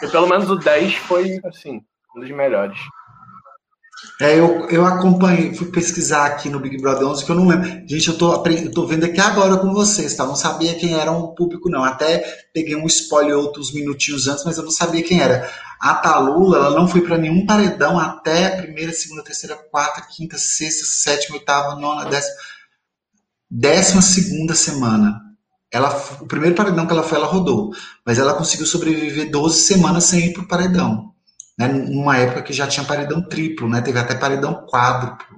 E 0.02 0.08
pelo 0.08 0.26
menos 0.26 0.50
o 0.50 0.56
10 0.56 0.94
foi, 0.94 1.40
assim, 1.44 1.80
um 2.14 2.20
dos 2.20 2.30
melhores. 2.30 2.78
É, 4.20 4.38
eu, 4.38 4.68
eu 4.70 4.84
acompanhei, 4.84 5.54
fui 5.54 5.70
pesquisar 5.70 6.26
aqui 6.26 6.48
no 6.48 6.60
Big 6.60 6.80
Brother 6.80 7.06
11, 7.06 7.24
que 7.24 7.30
eu 7.30 7.36
não 7.36 7.46
lembro. 7.46 7.68
Gente, 7.86 8.08
eu 8.08 8.16
tô, 8.16 8.44
eu 8.46 8.70
tô 8.72 8.86
vendo 8.86 9.04
aqui 9.04 9.20
agora 9.20 9.56
com 9.56 9.72
vocês, 9.72 10.14
tá? 10.14 10.24
Não 10.26 10.36
sabia 10.36 10.74
quem 10.74 10.94
era 10.94 11.10
o 11.10 11.34
público, 11.34 11.68
não. 11.68 11.82
Até 11.82 12.22
peguei 12.52 12.76
um 12.76 12.86
spoiler 12.86 13.36
outros 13.36 13.72
minutinhos 13.72 14.28
antes, 14.28 14.44
mas 14.44 14.58
eu 14.58 14.64
não 14.64 14.70
sabia 14.70 15.02
quem 15.02 15.20
era. 15.20 15.50
A 15.80 15.94
Talula, 15.94 16.56
ela 16.56 16.70
não 16.70 16.88
foi 16.88 17.02
para 17.02 17.18
nenhum 17.18 17.46
paredão 17.46 17.98
até 17.98 18.46
a 18.46 18.62
primeira, 18.62 18.92
segunda, 18.92 19.22
terceira, 19.22 19.56
quarta, 19.56 20.00
quinta, 20.02 20.38
sexta, 20.38 20.84
sétima, 20.84 21.36
oitava, 21.36 21.76
nona, 21.76 22.06
décima 22.06 22.34
décima 23.50 24.02
segunda 24.02 24.54
semana. 24.54 25.20
Ela, 25.70 25.90
o 26.20 26.26
primeiro 26.26 26.54
paredão 26.54 26.86
que 26.86 26.92
ela 26.92 27.02
foi, 27.02 27.18
ela 27.18 27.26
rodou, 27.26 27.74
mas 28.04 28.18
ela 28.18 28.34
conseguiu 28.34 28.66
sobreviver 28.66 29.30
12 29.30 29.60
semanas 29.60 30.04
sem 30.04 30.26
ir 30.26 30.32
para 30.32 30.42
o 30.42 30.48
paredão. 30.48 31.12
Né? 31.58 31.68
Numa 31.68 32.16
época 32.16 32.42
que 32.42 32.52
já 32.52 32.66
tinha 32.66 32.86
paredão 32.86 33.26
triplo, 33.26 33.68
né? 33.68 33.80
teve 33.80 33.98
até 33.98 34.14
paredão 34.14 34.66
quádruplo. 34.66 35.36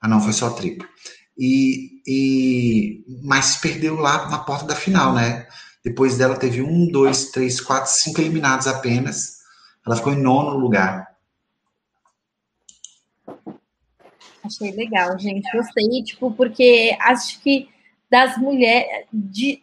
Ah, 0.00 0.08
não, 0.08 0.20
foi 0.20 0.32
só 0.32 0.50
triplo. 0.50 0.88
E, 1.38 2.00
e, 2.06 3.04
mas 3.24 3.56
perdeu 3.56 3.96
lá 3.96 4.28
na 4.30 4.38
porta 4.38 4.64
da 4.64 4.74
final, 4.74 5.12
né? 5.12 5.46
Depois 5.86 6.18
dela 6.18 6.36
teve 6.36 6.60
um, 6.60 6.90
dois, 6.90 7.30
três, 7.30 7.60
quatro, 7.60 7.92
cinco 7.92 8.20
eliminados 8.20 8.66
apenas. 8.66 9.36
Ela 9.86 9.94
ficou 9.94 10.12
em 10.12 10.20
nono 10.20 10.58
lugar. 10.58 11.14
Achei 14.42 14.72
legal, 14.72 15.16
gente. 15.16 15.48
Gostei, 15.56 16.02
tipo, 16.02 16.32
porque 16.32 16.96
acho 17.00 17.40
que 17.40 17.68
das 18.10 18.36
mulheres 18.36 19.06
de 19.12 19.62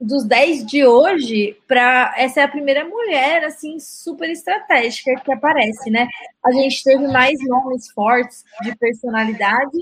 dos 0.00 0.24
10 0.24 0.64
de 0.64 0.86
hoje, 0.86 1.56
para 1.66 2.14
essa 2.16 2.40
é 2.40 2.44
a 2.44 2.48
primeira 2.48 2.84
mulher 2.84 3.42
assim 3.42 3.80
super 3.80 4.30
estratégica 4.30 5.20
que 5.24 5.32
aparece, 5.32 5.90
né? 5.90 6.06
A 6.46 6.52
gente 6.52 6.84
teve 6.84 7.04
mais 7.08 7.36
nomes 7.42 7.90
fortes 7.90 8.44
de 8.62 8.76
personalidade, 8.76 9.76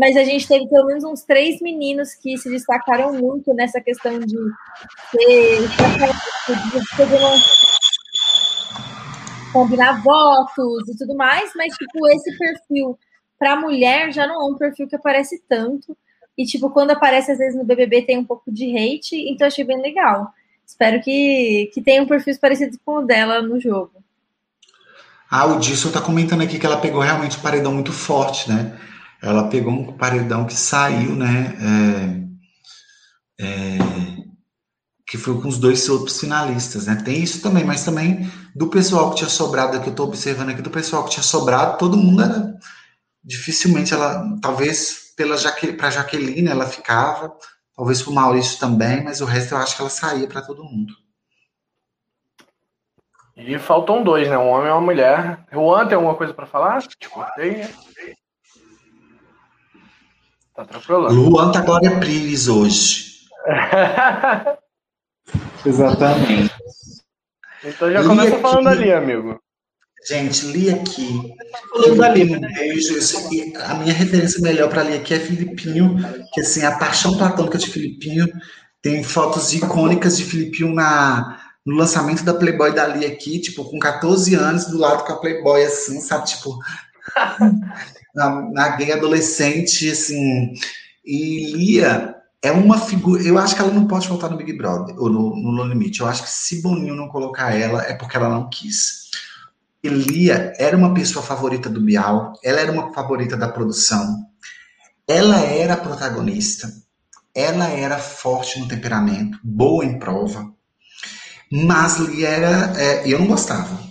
mas 0.00 0.16
a 0.16 0.24
gente 0.24 0.48
teve 0.48 0.66
pelo 0.66 0.86
menos 0.86 1.04
uns 1.04 1.22
três 1.24 1.60
meninos 1.60 2.14
que 2.14 2.38
se 2.38 2.48
destacaram 2.48 3.12
muito 3.12 3.52
nessa 3.52 3.82
questão 3.82 4.18
de 4.18 4.34
combinar 9.52 10.02
votos 10.02 10.88
e 10.88 10.96
tudo 10.96 11.14
mais, 11.14 11.52
mas 11.54 11.74
tipo 11.74 12.08
esse 12.08 12.38
perfil 12.38 12.98
para 13.38 13.60
mulher 13.60 14.10
já 14.10 14.26
não 14.26 14.40
é 14.40 14.50
um 14.50 14.56
perfil 14.56 14.88
que 14.88 14.96
aparece 14.96 15.42
tanto. 15.46 15.94
E, 16.36 16.46
tipo, 16.46 16.70
quando 16.70 16.92
aparece, 16.92 17.32
às 17.32 17.38
vezes, 17.38 17.54
no 17.54 17.64
BBB 17.64 18.02
tem 18.02 18.16
um 18.16 18.24
pouco 18.24 18.50
de 18.50 18.74
hate, 18.74 19.28
então 19.28 19.46
achei 19.46 19.64
bem 19.64 19.82
legal. 19.82 20.32
Espero 20.66 21.02
que, 21.02 21.70
que 21.74 21.82
tenha 21.82 22.02
um 22.02 22.06
perfil 22.06 22.38
parecido 22.40 22.78
com 22.84 22.98
o 22.98 23.02
dela 23.02 23.42
no 23.42 23.60
jogo. 23.60 23.92
Ah, 25.30 25.44
o 25.46 25.58
Disson 25.58 25.90
tá 25.90 26.00
comentando 26.00 26.42
aqui 26.42 26.58
que 26.58 26.64
ela 26.64 26.80
pegou 26.80 27.02
realmente 27.02 27.36
um 27.36 27.42
paredão 27.42 27.74
muito 27.74 27.92
forte, 27.92 28.48
né? 28.48 28.78
Ela 29.22 29.48
pegou 29.48 29.72
um 29.72 29.92
paredão 29.96 30.46
que 30.46 30.54
saiu, 30.54 31.14
né? 31.14 32.28
É, 33.38 33.44
é, 33.44 33.78
que 35.06 35.18
foi 35.18 35.40
com 35.40 35.48
os 35.48 35.58
dois 35.58 35.88
outros 35.88 36.20
finalistas, 36.20 36.86
né? 36.86 37.02
Tem 37.04 37.22
isso 37.22 37.42
também, 37.42 37.64
mas 37.64 37.84
também 37.84 38.30
do 38.54 38.68
pessoal 38.68 39.10
que 39.10 39.16
tinha 39.16 39.28
sobrado, 39.28 39.80
que 39.80 39.88
eu 39.88 39.94
tô 39.94 40.04
observando 40.04 40.50
aqui, 40.50 40.62
do 40.62 40.70
pessoal 40.70 41.04
que 41.04 41.10
tinha 41.10 41.22
sobrado, 41.22 41.78
todo 41.78 41.96
mundo 41.96 42.22
era 42.22 42.54
dificilmente 43.22 43.92
ela, 43.92 44.38
talvez 44.40 45.12
pela 45.16 45.36
Jaque, 45.36 45.72
para 45.72 45.90
Jaqueline 45.90 46.48
ela 46.48 46.66
ficava, 46.66 47.36
talvez 47.76 48.02
para 48.02 48.10
o 48.10 48.14
Maurício 48.14 48.58
também, 48.58 49.02
mas 49.02 49.20
o 49.20 49.24
resto 49.24 49.54
eu 49.54 49.58
acho 49.58 49.76
que 49.76 49.82
ela 49.82 49.90
saía 49.90 50.26
para 50.26 50.42
todo 50.42 50.64
mundo. 50.64 50.94
E 53.36 53.58
faltam 53.58 54.02
dois, 54.02 54.28
né? 54.28 54.36
Um 54.36 54.48
homem 54.48 54.68
e 54.68 54.72
uma 54.72 54.80
mulher. 54.80 55.44
Juan, 55.50 55.86
tem 55.86 55.96
alguma 55.96 56.14
coisa 56.14 56.34
para 56.34 56.46
falar? 56.46 56.82
Te 56.82 57.08
cortei. 57.08 57.66
Tá 60.60 60.66
tranquilo. 60.66 61.10
Luan 61.10 61.52
tá 61.52 61.62
Glória 61.62 61.98
Pires 62.00 62.46
hoje. 62.46 63.20
Exatamente. 65.64 66.54
Então 67.64 67.90
já 67.90 68.04
começa 68.04 68.38
falando 68.40 68.68
ali, 68.68 68.92
amigo. 68.92 69.40
Gente, 70.06 70.44
li 70.48 70.68
aqui. 70.68 71.32
Falando 71.70 72.02
ali 72.02 72.36
um 72.36 72.40
beijo. 72.40 72.94
A 73.64 73.74
minha 73.76 73.94
referência 73.94 74.42
melhor 74.42 74.68
para 74.68 74.82
ler 74.82 75.00
aqui 75.00 75.14
é 75.14 75.20
Filipinho, 75.20 75.96
que 76.34 76.42
assim, 76.42 76.62
a 76.62 76.76
paixão 76.76 77.16
platônica 77.16 77.56
de 77.56 77.70
Filipinho. 77.70 78.28
Tem 78.82 79.02
fotos 79.02 79.54
icônicas 79.54 80.18
de 80.18 80.24
Filipinho 80.24 80.74
na, 80.74 81.40
no 81.64 81.74
lançamento 81.74 82.22
da 82.22 82.34
Playboy 82.34 82.74
dali 82.74 83.06
aqui, 83.06 83.40
tipo, 83.40 83.64
com 83.64 83.78
14 83.78 84.34
anos, 84.34 84.66
do 84.66 84.76
lado 84.76 85.04
com 85.04 85.12
a 85.12 85.20
Playboy, 85.20 85.64
assim, 85.64 86.02
sabe? 86.02 86.26
Tipo, 86.26 86.58
na, 88.14 88.50
na 88.50 88.68
gay 88.76 88.92
adolescente, 88.92 89.90
assim. 89.90 90.52
E 91.04 91.52
Lia 91.52 92.14
é 92.42 92.52
uma 92.52 92.78
figura. 92.78 93.22
Eu 93.22 93.38
acho 93.38 93.54
que 93.54 93.60
ela 93.60 93.72
não 93.72 93.86
pode 93.86 94.08
voltar 94.08 94.28
no 94.28 94.36
Big 94.36 94.52
Brother 94.56 94.94
ou 94.98 95.10
no, 95.10 95.36
no 95.36 95.52
No 95.52 95.64
Limite. 95.64 96.00
Eu 96.00 96.06
acho 96.06 96.22
que 96.22 96.30
se 96.30 96.62
Boninho 96.62 96.94
não 96.94 97.08
colocar 97.08 97.54
ela, 97.54 97.82
é 97.82 97.94
porque 97.94 98.16
ela 98.16 98.28
não 98.28 98.48
quis. 98.48 99.10
Elia 99.82 100.52
era 100.58 100.76
uma 100.76 100.92
pessoa 100.92 101.24
favorita 101.24 101.70
do 101.70 101.80
Bial, 101.80 102.34
ela 102.44 102.60
era 102.60 102.70
uma 102.70 102.92
favorita 102.92 103.34
da 103.34 103.48
produção, 103.48 104.26
ela 105.08 105.40
era 105.40 105.74
protagonista, 105.74 106.70
ela 107.34 107.66
era 107.68 107.98
forte 107.98 108.60
no 108.60 108.68
temperamento, 108.68 109.38
boa 109.42 109.82
em 109.82 109.98
prova, 109.98 110.52
mas 111.50 111.96
Lia 111.98 112.28
era. 112.28 112.80
É, 112.80 113.08
eu 113.08 113.18
não 113.18 113.26
gostava. 113.26 113.89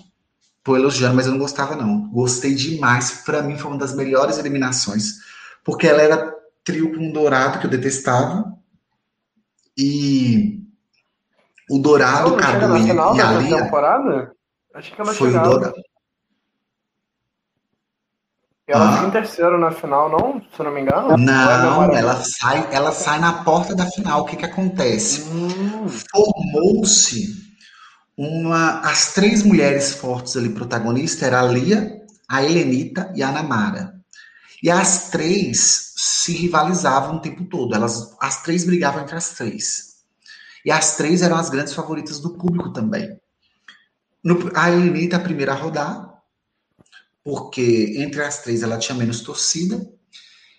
Tô 0.63 0.75
elogiando, 0.75 1.15
mas 1.15 1.25
eu 1.25 1.31
não 1.31 1.39
gostava, 1.39 1.75
não. 1.75 2.09
Gostei 2.09 2.53
demais. 2.53 3.23
Para 3.25 3.41
mim, 3.41 3.57
foi 3.57 3.71
uma 3.71 3.79
das 3.79 3.95
melhores 3.95 4.37
eliminações, 4.37 5.15
porque 5.63 5.87
ela 5.87 6.01
era 6.01 6.35
trio 6.63 6.93
com 6.93 7.01
um 7.01 7.11
dourado 7.11 7.59
que 7.59 7.65
eu 7.65 7.69
detestava. 7.71 8.53
E 9.77 10.59
o 11.69 11.79
dourado, 11.79 12.35
Cadu 12.35 12.75
e, 12.77 12.87
e 12.87 13.21
a 13.21 13.31
Lia. 13.39 13.63
Temporada? 13.63 14.33
Acho 14.73 14.93
que 14.93 15.01
ela 15.01 15.13
foi 15.13 15.27
chegava. 15.29 15.47
o 15.47 15.51
dourado. 15.51 15.75
Ela 18.67 18.87
ah. 18.87 18.93
fica 18.93 19.07
em 19.07 19.11
terceiro 19.11 19.57
na 19.57 19.71
final, 19.71 20.11
não? 20.11 20.41
Se 20.55 20.61
não 20.61 20.71
me 20.71 20.81
engano? 20.81 21.17
Não, 21.17 21.91
é 21.91 21.97
ela 21.97 22.15
sai, 22.17 22.69
ela 22.71 22.91
sai 22.91 23.19
na 23.19 23.43
porta 23.43 23.75
da 23.75 23.87
final. 23.87 24.21
O 24.21 24.25
que 24.25 24.35
que 24.35 24.45
acontece? 24.45 25.27
Hum. 25.31 25.89
Formou-se 26.11 27.48
uma. 28.19 28.81
As 28.81 29.13
três 29.13 29.43
mulheres 29.43 29.93
fortes 29.93 30.35
ali 30.35 30.49
protagonistas 30.49 31.23
era 31.23 31.39
a 31.39 31.43
Lia, 31.43 32.01
a 32.27 32.43
Helenita 32.43 33.13
e 33.15 33.23
a 33.23 33.29
Anamara. 33.29 33.97
E 34.61 34.69
as 34.69 35.09
três 35.09 35.93
se 35.95 36.33
rivalizavam 36.33 37.15
o 37.15 37.21
tempo 37.21 37.45
todo. 37.45 37.73
Elas, 37.73 38.13
as 38.19 38.43
três 38.43 38.65
brigavam 38.65 39.03
entre 39.03 39.15
as 39.15 39.29
três. 39.29 39.99
E 40.65 40.71
as 40.71 40.97
três 40.97 41.21
eram 41.21 41.37
as 41.37 41.49
grandes 41.49 41.73
favoritas 41.73 42.19
do 42.19 42.31
público 42.31 42.73
também. 42.73 43.17
No, 44.21 44.51
a 44.53 44.69
Helenita, 44.69 45.15
a 45.15 45.21
primeira 45.21 45.53
a 45.53 45.55
rodar, 45.55 46.21
porque 47.23 47.93
entre 47.99 48.21
as 48.21 48.43
três 48.43 48.61
ela 48.61 48.77
tinha 48.77 48.97
menos 48.97 49.21
torcida. 49.21 49.81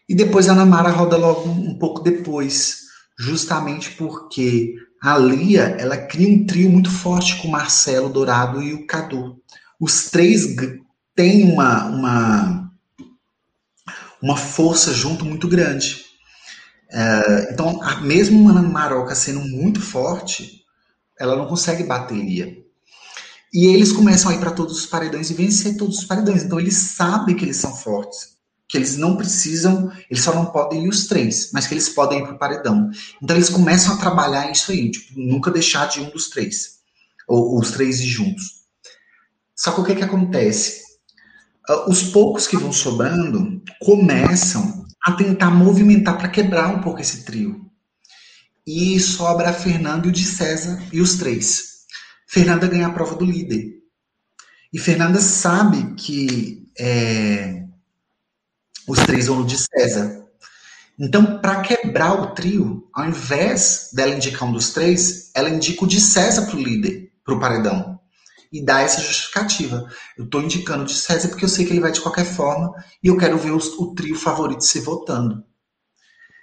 E 0.08 0.14
depois 0.14 0.48
a 0.48 0.54
Namara 0.54 0.88
roda 0.88 1.18
logo 1.18 1.46
um 1.50 1.78
pouco 1.78 2.00
depois, 2.00 2.84
justamente 3.18 3.90
porque 3.92 4.74
a 5.00 5.16
Lia 5.16 5.76
ela 5.78 5.96
cria 5.96 6.28
um 6.28 6.44
trio 6.44 6.70
muito 6.70 6.90
forte 6.90 7.36
com 7.36 7.48
o 7.48 7.50
Marcelo 7.50 8.10
Dourado 8.10 8.62
e 8.62 8.74
o 8.74 8.86
Cadu. 8.86 9.40
Os 9.80 10.10
três 10.10 10.54
têm 11.14 11.50
uma, 11.50 11.86
uma, 11.86 12.72
uma 14.20 14.36
força 14.36 14.92
junto 14.92 15.24
muito 15.24 15.48
grande. 15.48 16.04
É, 16.92 17.52
então, 17.52 17.80
mesmo 18.02 18.38
uma 18.40 18.60
Maroca 18.60 19.14
sendo 19.14 19.40
muito 19.40 19.80
forte, 19.80 20.64
ela 21.18 21.36
não 21.36 21.46
consegue 21.46 21.84
bater 21.84 22.16
Lia. 22.16 22.58
E 23.52 23.66
eles 23.66 23.92
começam 23.92 24.30
a 24.30 24.34
ir 24.34 24.38
para 24.38 24.52
todos 24.52 24.78
os 24.78 24.86
paredões 24.86 25.30
e 25.30 25.34
vencer 25.34 25.76
todos 25.76 25.98
os 25.98 26.04
paredões. 26.04 26.44
Então 26.44 26.60
eles 26.60 26.76
sabem 26.76 27.34
que 27.34 27.44
eles 27.44 27.56
são 27.56 27.74
fortes, 27.74 28.36
que 28.70 28.78
eles 28.78 28.96
não 28.96 29.16
precisam, 29.16 29.90
eles 30.08 30.22
só 30.22 30.32
não 30.32 30.46
podem 30.46 30.84
ir 30.84 30.88
os 30.88 31.08
três, 31.08 31.50
mas 31.52 31.66
que 31.66 31.74
eles 31.74 31.88
podem 31.88 32.20
ir 32.20 32.22
para 32.22 32.34
o 32.34 32.38
paredão. 32.38 32.88
Então 33.20 33.34
eles 33.34 33.48
começam 33.48 33.94
a 33.94 33.96
trabalhar 33.96 34.48
isso 34.48 34.70
aí, 34.70 34.92
tipo, 34.92 35.18
nunca 35.18 35.50
deixar 35.50 35.88
de 35.88 36.00
um 36.00 36.08
dos 36.08 36.28
três, 36.30 36.78
ou, 37.26 37.54
ou 37.54 37.60
os 37.60 37.72
três 37.72 37.98
ir 37.98 38.06
juntos. 38.06 38.60
Só 39.56 39.72
que 39.72 39.80
o 39.80 39.84
que, 39.84 39.96
que 39.96 40.04
acontece? 40.04 40.82
Uh, 41.68 41.90
os 41.90 42.04
poucos 42.04 42.46
que 42.46 42.56
vão 42.56 42.72
sobrando 42.72 43.60
começam 43.80 44.86
a 45.02 45.12
tentar 45.12 45.50
movimentar 45.50 46.16
para 46.16 46.28
quebrar 46.28 46.68
um 46.68 46.80
pouco 46.80 47.00
esse 47.00 47.24
trio. 47.24 47.68
E 48.64 49.00
sobra 49.00 49.50
a 49.50 49.52
Fernando 49.52 50.06
e 50.06 50.10
o 50.10 50.12
de 50.12 50.24
César 50.24 50.80
e 50.92 51.00
os 51.00 51.16
três. 51.16 51.80
Fernanda 52.24 52.68
ganha 52.68 52.86
a 52.86 52.92
prova 52.92 53.16
do 53.16 53.24
líder. 53.24 53.80
E 54.72 54.78
Fernanda 54.78 55.20
sabe 55.20 55.94
que 55.96 56.70
é, 56.78 57.59
os 58.90 58.98
três 59.00 59.28
vão 59.28 59.44
de 59.44 59.56
César. 59.56 60.26
Então, 60.98 61.38
para 61.38 61.60
quebrar 61.60 62.12
o 62.12 62.34
trio, 62.34 62.88
ao 62.92 63.06
invés 63.06 63.90
dela 63.92 64.14
indicar 64.14 64.48
um 64.48 64.52
dos 64.52 64.70
três, 64.70 65.30
ela 65.34 65.48
indica 65.48 65.84
o 65.84 65.88
de 65.88 66.00
César 66.00 66.46
para 66.46 66.56
o 66.56 66.62
líder, 66.62 67.10
para 67.24 67.34
o 67.34 67.40
paredão. 67.40 68.00
E 68.52 68.62
dá 68.64 68.80
essa 68.80 69.00
justificativa. 69.00 69.86
Eu 70.18 70.24
estou 70.24 70.42
indicando 70.42 70.82
o 70.82 70.86
de 70.86 70.94
César 70.94 71.28
porque 71.28 71.44
eu 71.44 71.48
sei 71.48 71.64
que 71.64 71.72
ele 71.72 71.80
vai 71.80 71.92
de 71.92 72.00
qualquer 72.00 72.24
forma 72.24 72.72
e 73.02 73.06
eu 73.06 73.16
quero 73.16 73.38
ver 73.38 73.52
os, 73.52 73.68
o 73.78 73.94
trio 73.94 74.16
favorito 74.16 74.64
se 74.64 74.80
votando. 74.80 75.44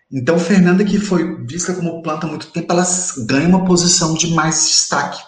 Então, 0.09 0.39
Fernanda, 0.39 0.85
que 0.85 0.97
foi 0.97 1.45
vista 1.45 1.73
como 1.73 2.01
planta 2.01 2.25
há 2.25 2.29
muito 2.29 2.47
tempo, 2.47 2.71
ela 2.71 2.87
ganha 3.27 3.49
uma 3.49 3.65
posição 3.65 4.13
de 4.13 4.33
mais 4.33 4.65
destaque 4.65 5.21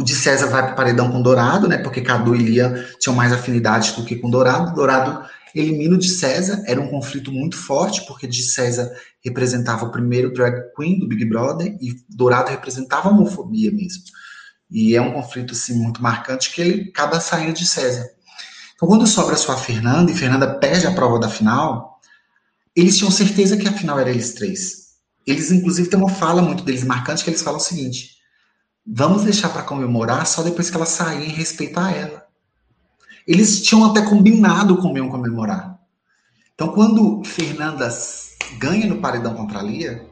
o 0.00 0.04
de 0.04 0.14
César 0.14 0.46
vai 0.46 0.62
para 0.62 0.72
o 0.72 0.76
paredão 0.76 1.12
com 1.12 1.20
Dourado, 1.20 1.68
né? 1.68 1.76
Porque 1.76 2.00
Cadu 2.00 2.34
e 2.34 2.38
Lia 2.38 2.88
tinham 2.98 3.14
mais 3.14 3.34
afinidade 3.34 3.92
do 3.92 4.02
que 4.02 4.16
com 4.16 4.30
Dourado. 4.30 4.74
Dourado 4.74 5.28
elimina 5.54 5.96
o 5.96 5.98
de 5.98 6.08
César, 6.08 6.62
era 6.66 6.80
um 6.80 6.88
conflito 6.88 7.32
muito 7.32 7.56
forte, 7.56 8.06
porque 8.06 8.26
de 8.26 8.42
César 8.42 8.90
representava 9.24 9.86
o 9.86 9.90
primeiro 9.90 10.32
drag 10.32 10.72
queen 10.76 10.98
do 10.98 11.08
Big 11.08 11.24
Brother 11.24 11.76
e 11.80 11.96
Dourado 12.08 12.50
representava 12.50 13.08
a 13.08 13.12
homofobia 13.12 13.70
mesmo. 13.70 14.02
E 14.70 14.94
é 14.94 15.00
um 15.00 15.12
conflito 15.12 15.52
assim 15.52 15.74
muito 15.74 16.02
marcante 16.02 16.52
que 16.52 16.60
ele 16.60 16.90
acaba 16.90 17.20
saindo 17.20 17.54
de 17.54 17.66
César. 17.66 18.08
Então, 18.74 18.88
quando 18.88 19.06
sobra 19.06 19.36
só 19.36 19.52
a 19.52 19.58
Fernanda 19.58 20.10
e 20.10 20.14
Fernanda 20.14 20.54
perde 20.58 20.86
a 20.86 20.92
prova 20.92 21.18
da 21.18 21.28
final, 21.28 22.00
eles 22.74 22.96
tinham 22.96 23.10
certeza 23.10 23.56
que 23.56 23.68
a 23.68 23.72
final 23.72 23.98
era 23.98 24.10
eles 24.10 24.32
três. 24.32 24.90
Eles, 25.26 25.50
inclusive, 25.50 25.88
têm 25.88 25.98
uma 25.98 26.08
fala 26.08 26.40
muito 26.40 26.64
deles 26.64 26.84
marcante 26.84 27.22
que 27.22 27.30
eles 27.30 27.42
falam 27.42 27.58
o 27.58 27.62
seguinte: 27.62 28.16
Vamos 28.86 29.24
deixar 29.24 29.50
para 29.50 29.62
comemorar 29.62 30.26
só 30.26 30.42
depois 30.42 30.70
que 30.70 30.76
ela 30.76 30.86
sair 30.86 31.28
e 31.28 31.32
respeitar 31.32 31.92
ela. 31.92 32.26
Eles 33.26 33.62
tinham 33.62 33.84
até 33.84 34.02
combinado 34.02 34.76
como 34.78 34.96
iam 34.96 35.08
comemorar. 35.08 35.78
Então, 36.54 36.68
quando 36.68 37.22
Fernanda 37.24 37.88
ganha 38.58 38.86
no 38.86 39.00
paredão 39.00 39.34
contra 39.34 39.60
a 39.60 39.62
Lia, 39.62 40.06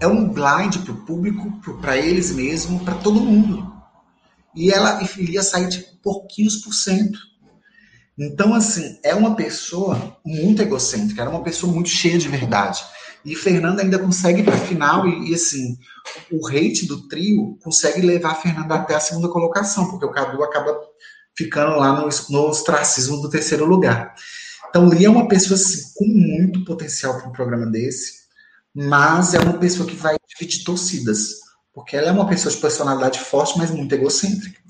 é 0.00 0.06
um 0.06 0.28
blind 0.28 0.78
para 0.78 0.92
o 0.92 1.04
público, 1.04 1.60
para 1.80 1.96
eles 1.96 2.32
mesmos, 2.32 2.82
para 2.82 2.94
todo 2.94 3.20
mundo. 3.20 3.72
E 4.54 4.70
ela 4.70 5.02
e 5.02 5.22
Lia 5.22 5.42
de 5.68 5.80
pouquinhos 6.02 6.56
por 6.56 6.72
cento. 6.72 7.18
Então, 8.16 8.54
assim, 8.54 8.98
é 9.02 9.14
uma 9.14 9.34
pessoa 9.34 10.18
muito 10.24 10.62
egocêntrica, 10.62 11.22
era 11.22 11.30
uma 11.30 11.42
pessoa 11.42 11.72
muito 11.72 11.88
cheia 11.88 12.16
de 12.16 12.28
verdade. 12.28 12.84
E 13.24 13.34
Fernanda 13.34 13.82
ainda 13.82 13.98
consegue 13.98 14.42
para 14.42 14.54
a 14.54 14.58
final, 14.58 15.08
e, 15.08 15.30
e, 15.30 15.34
assim, 15.34 15.76
o 16.30 16.46
rate 16.46 16.86
do 16.86 17.08
trio 17.08 17.58
consegue 17.62 18.02
levar 18.02 18.32
a 18.32 18.36
Fernanda 18.36 18.74
até 18.74 18.94
a 18.94 19.00
segunda 19.00 19.28
colocação, 19.28 19.90
porque 19.90 20.04
o 20.04 20.10
Cadu 20.10 20.42
acaba 20.42 20.78
ficando 21.36 21.76
lá 21.76 22.00
no, 22.00 22.08
no 22.30 22.48
ostracismo 22.48 23.20
do 23.20 23.28
terceiro 23.28 23.64
lugar. 23.64 24.14
Então, 24.68 24.88
Lia 24.88 25.06
é 25.06 25.10
uma 25.10 25.28
pessoa 25.28 25.54
assim, 25.58 25.92
com 25.94 26.06
muito 26.06 26.64
potencial 26.64 27.18
para 27.18 27.28
um 27.28 27.32
programa 27.32 27.66
desse, 27.66 28.24
mas 28.74 29.34
é 29.34 29.38
uma 29.38 29.58
pessoa 29.58 29.88
que 29.88 29.94
vai 29.94 30.16
dividir 30.28 30.64
torcidas, 30.64 31.40
porque 31.72 31.96
ela 31.96 32.08
é 32.08 32.12
uma 32.12 32.26
pessoa 32.26 32.52
de 32.52 32.60
personalidade 32.60 33.20
forte, 33.20 33.56
mas 33.56 33.70
muito 33.70 33.94
egocêntrica. 33.94 34.60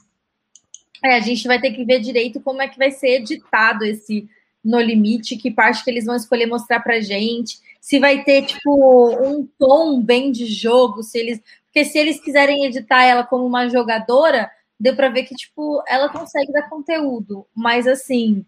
É, 1.03 1.17
a 1.17 1.21
gente 1.21 1.47
vai 1.47 1.61
ter 1.61 1.73
que 1.73 1.85
ver 1.85 2.01
direito 2.01 2.41
como 2.41 2.63
é 2.63 2.69
que 2.69 2.79
vai 2.79 2.91
ser 2.91 3.21
editado 3.21 3.85
esse 3.85 4.29
No 4.63 4.81
Limite, 4.81 5.37
que 5.37 5.51
parte 5.51 5.85
que 5.85 5.91
eles 5.91 6.07
vão 6.07 6.17
escolher 6.17 6.47
mostrar 6.47 6.81
pra 6.81 7.01
gente 7.01 7.59
se 7.85 7.99
vai 7.99 8.25
ter, 8.25 8.47
tipo, 8.47 9.15
um 9.23 9.47
tom 9.59 10.01
bem 10.01 10.33
de 10.33 10.47
jogo, 10.47 11.03
se 11.03 11.19
eles. 11.19 11.39
Porque 11.67 11.85
se 11.85 11.99
eles 11.99 12.19
quiserem 12.19 12.65
editar 12.65 13.05
ela 13.05 13.23
como 13.23 13.45
uma 13.45 13.69
jogadora, 13.69 14.51
deu 14.79 14.95
para 14.97 15.09
ver 15.09 15.25
que, 15.25 15.35
tipo, 15.35 15.83
ela 15.89 16.09
consegue 16.09 16.53
dar 16.53 16.69
conteúdo. 16.69 17.47
Mas 17.55 17.87
assim, 17.87 18.45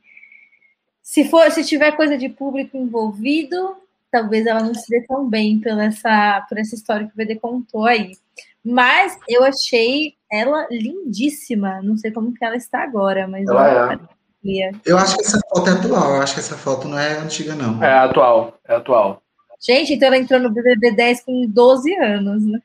se 1.02 1.28
for, 1.28 1.50
se 1.50 1.64
tiver 1.64 1.92
coisa 1.92 2.18
de 2.18 2.28
público 2.28 2.76
envolvido, 2.76 3.76
talvez 4.10 4.46
ela 4.46 4.62
não 4.62 4.74
se 4.74 4.88
dê 4.88 5.04
tão 5.06 5.28
bem 5.28 5.58
pela 5.58 5.84
essa, 5.84 6.44
por 6.48 6.58
essa 6.58 6.74
história 6.74 7.06
que 7.06 7.12
o 7.12 7.16
VD 7.16 7.36
contou 7.36 7.84
aí. 7.84 8.12
Mas 8.64 9.16
eu 9.28 9.44
achei 9.44 10.14
ela 10.30 10.66
lindíssima. 10.70 11.80
Não 11.82 11.96
sei 11.96 12.10
como 12.10 12.34
que 12.34 12.44
ela 12.44 12.56
está 12.56 12.82
agora, 12.82 13.28
mas 13.28 13.46
ela 13.46 13.94
é. 13.94 14.70
Eu 14.84 14.96
acho 14.98 15.16
que 15.16 15.24
essa 15.24 15.40
foto 15.48 15.70
é 15.70 15.72
atual, 15.72 16.14
eu 16.14 16.22
acho 16.22 16.34
que 16.34 16.40
essa 16.40 16.56
foto 16.56 16.86
não 16.86 16.98
é 16.98 17.18
antiga, 17.18 17.54
não. 17.54 17.82
É 17.82 17.92
atual, 17.92 18.56
é 18.66 18.76
atual. 18.76 19.22
Gente, 19.60 19.94
então 19.94 20.08
ela 20.08 20.18
entrou 20.18 20.38
no 20.38 20.50
BBB 20.50 20.92
10 20.92 21.24
com 21.24 21.46
12 21.48 21.94
anos, 21.96 22.44
né? 22.44 22.60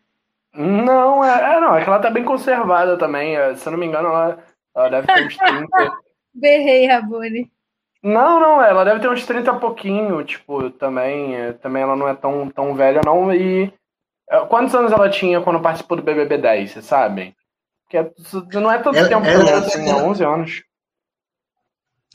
Não, 0.54 1.24
é, 1.24 1.56
é, 1.56 1.60
não, 1.60 1.76
é 1.76 1.84
que 1.84 1.90
ela 1.90 2.00
tá 2.00 2.10
bem 2.10 2.24
conservada 2.24 2.98
também. 2.98 3.36
É, 3.36 3.56
se 3.56 3.68
eu 3.68 3.72
não 3.72 3.80
me 3.80 3.86
engano, 3.86 4.10
ela, 4.10 4.44
ela 4.76 4.90
deve 4.90 5.08
ter 5.08 5.26
uns 5.26 5.38
30. 5.38 5.68
Berrei, 6.34 6.88
Rabone. 6.88 7.52
Não, 8.04 8.40
não, 8.40 8.64
ela 8.64 8.84
deve 8.84 9.00
ter 9.00 9.10
uns 9.10 9.26
30 9.26 9.54
pouquinho, 9.56 10.24
tipo, 10.24 10.70
também. 10.72 11.36
É, 11.36 11.54
também 11.54 11.84
ela 11.84 11.96
não 11.96 12.08
é 12.08 12.16
tão, 12.16 12.50
tão 12.50 12.74
velha, 12.76 13.02
não. 13.06 13.34
E. 13.34 13.72
Quantos 14.48 14.74
anos 14.74 14.94
ela 14.94 15.10
tinha 15.10 15.42
quando 15.42 15.60
participou 15.60 15.98
do 15.98 16.04
BBB 16.04 16.38
10, 16.38 16.72
vocês 16.72 16.86
sabem? 16.86 17.36
Porque 17.84 18.58
não 18.58 18.72
é 18.72 18.78
tanto 18.78 18.98
ela, 18.98 19.10
tempo 19.10 19.26
ela, 19.26 19.58
assim, 19.58 19.90
ela, 19.90 20.04
11 20.04 20.24
anos. 20.24 20.64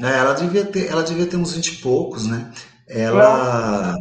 É, 0.01 0.19
ela 0.19 0.33
devia 0.33 0.65
ter, 0.65 0.91
ela 0.91 1.03
devia 1.03 1.27
ter 1.27 1.37
uns 1.37 1.55
20 1.55 1.67
e 1.67 1.83
poucos, 1.83 2.27
né? 2.27 2.51
Ela. 2.89 3.97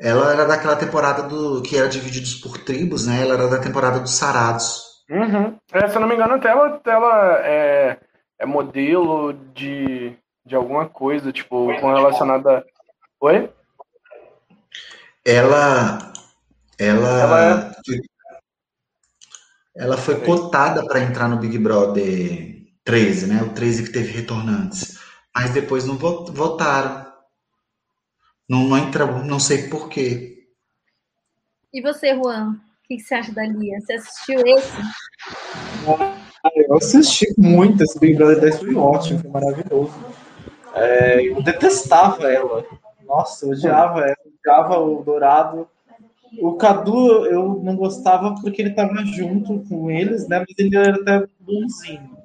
Ela 0.00 0.32
era 0.32 0.46
daquela 0.46 0.76
temporada 0.76 1.24
do 1.24 1.60
que 1.60 1.76
era 1.76 1.86
divididos 1.86 2.34
por 2.34 2.56
tribos, 2.56 3.06
né? 3.06 3.20
Ela 3.20 3.34
era 3.34 3.48
da 3.48 3.58
temporada 3.58 4.00
dos 4.00 4.14
Sarados. 4.14 5.04
Uhum. 5.10 5.58
É, 5.72 5.88
se 5.88 5.96
eu 5.96 6.00
não 6.00 6.08
me 6.08 6.14
engano, 6.14 6.34
até 6.34 6.48
ela, 6.48 6.80
ela 6.86 7.38
é, 7.40 7.98
é 8.38 8.46
modelo 8.46 9.34
de, 9.52 10.16
de 10.46 10.54
alguma 10.54 10.88
coisa, 10.88 11.30
tipo, 11.30 11.66
com 11.80 11.92
relacionada. 11.92 12.64
Oi? 13.20 13.52
Ela. 15.22 15.98
Ela. 16.78 17.20
Ela, 17.20 17.72
é... 19.76 19.82
ela 19.84 19.96
foi 19.98 20.18
cotada 20.22 20.82
para 20.86 21.00
entrar 21.00 21.28
no 21.28 21.36
Big 21.36 21.58
Brother 21.58 22.56
13, 22.84 23.26
né? 23.26 23.42
O 23.42 23.50
13 23.50 23.82
que 23.82 23.92
teve 23.92 24.12
retornantes. 24.12 24.98
Mas 25.34 25.50
depois 25.50 25.84
não 25.84 25.96
votaram. 25.96 27.09
Não, 28.50 28.64
não 28.64 28.76
entrou, 28.76 29.24
não 29.24 29.38
sei 29.38 29.68
porquê. 29.68 30.48
E 31.72 31.80
você, 31.80 32.16
Juan? 32.16 32.54
O 32.54 32.88
que, 32.88 32.98
você 32.98 33.14
acha 33.14 33.32
da 33.32 33.46
Lia? 33.46 33.80
Você 33.80 33.92
assistiu 33.92 34.40
esse? 34.44 34.76
Eu 36.66 36.76
assisti 36.76 37.26
muito 37.38 37.84
esse 37.84 37.96
Big 38.00 38.16
Brother 38.16 38.40
10, 38.40 38.58
foi 38.58 38.74
ótimo, 38.74 39.20
foi 39.20 39.30
maravilhoso. 39.30 39.94
É, 40.74 41.28
eu 41.28 41.40
detestava 41.44 42.28
ela. 42.28 42.64
Nossa, 43.06 43.46
eu 43.46 43.52
odiava 43.52 44.00
ela, 44.00 44.16
odiava 44.26 44.78
o 44.80 45.04
Dourado. 45.04 45.68
O 46.40 46.54
Cadu 46.54 47.26
eu 47.26 47.60
não 47.62 47.76
gostava 47.76 48.34
porque 48.42 48.62
ele 48.62 48.70
estava 48.70 48.96
junto 49.04 49.60
com 49.68 49.88
eles, 49.88 50.26
né? 50.26 50.40
Mas 50.40 50.58
ele 50.58 50.76
era 50.76 50.96
até 50.96 51.24
bonzinho. 51.38 52.18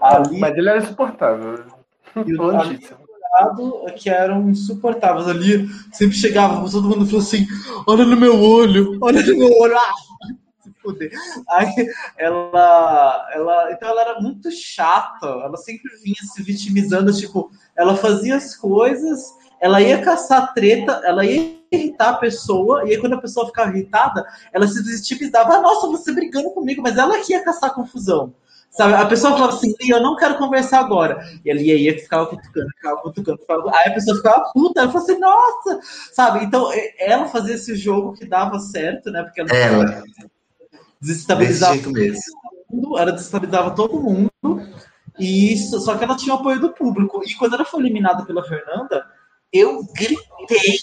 Ali, 0.00 0.38
mas 0.38 0.56
ele 0.56 0.70
era 0.70 0.78
insuportável. 0.78 1.66
E 2.26 2.32
o 2.32 3.05
lado 3.36 3.84
que 3.96 4.08
eram 4.08 4.50
insuportáveis. 4.50 5.28
Ali, 5.28 5.68
sempre 5.92 6.16
chegava, 6.16 6.68
todo 6.70 6.88
mundo 6.88 7.06
falou 7.06 7.20
assim: 7.20 7.46
olha 7.86 8.04
no 8.04 8.16
meu 8.16 8.40
olho, 8.40 8.98
olha 9.00 9.22
no 9.22 9.36
meu 9.36 9.52
olho, 9.58 9.76
ah! 9.76 9.92
Aí 11.50 11.88
ela, 12.16 13.28
ela, 13.32 13.72
então 13.72 13.88
ela 13.88 14.00
era 14.02 14.20
muito 14.20 14.52
chata, 14.52 15.26
ela 15.26 15.56
sempre 15.56 15.90
vinha 15.96 16.14
se 16.22 16.40
vitimizando, 16.44 17.12
tipo, 17.12 17.50
ela 17.76 17.96
fazia 17.96 18.36
as 18.36 18.54
coisas, 18.54 19.34
ela 19.60 19.80
ia 19.80 20.00
caçar 20.00 20.54
treta, 20.54 21.02
ela 21.04 21.24
ia 21.24 21.56
irritar 21.72 22.10
a 22.10 22.16
pessoa, 22.18 22.84
e 22.86 22.92
aí 22.92 23.00
quando 23.00 23.14
a 23.14 23.20
pessoa 23.20 23.46
ficava 23.46 23.72
irritada, 23.72 24.24
ela 24.52 24.68
se 24.68 24.80
vitimizava, 24.80 25.54
ah, 25.54 25.60
nossa, 25.60 25.88
você 25.88 26.12
brigando 26.12 26.50
comigo, 26.50 26.80
mas 26.80 26.96
ela 26.96 27.18
que 27.18 27.32
ia 27.32 27.42
caçar 27.42 27.74
confusão. 27.74 28.32
Sabe? 28.76 28.92
A 28.92 29.06
pessoa 29.06 29.32
falava 29.32 29.54
assim, 29.54 29.74
eu 29.88 30.02
não 30.02 30.16
quero 30.16 30.36
conversar 30.36 30.80
agora. 30.80 31.26
E 31.42 31.50
ali 31.50 31.74
ia 31.74 31.98
ficava 31.98 32.26
cutucando, 32.26 32.68
ficava 32.76 33.00
cutucando, 33.00 33.38
ficava... 33.38 33.70
aí 33.74 33.90
a 33.90 33.94
pessoa 33.94 34.16
ficava 34.18 34.50
puta, 34.52 34.80
ela 34.80 34.92
falou 34.92 35.02
assim, 35.02 35.18
nossa, 35.18 35.80
sabe? 36.12 36.44
Então 36.44 36.70
ela 36.98 37.26
fazia 37.26 37.54
esse 37.54 37.74
jogo 37.74 38.12
que 38.12 38.26
dava 38.26 38.58
certo, 38.58 39.10
né? 39.10 39.22
Porque 39.22 39.40
ela, 39.40 39.50
ela. 39.50 40.02
desestabilizava 41.00 41.78
todo 41.78 41.94
mundo, 42.70 42.98
ela 42.98 43.12
desestabilizava 43.12 43.70
todo 43.70 44.00
mundo, 44.00 44.30
e 45.18 45.54
isso, 45.54 45.80
só 45.80 45.96
que 45.96 46.04
ela 46.04 46.16
tinha 46.16 46.34
o 46.34 46.38
apoio 46.38 46.60
do 46.60 46.74
público. 46.74 47.22
E 47.24 47.34
quando 47.34 47.54
ela 47.54 47.64
foi 47.64 47.80
eliminada 47.80 48.26
pela 48.26 48.44
Fernanda, 48.44 49.06
eu 49.50 49.82
gritei 49.94 50.80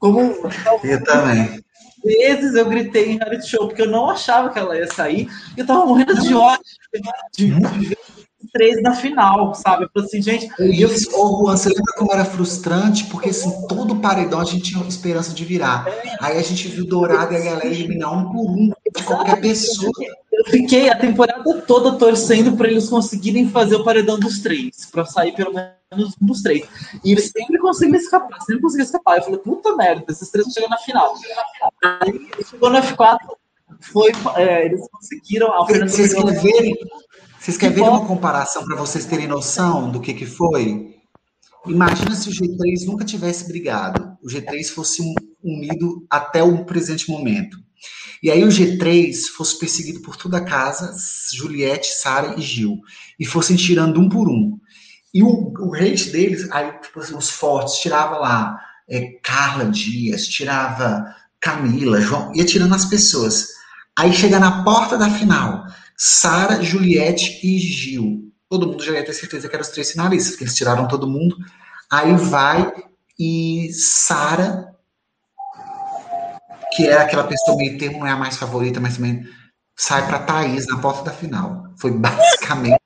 como. 0.00 0.34
Eu 0.82 1.04
também 1.04 1.64
vezes 2.06 2.54
eu 2.54 2.68
gritei 2.68 3.12
em 3.12 3.18
reality 3.18 3.48
show, 3.48 3.66
porque 3.66 3.82
eu 3.82 3.90
não 3.90 4.08
achava 4.08 4.50
que 4.50 4.58
ela 4.58 4.76
ia 4.76 4.86
sair. 4.86 5.28
E 5.56 5.60
eu 5.60 5.66
tava 5.66 5.84
morrendo 5.84 6.20
de 6.20 6.34
ódio 6.34 6.64
de, 7.36 7.52
três 8.52 8.80
na 8.82 8.94
final, 8.94 9.54
sabe? 9.54 9.84
Eu 9.84 9.90
falei 9.92 10.08
assim, 10.08 10.22
gente. 10.22 10.48
E 10.58 10.80
eu, 10.80 10.88
oh, 11.14 11.44
Juan, 11.44 11.56
você 11.56 11.68
lembra 11.68 11.92
como 11.96 12.12
era 12.12 12.24
frustrante? 12.24 13.04
Porque 13.04 13.30
assim, 13.30 13.66
todo 13.68 13.96
paredão 13.96 14.40
a 14.40 14.44
gente 14.44 14.72
tinha 14.72 14.86
esperança 14.86 15.34
de 15.34 15.44
virar. 15.44 15.86
Aí 16.20 16.38
a 16.38 16.42
gente 16.42 16.68
viu 16.68 16.86
Dourado 16.86 17.32
e 17.32 17.36
a 17.36 17.40
galera 17.40 17.66
eliminar 17.66 18.12
um 18.12 18.32
por 18.32 18.50
um 18.50 18.72
de 18.96 19.02
qualquer 19.04 19.40
pessoa. 19.40 19.92
Eu 20.36 20.44
fiquei 20.44 20.90
a 20.90 20.98
temporada 20.98 21.62
toda 21.62 21.98
torcendo 21.98 22.54
para 22.56 22.68
eles 22.68 22.90
conseguirem 22.90 23.48
fazer 23.48 23.76
o 23.76 23.84
paredão 23.84 24.20
dos 24.20 24.40
três, 24.40 24.84
para 24.92 25.06
sair 25.06 25.34
pelo 25.34 25.54
menos 25.54 26.14
um 26.20 26.26
dos 26.26 26.42
três. 26.42 26.68
E 27.02 27.12
eles 27.12 27.30
sempre 27.30 27.58
conseguiram 27.58 27.98
escapar, 27.98 28.38
sempre 28.42 28.60
conseguiram 28.60 28.84
escapar. 28.84 29.16
Eu 29.16 29.22
falei, 29.22 29.38
puta 29.38 29.74
merda, 29.74 30.04
esses 30.10 30.30
três 30.30 30.44
vão 30.44 30.52
chegar 30.52 30.68
na 30.68 30.76
final. 30.76 31.14
Aí 31.82 32.28
chegou 32.44 32.68
no 32.68 32.76
F4, 32.76 33.18
foi, 33.80 34.12
é, 34.36 34.66
eles 34.66 34.86
conseguiram. 34.90 35.52
A 35.54 35.64
vocês 35.64 36.12
querem 36.12 36.34
ver, 36.34 36.74
vocês 37.40 37.56
querem 37.56 37.74
ver 37.74 37.82
uma 37.82 38.06
comparação 38.06 38.62
para 38.66 38.76
vocês 38.76 39.06
terem 39.06 39.26
noção 39.26 39.90
do 39.90 40.00
que, 40.00 40.12
que 40.12 40.26
foi? 40.26 40.94
Imagina 41.66 42.14
se 42.14 42.28
o 42.28 42.32
G3 42.32 42.86
nunca 42.86 43.06
tivesse 43.06 43.48
brigado, 43.48 44.16
o 44.22 44.28
G3 44.28 44.68
fosse 44.68 45.02
unido 45.42 46.06
até 46.10 46.42
o 46.42 46.64
presente 46.64 47.10
momento. 47.10 47.58
E 48.22 48.30
aí 48.30 48.44
o 48.44 48.48
G3 48.48 49.28
fosse 49.36 49.58
perseguido 49.58 50.00
por 50.00 50.16
toda 50.16 50.38
a 50.38 50.44
casa, 50.44 50.94
Juliette, 51.34 51.88
Sara 51.88 52.34
e 52.38 52.42
Gil, 52.42 52.80
e 53.18 53.26
fossem 53.26 53.56
tirando 53.56 54.00
um 54.00 54.08
por 54.08 54.28
um. 54.28 54.58
E 55.12 55.22
o, 55.22 55.52
o 55.58 55.74
hate 55.74 56.10
deles, 56.10 56.50
aí, 56.50 56.72
tipo 56.80 57.00
assim, 57.00 57.16
os 57.16 57.30
fortes, 57.30 57.80
tirava 57.80 58.18
lá 58.18 58.58
é, 58.88 59.18
Carla 59.22 59.66
Dias, 59.66 60.26
tirava 60.26 61.04
Camila, 61.40 62.00
João, 62.00 62.32
ia 62.34 62.44
tirando 62.44 62.74
as 62.74 62.84
pessoas. 62.84 63.48
Aí 63.98 64.12
chega 64.12 64.38
na 64.38 64.62
porta 64.62 64.98
da 64.98 65.10
final, 65.10 65.64
Sara, 65.96 66.62
Juliette 66.62 67.40
e 67.42 67.58
Gil. 67.58 68.30
Todo 68.48 68.66
mundo 68.66 68.84
já 68.84 68.92
ia 68.92 69.04
ter 69.04 69.14
certeza 69.14 69.48
que 69.48 69.54
eram 69.54 69.64
os 69.64 69.70
três 69.70 69.90
finalistas, 69.90 70.32
porque 70.32 70.44
eles 70.44 70.54
tiraram 70.54 70.86
todo 70.86 71.08
mundo. 71.08 71.36
Aí 71.90 72.14
vai 72.14 72.72
e 73.18 73.70
Sara 73.72 74.75
que 76.76 76.86
é 76.86 76.98
aquela 76.98 77.24
pessoa 77.24 77.56
meio 77.56 77.78
termo, 77.78 78.00
não 78.00 78.06
é 78.06 78.10
a 78.10 78.16
mais 78.16 78.36
favorita, 78.36 78.78
mas 78.78 78.96
também 78.96 79.24
sai 79.74 80.06
para 80.06 80.18
Thaís 80.18 80.66
na 80.66 80.78
porta 80.78 81.04
da 81.04 81.10
final. 81.10 81.64
Foi 81.78 81.90
basicamente 81.90 82.80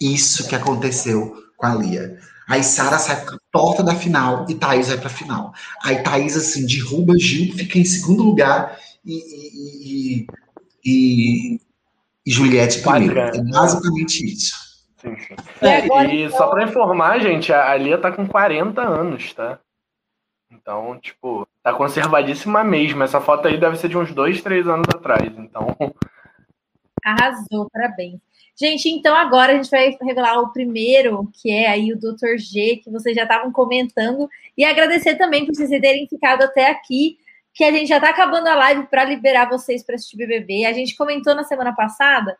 isso 0.00 0.48
que 0.48 0.56
aconteceu 0.56 1.34
com 1.56 1.66
a 1.66 1.74
Lia. 1.74 2.18
Aí 2.48 2.64
Sara 2.64 2.98
sai 2.98 3.24
para 3.24 3.34
a 3.34 3.38
porta 3.52 3.82
da 3.82 3.94
final 3.94 4.46
e 4.48 4.54
Thaís 4.54 4.88
vai 4.88 4.98
para 4.98 5.08
a 5.08 5.10
final. 5.10 5.52
Aí 5.82 6.02
Thaís, 6.02 6.36
assim, 6.36 6.66
derruba 6.66 7.14
Gil, 7.18 7.54
fica 7.54 7.78
em 7.78 7.84
segundo 7.84 8.22
lugar 8.22 8.78
e, 9.04 10.24
e, 10.24 10.26
e, 10.84 11.60
e 12.26 12.30
Juliette 12.30 12.80
primeiro. 12.80 13.18
É 13.18 13.42
basicamente 13.42 14.24
isso. 14.24 14.54
Sim, 14.96 15.16
sim. 15.16 15.36
É, 15.60 16.14
e 16.14 16.30
só 16.30 16.48
para 16.48 16.64
informar, 16.64 17.20
gente, 17.20 17.52
a 17.52 17.76
Lia 17.76 17.98
tá 17.98 18.10
com 18.10 18.26
40 18.26 18.80
anos, 18.82 19.32
tá? 19.32 19.60
Então, 20.50 20.98
tipo, 20.98 21.46
tá 21.72 21.78
conservadíssima 21.78 22.64
mesmo. 22.64 23.02
Essa 23.02 23.20
foto 23.20 23.48
aí 23.48 23.58
deve 23.58 23.76
ser 23.76 23.88
de 23.88 23.96
uns 23.96 24.12
dois, 24.12 24.42
três 24.42 24.66
anos 24.66 24.86
atrás. 24.94 25.32
Então. 25.36 25.76
Arrasou, 27.04 27.68
parabéns. 27.72 28.20
Gente, 28.60 28.88
então 28.88 29.14
agora 29.14 29.52
a 29.52 29.56
gente 29.56 29.70
vai 29.70 29.96
revelar 30.02 30.40
o 30.40 30.52
primeiro, 30.52 31.30
que 31.40 31.50
é 31.50 31.68
aí 31.68 31.92
o 31.92 31.98
Dr. 31.98 32.36
G, 32.38 32.80
que 32.82 32.90
vocês 32.90 33.14
já 33.14 33.22
estavam 33.22 33.52
comentando, 33.52 34.28
e 34.56 34.64
agradecer 34.64 35.14
também 35.14 35.46
por 35.46 35.54
vocês 35.54 35.70
terem 35.70 36.08
ficado 36.08 36.42
até 36.42 36.68
aqui, 36.68 37.18
que 37.54 37.62
a 37.62 37.70
gente 37.70 37.86
já 37.86 38.00
tá 38.00 38.10
acabando 38.10 38.48
a 38.48 38.56
live 38.56 38.88
para 38.88 39.04
liberar 39.04 39.48
vocês 39.48 39.84
para 39.84 39.94
assistir 39.94 40.16
BBB. 40.16 40.64
A 40.64 40.72
gente 40.72 40.96
comentou 40.96 41.36
na 41.36 41.44
semana 41.44 41.72
passada 41.72 42.36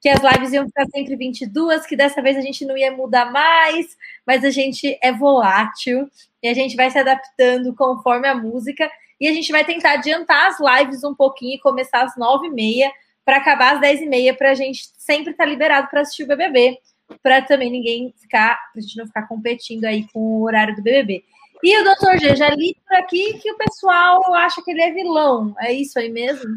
que 0.00 0.08
as 0.08 0.20
lives 0.20 0.52
iam 0.52 0.66
ficar 0.66 0.86
sempre 0.86 1.16
22, 1.16 1.84
que 1.84 1.96
dessa 1.96 2.22
vez 2.22 2.36
a 2.36 2.40
gente 2.40 2.64
não 2.64 2.76
ia 2.76 2.90
mudar 2.90 3.30
mais, 3.30 3.96
mas 4.26 4.44
a 4.44 4.50
gente 4.50 4.98
é 5.02 5.12
volátil 5.12 6.08
e 6.42 6.48
a 6.48 6.54
gente 6.54 6.76
vai 6.76 6.90
se 6.90 6.98
adaptando 6.98 7.74
conforme 7.74 8.28
a 8.28 8.34
música 8.34 8.90
e 9.20 9.26
a 9.26 9.32
gente 9.32 9.50
vai 9.50 9.64
tentar 9.64 9.92
adiantar 9.92 10.46
as 10.46 10.58
lives 10.60 11.02
um 11.02 11.14
pouquinho 11.14 11.56
e 11.56 11.60
começar 11.60 12.02
às 12.02 12.14
9h30 12.16 12.90
para 13.24 13.38
acabar 13.38 13.74
às 13.74 13.80
10h30 13.80 14.36
para 14.36 14.50
a 14.50 14.54
gente 14.54 14.88
sempre 14.96 15.32
estar 15.32 15.44
tá 15.44 15.50
liberado 15.50 15.88
para 15.90 16.00
assistir 16.00 16.22
o 16.22 16.26
BBB, 16.26 16.78
para 17.22 17.42
também 17.42 17.70
ninguém 17.70 18.14
ficar, 18.16 18.56
para 18.72 18.78
a 18.78 18.80
gente 18.80 18.96
não 18.96 19.06
ficar 19.06 19.26
competindo 19.26 19.84
aí 19.84 20.06
com 20.12 20.20
o 20.20 20.42
horário 20.44 20.74
do 20.74 20.82
BBB. 20.82 21.24
E 21.62 21.78
o 21.78 21.84
Dr. 21.84 22.18
G, 22.20 22.36
já 22.36 22.50
li 22.50 22.76
por 22.86 22.96
aqui 22.96 23.34
que 23.38 23.50
o 23.50 23.56
pessoal 23.58 24.32
acha 24.34 24.62
que 24.62 24.70
ele 24.70 24.80
é 24.80 24.92
vilão. 24.92 25.54
É 25.58 25.72
isso 25.72 25.98
aí 25.98 26.08
mesmo? 26.08 26.56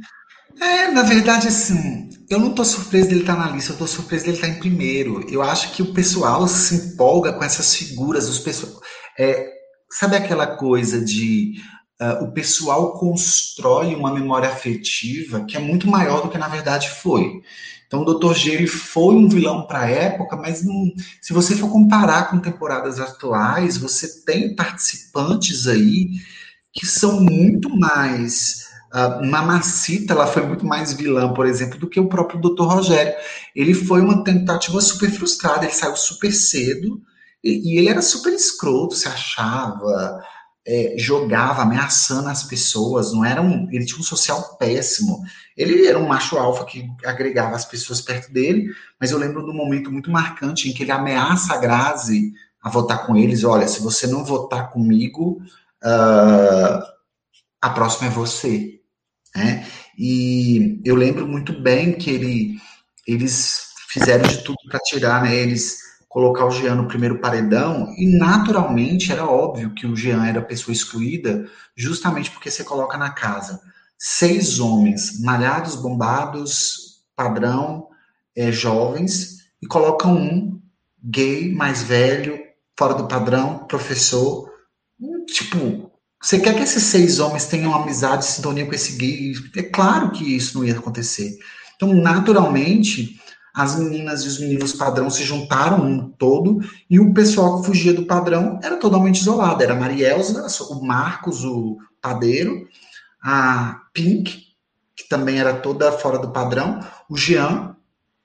É, 0.60 0.90
na 0.90 1.02
verdade, 1.02 1.48
assim, 1.48 2.10
eu 2.30 2.40
não 2.40 2.54
tô 2.54 2.64
surpreso 2.64 3.10
dele 3.10 3.22
estar 3.22 3.36
tá 3.36 3.48
na 3.48 3.52
lista, 3.52 3.74
eu 3.74 3.78
tô 3.78 3.88
surpreso 3.88 4.26
dele 4.26 4.38
estar 4.38 4.48
tá 4.48 4.54
em 4.54 4.60
primeiro. 4.60 5.26
Eu 5.32 5.42
acho 5.42 5.74
que 5.74 5.82
o 5.82 5.94
pessoal 5.94 6.48
se 6.48 6.76
empolga 6.76 7.34
com 7.34 7.44
essas 7.44 7.76
figuras, 7.76 8.30
os 8.30 8.40
pessoal, 8.40 8.80
é, 9.18 9.61
sabe 9.92 10.16
aquela 10.16 10.48
coisa 10.48 11.04
de 11.04 11.62
uh, 12.02 12.24
o 12.24 12.32
pessoal 12.32 12.94
constrói 12.94 13.94
uma 13.94 14.14
memória 14.14 14.50
afetiva 14.50 15.46
que 15.46 15.56
é 15.56 15.60
muito 15.60 15.88
maior 15.88 16.22
do 16.22 16.30
que 16.30 16.38
na 16.38 16.48
verdade 16.48 16.90
foi. 16.90 17.42
Então, 17.86 18.04
o 18.04 18.14
Dr. 18.14 18.34
G 18.34 18.52
ele 18.52 18.68
foi 18.68 19.16
um 19.16 19.28
vilão 19.28 19.68
para 19.68 19.82
a 19.82 19.90
época, 19.90 20.38
mas 20.38 20.64
não, 20.64 20.90
se 21.22 21.34
você 21.34 21.58
for 21.58 21.70
comparar 21.70 22.30
com 22.30 22.40
temporadas 22.40 23.02
atuais, 23.02 23.76
você 23.76 24.24
tem 24.24 24.56
participantes 24.56 25.68
aí 25.68 26.08
que 26.72 26.86
são 26.86 27.20
muito 27.22 27.70
mais 27.70 28.72
Uh, 28.94 29.26
Mamacita 29.26 30.12
ela 30.12 30.28
foi 30.28 30.46
muito 30.46 30.66
mais 30.66 30.92
vilã, 30.92 31.34
por 31.34 31.46
exemplo, 31.46 31.80
do 31.80 31.88
que 31.88 31.98
o 31.98 32.10
próprio 32.10 32.42
Dr. 32.42 32.64
Rogério. 32.64 33.14
Ele 33.56 33.74
foi 33.74 34.02
uma 34.02 34.22
tentativa 34.22 34.82
super 34.82 35.10
frustrada, 35.10 35.64
ele 35.64 35.74
saiu 35.74 35.96
super 35.96 36.30
cedo 36.30 37.02
e, 37.44 37.78
ele 37.78 37.90
era 37.90 38.02
super 38.02 38.34
escroto, 38.34 38.96
se 38.96 39.08
achava. 39.08 40.22
é, 40.66 40.96
jogava 40.98 41.64
ameaçando 41.64 42.30
as 42.30 42.44
pessoas, 42.44 43.12
não 43.12 43.26
era 43.26 43.42
um, 43.42 43.68
ele 43.72 43.86
tinha 43.86 44.00
um 44.00 44.04
social 44.04 44.58
péssimo. 44.58 45.20
Ele 45.58 45.88
era 45.88 45.98
um 45.98 46.08
macho 46.08 46.38
alfa 46.38 46.66
que 46.66 46.88
agregava 47.04 47.56
as 47.56 47.66
pessoas 47.66 48.00
perto 48.02 48.32
dele, 48.32 48.72
mas 49.00 49.12
eu 49.12 49.18
lembro 49.18 49.44
um 49.44 49.56
momento 49.56 49.92
muito 49.92 50.12
marcante 50.12 50.70
em 50.70 50.74
que 50.74 50.84
ele 50.84 50.92
ameaça 50.92 51.54
a 51.54 51.58
Grazi 51.58 52.32
a 52.62 52.70
votar 52.70 53.06
com 53.06 53.16
eles. 53.16 53.44
Olha, 53.44 53.68
se 53.68 53.82
você 53.82 54.06
não 54.06 54.24
votar 54.24 54.70
comigo, 54.70 55.42
uh, 55.84 56.84
a 57.62 57.70
próxima 57.72 58.08
é 58.08 58.12
você. 58.12 58.80
Né? 59.36 59.66
E 59.98 60.80
eu 60.86 60.96
lembro 60.96 61.28
muito 61.28 61.60
bem 61.60 61.94
que 61.94 62.12
ele, 62.12 62.58
eles 63.08 63.72
fizeram 63.90 64.28
de 64.28 64.44
tudo 64.44 64.58
para 64.70 64.80
tirar 64.80 65.24
né, 65.24 65.36
eles 65.36 65.91
colocar 66.12 66.46
o 66.46 66.52
Jean 66.52 66.76
no 66.76 66.90
primeiro 66.90 67.20
paredão, 67.20 67.88
e 67.98 68.06
naturalmente 68.06 69.14
era 69.14 69.26
óbvio 69.26 69.74
que 69.74 69.88
o 69.88 69.96
Jean 69.96 70.26
era 70.26 70.42
pessoa 70.42 70.74
excluída, 70.74 71.50
justamente 71.74 72.30
porque 72.30 72.52
você 72.52 72.66
coloca 72.66 72.98
na 72.98 73.12
casa 73.12 73.62
seis 73.98 74.60
homens 74.60 75.22
malhados, 75.22 75.74
bombados, 75.74 77.06
padrão, 77.16 77.88
é, 78.36 78.52
jovens, 78.52 79.46
e 79.62 79.68
coloca 79.68 80.06
um 80.06 80.60
gay, 81.02 81.50
mais 81.54 81.82
velho, 81.82 82.38
fora 82.78 82.94
do 82.94 83.08
padrão, 83.08 83.60
professor. 83.60 84.52
Tipo, 85.28 85.94
você 86.22 86.40
quer 86.40 86.56
que 86.56 86.64
esses 86.64 86.84
seis 86.84 87.22
homens 87.22 87.46
tenham 87.46 87.74
amizade, 87.74 88.26
sintonia 88.26 88.66
com 88.66 88.74
esse 88.74 88.98
gay? 88.98 89.32
É 89.56 89.64
claro 89.64 90.12
que 90.12 90.36
isso 90.36 90.58
não 90.58 90.66
ia 90.66 90.78
acontecer. 90.78 91.38
Então, 91.78 91.94
naturalmente, 91.94 93.21
as 93.54 93.78
meninas 93.78 94.24
e 94.24 94.28
os 94.28 94.40
meninos 94.40 94.74
padrão 94.74 95.10
se 95.10 95.24
juntaram 95.24 95.86
um 95.86 96.10
todo 96.10 96.60
e 96.90 97.00
o 97.00 97.14
pessoal 97.14 97.60
que 97.60 97.68
fugia 97.68 97.94
do 97.94 98.06
padrão 98.06 98.60
era 98.64 98.78
totalmente 98.78 99.20
isolado. 99.20 99.62
Era 99.62 99.74
a 99.74 99.80
Marielza, 99.80 100.48
o 100.70 100.86
Marcos, 100.86 101.44
o 101.44 101.78
padeiro, 102.02 102.68
a 103.22 103.82
Pink, 103.94 104.48
que 104.96 105.08
também 105.10 105.40
era 105.40 105.54
toda 105.54 105.92
fora 105.92 106.18
do 106.18 106.32
padrão, 106.32 106.80
o 107.10 107.18
Jean, 107.18 107.76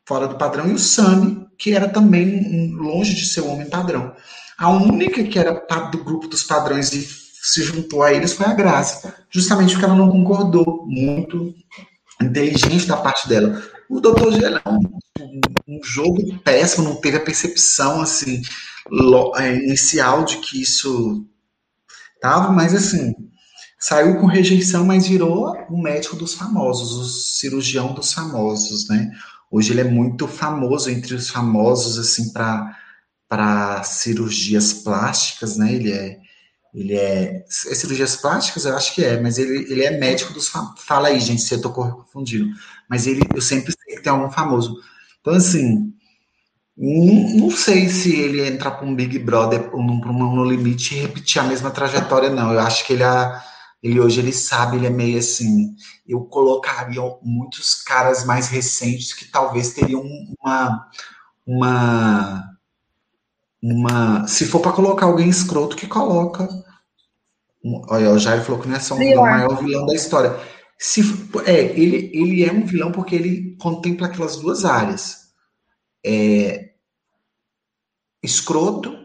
fora 0.05 0.29
do 0.29 0.37
padrão, 0.37 0.69
e 0.69 0.75
o 0.75 0.79
Sami, 0.79 1.47
que 1.59 1.73
era 1.73 1.89
também 1.89 2.73
longe 2.73 3.15
de 3.15 3.27
ser 3.27 3.41
o 3.41 3.49
homem 3.49 3.69
padrão. 3.69 4.15
A 4.57 4.71
única 4.71 5.23
que 5.25 5.39
era 5.39 5.53
do 5.91 6.05
grupo 6.05 6.29
dos 6.29 6.43
padrões 6.43 6.93
e 6.93 7.03
se 7.03 7.63
juntou 7.63 8.03
a 8.03 8.13
eles 8.13 8.33
foi 8.33 8.47
a 8.47 8.55
Graça, 8.55 9.15
justamente 9.31 9.73
porque 9.73 9.85
ela 9.85 9.95
não 9.95 10.11
concordou. 10.11 10.85
Muito 10.87 11.55
inteligente 12.21 12.87
da 12.87 12.97
parte 12.97 13.29
dela. 13.29 13.63
O 13.89 14.01
Dr. 14.01 14.33
G 14.33 14.45
é 14.45 14.69
um, 14.69 15.41
um, 15.69 15.81
jogo 15.83 16.39
péssimo, 16.41 16.89
não 16.89 16.97
teve 16.97 17.17
a 17.17 17.25
percepção 17.25 18.01
assim 18.01 18.43
é, 19.37 19.55
inicial 19.55 20.25
de 20.25 20.39
que 20.39 20.61
isso 20.61 21.27
tava, 22.21 22.53
mas 22.53 22.75
assim 22.75 23.15
saiu 23.79 24.19
com 24.19 24.27
rejeição, 24.27 24.85
mas 24.85 25.07
virou 25.07 25.55
o 25.69 25.81
médico 25.81 26.17
dos 26.17 26.35
famosos, 26.35 26.93
o 26.93 27.05
cirurgião 27.05 27.93
dos 27.95 28.13
famosos, 28.13 28.89
né? 28.89 29.11
Hoje 29.51 29.73
ele 29.73 29.83
é 29.83 29.85
muito 29.85 30.27
famoso 30.27 30.91
entre 30.91 31.15
os 31.15 31.31
famosos 31.31 31.99
assim 31.99 32.33
para 32.33 32.77
para 33.29 33.83
cirurgias 33.83 34.73
plásticas, 34.73 35.57
né? 35.57 35.73
Ele 35.73 35.93
é 35.93 36.19
ele 36.77 36.95
é, 36.95 37.43
é 37.47 37.75
cirurgias 37.75 38.17
plásticas, 38.17 38.67
eu 38.67 38.77
acho 38.77 38.95
que 38.95 39.03
é, 39.03 39.19
mas 39.19 39.39
ele, 39.39 39.73
ele 39.73 39.83
é 39.83 39.99
médico 39.99 40.33
dos 40.35 40.53
fala 40.79 41.09
aí, 41.09 41.19
gente, 41.19 41.41
se 41.41 41.55
eu 41.55 41.61
tô 41.63 41.73
confundindo 41.73 42.51
mas 42.89 43.07
ele, 43.07 43.23
eu 43.35 43.41
sempre 43.43 43.73
sei 43.73 43.97
que 43.97 44.03
tem 44.03 44.13
algum 44.13 44.31
famoso. 44.31 44.77
Então, 45.21 45.35
assim, 45.35 45.93
não, 46.77 47.51
sei 47.51 47.89
se 47.89 48.15
ele 48.15 48.47
entrar 48.47 48.73
para 48.73 48.87
um 48.87 48.95
Big 48.95 49.19
Brother 49.19 49.75
ou 49.75 49.81
um, 49.81 50.35
No 50.35 50.45
Limite 50.45 50.95
e 50.95 51.01
repetir 51.01 51.41
a 51.41 51.45
mesma 51.45 51.71
trajetória, 51.71 52.31
não. 52.31 52.53
Eu 52.53 52.61
acho 52.61 52.87
que 52.87 52.93
ele, 52.93 53.03
a, 53.03 53.43
ele 53.83 53.99
hoje 53.99 54.21
ele 54.21 54.33
sabe, 54.33 54.77
ele 54.77 54.87
é 54.87 54.91
meio 54.91 55.19
assim. 55.19 55.75
Eu 56.07 56.21
colocaria 56.25 57.01
muitos 57.23 57.83
caras 57.83 58.25
mais 58.25 58.49
recentes 58.49 59.13
que 59.13 59.27
talvez 59.27 59.73
teriam 59.73 60.03
uma. 60.41 60.89
uma 61.47 62.53
uma 63.63 64.29
se 64.29 64.45
for 64.45 64.61
para 64.61 64.71
colocar 64.71 65.07
alguém 65.07 65.29
escroto 65.29 65.75
que 65.75 65.87
coloca 65.89 66.47
olha 67.89 68.11
o 68.11 68.19
Jair 68.19 68.43
falou 68.43 68.61
que 68.61 68.69
não 68.69 68.77
é 68.77 68.81
só 68.81 68.95
um 68.95 68.99
vilão, 68.99 69.23
maior 69.23 69.63
vilão 69.63 69.87
da 69.87 69.95
história 69.95 70.37
se, 70.79 71.01
é, 71.47 71.61
ele, 71.79 72.11
ele 72.13 72.45
é 72.45 72.53
um 72.53 72.67
vilão 72.67 72.93
porque 72.93 73.15
ele 73.15 73.57
contempla 73.59 74.07
aquelas 74.07 74.37
duas 74.37 74.65
áreas. 74.65 75.31
É, 76.05 76.75
escroto 78.23 78.97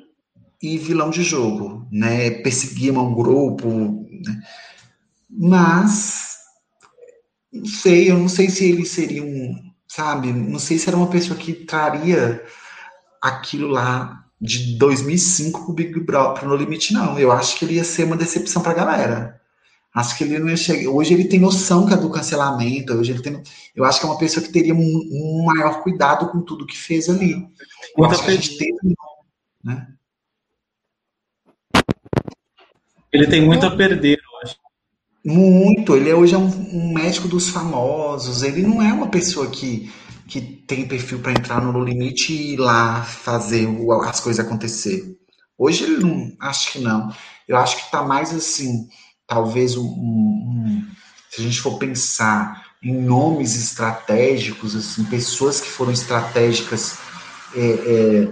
e 0.61 0.77
vilão 0.77 1.09
de 1.09 1.23
jogo, 1.23 1.88
né? 1.91 2.29
Perseguir 2.41 2.97
um 2.97 3.13
grupo, 3.13 3.69
né? 3.69 4.41
Mas 5.29 6.38
não 7.51 7.65
sei, 7.65 8.11
eu 8.11 8.17
não 8.17 8.29
sei 8.29 8.49
se 8.49 8.69
ele 8.69 8.85
seria 8.85 9.23
um, 9.23 9.55
sabe? 9.88 10.31
Não 10.31 10.59
sei 10.59 10.77
se 10.77 10.88
era 10.88 10.97
uma 10.97 11.09
pessoa 11.09 11.38
que 11.39 11.53
traria 11.53 12.43
aquilo 13.21 13.67
lá 13.69 14.20
de 14.41 14.76
2005 14.77 15.65
pro 15.65 15.73
Big 15.73 15.99
Brother, 15.99 16.47
No 16.47 16.55
Limite, 16.55 16.93
não. 16.93 17.19
Eu 17.19 17.31
acho 17.31 17.57
que 17.57 17.65
ele 17.65 17.76
ia 17.76 17.84
ser 17.84 18.05
uma 18.05 18.18
decepção 18.18 18.63
pra 18.63 18.73
galera. 18.73 19.39
Acho 19.93 20.18
que 20.18 20.23
ele 20.23 20.39
não 20.39 20.49
ia 20.49 20.57
chegar. 20.57 20.89
Hoje 20.89 21.13
ele 21.13 21.26
tem 21.26 21.39
noção 21.39 21.85
que 21.85 21.93
é 21.93 21.97
do 21.97 22.09
cancelamento. 22.09 22.93
Hoje 22.93 23.11
ele 23.11 23.22
tem. 23.22 23.43
Eu 23.76 23.84
acho 23.84 23.99
que 23.99 24.05
é 24.05 24.09
uma 24.09 24.18
pessoa 24.18 24.43
que 24.43 24.51
teria 24.51 24.73
um, 24.73 24.80
um 24.80 25.43
maior 25.45 25.84
cuidado 25.84 26.30
com 26.30 26.41
tudo 26.41 26.65
que 26.65 26.77
fez 26.77 27.07
ali. 27.09 27.35
Eu 27.95 28.05
acho 28.05 28.23
que 28.23 28.31
a 28.31 28.34
gente 28.34 28.57
teve, 28.57 28.95
né? 29.63 29.88
Ele 33.11 33.27
tem 33.27 33.45
muito 33.45 33.65
a 33.65 33.76
perder, 33.76 34.18
eu 34.18 34.39
acho. 34.43 34.55
Muito. 35.23 35.95
Ele 35.95 36.09
é, 36.09 36.15
hoje 36.15 36.34
é 36.34 36.38
um, 36.38 36.47
um 36.47 36.93
médico 36.93 37.27
dos 37.27 37.49
famosos. 37.49 38.41
Ele 38.41 38.61
não 38.63 38.81
é 38.81 38.91
uma 38.93 39.09
pessoa 39.09 39.47
que, 39.47 39.91
que 40.31 40.39
tem 40.39 40.87
perfil 40.87 41.19
para 41.19 41.33
entrar 41.33 41.61
no 41.61 41.83
limite 41.83 42.31
e 42.31 42.53
ir 42.53 42.57
lá 42.57 43.03
fazer 43.03 43.67
as 44.05 44.21
coisas 44.21 44.45
acontecer. 44.45 45.03
Hoje 45.57 45.83
ele 45.83 45.97
não. 45.97 46.31
Acho 46.39 46.71
que 46.71 46.79
não. 46.79 47.13
Eu 47.45 47.57
acho 47.57 47.75
que 47.75 47.83
está 47.83 48.01
mais 48.01 48.33
assim 48.33 48.87
talvez 49.27 49.75
um, 49.75 49.85
um, 49.85 50.87
se 51.29 51.41
a 51.41 51.43
gente 51.43 51.59
for 51.59 51.77
pensar 51.77 52.65
em 52.81 52.93
nomes 52.93 53.57
estratégicos, 53.57 54.73
assim, 54.73 55.03
pessoas 55.03 55.59
que 55.59 55.69
foram 55.69 55.91
estratégicas, 55.91 56.97
é, 57.53 57.69
é, 57.69 58.31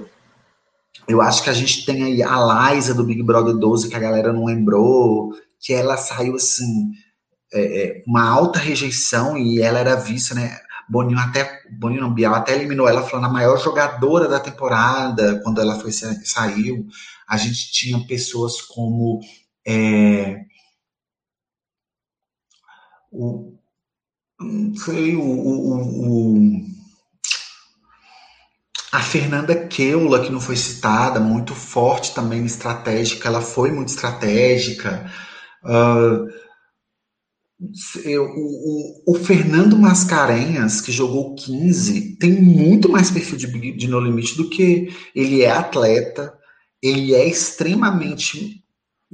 eu 1.06 1.22
acho 1.22 1.44
que 1.44 1.50
a 1.50 1.54
gente 1.54 1.86
tem 1.86 2.04
aí 2.04 2.24
a 2.24 2.74
Liza 2.74 2.94
do 2.94 3.04
Big 3.04 3.24
Brother 3.24 3.56
12, 3.56 3.90
que 3.90 3.96
a 3.96 4.00
galera 4.00 4.32
não 4.32 4.46
lembrou, 4.46 5.34
que 5.60 5.74
ela 5.74 5.98
saiu 5.98 6.36
assim, 6.36 6.92
é, 7.54 7.84
é 7.84 8.04
uma 8.08 8.30
alta 8.30 8.58
rejeição 8.58 9.38
e 9.38 9.62
ela 9.62 9.80
era 9.80 9.96
vista, 9.96 10.34
né? 10.34 10.60
Boninho 10.90 11.20
até, 11.20 11.62
Boninho 11.70 12.02
não, 12.02 12.14
Bial 12.14 12.34
até 12.34 12.56
eliminou 12.56 12.88
ela 12.88 13.04
falando 13.04 13.26
a 13.26 13.34
maior 13.34 13.58
jogadora 13.58 14.28
da 14.28 14.40
temporada, 14.40 15.40
quando 15.44 15.62
ela 15.62 15.80
foi 15.80 15.92
saiu. 15.92 16.88
A 17.28 17.38
gente 17.38 17.72
tinha 17.72 18.00
pessoas 18.08 18.60
como 18.62 19.20
é, 19.68 20.46
o, 23.12 23.54
sei, 24.84 25.16
o, 25.16 25.22
o, 25.22 26.38
o, 26.38 26.66
a 28.92 29.02
Fernanda 29.02 29.56
Keula, 29.68 30.24
que 30.24 30.32
não 30.32 30.40
foi 30.40 30.56
citada, 30.56 31.20
muito 31.20 31.54
forte 31.54 32.14
também, 32.14 32.46
estratégica, 32.46 33.28
ela 33.28 33.42
foi 33.42 33.72
muito 33.72 33.90
estratégica. 33.90 35.12
Uh, 35.64 36.49
eu, 38.06 38.24
o, 38.24 39.04
o, 39.06 39.16
Fernando 39.16 39.78
Mascarenhas, 39.78 40.80
que 40.80 40.92
jogou 40.92 41.36
15, 41.36 42.16
tem 42.16 42.42
muito 42.42 42.90
mais 42.90 43.12
perfil 43.12 43.38
de, 43.38 43.72
de 43.74 43.88
No 43.88 44.00
Limite 44.00 44.38
do 44.38 44.50
que 44.50 44.96
ele 45.14 45.42
é 45.42 45.52
atleta, 45.52 46.34
ele 46.82 47.14
é 47.14 47.28
extremamente 47.28 48.64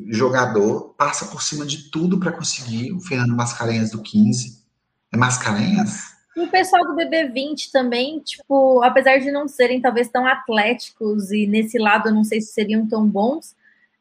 jogador, 0.09 0.93
passa 0.97 1.26
por 1.26 1.41
cima 1.41 1.65
de 1.65 1.89
tudo 1.89 2.19
para 2.19 2.31
conseguir 2.31 2.91
o 2.91 2.99
Fernando 2.99 3.35
Mascarenhas 3.35 3.91
do 3.91 4.03
15. 4.03 4.63
É 5.11 5.17
Mascarenhas? 5.17 6.15
E 6.35 6.41
o 6.41 6.51
pessoal 6.51 6.85
do 6.85 6.95
BB20 6.95 7.72
também, 7.72 8.19
tipo, 8.19 8.84
apesar 8.84 9.17
de 9.19 9.31
não 9.31 9.47
serem 9.47 9.81
talvez 9.81 10.09
tão 10.09 10.27
atléticos 10.27 11.31
e 11.31 11.47
nesse 11.47 11.80
lado 11.80 12.09
eu 12.09 12.13
não 12.13 12.26
sei 12.26 12.41
se 12.41 12.51
seriam 12.51 12.85
tão 12.85 13.07
bons, 13.07 13.55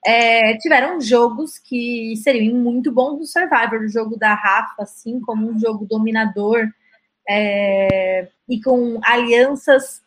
é, 0.04 0.56
tiveram 0.58 1.00
jogos 1.00 1.58
que 1.58 2.14
seriam 2.16 2.54
muito 2.56 2.92
bons 2.92 3.18
no 3.18 3.24
Survivor, 3.24 3.80
o 3.80 3.88
jogo 3.88 4.18
da 4.18 4.34
Rafa, 4.34 4.82
assim, 4.82 5.20
como 5.20 5.48
um 5.50 5.58
jogo 5.58 5.86
dominador 5.86 6.68
é, 7.28 8.28
e 8.48 8.60
com 8.60 9.00
alianças 9.02 10.02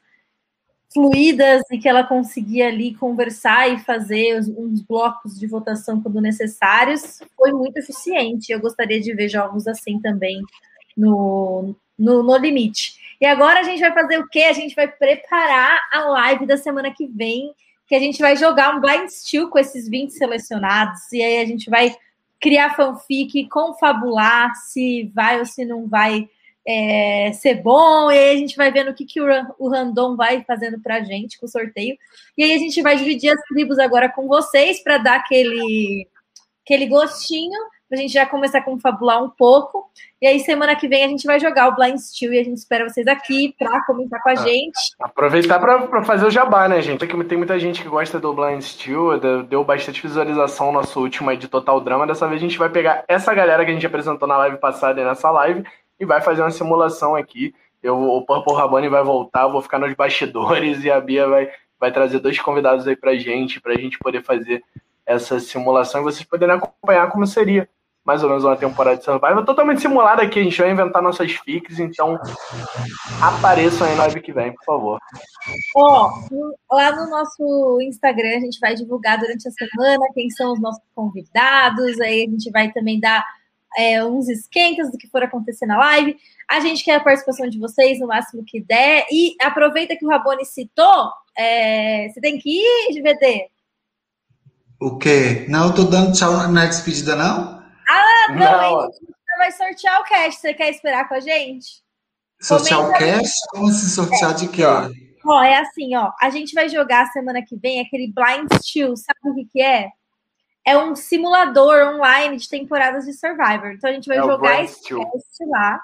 fluídas 0.94 1.64
e 1.72 1.78
que 1.78 1.90
ela 1.90 2.04
conseguia 2.04 2.68
ali 2.68 2.96
conversar 2.96 3.70
e 3.70 3.80
fazer 3.80 4.40
uns 4.58 4.82
blocos 4.82 5.38
de 5.38 5.46
votação 5.48 6.02
quando 6.02 6.22
necessários, 6.22 7.20
foi 7.36 7.52
muito 7.52 7.78
eficiente. 7.78 8.52
Eu 8.52 8.60
gostaria 8.60 9.00
de 9.00 9.14
ver 9.14 9.30
jogos 9.30 9.68
assim 9.68 10.00
também 10.00 10.42
no, 10.96 11.76
no, 11.98 12.24
no 12.24 12.38
limite. 12.38 12.96
E 13.20 13.26
agora 13.26 13.60
a 13.60 13.64
gente 13.64 13.80
vai 13.80 13.94
fazer 13.94 14.20
o 14.20 14.28
quê? 14.28 14.42
A 14.44 14.54
gente 14.54 14.76
vai 14.76 14.88
preparar 14.88 15.80
a 15.92 16.02
live 16.06 16.46
da 16.46 16.56
semana 16.56 16.94
que 16.94 17.08
vem 17.08 17.52
que 17.88 17.96
a 17.96 18.00
gente 18.00 18.20
vai 18.20 18.36
jogar 18.36 18.76
um 18.76 18.82
blind 18.82 19.10
steel 19.10 19.50
com 19.50 19.58
esses 19.58 19.88
20 19.88 20.12
selecionados, 20.12 21.12
e 21.12 21.22
aí 21.22 21.40
a 21.40 21.46
gente 21.46 21.70
vai 21.70 21.96
criar 22.40 22.76
fanfic, 22.76 23.48
confabular 23.50 24.54
se 24.56 25.12
vai 25.16 25.40
ou 25.40 25.46
se 25.46 25.66
não 25.66 25.88
vai 25.88 26.30
é, 26.68 27.32
ser 27.34 27.62
bom, 27.62 28.12
e 28.12 28.18
aí 28.18 28.36
a 28.36 28.40
gente 28.40 28.58
vai 28.58 28.72
vendo 28.72 28.92
o 28.92 28.94
que, 28.94 29.06
que 29.06 29.22
o, 29.22 29.26
o 29.58 29.70
random 29.70 30.18
vai 30.18 30.44
fazendo 30.44 30.82
pra 30.82 31.02
gente 31.02 31.40
com 31.40 31.46
o 31.46 31.50
sorteio. 31.50 31.98
E 32.38 32.44
aí 32.44 32.54
a 32.54 32.58
gente 32.58 32.82
vai 32.82 32.98
dividir 32.98 33.30
as 33.30 33.42
tribos 33.44 33.80
agora 33.80 34.10
com 34.10 34.28
vocês 34.28 34.84
para 34.84 34.98
dar 34.98 35.16
aquele, 35.16 36.08
aquele 36.66 36.88
gostinho 36.88 37.58
pra 37.88 37.98
gente 37.98 38.14
já 38.14 38.26
começar 38.26 38.60
a 38.60 38.64
confabular 38.64 39.24
um 39.24 39.30
pouco. 39.30 39.90
E 40.22 40.28
aí, 40.28 40.40
semana 40.40 40.76
que 40.76 40.88
vem, 40.88 41.04
a 41.04 41.08
gente 41.08 41.26
vai 41.26 41.40
jogar 41.40 41.70
o 41.70 41.76
Blind 41.76 41.98
Steel 41.98 42.34
e 42.34 42.40
a 42.40 42.44
gente 42.44 42.58
espera 42.58 42.88
vocês 42.88 43.08
aqui 43.08 43.56
para 43.58 43.86
comentar 43.86 44.22
com 44.22 44.30
a 44.30 44.34
ah, 44.34 44.36
gente. 44.36 44.78
Aproveitar 45.00 45.60
para 45.60 46.04
fazer 46.04 46.26
o 46.26 46.32
jabá, 46.32 46.68
né, 46.68 46.82
gente? 46.82 47.06
Tem 47.06 47.38
muita 47.38 47.58
gente 47.60 47.82
que 47.82 47.88
gosta 47.88 48.20
do 48.20 48.34
Blind 48.34 48.62
Steel, 48.62 49.20
deu 49.44 49.64
bastante 49.64 50.02
visualização 50.02 50.68
no 50.68 50.80
nosso 50.80 51.00
último 51.00 51.30
aí 51.30 51.38
de 51.38 51.48
Total 51.48 51.80
Drama. 51.80 52.08
Dessa 52.08 52.28
vez 52.28 52.42
a 52.42 52.46
gente 52.46 52.58
vai 52.58 52.70
pegar 52.70 53.04
essa 53.08 53.34
galera 53.34 53.64
que 53.64 53.72
a 53.72 53.74
gente 53.74 53.86
apresentou 53.86 54.28
na 54.28 54.38
live 54.38 54.58
passada 54.58 55.00
e 55.00 55.06
nessa 55.06 55.32
live 55.32 55.64
e 56.00 56.06
vai 56.06 56.22
fazer 56.22 56.42
uma 56.42 56.52
simulação 56.52 57.16
aqui. 57.16 57.54
Eu, 57.82 57.98
o 57.98 58.26
Purple 58.26 58.56
Rabani 58.56 58.90
vai 58.90 59.04
voltar, 59.04 59.44
eu 59.44 59.52
vou 59.52 59.62
ficar 59.62 59.80
nos 59.80 59.94
bastidores 59.94 60.84
e 60.86 60.92
a 60.92 61.00
Bia 61.00 61.28
vai, 61.28 61.50
vai 61.80 61.92
trazer 61.92 62.20
dois 62.20 62.40
convidados 62.40 62.88
aí 62.88 62.96
pra 62.96 63.16
gente, 63.16 63.62
pra 63.62 63.76
gente 63.76 63.98
poder 64.00 64.24
fazer 64.24 64.64
essa 65.06 65.40
simulação 65.40 66.02
e 66.02 66.04
vocês 66.04 66.28
poderem 66.28 66.56
acompanhar 66.56 67.10
como 67.10 67.26
seria 67.26 67.70
mais 68.08 68.24
ou 68.24 68.30
menos 68.30 68.46
uma 68.46 68.56
temporada 68.56 68.96
de 68.96 69.04
Survival 69.04 69.44
totalmente 69.44 69.82
simulada 69.82 70.24
aqui. 70.24 70.40
A 70.40 70.44
gente 70.44 70.58
vai 70.58 70.72
inventar 70.72 71.02
nossas 71.02 71.30
fics, 71.34 71.78
então 71.78 72.18
apareçam 73.22 73.86
aí 73.86 73.96
na 73.96 74.04
live 74.04 74.22
que 74.22 74.32
vem, 74.32 74.54
por 74.54 74.64
favor. 74.64 75.00
Ó, 75.76 76.10
oh, 76.32 76.74
lá 76.74 76.96
no 76.96 77.10
nosso 77.10 77.82
Instagram 77.82 78.38
a 78.38 78.40
gente 78.40 78.60
vai 78.62 78.76
divulgar 78.76 79.20
durante 79.20 79.46
a 79.46 79.52
semana 79.52 80.06
quem 80.14 80.30
são 80.30 80.54
os 80.54 80.62
nossos 80.62 80.82
convidados, 80.96 82.00
aí 82.00 82.26
a 82.26 82.32
gente 82.32 82.50
vai 82.50 82.72
também 82.72 82.98
dar 82.98 83.26
é, 83.78 84.02
uns 84.06 84.30
esquentas 84.30 84.90
do 84.90 84.98
que 84.98 85.10
for 85.10 85.22
acontecer 85.22 85.66
na 85.66 85.78
live. 85.78 86.16
A 86.50 86.62
gente 86.62 86.86
quer 86.86 86.96
a 86.96 87.04
participação 87.04 87.50
de 87.50 87.60
vocês 87.60 88.00
no 88.00 88.08
máximo 88.08 88.42
que 88.48 88.62
der. 88.62 89.06
E 89.12 89.36
aproveita 89.42 89.98
que 89.98 90.06
o 90.06 90.10
Rabone 90.10 90.46
citou, 90.46 91.12
é, 91.38 92.08
você 92.08 92.22
tem 92.22 92.40
que 92.40 92.50
ir, 92.50 92.94
GVD. 92.94 93.48
O 94.80 94.98
quê? 94.98 95.46
Não, 95.50 95.68
eu 95.68 95.76
tô 95.76 95.84
dando 95.84 96.14
tchau 96.14 96.48
na 96.48 96.66
despedida, 96.68 97.18
não? 97.18 97.57
Ah, 98.28 98.34
não, 98.34 98.80
a 98.80 98.86
gente 98.86 99.38
vai 99.38 99.52
sortear 99.52 100.02
o 100.02 100.04
cast. 100.04 100.42
Você 100.42 100.54
quer 100.54 100.70
esperar 100.70 101.08
com 101.08 101.16
a 101.16 101.20
gente? 101.20 101.82
Sortear 102.42 102.82
Comenta... 102.82 102.98
o 102.98 103.00
cast? 103.00 103.34
Como 103.50 103.72
se 103.72 103.90
sortear 103.90 104.32
é. 104.32 104.34
de 104.36 104.48
quê? 104.50 104.64
Ó, 105.26 105.44
é 105.44 105.58
assim, 105.58 105.96
ó. 105.96 106.12
A 106.22 106.30
gente 106.30 106.54
vai 106.54 106.70
jogar 106.70 107.08
semana 107.08 107.42
que 107.42 107.56
vem 107.56 107.82
aquele 107.82 108.12
Blind 108.12 108.52
Steel. 108.62 108.96
Sabe 108.96 109.20
o 109.24 109.36
que, 109.36 109.46
que 109.46 109.62
é? 109.62 109.90
É 110.66 110.78
um 110.78 110.96
simulador 110.96 111.96
online 111.96 112.38
de 112.38 112.50
temporadas 112.50 113.06
de 113.06 113.14
Survivor. 113.14 113.72
Então 113.72 113.90
a 113.90 113.94
gente 113.94 114.08
vai 114.08 114.18
é 114.18 114.22
jogar 114.22 114.64
esse 114.64 114.82
cast 114.82 115.46
lá. 115.48 115.80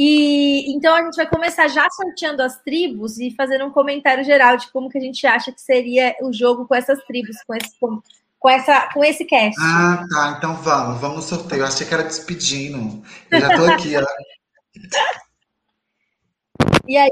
E 0.00 0.72
então 0.76 0.94
a 0.94 1.02
gente 1.02 1.16
vai 1.16 1.28
começar 1.28 1.66
já 1.66 1.88
sorteando 1.90 2.40
as 2.40 2.62
tribos 2.62 3.18
e 3.18 3.32
fazendo 3.32 3.64
um 3.64 3.72
comentário 3.72 4.22
geral 4.22 4.56
de 4.56 4.70
como 4.70 4.88
que 4.88 4.96
a 4.96 5.00
gente 5.00 5.26
acha 5.26 5.50
que 5.50 5.60
seria 5.60 6.14
o 6.22 6.32
jogo 6.32 6.66
com 6.68 6.74
essas 6.76 7.02
tribos, 7.04 7.36
com 7.44 7.54
esses 7.56 7.76
com, 8.38 8.48
essa, 8.48 8.88
com 8.92 9.04
esse 9.04 9.24
cast. 9.24 9.58
Ah, 9.60 10.04
tá. 10.08 10.34
Então 10.38 10.54
vamos, 10.56 11.00
vamos 11.00 11.16
no 11.16 11.22
sorteio. 11.22 11.62
Eu 11.62 11.66
achei 11.66 11.86
que 11.86 11.94
era 11.94 12.04
despedindo. 12.04 13.02
Eu 13.30 13.40
já 13.40 13.56
tô 13.56 13.64
aqui, 13.64 13.96
ó. 13.96 14.04
E 16.86 16.96
aí, 16.96 17.10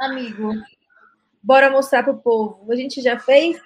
amigo? 0.00 0.52
Bora 1.40 1.70
mostrar 1.70 2.02
pro 2.02 2.18
povo. 2.18 2.66
A 2.72 2.74
gente 2.74 3.00
já 3.00 3.16
fez? 3.20 3.56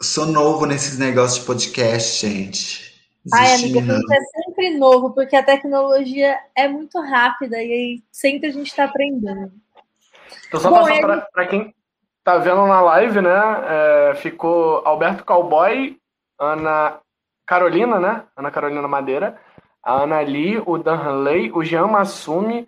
Sou 0.00 0.26
novo 0.26 0.66
nesses 0.66 0.98
negócios 0.98 1.38
de 1.38 1.46
podcast, 1.46 2.26
gente. 2.26 3.00
Ai, 3.32 3.54
amiga, 3.54 3.78
a 3.78 3.82
gente 3.82 4.12
é 4.12 4.20
sempre 4.20 4.76
novo, 4.76 5.14
porque 5.14 5.36
a 5.36 5.42
tecnologia 5.42 6.36
é 6.56 6.66
muito 6.66 7.00
rápida 7.00 7.62
e 7.62 7.72
aí 7.72 8.02
sempre 8.10 8.48
a 8.48 8.52
gente 8.52 8.66
está 8.66 8.84
aprendendo. 8.84 9.52
Então, 10.48 10.60
só 10.60 10.68
Bom, 10.68 10.80
passar 10.80 10.96
ele... 10.96 11.22
para 11.32 11.46
quem 11.46 11.74
tá 12.24 12.38
vendo 12.38 12.66
na 12.66 12.80
live, 12.80 13.20
né? 13.20 13.40
É, 13.68 14.14
ficou 14.16 14.82
Alberto 14.84 15.24
Cowboy, 15.24 15.96
Ana 16.40 16.98
Carolina, 17.46 18.00
né? 18.00 18.24
Ana 18.34 18.50
Carolina 18.50 18.88
Madeira, 18.88 19.38
a 19.82 20.02
Ana 20.02 20.20
Lee, 20.20 20.60
o 20.64 20.78
Dan 20.78 20.96
Hanley, 20.96 21.52
o 21.52 21.62
Jean 21.62 21.86
Massumi, 21.86 22.66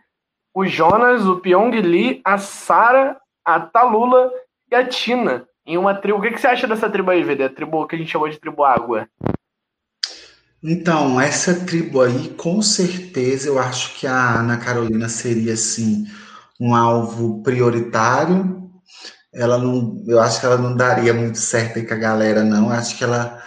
o 0.55 0.67
Jonas, 0.67 1.27
o 1.27 1.41
Pyong 1.41 1.81
Lee, 1.81 2.21
a 2.23 2.37
Sara, 2.37 3.17
a 3.45 3.59
Talula 3.59 4.31
e 4.71 4.75
a 4.75 4.87
Tina. 4.87 5.47
Em 5.67 5.77
uma 5.77 5.95
tribo. 5.95 6.19
O 6.19 6.23
que, 6.23 6.31
que 6.31 6.41
você 6.41 6.47
acha 6.47 6.67
dessa 6.67 6.89
tribo 6.89 7.11
aí, 7.11 7.25
VD? 7.25 7.45
A 7.45 7.49
tribo 7.49 7.87
que 7.89 7.97
a 7.97 7.99
gente 7.99 8.13
chamou 8.13 8.29
de 8.29 8.39
tribo 8.39 8.63
água. 8.63 9.09
Então, 10.63 11.21
essa 11.21 11.65
tribo 11.67 12.03
aí, 12.03 12.29
com 12.35 12.63
certeza, 12.63 13.49
eu 13.49 13.59
acho 13.59 13.99
que 13.99 14.07
a 14.07 14.39
Ana 14.39 14.59
Carolina 14.59 15.09
seria, 15.09 15.55
assim, 15.55 16.05
um 16.61 16.75
alvo 16.75 17.43
prioritário 17.43 18.66
ela 19.37 19.59
não, 19.59 20.03
eu 20.07 20.19
acho 20.19 20.41
que 20.41 20.47
ela 20.47 20.57
não 20.57 20.75
daria 20.75 21.13
muito 21.13 21.39
certo 21.39 21.79
aí 21.79 21.87
com 21.87 21.95
a 21.95 21.99
galera, 21.99 22.43
não. 22.43 22.71
Acho 22.71 22.97
que 22.97 23.05
ela 23.05 23.43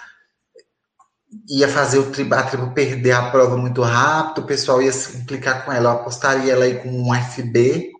ia 1.47 1.67
fazer 1.67 1.97
o 1.97 2.11
tribo, 2.11 2.35
a 2.35 2.43
tribo 2.43 2.73
perder 2.73 3.11
a 3.11 3.31
prova 3.31 3.57
muito 3.57 3.81
rápido, 3.81 4.43
o 4.43 4.47
pessoal 4.47 4.81
ia 4.81 4.91
se 4.91 5.17
implicar 5.17 5.65
com 5.65 5.71
ela. 5.71 5.89
Eu 5.89 5.93
apostaria 5.95 6.53
ela 6.53 6.65
aí 6.65 6.75
com 6.75 6.89
um 6.89 7.13
FB. 7.13 7.91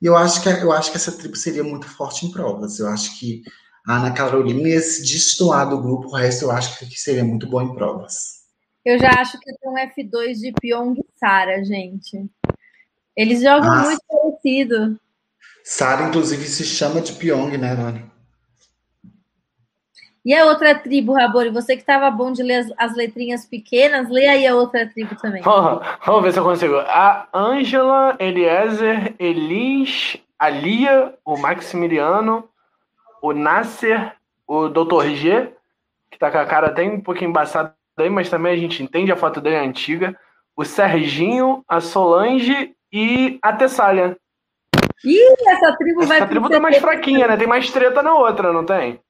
E 0.00 0.06
eu 0.06 0.16
acho 0.16 0.42
que 0.42 0.48
eu 0.48 0.72
acho 0.72 0.90
que 0.90 0.96
essa 0.96 1.12
tribo 1.12 1.36
seria 1.36 1.62
muito 1.62 1.86
forte 1.86 2.24
em 2.24 2.32
provas. 2.32 2.78
Eu 2.78 2.88
acho 2.88 3.18
que 3.18 3.42
a 3.86 3.96
Ana 3.96 4.12
Carolina 4.12 4.66
ia 4.66 4.80
se 4.80 5.02
destoar 5.02 5.68
do 5.68 5.82
grupo, 5.82 6.08
o 6.08 6.14
resto 6.14 6.46
eu 6.46 6.50
acho 6.50 6.78
que 6.78 6.98
seria 6.98 7.24
muito 7.24 7.48
bom 7.48 7.60
em 7.60 7.74
provas. 7.74 8.38
Eu 8.84 8.98
já 8.98 9.10
acho 9.20 9.38
que 9.38 9.52
tem 9.54 9.70
um 9.70 9.74
F2 9.74 10.34
de 10.40 10.52
Pyong 10.52 10.98
e 10.98 11.18
Sara, 11.18 11.62
gente. 11.62 12.26
Eles 13.14 13.42
jogam 13.42 13.82
muito 13.82 14.02
parecido. 14.08 14.98
Sara, 15.70 16.08
inclusive, 16.08 16.46
se 16.46 16.64
chama 16.64 16.98
de 17.02 17.12
Pyong, 17.12 17.58
né, 17.58 17.74
Nani? 17.74 18.02
E 20.24 20.34
a 20.34 20.46
outra 20.46 20.74
tribo, 20.74 21.12
Rabori, 21.12 21.50
você 21.50 21.74
que 21.76 21.82
estava 21.82 22.10
bom 22.10 22.32
de 22.32 22.42
ler 22.42 22.60
as, 22.60 22.72
as, 22.78 22.96
letrinhas 22.96 23.44
pequenas, 23.44 24.08
lê 24.08 24.26
aí 24.28 24.46
a 24.46 24.54
outra 24.54 24.88
tribo 24.88 25.14
também. 25.16 25.42
Oh, 25.46 25.78
vamos 26.06 26.22
ver 26.22 26.32
se 26.32 26.38
eu 26.38 26.44
consigo. 26.44 26.76
A 26.78 27.28
Ângela, 27.34 28.16
Eliezer, 28.18 29.14
Elis, 29.18 30.16
a 30.38 30.48
Lia, 30.48 31.14
o 31.22 31.36
Maximiliano, 31.36 32.48
o 33.20 33.34
Nasser, 33.34 34.14
o 34.46 34.70
Dr. 34.70 35.08
G, 35.16 35.52
que 36.10 36.18
tá 36.18 36.30
com 36.30 36.38
a 36.38 36.46
cara 36.46 36.68
até 36.68 36.82
um 36.82 37.02
pouquinho 37.02 37.28
embaçada 37.28 37.74
aí, 37.98 38.08
mas 38.08 38.30
também 38.30 38.54
a 38.54 38.58
gente 38.58 38.82
entende, 38.82 39.12
a 39.12 39.16
foto 39.16 39.38
dele 39.38 39.56
é 39.56 39.60
antiga. 39.60 40.18
O 40.56 40.64
Serginho, 40.64 41.62
a 41.68 41.78
Solange 41.78 42.74
e 42.90 43.38
a 43.42 43.52
Tessália. 43.52 44.16
Ih, 45.04 45.34
essa 45.46 45.76
tribo 45.76 46.00
essa 46.00 46.08
vai. 46.08 46.18
Essa 46.18 46.26
tribo 46.28 46.48
tá 46.48 46.60
mais 46.60 46.76
fraquinha, 46.78 47.26
né? 47.28 47.36
Tem 47.36 47.46
mais 47.46 47.70
treta 47.70 48.02
na 48.02 48.14
outra, 48.14 48.52
não 48.52 48.64
tem? 48.64 49.00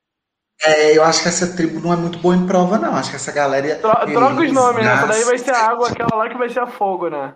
É, 0.65 0.97
eu 0.97 1.05
acho 1.05 1.23
que 1.23 1.29
essa 1.29 1.55
tribo 1.55 1.81
não 1.81 1.93
é 1.93 1.97
muito 1.97 2.19
boa 2.19 2.35
em 2.35 2.47
prova, 2.47 2.79
não. 2.79 2.95
Acho 2.95 3.11
que 3.11 3.17
essa 3.17 3.33
galera. 3.33 3.67
Ia, 3.67 3.77
Tro 3.77 3.91
troca 4.13 4.43
os 4.43 4.53
nomes, 4.53 4.85
né? 4.85 4.93
Essa 4.93 5.07
daí 5.07 5.25
vai 5.25 5.39
ser 5.39 5.51
a 5.53 5.71
água, 5.71 5.89
aquela 5.89 6.17
lá 6.17 6.29
que 6.29 6.39
vai 6.39 6.49
ser 6.49 6.61
a 6.61 6.67
fogo, 6.67 7.09
né? 7.09 7.35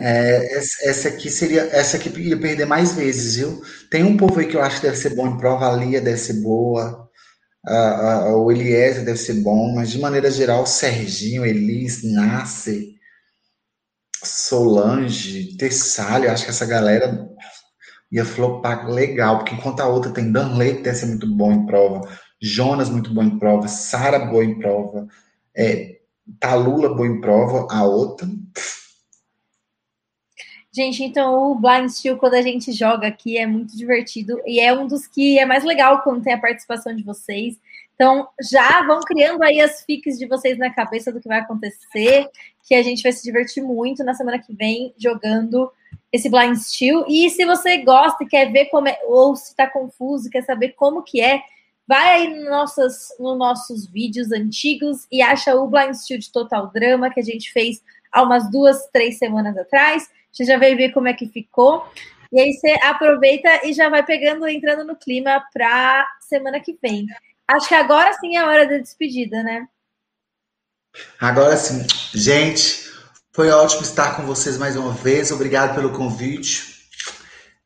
É, 0.00 0.56
essa 0.56 1.08
aqui 1.08 1.30
seria. 1.30 1.62
Essa 1.72 1.96
aqui 1.96 2.08
ia 2.20 2.38
perder 2.38 2.66
mais 2.66 2.94
vezes, 2.94 3.36
viu? 3.36 3.60
Tem 3.90 4.02
um 4.02 4.16
povo 4.16 4.38
aí 4.40 4.46
que 4.46 4.56
eu 4.56 4.62
acho 4.62 4.76
que 4.76 4.86
deve 4.86 4.96
ser 4.96 5.14
bom 5.14 5.26
em 5.26 5.36
prova, 5.36 5.68
a 5.68 5.76
Lia 5.76 6.00
deve 6.00 6.16
ser 6.16 6.42
boa, 6.42 7.06
a, 7.66 8.12
a, 8.28 8.36
o 8.36 8.50
Eliezer 8.50 9.04
deve 9.04 9.18
ser 9.18 9.34
bom, 9.42 9.74
mas 9.74 9.90
de 9.90 9.98
maneira 9.98 10.30
geral, 10.30 10.62
o 10.62 10.66
Serginho, 10.66 11.44
Elis, 11.44 12.02
Nasce, 12.04 12.95
Solange, 14.26 15.56
Tessália, 15.56 16.32
acho 16.32 16.44
que 16.44 16.50
essa 16.50 16.66
galera 16.66 17.28
ia 18.10 18.24
flopar 18.24 18.88
legal, 18.88 19.38
porque 19.38 19.54
enquanto 19.54 19.80
a 19.80 19.88
outra 19.88 20.12
tem 20.12 20.30
Danley, 20.30 20.76
que 20.76 20.82
deve 20.82 20.96
ser 20.96 21.06
muito 21.06 21.26
bom 21.26 21.52
em 21.52 21.66
prova, 21.66 22.08
Jonas 22.40 22.88
muito 22.88 23.12
bom 23.12 23.22
em 23.22 23.38
prova, 23.38 23.68
Sara 23.68 24.18
boa 24.18 24.44
em 24.44 24.58
prova, 24.58 25.06
é, 25.56 26.00
Talula 26.38 26.94
boa 26.94 27.06
em 27.06 27.20
prova, 27.20 27.66
a 27.70 27.84
outra. 27.84 28.28
Gente, 30.72 31.02
então 31.02 31.52
o 31.52 31.54
Blind 31.54 31.88
Steel, 31.88 32.18
quando 32.18 32.34
a 32.34 32.42
gente 32.42 32.70
joga 32.70 33.08
aqui, 33.08 33.38
é 33.38 33.46
muito 33.46 33.74
divertido 33.76 34.38
e 34.44 34.60
é 34.60 34.74
um 34.74 34.86
dos 34.86 35.06
que 35.06 35.38
é 35.38 35.46
mais 35.46 35.64
legal 35.64 36.02
quando 36.02 36.22
tem 36.22 36.34
a 36.34 36.40
participação 36.40 36.94
de 36.94 37.02
vocês. 37.02 37.58
Então, 37.94 38.28
já 38.52 38.86
vão 38.86 39.00
criando 39.00 39.42
aí 39.42 39.58
as 39.58 39.82
fics 39.82 40.18
de 40.18 40.26
vocês 40.26 40.58
na 40.58 40.68
cabeça 40.68 41.10
do 41.10 41.18
que 41.18 41.28
vai 41.28 41.38
acontecer, 41.40 42.28
que 42.66 42.74
a 42.74 42.82
gente 42.82 43.02
vai 43.02 43.12
se 43.12 43.22
divertir 43.22 43.62
muito 43.62 44.02
na 44.02 44.12
semana 44.12 44.40
que 44.40 44.52
vem 44.52 44.92
jogando 44.98 45.72
esse 46.12 46.28
Blind 46.28 46.56
Steel. 46.56 47.04
E 47.08 47.30
se 47.30 47.44
você 47.44 47.78
gosta 47.78 48.24
e 48.24 48.26
quer 48.26 48.50
ver 48.50 48.66
como 48.66 48.88
é, 48.88 48.98
ou 49.04 49.36
se 49.36 49.50
está 49.50 49.68
confuso, 49.68 50.28
quer 50.28 50.42
saber 50.42 50.70
como 50.70 51.04
que 51.04 51.20
é, 51.20 51.40
vai 51.86 52.08
aí 52.08 52.34
nos 52.34 52.50
nossos, 52.50 53.08
nos 53.20 53.38
nossos 53.38 53.86
vídeos 53.86 54.32
antigos 54.32 55.06
e 55.12 55.22
acha 55.22 55.54
o 55.54 55.68
Blind 55.68 55.94
Steel 55.94 56.18
de 56.18 56.32
Total 56.32 56.66
Drama 56.72 57.08
que 57.08 57.20
a 57.20 57.22
gente 57.22 57.52
fez 57.52 57.80
há 58.10 58.22
umas 58.22 58.50
duas, 58.50 58.88
três 58.92 59.16
semanas 59.16 59.56
atrás. 59.56 60.10
Você 60.32 60.44
já 60.44 60.58
veio 60.58 60.76
ver 60.76 60.92
como 60.92 61.06
é 61.06 61.14
que 61.14 61.28
ficou. 61.28 61.86
E 62.32 62.40
aí 62.40 62.52
você 62.52 62.72
aproveita 62.82 63.64
e 63.64 63.72
já 63.72 63.88
vai 63.88 64.04
pegando, 64.04 64.48
entrando 64.48 64.84
no 64.84 64.96
clima 64.96 65.40
para 65.54 66.04
semana 66.20 66.58
que 66.58 66.76
vem. 66.82 67.06
Acho 67.46 67.68
que 67.68 67.74
agora 67.76 68.12
sim 68.14 68.36
é 68.36 68.40
a 68.40 68.46
hora 68.48 68.66
da 68.66 68.78
despedida, 68.78 69.40
né? 69.44 69.68
Agora 71.20 71.56
sim. 71.56 71.86
Gente, 72.14 72.86
foi 73.32 73.50
ótimo 73.50 73.82
estar 73.82 74.16
com 74.16 74.22
vocês 74.22 74.56
mais 74.56 74.76
uma 74.76 74.92
vez. 74.92 75.30
Obrigado 75.30 75.74
pelo 75.74 75.92
convite. 75.92 76.76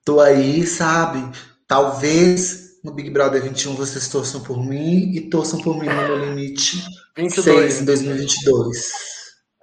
Tô 0.04 0.20
aí, 0.20 0.66
sabe? 0.66 1.30
Talvez 1.66 2.80
no 2.82 2.92
Big 2.92 3.10
Brother 3.10 3.42
21 3.42 3.74
vocês 3.74 4.08
torçam 4.08 4.42
por 4.42 4.64
mim 4.64 5.12
e 5.14 5.28
torçam 5.28 5.60
por 5.60 5.78
mim 5.78 5.86
no 5.86 5.94
meu 5.94 6.24
limite 6.24 6.78
22. 7.16 7.44
6 7.44 7.82
em 7.82 7.84
2022. 7.84 9.10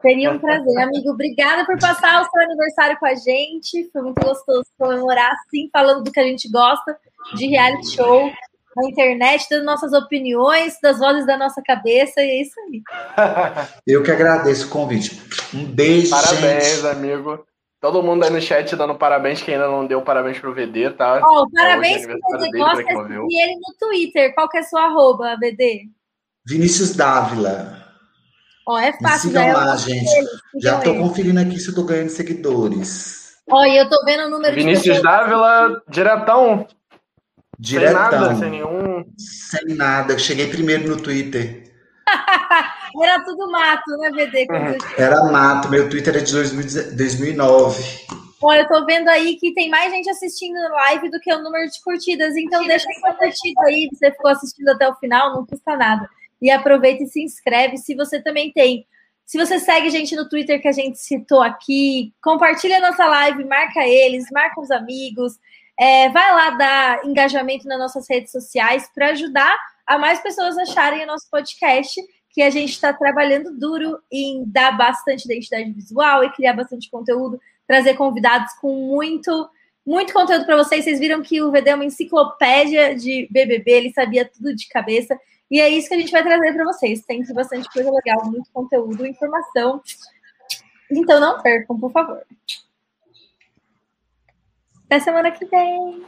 Seria 0.02 0.32
um 0.32 0.40
prazer, 0.40 0.78
amigo. 0.78 1.10
Obrigada 1.10 1.66
por 1.66 1.78
passar 1.80 2.22
o 2.22 2.30
seu 2.30 2.42
aniversário 2.42 2.98
com 3.00 3.06
a 3.08 3.16
gente. 3.16 3.90
Foi 3.92 4.02
muito 4.04 4.24
gostoso 4.24 4.64
comemorar 4.78 5.32
assim, 5.34 5.70
falando 5.74 6.04
do 6.04 6.12
que 6.12 6.20
a 6.20 6.24
gente 6.24 6.50
gosta 6.50 6.98
de 7.36 7.48
reality 7.48 7.96
show 7.96 8.32
na 8.78 8.90
internet, 8.90 9.48
dando 9.50 9.66
nossas 9.66 9.92
opiniões, 9.92 10.78
das 10.82 11.00
vozes 11.00 11.26
da 11.26 11.38
nossa 11.38 11.62
cabeça, 11.62 12.22
e 12.22 12.30
é 12.30 12.42
isso 12.42 12.60
aí. 12.62 12.82
Eu 13.86 14.04
que 14.04 14.12
agradeço 14.12 14.68
o 14.68 14.70
convite. 14.70 15.22
Um 15.54 15.66
beijo. 15.66 16.12
Parabéns, 16.12 16.82
gente. 16.82 16.88
amigo. 16.88 17.44
Todo 17.80 18.02
mundo 18.02 18.24
aí 18.24 18.32
no 18.32 18.42
chat 18.42 18.76
dando 18.76 18.96
parabéns, 18.96 19.42
quem 19.42 19.54
ainda 19.54 19.68
não 19.68 19.86
deu 19.86 20.02
parabéns 20.02 20.40
pro 20.40 20.54
VD, 20.54 20.92
tá? 20.92 21.22
Oh, 21.24 21.48
parabéns 21.52 22.04
é 22.04 22.08
pro 22.08 22.40
VD. 22.40 22.58
Gosta 22.58 22.84
de 22.84 23.42
ele 23.42 23.56
no 23.56 23.76
Twitter. 23.80 24.34
Qual 24.34 24.50
que 24.50 24.58
é 24.58 24.62
a 24.62 24.64
sua 24.64 24.86
arroba, 24.86 25.38
VD? 25.40 25.84
Vinícius 26.48 26.96
Dávila. 26.96 27.84
Ó, 28.68 28.74
oh, 28.74 28.78
é 28.78 28.92
fácil. 28.94 29.32
Me 29.32 29.38
sigam 29.38 29.54
lá, 29.54 29.76
gente. 29.78 30.12
Já 30.62 30.80
tô 30.82 30.96
conferindo 30.96 31.40
aqui 31.40 31.60
se 31.60 31.70
eu 31.70 31.76
tô 31.76 31.84
ganhando 31.84 32.10
seguidores. 32.10 33.36
Ó, 33.50 33.62
oh, 33.62 33.66
e 33.66 33.78
eu 33.78 33.88
tô 33.88 34.04
vendo 34.04 34.26
o 34.26 34.30
número 34.30 34.56
Vinícius 34.56 34.98
de 34.98 35.02
Dávila, 35.02 35.82
diretão. 35.88 36.68
Diretão. 37.60 38.10
Sem 38.10 38.20
nada, 38.20 38.36
sem 38.36 38.50
nenhum. 38.52 39.06
Sem 39.18 39.76
nada. 39.76 40.14
Eu 40.14 40.20
cheguei 40.20 40.48
primeiro 40.48 40.88
no 40.88 41.02
Twitter. 41.02 41.64
Era 43.02 43.24
tudo 43.24 43.52
mato, 43.52 43.98
né, 43.98 44.12
VD? 44.12 44.48
Uhum. 44.50 44.78
Era 44.98 45.24
mato. 45.26 45.70
Meu 45.70 45.90
Twitter 45.90 46.16
é 46.16 46.20
de 46.20 46.34
2009. 46.96 48.08
Olha, 48.42 48.62
eu 48.62 48.68
tô 48.68 48.86
vendo 48.86 49.10
aí 49.10 49.36
que 49.36 49.54
tem 49.54 49.70
mais 49.70 49.92
gente 49.92 50.10
assistindo 50.10 50.58
live 50.70 51.10
do 51.10 51.20
que 51.20 51.34
o 51.34 51.42
número 51.42 51.70
de 51.70 51.82
curtidas. 51.82 52.36
Então, 52.36 52.66
deixa 52.66 52.88
sua 53.00 53.14
curtida 53.14 53.62
aí. 53.66 53.90
Você 53.92 54.12
ficou 54.12 54.32
assistindo 54.32 54.70
até 54.70 54.88
o 54.88 54.96
final, 54.96 55.34
não 55.34 55.46
custa 55.46 55.76
nada. 55.76 56.08
E 56.40 56.52
aproveita 56.52 57.04
e 57.04 57.08
se 57.08 57.24
inscreve. 57.24 57.78
Se 57.78 57.96
você 57.96 58.22
também 58.22 58.52
tem. 58.52 58.86
Se 59.26 59.38
você 59.38 59.60
segue 59.60 59.88
a 59.88 59.92
gente 59.92 60.16
no 60.16 60.30
Twitter 60.30 60.62
que 60.62 60.68
a 60.68 60.72
gente 60.72 61.00
citou 61.00 61.42
aqui, 61.42 62.14
compartilha 62.22 62.78
a 62.78 62.92
nossa 62.92 63.06
live, 63.06 63.44
marca 63.44 63.86
eles, 63.86 64.26
marca 64.32 64.62
os 64.62 64.72
amigos. 64.72 65.34
É, 65.80 66.10
vai 66.10 66.34
lá 66.34 66.50
dar 66.52 67.06
engajamento 67.06 67.68
nas 67.68 67.78
nossas 67.78 68.10
redes 68.10 68.32
sociais 68.32 68.90
para 68.94 69.10
ajudar 69.10 69.56
a 69.86 69.98
mais 69.98 70.20
pessoas 70.20 70.58
acharem 70.58 71.04
o 71.04 71.08
nosso 71.08 71.30
podcast, 71.30 72.02
que 72.32 72.42
a 72.42 72.50
gente 72.50 72.72
está 72.72 72.92
trabalhando 72.92 73.58
duro 73.58 74.00
em 74.12 74.44
dar 74.46 74.78
bastante 74.78 75.26
identidade 75.26 75.72
visual 75.72 76.24
e 76.24 76.32
criar 76.34 76.54
bastante 76.54 76.90
conteúdo, 76.90 77.40
trazer 77.66 77.96
convidados 77.96 78.54
com 78.60 78.74
muito, 78.74 79.50
muito 79.86 80.14
conteúdo 80.14 80.46
para 80.46 80.58
vocês. 80.58 80.84
Vocês 80.84 81.00
viram 81.00 81.22
que 81.22 81.42
o 81.42 81.52
VD 81.52 81.70
é 81.70 81.76
uma 81.76 81.86
enciclopédia 81.86 82.96
de 82.96 83.28
BBB, 83.32 83.72
ele 83.72 83.94
sabia 83.94 84.26
tudo 84.26 84.56
de 84.56 84.68
cabeça. 84.68 85.18
E 85.50 85.62
é 85.62 85.70
isso 85.70 85.88
que 85.88 85.96
a 85.96 86.00
gente 86.00 86.12
vai 86.12 86.24
trazer 86.24 86.54
para 86.54 86.66
vocês. 86.66 87.02
Tem 87.06 87.24
bastante 87.34 87.72
coisa 87.72 87.90
legal, 87.90 88.26
muito 88.26 88.52
conteúdo, 88.52 89.08
informação. 89.08 89.82
Então 90.92 91.20
não 91.20 91.42
percam, 91.42 91.80
por 91.80 91.92
favor. 91.92 92.22
Até 94.88 95.00
semana 95.02 95.32
que 95.32 95.46
vem. 95.46 96.06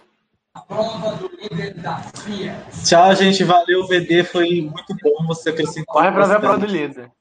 Tchau, 2.86 3.16
gente. 3.16 3.44
Valeu, 3.44 3.86
VD. 3.88 4.24
Foi 4.24 4.62
muito 4.62 4.96
bom 5.04 5.28
você 5.28 5.50
acrescentar. 5.50 5.94
Corre 5.94 6.12
para 6.12 6.26
ver 6.26 6.36
a 6.36 6.40
prova 6.40 6.58
do 6.58 6.66
líder. 6.66 7.12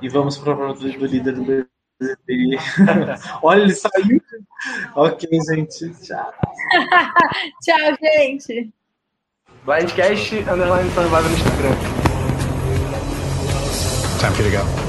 E 0.00 0.08
vamos 0.08 0.38
para 0.38 0.54
a 0.54 0.56
prova 0.56 0.74
do 0.74 1.06
líder 1.06 1.34
do 1.34 1.44
BBB. 1.44 2.58
Olha, 3.42 3.62
ele 3.62 3.74
saiu. 3.74 4.20
ok, 4.94 5.28
gente. 5.50 5.90
Tchau. 6.02 6.32
Tchau, 7.62 7.96
gente. 8.02 8.72
Blindcast, 9.64 10.34
underline 10.50 10.90
no 10.94 11.32
Instagram. 11.32 12.04
Time 14.20 14.34
for 14.34 14.42
you 14.42 14.50
to 14.50 14.56
go. 14.56 14.83